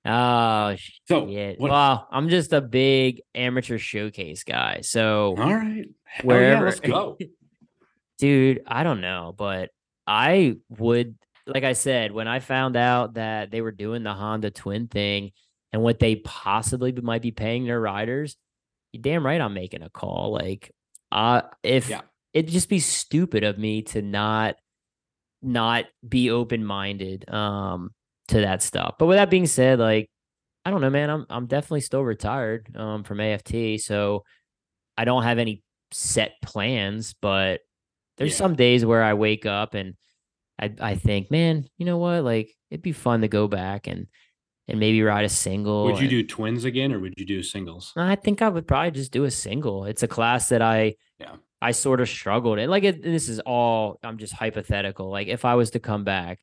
Oh 0.05 0.77
So 1.09 1.29
shit. 1.29 1.59
what? 1.61 1.71
Well, 1.71 2.09
I'm 2.11 2.29
just 2.29 2.53
a 2.53 2.61
big 2.61 3.21
amateur 3.35 3.79
showcase 3.79 4.45
guy. 4.45 4.81
So 4.83 5.35
all 5.39 5.55
right, 5.55 5.87
wherever- 6.23 6.53
yeah, 6.53 6.61
let's 6.65 6.81
go. 6.81 7.19
dude, 8.19 8.63
I 8.67 8.83
don't 8.83 9.01
know, 9.01 9.35
but 9.37 9.71
I 10.07 10.57
would 10.71 11.17
like 11.47 11.65
I 11.65 11.73
said, 11.73 12.13
when 12.13 12.29
I 12.29 12.41
found 12.41 12.77
out 12.77 13.15
that 13.15 13.51
they 13.51 13.61
were 13.63 13.73
doing 13.73 14.03
the 14.03 14.13
Honda 14.13 14.51
twin 14.51 14.87
thing 14.87 15.33
and 15.73 15.83
what 15.83 15.99
they 15.99 16.17
possibly 16.17 16.93
might 16.93 17.23
be 17.23 17.31
paying 17.31 17.65
their 17.65 17.81
riders, 17.81 18.37
you 18.93 19.01
damn 19.01 19.25
right 19.25 19.41
I'm 19.41 19.55
making 19.55 19.83
a 19.83 19.91
call. 19.91 20.33
Like 20.33 20.73
uh 21.11 21.43
if 21.63 21.89
Yeah. 21.89 22.03
it'd 22.35 22.51
just 22.51 22.69
be 22.69 22.81
stupid 22.81 23.45
of 23.45 23.59
me 23.59 23.83
to 23.83 24.03
not 24.03 24.57
not 25.43 25.85
be 26.07 26.31
open 26.31 26.65
minded 26.65 27.29
um 27.33 27.93
to 28.29 28.41
that 28.43 28.63
stuff. 28.63 28.95
But 28.99 29.07
with 29.07 29.17
that 29.17 29.31
being 29.31 29.47
said, 29.47 29.79
like 29.79 30.09
I 30.65 30.71
don't 30.71 30.81
know, 30.81 30.91
man. 30.91 31.11
I'm 31.11 31.27
I'm 31.31 31.47
definitely 31.47 31.81
still 31.83 32.03
retired 32.03 32.75
um 32.77 33.05
from 33.05 33.21
AFT, 33.21 33.81
so 33.81 34.25
I 34.97 35.05
don't 35.05 35.23
have 35.23 35.39
any 35.39 35.63
set 35.93 36.33
plans, 36.43 37.15
but 37.21 37.61
there's 38.19 38.33
Yeah. 38.33 38.37
some 38.39 38.55
days 38.57 38.85
where 38.85 39.03
I 39.03 39.15
wake 39.15 39.47
up 39.47 39.75
and 39.75 39.95
I 40.61 40.73
I 40.81 40.95
think, 40.97 41.31
man, 41.31 41.67
you 41.79 41.87
know 41.87 41.99
what? 41.99 42.25
Like 42.25 42.51
it'd 42.71 42.83
be 42.83 42.93
fun 42.93 43.21
to 43.23 43.29
go 43.29 43.49
back 43.49 43.87
and 43.87 44.07
and 44.67 44.79
maybe 44.79 45.01
ride 45.03 45.25
a 45.25 45.29
single. 45.31 45.85
Would 45.85 45.97
you 45.97 46.01
and- 46.03 46.11
do 46.11 46.23
twins 46.27 46.65
again, 46.65 46.93
or 46.93 46.99
would 47.01 47.15
you 47.17 47.25
do 47.25 47.43
singles? 47.43 47.93
I 47.97 48.17
think 48.17 48.43
I 48.43 48.49
would 48.51 48.67
probably 48.67 48.91
just 48.91 49.13
do 49.13 49.25
a 49.25 49.31
single. 49.31 49.85
It's 49.87 50.03
a 50.03 50.09
class 50.09 50.51
that 50.51 50.61
I 50.61 50.97
Yeah. 51.19 51.37
I 51.63 51.71
sort 51.73 52.01
of 52.01 52.09
struggled 52.09 52.59
And 52.59 52.71
Like 52.71 52.85
it, 52.85 53.03
this 53.03 53.29
is 53.31 53.41
all 53.41 53.99
I'm 54.03 54.19
just 54.19 54.35
hypothetical. 54.35 55.09
Like 55.11 55.29
if 55.29 55.45
I 55.47 55.55
was 55.55 55.71
to 55.71 55.81
come 55.81 56.05
back, 56.05 56.41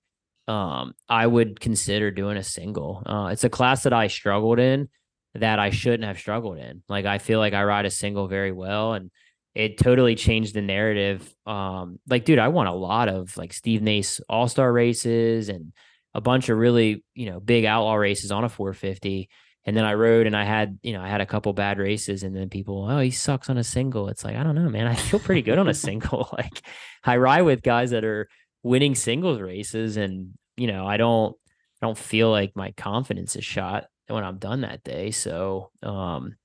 um, 0.47 0.93
I 1.09 1.25
would 1.25 1.59
consider 1.59 2.11
doing 2.11 2.37
a 2.37 2.43
single. 2.43 3.03
Uh, 3.05 3.29
it's 3.31 3.43
a 3.43 3.49
class 3.49 3.83
that 3.83 3.93
I 3.93 4.07
struggled 4.07 4.59
in 4.59 4.89
that 5.35 5.59
I 5.59 5.69
shouldn't 5.69 6.03
have 6.03 6.19
struggled 6.19 6.57
in. 6.57 6.83
Like 6.87 7.05
I 7.05 7.17
feel 7.17 7.39
like 7.39 7.53
I 7.53 7.63
ride 7.63 7.85
a 7.85 7.91
single 7.91 8.27
very 8.27 8.51
well 8.51 8.93
and 8.93 9.11
it 9.53 9.77
totally 9.77 10.15
changed 10.15 10.53
the 10.53 10.61
narrative. 10.61 11.33
Um, 11.45 11.99
like, 12.07 12.25
dude, 12.25 12.39
I 12.39 12.49
won 12.49 12.67
a 12.67 12.75
lot 12.75 13.09
of 13.09 13.35
like 13.37 13.53
Steve 13.53 13.81
Nace 13.81 14.19
all 14.29 14.47
star 14.47 14.71
races 14.71 15.49
and 15.49 15.73
a 16.13 16.21
bunch 16.21 16.49
of 16.49 16.57
really, 16.57 17.03
you 17.13 17.29
know, 17.29 17.39
big 17.39 17.65
outlaw 17.65 17.95
races 17.95 18.31
on 18.31 18.43
a 18.43 18.49
450 18.49 19.29
and 19.65 19.75
then 19.75 19.83
I 19.83 19.95
rode 19.95 20.27
and 20.27 20.37
I 20.37 20.43
had, 20.43 20.77
you 20.83 20.93
know, 20.93 21.01
I 21.01 21.07
had 21.07 21.21
a 21.21 21.25
couple 21.25 21.51
bad 21.53 21.79
races 21.79 22.21
and 22.21 22.35
then 22.35 22.49
people, 22.49 22.87
oh, 22.87 22.99
he 22.99 23.09
sucks 23.09 23.49
on 23.49 23.57
a 23.57 23.63
single. 23.63 24.09
It's 24.09 24.23
like, 24.23 24.35
I 24.35 24.43
don't 24.43 24.53
know, 24.53 24.69
man. 24.69 24.85
I 24.85 24.93
feel 24.93 25.19
pretty 25.19 25.41
good 25.41 25.57
on 25.57 25.67
a 25.67 25.73
single. 25.73 26.29
Like 26.35 26.61
I 27.03 27.17
ride 27.17 27.43
with 27.43 27.63
guys 27.63 27.91
that 27.91 28.03
are 28.03 28.27
winning 28.65 28.95
singles 28.95 29.39
races 29.39 29.95
and, 29.95 30.33
you 30.57 30.67
know, 30.67 30.87
I 30.87 30.97
don't 30.97 31.35
I 31.81 31.85
don't 31.85 31.97
feel 31.97 32.31
like 32.31 32.55
my 32.55 32.71
confidence 32.71 33.35
is 33.35 33.45
shot 33.45 33.85
when 34.07 34.23
I'm 34.23 34.39
done 34.39 34.61
that 34.61 34.83
day. 34.83 35.11
So 35.11 35.71
um 35.83 36.35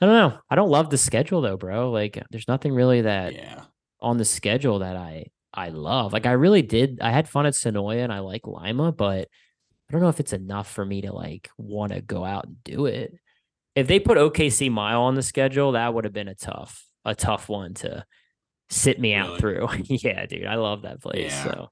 I 0.00 0.06
don't 0.06 0.14
know. 0.14 0.38
I 0.50 0.54
don't 0.56 0.70
love 0.70 0.90
the 0.90 0.98
schedule 0.98 1.40
though, 1.42 1.56
bro. 1.56 1.90
Like 1.90 2.22
there's 2.30 2.48
nothing 2.48 2.72
really 2.74 3.02
that 3.02 3.34
Yeah, 3.34 3.64
on 4.00 4.18
the 4.18 4.24
schedule 4.24 4.80
that 4.80 4.96
I 4.96 5.26
I 5.54 5.68
love. 5.70 6.12
Like 6.12 6.26
I 6.26 6.32
really 6.32 6.62
did. 6.62 7.00
I 7.00 7.10
had 7.10 7.28
fun 7.28 7.46
at 7.46 7.54
Sonoya 7.54 8.04
and 8.04 8.12
I 8.12 8.20
like 8.20 8.46
Lima, 8.46 8.92
but 8.92 9.28
I 9.88 9.92
don't 9.92 10.00
know 10.02 10.08
if 10.08 10.20
it's 10.20 10.32
enough 10.32 10.70
for 10.70 10.84
me 10.84 11.02
to 11.02 11.12
like 11.12 11.50
want 11.58 11.92
to 11.92 12.00
go 12.00 12.24
out 12.24 12.46
and 12.46 12.62
do 12.64 12.86
it. 12.86 13.14
If 13.74 13.86
they 13.88 14.00
put 14.00 14.18
OKC 14.18 14.70
Mile 14.70 15.02
on 15.02 15.14
the 15.16 15.22
schedule, 15.22 15.72
that 15.72 15.92
would 15.94 16.04
have 16.04 16.12
been 16.14 16.28
a 16.28 16.34
tough 16.34 16.84
a 17.04 17.14
tough 17.14 17.48
one 17.48 17.74
to 17.74 18.04
sit 18.72 18.98
me 18.98 19.14
out 19.14 19.38
through. 19.38 19.68
yeah, 19.84 20.26
dude, 20.26 20.46
I 20.46 20.56
love 20.56 20.82
that 20.82 21.00
place. 21.00 21.32
Yeah. 21.32 21.44
So 21.44 21.68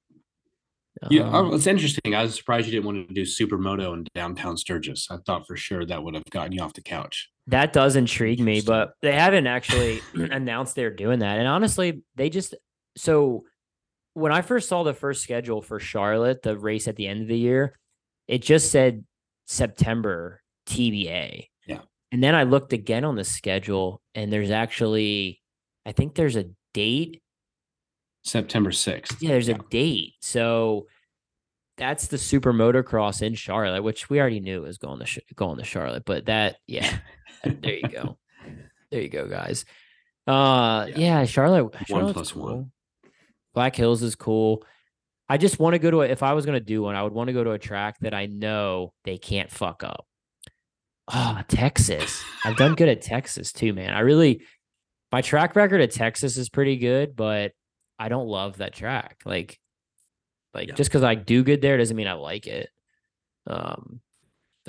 yeah. 1.11 1.23
um, 1.23 1.51
oh, 1.51 1.55
it's 1.55 1.67
interesting. 1.67 2.15
I 2.15 2.23
was 2.23 2.35
surprised 2.35 2.67
you 2.67 2.73
didn't 2.73 2.85
want 2.85 3.09
to 3.09 3.15
do 3.15 3.23
supermoto 3.23 3.95
in 3.95 4.07
downtown 4.15 4.57
Sturgis. 4.57 5.09
I 5.11 5.17
thought 5.25 5.47
for 5.47 5.57
sure 5.57 5.85
that 5.87 6.03
would 6.03 6.15
have 6.15 6.25
gotten 6.31 6.53
you 6.53 6.63
off 6.63 6.75
the 6.75 6.83
couch. 6.83 7.31
That 7.47 7.73
does 7.73 7.97
intrigue 7.97 8.41
me, 8.41 8.61
but 8.61 8.93
they 9.01 9.13
haven't 9.13 9.47
actually 9.47 10.03
announced 10.15 10.75
they're 10.75 10.95
doing 10.95 11.21
that. 11.21 11.39
And 11.39 11.49
honestly, 11.49 12.03
they 12.17 12.29
just 12.29 12.55
so 12.97 13.45
when 14.15 14.33
I 14.33 14.43
first 14.43 14.69
saw 14.69 14.83
the 14.83 14.93
first 14.93 15.23
schedule 15.23 15.63
for 15.63 15.81
Charlotte, 15.81 16.43
the 16.43 16.59
race 16.59 16.87
at 16.87 16.97
the 16.97 17.07
end 17.07 17.23
of 17.23 17.29
the 17.29 17.39
year, 17.39 17.79
it 18.29 18.43
just 18.43 18.71
said 18.71 19.05
September 19.47 20.43
TBA. 20.69 21.47
Yeah. 21.67 21.81
And 22.13 22.23
then 22.23 22.35
I 22.35 22.43
looked 22.43 22.73
again 22.73 23.05
on 23.05 23.17
the 23.17 23.25
schedule 23.25 24.03
and 24.15 24.33
there's 24.33 24.51
actually 24.51 25.41
I 25.87 25.93
think 25.93 26.15
there's 26.15 26.37
a 26.37 26.45
date. 26.75 27.23
September 28.25 28.71
sixth. 28.73 29.23
Yeah, 29.23 29.31
there's 29.31 29.49
a 29.49 29.55
date. 29.55 30.15
So 30.21 30.87
that's 31.79 32.09
the 32.09 32.19
super 32.19 32.53
motocross 32.53 33.23
in 33.23 33.35
Charlotte, 33.35 33.83
which 33.83 34.11
we 34.11 34.21
already 34.21 34.41
knew 34.41 34.63
was 34.63 34.77
going 34.79 34.99
to 34.99 35.07
sh- 35.07 35.19
going 35.35 35.57
to 35.59 35.65
Charlotte, 35.65 36.05
but 36.05 36.27
that 36.27 36.57
yeah, 36.67 36.99
there 37.45 37.75
you 37.77 37.89
go. 37.89 38.17
There 38.91 39.01
you 39.03 39.09
go, 39.09 39.29
guys. 39.29 39.65
Uh 40.27 40.87
Yeah. 40.89 41.21
yeah, 41.21 41.25
Charlotte. 41.25 41.73
one 41.89 42.13
plus 42.13 42.35
one. 42.35 42.53
cool. 42.53 42.71
Black 43.55 43.77
Hills 43.77 44.03
is 44.03 44.17
cool. 44.17 44.65
I 45.29 45.37
just 45.39 45.61
want 45.61 45.75
to 45.75 45.79
go 45.79 45.93
to 45.93 46.03
a, 46.03 46.07
if 46.07 46.25
I 46.25 46.33
was 46.33 46.45
gonna 46.45 46.59
do 46.59 46.83
one, 46.83 46.97
I 46.97 47.03
would 47.05 47.13
want 47.13 47.29
to 47.29 47.33
go 47.33 47.45
to 47.45 47.53
a 47.53 47.59
track 47.59 47.99
that 48.01 48.15
I 48.15 48.27
know 48.27 48.93
they 49.05 49.17
can't 49.17 49.49
fuck 49.49 49.85
up. 49.85 50.07
Oh, 51.07 51.41
Texas. 51.47 52.21
I've 52.45 52.57
done 52.57 52.75
good 52.75 52.89
at 52.89 53.01
Texas 53.01 53.53
too, 53.53 53.73
man. 53.75 53.95
I 53.95 54.01
really 54.01 54.43
my 55.13 55.21
track 55.23 55.57
record 55.57 55.81
at 55.81 55.91
Texas 55.91 56.37
is 56.37 56.49
pretty 56.49 56.77
good, 56.77 57.17
but 57.17 57.53
I 57.99 58.09
don't 58.09 58.27
love 58.29 58.59
that 58.59 58.73
track. 58.75 59.21
Like 59.25 59.59
like 60.55 60.69
Yeah. 60.69 60.75
just 60.75 60.91
because 60.91 61.03
I 61.05 61.15
do 61.15 61.43
good 61.45 61.61
there 61.61 61.77
doesn't 61.79 61.97
mean 61.97 62.07
I 62.09 62.15
like 62.15 62.47
it. 62.47 62.69
Um 63.47 64.01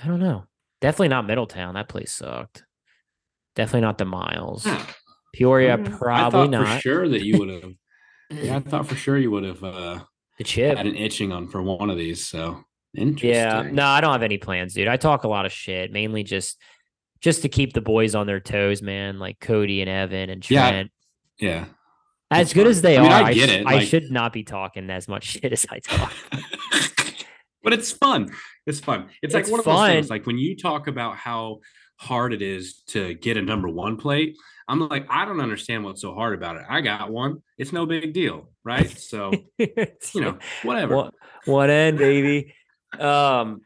I 0.02 0.08
don't 0.08 0.20
know. 0.20 0.46
Definitely 0.80 1.10
not 1.10 1.28
Middletown. 1.28 1.76
That 1.76 1.89
place 1.89 2.12
sucked. 2.14 2.64
Definitely 3.56 3.82
not 3.82 3.98
the 3.98 4.06
miles. 4.06 4.68
Peoria, 5.34 5.78
Mm, 5.78 5.94
I 5.94 5.98
probably 5.98 6.48
thought 6.58 6.66
for 6.66 6.70
not. 6.74 6.82
sure 6.82 7.08
that 7.10 7.24
you 7.24 7.38
would 7.39 7.50
have. 7.50 7.74
yeah, 8.32 8.56
I 8.58 8.60
thought 8.60 8.88
for 8.88 8.96
sure 8.96 9.18
you 9.18 9.32
would 9.32 9.44
have 9.44 9.64
uh, 9.64 10.00
The 10.38 10.44
chip. 10.44 10.78
had 10.78 10.88
an 10.88 10.96
itching 10.96 11.32
on 11.32 11.48
for 11.48 11.62
one 11.62 11.89
of 11.89 11.98
these. 11.98 12.26
So 12.28 12.64
interesting. 12.96 13.30
Yeah, 13.30 13.70
no, 13.72 13.86
I 13.86 14.02
don't 14.02 14.12
have 14.14 14.24
any 14.24 14.38
plans, 14.38 14.74
dude. 14.74 14.88
I 14.88 14.98
talk 14.98 15.24
a 15.24 15.28
lot 15.30 15.46
of 15.46 15.52
shit, 15.52 15.92
mainly 15.92 16.24
just 16.24 16.58
just 17.22 17.43
to 17.43 17.49
keep 17.49 17.74
the 17.74 17.82
boys 17.82 18.15
on 18.15 18.28
their 18.28 18.39
toes, 18.39 18.82
man. 18.82 19.19
Like 19.19 19.39
Kody 19.39 19.82
and 19.82 19.89
Evan 19.89 20.30
and 20.30 20.49
Yeah, 20.49 20.69
Trent. 20.72 20.91
yeah. 21.39 21.65
as 22.32 22.47
that's 22.47 22.53
good 22.53 22.67
as 22.67 22.82
they 22.82 22.97
I 22.97 23.01
mean, 23.03 23.11
are, 23.11 23.24
I 23.24 23.34
get 23.34 23.49
it, 23.49 23.65
I 23.67 23.84
should 23.84 24.11
not 24.11 24.34
be 24.34 24.43
talking 24.43 24.89
as 24.89 25.07
much 25.07 25.26
shit 25.39 25.51
as 25.53 25.65
I 25.69 25.80
talk. 25.84 26.11
but 27.63 27.74
it's 27.74 27.91
fun. 27.91 28.32
It's 28.65 28.80
fun. 28.80 29.09
It's 29.22 29.34
like 29.34 29.41
It's 29.43 29.51
one 29.51 29.59
of 29.59 29.65
those 29.65 29.88
things. 29.88 30.09
Like 30.09 30.26
when 30.26 30.38
you 30.38 30.55
talk 30.57 30.88
about 30.88 31.15
how 31.17 31.59
hard 31.97 32.34
it 32.34 32.41
is 32.41 32.82
to 32.88 33.13
get 33.15 33.38
a 33.38 33.41
number 33.41 33.67
one 33.69 33.97
plate, 33.97 34.36
I'm 34.67 34.88
like, 34.88 35.05
I 35.09 35.26
don't 35.26 35.41
understand 35.41 35.84
what's 35.84 36.01
so 36.01 36.13
hard 36.15 36.34
about 36.34 36.55
it. 36.57 36.63
I 36.69 36.82
got 36.82 37.11
one. 37.11 37.41
It's 37.57 37.74
no 37.74 37.86
big 37.86 38.13
deal, 38.13 38.49
right? 38.63 38.89
So 38.89 39.32
you 39.57 40.22
know, 40.22 40.38
whatever. 40.63 40.95
one, 40.95 41.11
one 41.45 41.69
end, 41.69 41.97
baby. 41.97 42.53
Um, 42.97 43.61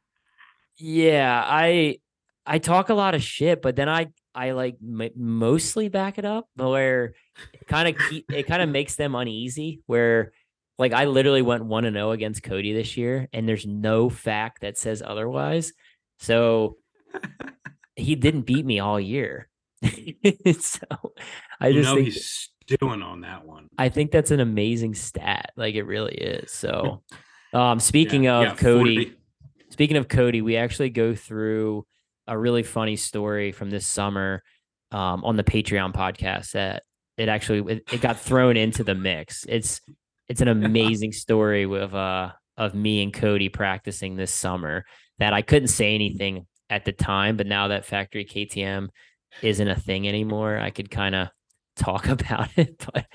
yeah, 0.78 1.44
I 1.46 2.00
I 2.46 2.60
talk 2.60 2.90
a 2.90 2.94
lot 2.94 3.16
of 3.16 3.24
shit, 3.24 3.62
but 3.62 3.76
then 3.76 3.90
I 3.90 4.08
I 4.34 4.52
like 4.52 4.78
m- 4.82 5.10
mostly 5.16 5.90
back 5.90 6.18
it 6.18 6.26
up, 6.26 6.48
where 6.56 7.14
it 7.54 7.68
kind 7.68 7.88
of 7.88 8.02
keep 8.10 8.32
it 8.32 8.44
kind 8.44 8.62
of 8.62 8.70
makes 8.78 8.96
them 8.96 9.16
uneasy. 9.16 9.82
Where 9.88 10.34
like 10.78 10.94
I 10.94 11.06
literally 11.06 11.42
went 11.42 11.66
one 11.66 11.86
and 11.86 11.96
zero 11.96 12.12
against 12.12 12.44
Kody 12.44 12.74
this 12.74 12.98
year, 12.98 13.28
and 13.34 13.48
there's 13.48 13.66
no 13.66 14.10
fact 14.10 14.62
that 14.62 14.78
says 14.78 15.02
otherwise. 15.06 15.74
So 16.20 16.78
he 17.96 18.16
didn't 18.16 18.42
beat 18.42 18.66
me 18.66 18.80
all 18.80 19.00
year. 19.00 19.50
so 19.84 20.80
I 21.60 21.70
you 21.70 21.82
just 21.82 21.90
know 21.90 21.96
think 21.96 22.06
he's 22.06 22.50
stewing 22.68 23.02
on 23.02 23.22
that 23.22 23.46
one. 23.46 23.68
I 23.78 23.90
think 23.90 24.12
that's 24.12 24.32
an 24.32 24.40
amazing 24.40 24.96
stat. 24.96 25.52
Like 25.56 25.76
it 25.76 25.84
really 25.84 26.16
is. 26.16 26.52
So, 26.52 27.04
um, 27.54 27.80
speaking 27.80 28.24
Yeah, 28.26 28.42
of 28.42 28.44
yeah, 28.44 28.54
Kody, 28.56 28.96
40 28.96 29.16
speaking 29.70 29.98
of 29.98 30.08
Kody, 30.08 30.44
we 30.44 30.58
actually 30.58 30.90
go 30.90 31.16
through 31.16 31.86
a 32.28 32.38
really 32.38 32.64
funny 32.64 32.96
story 32.96 33.52
from 33.52 33.70
this 33.70 33.86
summer 33.86 34.44
um, 34.92 35.24
on 35.24 35.36
the 35.36 35.44
Patreon 35.44 35.94
podcast 35.94 36.52
that 36.52 36.84
it 37.18 37.30
actually 37.30 37.74
it, 37.74 37.84
it 37.92 38.02
got 38.02 38.20
thrown 38.20 38.58
into 38.58 38.84
the 38.84 38.96
mix. 38.96 39.46
It's 39.48 39.82
it's 40.28 40.42
an 40.42 40.48
amazing 40.66 41.12
story 41.12 41.66
with 41.66 41.94
uh 41.94 42.32
of 42.58 42.74
me 42.74 43.04
and 43.04 43.14
Kody 43.14 43.52
practicing 43.52 44.16
this 44.16 44.34
summer 44.34 44.86
that 45.20 45.34
I 45.34 45.42
couldn't 45.42 45.68
say 45.68 45.94
anything 45.94 46.46
at 46.70 46.86
the 46.86 46.94
time, 46.94 47.38
but 47.38 47.48
now 47.48 47.68
that 47.68 47.86
factory 47.86 48.26
KTM 48.26 48.88
isn't 49.42 49.68
a 49.68 49.76
thing 49.76 50.08
anymore, 50.08 50.58
I 50.58 50.70
could 50.70 50.90
kind 50.90 51.16
of 51.16 51.28
talk 51.76 52.08
about 52.10 52.50
it. 52.58 52.84
But 52.94 53.06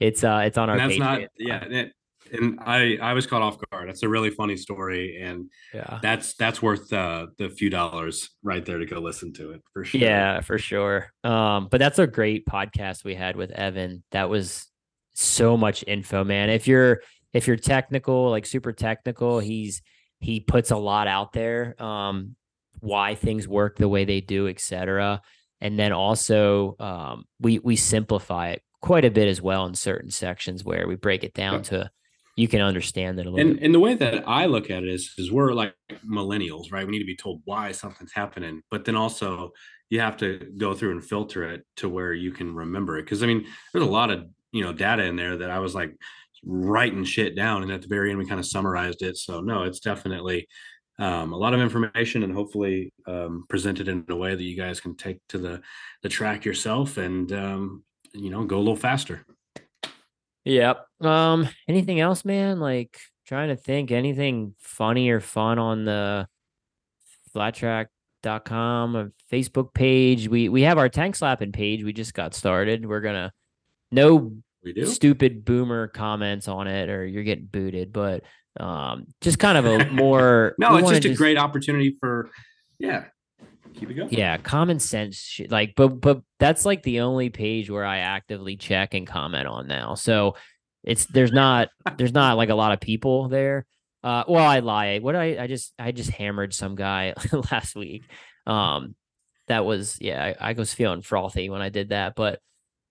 it's 0.00 0.22
uh 0.24 0.42
it's 0.44 0.58
on 0.58 0.70
our 0.70 0.76
and 0.76 0.90
that's 0.90 0.98
not 0.98 1.20
Patreon. 1.20 1.28
yeah 1.38 1.64
it, 1.64 1.92
and 2.32 2.58
i 2.60 2.96
i 3.00 3.12
was 3.12 3.26
caught 3.26 3.42
off 3.42 3.56
guard 3.70 3.88
that's 3.88 4.02
a 4.02 4.08
really 4.08 4.30
funny 4.30 4.56
story 4.56 5.20
and 5.22 5.50
yeah. 5.74 5.98
that's 6.02 6.34
that's 6.34 6.62
worth 6.62 6.92
uh 6.92 7.26
the 7.38 7.48
few 7.50 7.70
dollars 7.70 8.30
right 8.42 8.64
there 8.64 8.78
to 8.78 8.86
go 8.86 8.98
listen 8.98 9.32
to 9.32 9.52
it 9.52 9.62
for 9.72 9.84
sure 9.84 9.98
Yeah, 10.00 10.40
for 10.40 10.58
sure. 10.58 11.12
Um, 11.24 11.68
but 11.70 11.78
that's 11.78 11.98
a 11.98 12.06
great 12.06 12.46
podcast 12.46 13.04
we 13.04 13.14
had 13.14 13.36
with 13.36 13.50
Evan. 13.50 14.02
That 14.12 14.28
was 14.28 14.66
so 15.14 15.56
much 15.56 15.84
info, 15.86 16.24
man. 16.24 16.50
If 16.50 16.66
you're 16.66 17.02
if 17.32 17.46
you're 17.46 17.56
technical, 17.56 18.30
like 18.30 18.46
super 18.46 18.72
technical, 18.72 19.38
he's 19.38 19.82
he 20.20 20.40
puts 20.40 20.70
a 20.70 20.76
lot 20.76 21.08
out 21.08 21.32
there. 21.32 21.80
Um, 21.82 22.36
why 22.80 23.14
things 23.14 23.48
work 23.48 23.76
the 23.76 23.88
way 23.88 24.04
they 24.04 24.20
do, 24.20 24.48
etc. 24.48 25.20
And 25.60 25.78
then 25.78 25.92
also 25.92 26.76
um, 26.78 27.24
we 27.40 27.58
we 27.58 27.76
simplify 27.76 28.50
it 28.50 28.62
quite 28.80 29.04
a 29.04 29.10
bit 29.10 29.28
as 29.28 29.42
well 29.42 29.66
in 29.66 29.74
certain 29.74 30.10
sections 30.10 30.64
where 30.64 30.86
we 30.86 30.94
break 30.94 31.24
it 31.24 31.34
down 31.34 31.62
to 31.64 31.90
you 32.38 32.46
can 32.46 32.60
understand 32.60 33.18
it 33.18 33.26
a 33.26 33.30
little 33.30 33.40
and 33.40 33.56
bit. 33.56 33.64
and 33.64 33.74
the 33.74 33.80
way 33.80 33.94
that 33.94 34.28
I 34.28 34.46
look 34.46 34.70
at 34.70 34.84
it 34.84 34.88
is 34.88 35.12
is 35.18 35.32
we're 35.32 35.52
like 35.52 35.74
millennials, 36.08 36.70
right? 36.70 36.86
We 36.86 36.92
need 36.92 37.00
to 37.00 37.04
be 37.04 37.16
told 37.16 37.42
why 37.44 37.72
something's 37.72 38.12
happening, 38.12 38.62
but 38.70 38.84
then 38.84 38.94
also 38.94 39.50
you 39.90 39.98
have 40.00 40.16
to 40.18 40.52
go 40.56 40.72
through 40.72 40.92
and 40.92 41.04
filter 41.04 41.42
it 41.50 41.64
to 41.76 41.88
where 41.88 42.12
you 42.12 42.30
can 42.30 42.54
remember 42.54 42.96
it. 42.96 43.02
Because 43.02 43.24
I 43.24 43.26
mean, 43.26 43.44
there's 43.72 43.84
a 43.84 43.90
lot 43.90 44.10
of 44.10 44.26
you 44.52 44.62
know 44.62 44.72
data 44.72 45.02
in 45.02 45.16
there 45.16 45.36
that 45.38 45.50
I 45.50 45.58
was 45.58 45.74
like 45.74 45.96
writing 46.44 47.02
shit 47.02 47.34
down, 47.34 47.64
and 47.64 47.72
at 47.72 47.82
the 47.82 47.88
very 47.88 48.10
end 48.10 48.20
we 48.20 48.26
kind 48.26 48.38
of 48.38 48.46
summarized 48.46 49.02
it. 49.02 49.16
So 49.16 49.40
no, 49.40 49.64
it's 49.64 49.80
definitely 49.80 50.46
um, 51.00 51.32
a 51.32 51.36
lot 51.36 51.54
of 51.54 51.60
information, 51.60 52.22
and 52.22 52.32
hopefully 52.32 52.92
um, 53.08 53.46
presented 53.48 53.88
in 53.88 54.04
a 54.08 54.16
way 54.16 54.36
that 54.36 54.44
you 54.44 54.56
guys 54.56 54.78
can 54.78 54.96
take 54.96 55.18
to 55.30 55.38
the 55.38 55.60
the 56.04 56.08
track 56.08 56.44
yourself, 56.44 56.98
and 56.98 57.32
um, 57.32 57.82
you 58.14 58.30
know 58.30 58.44
go 58.44 58.58
a 58.58 58.60
little 58.60 58.76
faster. 58.76 59.24
Yep. 60.48 60.86
Um, 61.02 61.48
anything 61.68 62.00
else, 62.00 62.24
man? 62.24 62.58
Like 62.58 62.98
trying 63.26 63.48
to 63.48 63.56
think 63.56 63.90
anything 63.90 64.54
funny 64.58 65.10
or 65.10 65.20
fun 65.20 65.58
on 65.58 65.84
the 65.84 66.26
flattrack.com 67.34 69.12
Facebook 69.30 69.74
page. 69.74 70.28
We 70.28 70.48
we 70.48 70.62
have 70.62 70.78
our 70.78 70.88
Tank 70.88 71.16
Slappin' 71.16 71.52
page. 71.52 71.84
We 71.84 71.92
just 71.92 72.14
got 72.14 72.34
started. 72.34 72.86
We're 72.86 73.02
gonna 73.02 73.32
no 73.90 74.32
We 74.64 74.72
do. 74.72 74.86
stupid 74.86 75.44
boomer 75.44 75.88
comments 75.88 76.48
on 76.48 76.66
it 76.66 76.88
or 76.88 77.04
you're 77.04 77.24
getting 77.24 77.46
booted, 77.46 77.92
but 77.92 78.24
um 78.58 79.06
just 79.20 79.38
kind 79.38 79.58
of 79.58 79.66
a 79.66 79.90
more 79.90 80.54
no, 80.58 80.76
it's 80.78 80.90
just 80.90 81.04
a 81.04 81.14
great 81.14 81.36
opportunity 81.36 81.94
for 82.00 82.30
yeah. 82.78 83.04
Keep 83.78 83.90
it 83.90 83.94
going. 83.94 84.08
yeah 84.10 84.36
common 84.38 84.78
sense 84.80 85.16
shit 85.16 85.50
like 85.50 85.74
but 85.76 86.00
but 86.00 86.22
that's 86.38 86.64
like 86.64 86.82
the 86.82 87.00
only 87.00 87.30
page 87.30 87.70
where 87.70 87.84
i 87.84 87.98
actively 87.98 88.56
check 88.56 88.94
and 88.94 89.06
comment 89.06 89.46
on 89.46 89.66
now. 89.66 89.94
So 89.94 90.36
it's 90.84 91.06
there's 91.06 91.32
not 91.32 91.68
there's 91.96 92.12
not 92.12 92.36
like 92.36 92.48
a 92.50 92.54
lot 92.54 92.72
of 92.72 92.80
people 92.80 93.28
there. 93.28 93.66
Uh 94.02 94.24
well 94.28 94.44
i 94.44 94.60
lie. 94.60 94.98
What 94.98 95.16
i 95.16 95.42
i 95.42 95.46
just 95.46 95.72
i 95.78 95.92
just 95.92 96.10
hammered 96.10 96.54
some 96.54 96.74
guy 96.74 97.14
last 97.50 97.76
week. 97.76 98.04
Um 98.46 98.94
that 99.48 99.64
was 99.64 99.96
yeah 100.00 100.34
I, 100.40 100.50
I 100.50 100.52
was 100.54 100.74
feeling 100.74 101.00
frothy 101.02 101.48
when 101.48 101.62
i 101.62 101.68
did 101.70 101.88
that 101.90 102.14
but 102.14 102.38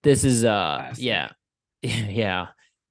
this 0.04 0.24
is 0.24 0.44
uh 0.44 0.78
Classic. 0.80 1.04
yeah. 1.04 1.30
Yeah 1.82 2.48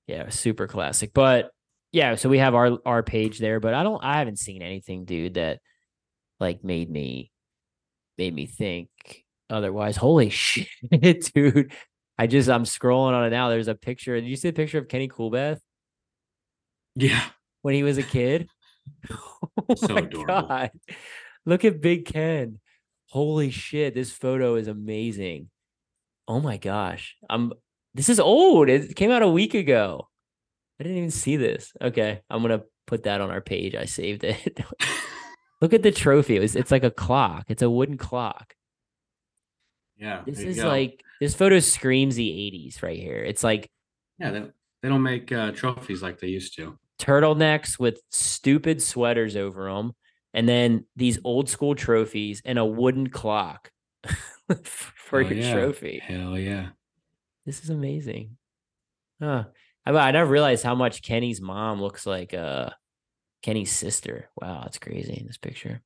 yeah 0.06 0.28
super 0.28 0.66
classic. 0.68 1.12
But 1.12 1.50
yeah 1.92 2.14
so 2.16 2.28
we 2.28 2.38
have 2.38 2.54
our 2.54 2.78
our 2.84 3.02
page 3.02 3.38
there 3.38 3.58
but 3.60 3.72
i 3.72 3.82
don't 3.82 4.02
i 4.04 4.18
haven't 4.18 4.38
seen 4.38 4.60
anything 4.60 5.04
dude 5.04 5.34
that 5.34 5.60
like 6.40 6.62
made 6.64 6.90
me 6.90 7.30
made 8.18 8.34
me 8.34 8.46
think 8.46 8.88
otherwise. 9.50 9.96
Holy 9.96 10.30
shit, 10.30 10.68
dude. 11.34 11.72
I 12.18 12.26
just 12.26 12.48
I'm 12.48 12.64
scrolling 12.64 13.12
on 13.12 13.24
it 13.26 13.30
now. 13.30 13.48
There's 13.50 13.68
a 13.68 13.74
picture. 13.74 14.18
Did 14.20 14.28
you 14.28 14.36
see 14.36 14.48
a 14.48 14.52
picture 14.52 14.78
of 14.78 14.88
Kenny 14.88 15.08
Coolbeth 15.08 15.60
Yeah. 16.94 17.22
when 17.62 17.74
he 17.74 17.82
was 17.82 17.98
a 17.98 18.02
kid? 18.02 18.48
oh 19.10 19.74
So 19.74 19.94
my 19.94 20.00
adorable. 20.00 20.24
god. 20.26 20.70
Look 21.44 21.64
at 21.64 21.80
Big 21.80 22.06
Ken. 22.06 22.58
Holy 23.10 23.50
shit, 23.50 23.94
this 23.94 24.12
photo 24.12 24.54
is 24.56 24.68
amazing. 24.68 25.48
Oh 26.28 26.40
my 26.40 26.56
gosh. 26.56 27.16
I'm 27.28 27.52
this 27.94 28.08
is 28.08 28.20
old. 28.20 28.68
It 28.68 28.94
came 28.96 29.10
out 29.10 29.22
a 29.22 29.28
week 29.28 29.54
ago. 29.54 30.08
I 30.78 30.84
didn't 30.84 30.98
even 30.98 31.10
see 31.10 31.36
this. 31.36 31.72
Okay, 31.80 32.20
I'm 32.28 32.42
gonna 32.42 32.62
put 32.86 33.04
that 33.04 33.20
on 33.20 33.30
our 33.30 33.40
page. 33.40 33.74
I 33.74 33.84
saved 33.86 34.24
it. 34.24 34.58
Look 35.60 35.72
at 35.72 35.82
the 35.82 35.90
trophy. 35.90 36.36
It 36.36 36.40
was, 36.40 36.56
it's 36.56 36.70
like 36.70 36.84
a 36.84 36.90
clock. 36.90 37.46
It's 37.48 37.62
a 37.62 37.70
wooden 37.70 37.96
clock. 37.96 38.54
Yeah. 39.96 40.22
This 40.26 40.40
is 40.40 40.56
go. 40.56 40.68
like 40.68 41.02
this 41.20 41.34
photo 41.34 41.58
screams 41.60 42.16
the 42.16 42.28
80s 42.28 42.82
right 42.82 42.98
here. 42.98 43.24
It's 43.24 43.42
like 43.42 43.70
yeah, 44.18 44.30
they, 44.30 44.44
they 44.82 44.88
don't 44.88 45.02
make 45.02 45.32
uh, 45.32 45.52
trophies 45.52 46.02
like 46.02 46.20
they 46.20 46.28
used 46.28 46.56
to. 46.56 46.78
turtlenecks 46.98 47.78
with 47.78 48.00
stupid 48.10 48.82
sweaters 48.82 49.36
over 49.36 49.70
them, 49.70 49.92
and 50.34 50.48
then 50.48 50.84
these 50.96 51.18
old 51.24 51.48
school 51.48 51.74
trophies 51.74 52.42
and 52.44 52.58
a 52.58 52.64
wooden 52.64 53.08
clock 53.08 53.70
for 54.54 55.22
Hell 55.22 55.32
your 55.32 55.42
yeah. 55.42 55.54
trophy. 55.54 56.02
Hell 56.04 56.38
yeah. 56.38 56.68
This 57.44 57.62
is 57.62 57.70
amazing. 57.70 58.36
Huh. 59.20 59.44
I, 59.86 59.90
I 59.90 60.10
never 60.10 60.30
realized 60.30 60.64
how 60.64 60.74
much 60.74 61.02
Kenny's 61.02 61.40
mom 61.40 61.80
looks 61.80 62.06
like 62.06 62.34
uh 62.34 62.70
Kenny's 63.42 63.72
sister. 63.72 64.28
Wow, 64.40 64.60
that's 64.62 64.78
crazy 64.78 65.14
in 65.20 65.26
this 65.26 65.38
picture. 65.38 65.82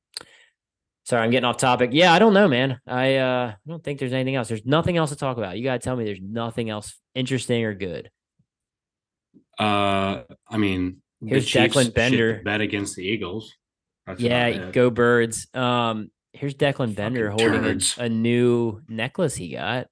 Sorry, 1.05 1.23
I'm 1.25 1.31
getting 1.31 1.45
off 1.45 1.57
topic. 1.57 1.91
Yeah, 1.93 2.13
I 2.13 2.19
don't 2.19 2.35
know, 2.35 2.47
man. 2.49 2.79
I 2.87 3.17
uh 3.17 3.53
I 3.55 3.69
don't 3.69 3.83
think 3.83 3.99
there's 3.99 4.13
anything 4.13 4.37
else. 4.37 4.49
There's 4.49 4.65
nothing 4.65 4.97
else 4.97 5.11
to 5.11 5.17
talk 5.17 5.39
about. 5.39 5.57
You 5.59 5.65
gotta 5.65 5.79
tell 5.79 5.97
me 5.97 6.05
there's 6.05 6.21
nothing 6.23 6.71
else 6.71 6.99
interesting 7.15 7.65
or 7.65 7.75
good. 7.75 8.11
Uh, 9.59 10.23
I 10.49 10.57
mean, 10.57 11.03
Here's 11.25 11.47
Declan 11.51 11.93
Bender. 11.93 12.41
Bet 12.45 12.61
against 12.61 12.97
the 12.97 13.03
Eagles. 13.05 13.55
That's 14.07 14.21
yeah, 14.21 14.71
go 14.71 14.91
birds. 14.91 15.47
Um, 15.53 16.11
here's 16.33 16.55
Declan 16.55 16.95
Bender 16.95 17.31
holding 17.31 17.65
a, 17.65 17.79
a 18.03 18.09
new 18.09 18.81
necklace 18.89 19.37
he 19.37 19.51
got. 19.53 19.89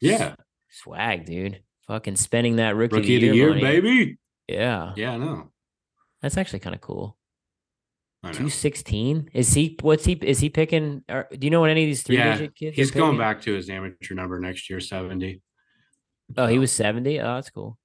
Yeah. 0.00 0.36
Swag, 0.70 1.26
dude. 1.26 1.60
Fucking 1.88 2.16
spending 2.16 2.56
that 2.56 2.74
rookie, 2.74 2.96
Rookie 2.96 3.16
of 3.16 3.20
the 3.20 3.36
year, 3.36 3.48
money. 3.50 3.60
baby. 3.60 4.18
Yeah, 4.48 4.92
Yeah, 4.96 5.12
I 5.12 5.16
know. 5.18 5.50
That's 6.26 6.36
actually 6.36 6.58
kind 6.58 6.74
of 6.74 6.80
cool. 6.80 7.16
Two 8.32 8.50
sixteen. 8.50 9.30
Is 9.32 9.54
he? 9.54 9.76
What's 9.80 10.04
he? 10.04 10.14
Is 10.14 10.40
he 10.40 10.48
picking? 10.48 11.04
Or, 11.08 11.28
do 11.30 11.46
you 11.46 11.50
know 11.50 11.60
what 11.60 11.70
any 11.70 11.84
of 11.84 11.86
these 11.86 12.02
three 12.02 12.16
Yeah, 12.16 12.32
digit 12.32 12.56
kids? 12.56 12.76
He's 12.76 12.90
going 12.90 13.16
back 13.16 13.40
to 13.42 13.54
his 13.54 13.70
amateur 13.70 14.14
number 14.14 14.40
next 14.40 14.68
year, 14.68 14.80
70. 14.80 15.40
Oh, 16.36 16.46
he 16.46 16.58
was 16.58 16.72
seventy. 16.72 17.20
Oh, 17.20 17.34
that's 17.36 17.50
cool. 17.50 17.78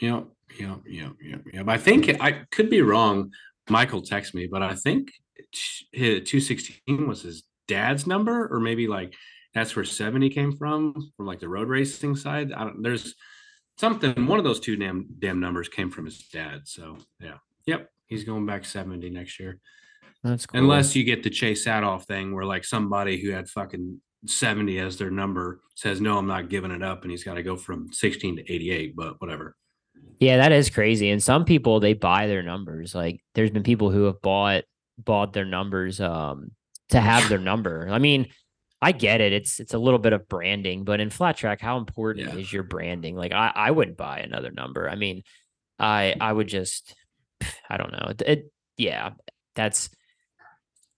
Yep, 0.00 0.26
yep, 0.60 0.80
yep, 0.86 1.12
yep, 1.22 1.40
yep. 1.50 1.68
I 1.68 1.78
think 1.78 2.20
I 2.20 2.42
could 2.50 2.68
be 2.68 2.82
wrong. 2.82 3.32
Michael 3.70 4.02
texted 4.02 4.34
me, 4.34 4.46
but 4.46 4.62
I 4.62 4.74
think 4.74 5.10
his 5.92 6.28
216 6.28 7.06
was 7.06 7.22
his 7.22 7.44
dad's 7.66 8.06
number, 8.06 8.48
or 8.52 8.60
maybe 8.60 8.86
like 8.86 9.14
that's 9.54 9.74
where 9.74 9.84
70 9.84 10.30
came 10.30 10.52
from, 10.52 10.94
from 11.16 11.26
like 11.26 11.40
the 11.40 11.48
road 11.48 11.68
racing 11.68 12.16
side. 12.16 12.52
I 12.52 12.64
don't, 12.64 12.82
there's 12.82 13.14
something, 13.78 14.26
one 14.26 14.38
of 14.38 14.44
those 14.44 14.60
two 14.60 14.76
damn, 14.76 15.06
damn 15.18 15.40
numbers 15.40 15.68
came 15.68 15.90
from 15.90 16.04
his 16.04 16.18
dad. 16.28 16.62
So, 16.64 16.98
yeah, 17.20 17.38
yep, 17.66 17.90
he's 18.06 18.24
going 18.24 18.46
back 18.46 18.64
70 18.64 19.08
next 19.10 19.38
year. 19.40 19.58
That's 20.24 20.46
cool. 20.46 20.60
Unless 20.60 20.96
you 20.96 21.04
get 21.04 21.22
the 21.22 21.30
Chase 21.30 21.64
Saathoff 21.64 22.04
thing 22.04 22.34
where 22.34 22.44
like 22.44 22.64
somebody 22.64 23.20
who 23.20 23.30
had 23.30 23.48
fucking 23.48 24.00
70 24.26 24.78
as 24.80 24.96
their 24.96 25.10
number 25.10 25.60
says, 25.76 26.00
no, 26.00 26.18
I'm 26.18 26.26
not 26.26 26.48
giving 26.48 26.72
it 26.72 26.82
up. 26.82 27.02
And 27.02 27.10
he's 27.10 27.24
got 27.24 27.34
to 27.34 27.42
go 27.42 27.56
from 27.56 27.92
16 27.92 28.36
to 28.36 28.52
88, 28.52 28.96
but 28.96 29.20
whatever. 29.20 29.54
Yeah, 30.18 30.38
that 30.38 30.52
is 30.52 30.70
crazy. 30.70 31.10
And 31.10 31.22
some 31.22 31.44
people 31.44 31.80
they 31.80 31.92
buy 31.92 32.26
their 32.26 32.42
numbers. 32.42 32.94
Like 32.94 33.20
there's 33.34 33.50
been 33.50 33.62
people 33.62 33.90
who 33.90 34.04
have 34.04 34.20
bought 34.20 34.64
bought 34.98 35.32
their 35.32 35.44
numbers 35.44 36.00
um 36.00 36.50
to 36.88 37.00
have 37.00 37.28
their 37.28 37.38
number. 37.38 37.88
I 37.90 37.98
mean, 37.98 38.26
I 38.80 38.92
get 38.92 39.20
it. 39.20 39.32
It's 39.32 39.58
it's 39.60 39.74
a 39.74 39.78
little 39.78 39.98
bit 39.98 40.12
of 40.12 40.28
branding, 40.28 40.84
but 40.84 41.00
in 41.00 41.10
flat 41.10 41.36
track, 41.36 41.60
how 41.60 41.78
important 41.78 42.28
Yeah. 42.28 42.36
is 42.40 42.52
your 42.52 42.62
branding? 42.62 43.16
Like 43.16 43.32
I 43.32 43.50
I 43.54 43.70
wouldn't 43.72 43.96
buy 43.96 44.20
another 44.20 44.50
number. 44.52 44.88
I 44.88 44.94
mean, 44.94 45.22
I 45.78 46.14
I 46.20 46.32
would 46.32 46.46
just 46.48 46.94
I 47.68 47.76
don't 47.76 47.92
know. 47.92 48.12
It, 48.24 48.52
yeah, 48.76 49.10
that's 49.54 49.90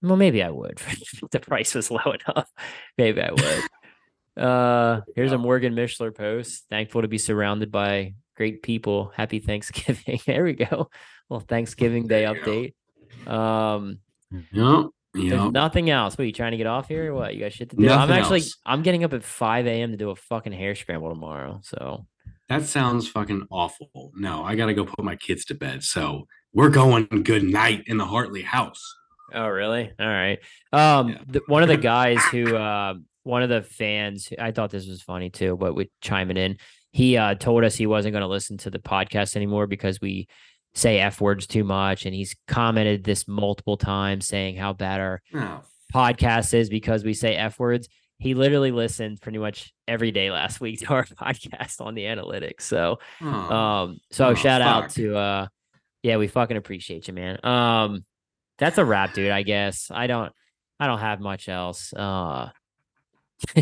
well 0.02 0.16
maybe 0.16 0.42
I 0.42 0.50
would. 0.50 0.80
if 0.88 1.20
the 1.30 1.40
price 1.40 1.74
was 1.74 1.90
low 1.90 1.98
enough. 2.28 2.50
Maybe 2.98 3.20
I 3.22 3.30
would. 3.30 4.42
Uh 4.42 5.00
here's 5.16 5.32
a 5.32 5.38
Morgan 5.38 5.74
Mischler 5.74 6.14
post. 6.14 6.66
Thankful 6.68 7.02
to 7.02 7.08
be 7.08 7.18
surrounded 7.18 7.70
by 7.72 8.14
great 8.36 8.62
people. 8.62 9.10
Happy 9.16 9.38
Thanksgiving. 9.38 10.20
there 10.26 10.44
we 10.44 10.52
go. 10.52 10.90
Well, 11.30 11.40
Thanksgiving 11.40 12.06
Day 12.08 12.24
update. 12.24 12.74
Um 13.26 14.00
Yep. 15.14 15.30
there's 15.30 15.52
nothing 15.52 15.90
else. 15.90 16.16
What 16.16 16.22
are 16.22 16.26
you 16.26 16.32
trying 16.32 16.52
to 16.52 16.56
get 16.56 16.66
off 16.66 16.88
here? 16.88 17.12
or 17.12 17.14
What 17.14 17.34
you 17.34 17.40
got 17.40 17.52
shit 17.52 17.70
to 17.70 17.76
do? 17.76 17.88
I'm 17.90 18.10
actually 18.10 18.40
else. 18.40 18.56
I'm 18.64 18.82
getting 18.82 19.02
up 19.04 19.12
at 19.12 19.24
5 19.24 19.66
a.m. 19.66 19.90
to 19.90 19.96
do 19.96 20.10
a 20.10 20.16
fucking 20.16 20.52
hair 20.52 20.74
scramble 20.74 21.10
tomorrow. 21.10 21.60
So 21.64 22.06
That 22.48 22.62
sounds 22.64 23.08
fucking 23.08 23.46
awful. 23.50 24.12
No, 24.14 24.44
I 24.44 24.54
got 24.54 24.66
to 24.66 24.74
go 24.74 24.84
put 24.84 25.04
my 25.04 25.16
kids 25.16 25.44
to 25.46 25.54
bed. 25.54 25.82
So 25.82 26.26
we're 26.52 26.68
going 26.68 27.06
good 27.24 27.42
night 27.42 27.82
in 27.86 27.96
the 27.96 28.04
Hartley 28.06 28.42
house. 28.42 28.82
Oh, 29.34 29.46
really? 29.48 29.90
All 29.98 30.06
right. 30.06 30.38
Um, 30.72 31.08
Yeah. 31.10 31.18
the, 31.26 31.40
one 31.46 31.62
of 31.62 31.68
the 31.68 31.76
guys 31.76 32.22
who, 32.30 32.56
uh, 32.56 32.94
one 33.22 33.42
of 33.42 33.48
the 33.48 33.62
fans, 33.62 34.28
I 34.38 34.50
thought 34.52 34.70
this 34.70 34.86
was 34.88 35.02
funny 35.02 35.30
too, 35.30 35.56
but 35.56 35.74
we 35.74 35.90
chiming 36.00 36.36
in. 36.36 36.56
He 36.92 37.16
uh, 37.16 37.34
told 37.34 37.62
us 37.62 37.76
he 37.76 37.86
wasn't 37.86 38.12
going 38.14 38.22
to 38.22 38.26
listen 38.28 38.58
to 38.58 38.70
the 38.70 38.80
podcast 38.80 39.36
anymore 39.36 39.66
because 39.68 40.00
we 40.00 40.26
say 40.74 40.98
f 41.00 41.20
words 41.20 41.46
too 41.46 41.64
much, 41.64 42.06
and 42.06 42.14
he's 42.14 42.36
commented 42.46 43.04
this 43.04 43.26
multiple 43.26 43.76
times, 43.76 44.26
saying 44.28 44.56
how 44.56 44.72
bad 44.72 45.00
our 45.00 45.22
Oh, 45.34 45.60
podcast 45.92 46.54
is 46.54 46.68
because 46.70 47.04
we 47.04 47.14
say 47.14 47.34
f 47.36 47.58
words. 47.58 47.88
He 48.18 48.34
literally 48.34 48.70
listened 48.70 49.20
pretty 49.22 49.38
much 49.38 49.72
every 49.88 50.10
day 50.10 50.30
last 50.30 50.60
week 50.60 50.80
to 50.80 50.86
our 50.92 51.04
podcast 51.20 51.80
on 51.80 51.94
the 51.94 52.04
analytics. 52.04 52.62
So, 52.62 52.98
oh. 53.22 53.26
um, 53.26 53.98
so 54.10 54.28
Oh, 54.28 54.34
shout 54.34 54.60
out 54.62 54.90
to 54.90 55.16
uh 55.16 55.46
yeah, 56.02 56.16
we 56.16 56.28
fucking 56.28 56.56
appreciate 56.56 57.08
you, 57.08 57.14
man. 57.14 57.38
Um 57.44 58.04
that's 58.58 58.76
a 58.78 58.84
wrap, 58.84 59.14
dude. 59.14 59.30
I 59.30 59.42
guess 59.42 59.90
I 59.90 60.06
don't. 60.06 60.32
I 60.78 60.86
don't 60.86 60.98
have 60.98 61.20
much 61.20 61.48
else. 61.48 61.92
Uh, 61.92 62.50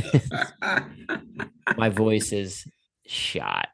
my 1.76 1.88
voice 1.88 2.32
is 2.32 2.64
shot, 3.06 3.68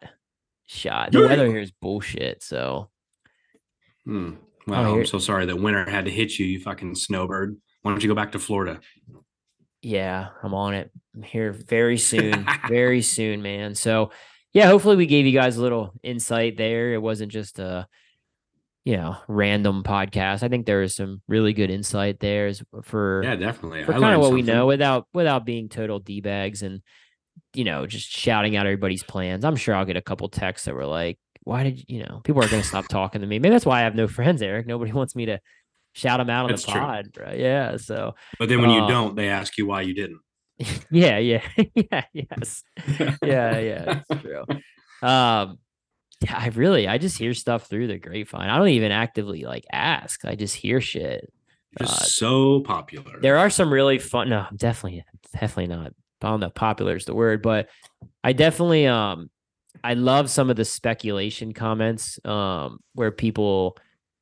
shot. 0.67 1.13
The 1.13 1.21
weather 1.21 1.47
here 1.49 1.59
is 1.61 1.71
bullshit. 1.73 2.43
So 2.43 2.89
Hmm. 4.07 4.33
Well, 4.67 4.93
here- 4.93 5.01
I'm 5.01 5.07
so 5.07 5.19
sorry 5.19 5.47
that 5.47 5.57
winter 5.57 5.89
had 5.89 6.05
to 6.07 6.11
hit 6.11 6.39
you, 6.39 6.47
you 6.47 6.61
fucking 6.61 6.95
snowbird. 6.95 7.57
Why 7.83 7.91
don't 7.91 8.03
you 8.03 8.09
go 8.09 8.15
back 8.15 8.33
to 8.33 8.39
Florida? 8.39 8.81
yeah, 9.83 10.29
I'm 10.43 10.55
on 10.55 10.75
it. 10.75 10.91
I'm 11.15 11.23
here 11.23 11.53
very 11.53 11.99
soon, 11.99 12.47
very 12.69 13.03
soon, 13.03 13.43
man. 13.43 13.75
So 13.75 14.11
yeah, 14.53 14.67
hopefully 14.69 14.97
we 14.97 15.07
gave 15.07 15.27
you 15.27 15.33
guys 15.33 15.57
a 15.57 15.63
little 15.63 15.93
insight 16.03 16.57
there. 16.57 16.95
It 16.95 17.03
wasn't 17.03 17.31
just 17.33 17.59
a 17.59 17.87
you 18.85 18.97
know 18.97 19.17
random 19.29 19.83
podcast. 19.83 20.43
I 20.43 20.49
think 20.49 20.65
there 20.67 20.83
is 20.83 20.95
some 20.97 21.21
really 21.29 21.53
good 21.53 21.71
insight 21.71 22.21
there 22.21 22.53
for 22.83 23.23
Yeah, 23.23 23.37
definitely. 23.37 23.85
for 23.85 23.95
I 23.95 23.99
kind 24.01 24.15
of 24.15 24.21
what 24.23 24.33
we 24.33 24.43
know 24.43 24.67
without 24.67 25.07
without 25.13 25.45
being 25.45 25.69
total 25.69 25.99
d 25.99 26.21
bags 26.23 26.63
and 26.63 26.81
you 27.53 27.65
know 27.65 27.87
just 27.87 28.09
shouting 28.11 28.57
out 28.57 28.67
everybody's 28.67 29.03
plans. 29.03 29.45
I'm 29.45 29.57
sure 29.57 29.75
I'll 29.75 29.85
get 29.85 29.97
a 29.99 30.03
couple 30.03 30.29
texts 30.31 30.65
that 30.67 30.75
were 30.75 30.87
like, 30.87 31.19
"Why 31.45 31.63
did 31.63 31.79
you, 31.79 31.85
you 31.89 32.05
know?" 32.05 32.21
People 32.25 32.43
are 32.43 32.49
going 32.49 32.63
to 32.63 32.69
stop 32.69 32.89
talking 32.89 33.21
to 33.21 33.27
me. 33.27 33.39
Maybe 33.39 33.51
that's 33.53 33.67
why 33.67 33.81
I 33.81 33.85
have 33.85 33.95
no 33.95 34.09
friends, 34.09 34.43
Erik. 34.43 34.67
Nobody 34.67 34.93
wants 35.01 35.15
me 35.17 35.27
to 35.27 35.39
shout 35.93 36.19
them 36.19 36.29
out 36.31 36.45
on 36.47 36.51
That's 36.51 36.65
the 36.65 36.73
true. 36.73 36.81
pod? 36.81 37.09
Yeah. 37.37 37.77
So 37.77 38.15
But 38.39 38.49
then 38.49 38.61
when 38.61 38.71
you 38.71 38.81
Uh, 38.83 38.89
don't, 38.89 39.15
they 39.17 39.29
ask 39.29 39.57
you 39.59 39.67
why 39.67 39.83
you 39.83 39.95
didn't. 39.95 40.21
yeah, 40.91 41.19
yeah, 41.19 41.43
yeah, 41.75 42.05
yes, 42.13 42.63
yeah, 43.23 43.59
yeah. 43.59 44.01
It's 44.09 44.23
true. 44.23 44.45
Um, 45.03 45.59
yeah, 46.21 46.37
I 46.39 46.49
really, 46.55 46.87
I 46.87 46.99
just 46.99 47.19
hear 47.19 47.35
stuff 47.35 47.67
through 47.67 47.89
the 47.89 47.99
grapevine. 47.99 48.49
I 48.49 48.57
don't 48.57 48.69
even 48.69 48.93
actively 48.93 49.43
like 49.43 49.65
ask. 49.73 50.25
I 50.25 50.37
just 50.37 50.55
hear 50.55 50.81
shit. 50.81 51.33
Just 51.79 51.93
Uh, 52.01 52.05
so 52.05 52.61
popular. 52.61 53.21
There 53.21 53.37
are 53.37 53.51
some 53.51 53.73
really 53.73 53.99
fun. 53.99 54.29
No, 54.29 54.47
I'm 54.49 54.57
definitely, 54.57 55.05
definitely 55.33 55.75
not. 55.75 55.93
I 56.23 56.29
don't 56.29 56.41
know. 56.41 56.51
Popular 56.51 56.97
is 56.97 57.05
the 57.05 57.15
word, 57.15 57.43
but 57.43 57.69
I 58.23 58.33
definitely, 58.33 58.87
um, 58.87 59.29
I 59.85 59.95
love 59.95 60.31
some 60.31 60.49
of 60.49 60.57
the 60.57 60.65
speculation 60.65 61.53
comments, 61.53 62.19
um, 62.25 62.79
where 62.95 63.11
people 63.11 63.77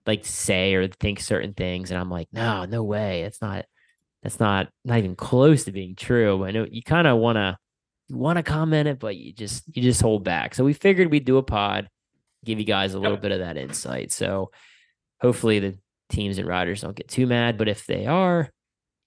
like 0.06 0.26
say 0.26 0.74
or 0.74 0.89
think 0.89 1.20
certain 1.20 1.55
things, 1.55 1.93
and 1.93 2.01
I'm 2.01 2.10
like, 2.10 2.28
no, 2.32 2.64
no 2.64 2.82
way. 2.82 3.22
It's 3.22 3.40
not. 3.40 3.64
That's 4.22 4.39
not 4.39 4.68
not 4.84 4.98
even 4.98 5.16
close 5.16 5.64
to 5.64 5.72
being 5.72 5.97
true. 5.97 6.44
I 6.44 6.51
know 6.51 6.66
you 6.70 6.82
kind 6.82 7.06
of 7.06 7.18
want 7.18 7.36
to 7.36 7.56
you 8.09 8.16
want 8.16 8.36
to 8.36 8.43
comment 8.43 8.89
it, 8.89 8.98
but 8.98 9.16
you 9.16 9.32
just 9.32 9.64
you 9.74 9.82
just 9.82 10.02
hold 10.02 10.24
back. 10.24 10.55
So 10.55 10.64
we 10.64 10.74
figured 10.74 11.10
we'd 11.10 11.24
do 11.24 11.39
a 11.39 11.43
pod, 11.43 11.89
give 12.44 12.59
you 12.59 12.64
guys 12.64 12.94
a 12.94 13.01
little 13.01 13.16
bit 13.16 13.32
of 13.32 13.40
that 13.40 13.56
insight. 13.56 14.12
So 14.12 14.51
hopefully 15.20 15.59
the 15.60 15.78
teams 16.09 16.39
and 16.39 16.47
riders 16.47 16.82
don't 16.82 16.97
get 16.97 17.09
too 17.09 17.26
mad, 17.26 17.56
but 17.56 17.68
if 17.68 17.86
they 17.86 18.06
are, 18.06 18.51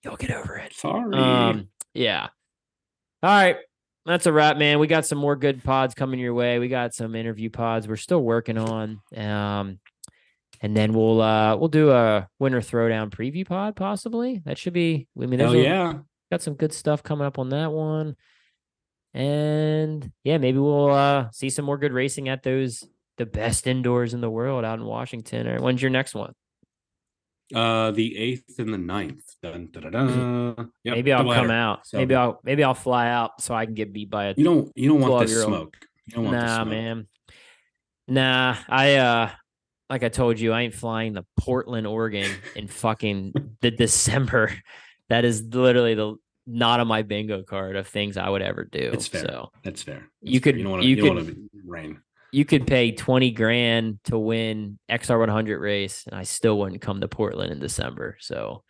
you'll 0.03 0.17
get 0.17 0.31
over 0.31 0.55
it. 0.57 0.73
Sorry. 0.73 1.15
Um, 1.15 1.69
yeah. 1.93 2.27
All 3.23 3.29
right. 3.29 3.57
That's 4.05 4.27
a 4.27 4.31
wrap, 4.33 4.57
man. 4.57 4.77
We 4.79 4.87
got 4.87 5.05
some 5.05 5.17
more 5.17 5.35
good 5.35 5.63
pods 5.63 5.95
coming 5.95 6.19
your 6.19 6.33
way. 6.35 6.59
We 6.59 6.67
got 6.67 6.93
some 6.93 7.15
interview 7.15 7.49
pods 7.49 7.87
we're 7.87 7.95
still 7.95 8.21
working 8.21 8.57
on. 8.57 9.01
Um, 9.15 9.79
and 10.61 10.75
then 10.77 10.93
we'll 10.93 11.21
uh 11.21 11.55
we'll 11.57 11.67
do 11.69 11.91
a 11.91 12.27
winter 12.39 12.61
throwdown 12.61 13.09
preview 13.09 13.45
pod, 13.45 13.75
possibly. 13.75 14.41
That 14.45 14.57
should 14.57 14.73
be 14.73 15.07
I 15.21 15.25
mean, 15.25 15.39
there's 15.39 15.51
Hell 15.51 15.59
a- 15.59 15.63
yeah. 15.63 15.93
got 16.31 16.41
some 16.41 16.53
good 16.53 16.71
stuff 16.73 17.03
coming 17.03 17.25
up 17.25 17.39
on 17.39 17.49
that 17.49 17.71
one. 17.71 18.15
And 19.13 20.11
yeah, 20.23 20.37
maybe 20.37 20.59
we'll 20.59 20.91
uh 20.93 21.29
see 21.31 21.49
some 21.49 21.65
more 21.65 21.77
good 21.77 21.93
racing 21.93 22.29
at 22.29 22.43
those 22.43 22.83
the 23.17 23.25
best 23.25 23.65
indoors 23.65 24.13
in 24.13 24.21
the 24.21 24.29
world 24.29 24.65
out 24.65 24.79
in 24.79 24.85
Washington. 24.85 25.47
Or 25.47 25.59
when's 25.61 25.81
your 25.81 25.91
next 25.91 26.13
one? 26.15 26.33
Uh, 27.53 27.91
the 27.91 28.17
eighth 28.17 28.57
and 28.57 28.73
the 28.73 28.77
ninth. 28.77 29.23
Dun, 29.43 29.67
dun. 29.71 30.71
Yep, 30.83 30.95
maybe 30.95 31.13
I'll 31.13 31.31
come 31.31 31.51
out. 31.51 31.85
So- 31.85 31.97
Maybe 31.97 32.15
I'll 32.15 32.39
maybe 32.43 32.63
I'll 32.63 32.73
fly 32.73 33.09
out 33.09 33.39
so 33.41 33.53
I 33.53 33.65
can 33.65 33.75
get 33.75 33.93
beat 33.93 34.09
by 34.09 34.25
a 34.25 34.33
You 34.35 34.43
don't. 34.43 34.71
You 34.75 34.89
don't 34.89 35.01
want 35.01 35.27
this 35.27 35.31
12-year-old. 35.31 35.49
smoke. 35.49 35.77
You 36.07 36.15
don't 36.15 36.23
want 36.25 36.37
nah, 36.37 36.55
smoke. 36.55 36.67
man. 36.69 37.07
Nah, 38.07 38.55
I 38.69 38.95
uh 38.95 39.29
like 39.89 40.03
I 40.03 40.09
told 40.09 40.39
you, 40.39 40.51
I 40.53 40.61
ain't 40.63 40.73
flying 40.73 41.13
to 41.15 41.25
Portland, 41.37 41.85
Oregon 41.85 42.29
in 42.55 42.67
fucking 42.67 43.33
the 43.61 43.69
December. 43.71 44.51
That 45.09 45.23
is 45.25 45.43
literally 45.43 45.93
the 45.93 46.15
not 46.47 46.79
on 46.79 46.87
my 46.87 47.01
bingo 47.03 47.43
card 47.43 47.75
of 47.75 47.87
things 47.87 48.17
I 48.17 48.27
would 48.29 48.41
ever 48.41 48.63
do. 48.63 48.89
It's 48.93 49.07
fair. 49.07 49.21
So 49.21 49.49
That's 49.63 49.83
fair. 49.83 50.09
You 50.21 50.39
That's 50.39 50.43
fair. 50.45 50.53
could- 50.53 50.57
You 50.57 50.63
don't 50.63 50.71
want 50.71 50.83
to. 50.83 50.87
you 50.89 50.95
You, 50.95 51.13
could- 51.13 51.49
rain. 51.65 51.99
You 52.35 52.43
could 52.43 52.67
pay 52.67 52.91
20 52.91 53.31
grand 53.31 53.99
to 54.03 54.19
win 54.19 54.77
XR 54.91 55.17
100 55.19 55.57
race, 55.57 56.03
and 56.05 56.13
I 56.13 56.23
still 56.23 56.59
wouldn't 56.59 56.81
come 56.81 56.99
to 56.99 57.07
Portland 57.07 57.49
in 57.49 57.59
December. 57.59 58.17
So 58.19 58.63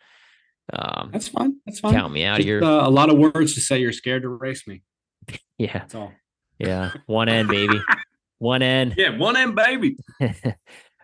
um 0.72 1.10
That's 1.12 1.26
fine. 1.26 1.56
That's 1.66 1.80
fine. 1.80 1.92
count 1.92 2.12
me 2.12 2.24
out 2.24 2.34
of 2.34 2.38
Just, 2.38 2.48
your 2.48 2.62
uh, 2.62 2.86
a 2.86 2.90
lot 2.90 3.10
of 3.10 3.18
words 3.18 3.54
to 3.54 3.60
say 3.60 3.78
you're 3.80 3.90
scared 3.92 4.22
to 4.22 4.28
race 4.28 4.68
me. 4.68 4.82
yeah, 5.58 5.72
That's 5.80 5.96
all. 5.96 6.12
yeah. 6.58 6.92
One 7.06 7.28
end, 7.28 7.48
baby. 7.48 7.80
One 8.38 8.62
end. 8.62 8.94
Yeah, 8.98 9.16
one 9.16 9.34
end, 9.34 9.54
baby. 9.56 9.96
all 10.20 10.30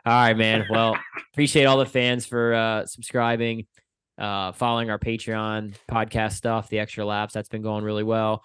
right, 0.04 0.36
man. 0.36 0.66
Well, 0.68 0.98
appreciate 1.32 1.64
all 1.64 1.78
the 1.78 1.86
fans 1.86 2.26
for 2.26 2.54
uh 2.54 2.86
subscribing, 2.86 3.66
uh 4.18 4.52
following 4.52 4.88
our 4.90 4.98
Patreon 4.98 5.74
podcast 5.90 6.34
stuff, 6.34 6.68
the 6.68 6.78
extra 6.78 7.04
laps. 7.04 7.34
That's 7.34 7.48
been 7.48 7.62
going 7.62 7.82
really 7.84 8.04
well. 8.04 8.42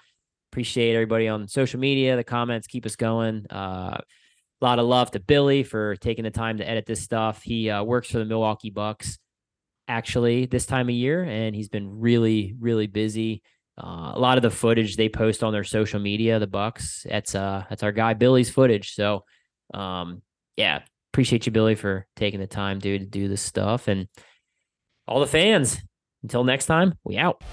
Appreciate 0.52 0.96
everybody 0.96 1.28
on 1.28 1.48
social 1.48 1.80
media, 1.80 2.16
the 2.16 2.24
comments 2.24 2.68
keep 2.68 2.86
us 2.86 2.96
going. 2.96 3.46
Uh 3.50 3.98
a 4.62 4.66
lot 4.66 4.80
of 4.80 4.86
love 4.86 5.12
to 5.12 5.20
Billy 5.20 5.64
for 5.64 5.96
taking 5.98 6.24
the 6.24 6.32
time 6.32 6.58
to 6.58 6.68
edit 6.68 6.86
this 6.86 7.04
stuff. 7.04 7.44
He 7.44 7.70
uh, 7.70 7.84
works 7.84 8.10
for 8.10 8.18
the 8.18 8.26
Milwaukee 8.26 8.72
Bucks 8.72 9.20
actually 9.88 10.46
this 10.46 10.66
time 10.66 10.90
of 10.90 10.96
year, 10.96 11.24
and 11.24 11.56
he's 11.56 11.70
been 11.70 12.00
really, 12.00 12.56
really 12.60 12.88
busy. 12.88 13.44
Uh, 13.82 14.14
a 14.16 14.20
lot 14.20 14.38
of 14.38 14.42
the 14.42 14.50
footage 14.50 14.96
they 14.96 15.10
post 15.10 15.44
on 15.44 15.54
their 15.54 15.64
social 15.64 16.00
media, 16.00 16.40
the 16.40 16.48
Bucks, 16.48 17.06
that's 17.08 17.36
uh 17.36 17.66
that's 17.70 17.84
our 17.84 17.92
guy 17.92 18.14
Billy's 18.16 18.50
footage. 18.50 18.96
So 18.96 19.24
um 19.74 20.24
yeah, 20.56 20.82
appreciate 21.14 21.46
you, 21.46 21.52
Billy, 21.52 21.76
for 21.76 22.08
taking 22.16 22.40
the 22.40 22.48
time, 22.48 22.80
dude, 22.80 23.02
to 23.02 23.08
do 23.08 23.28
this 23.28 23.44
stuff. 23.44 23.88
And 23.88 24.08
all 25.08 25.20
the 25.20 25.28
fans, 25.28 25.80
until 26.24 26.44
next 26.44 26.66
time, 26.66 26.96
we 27.04 27.18
out. 27.18 27.44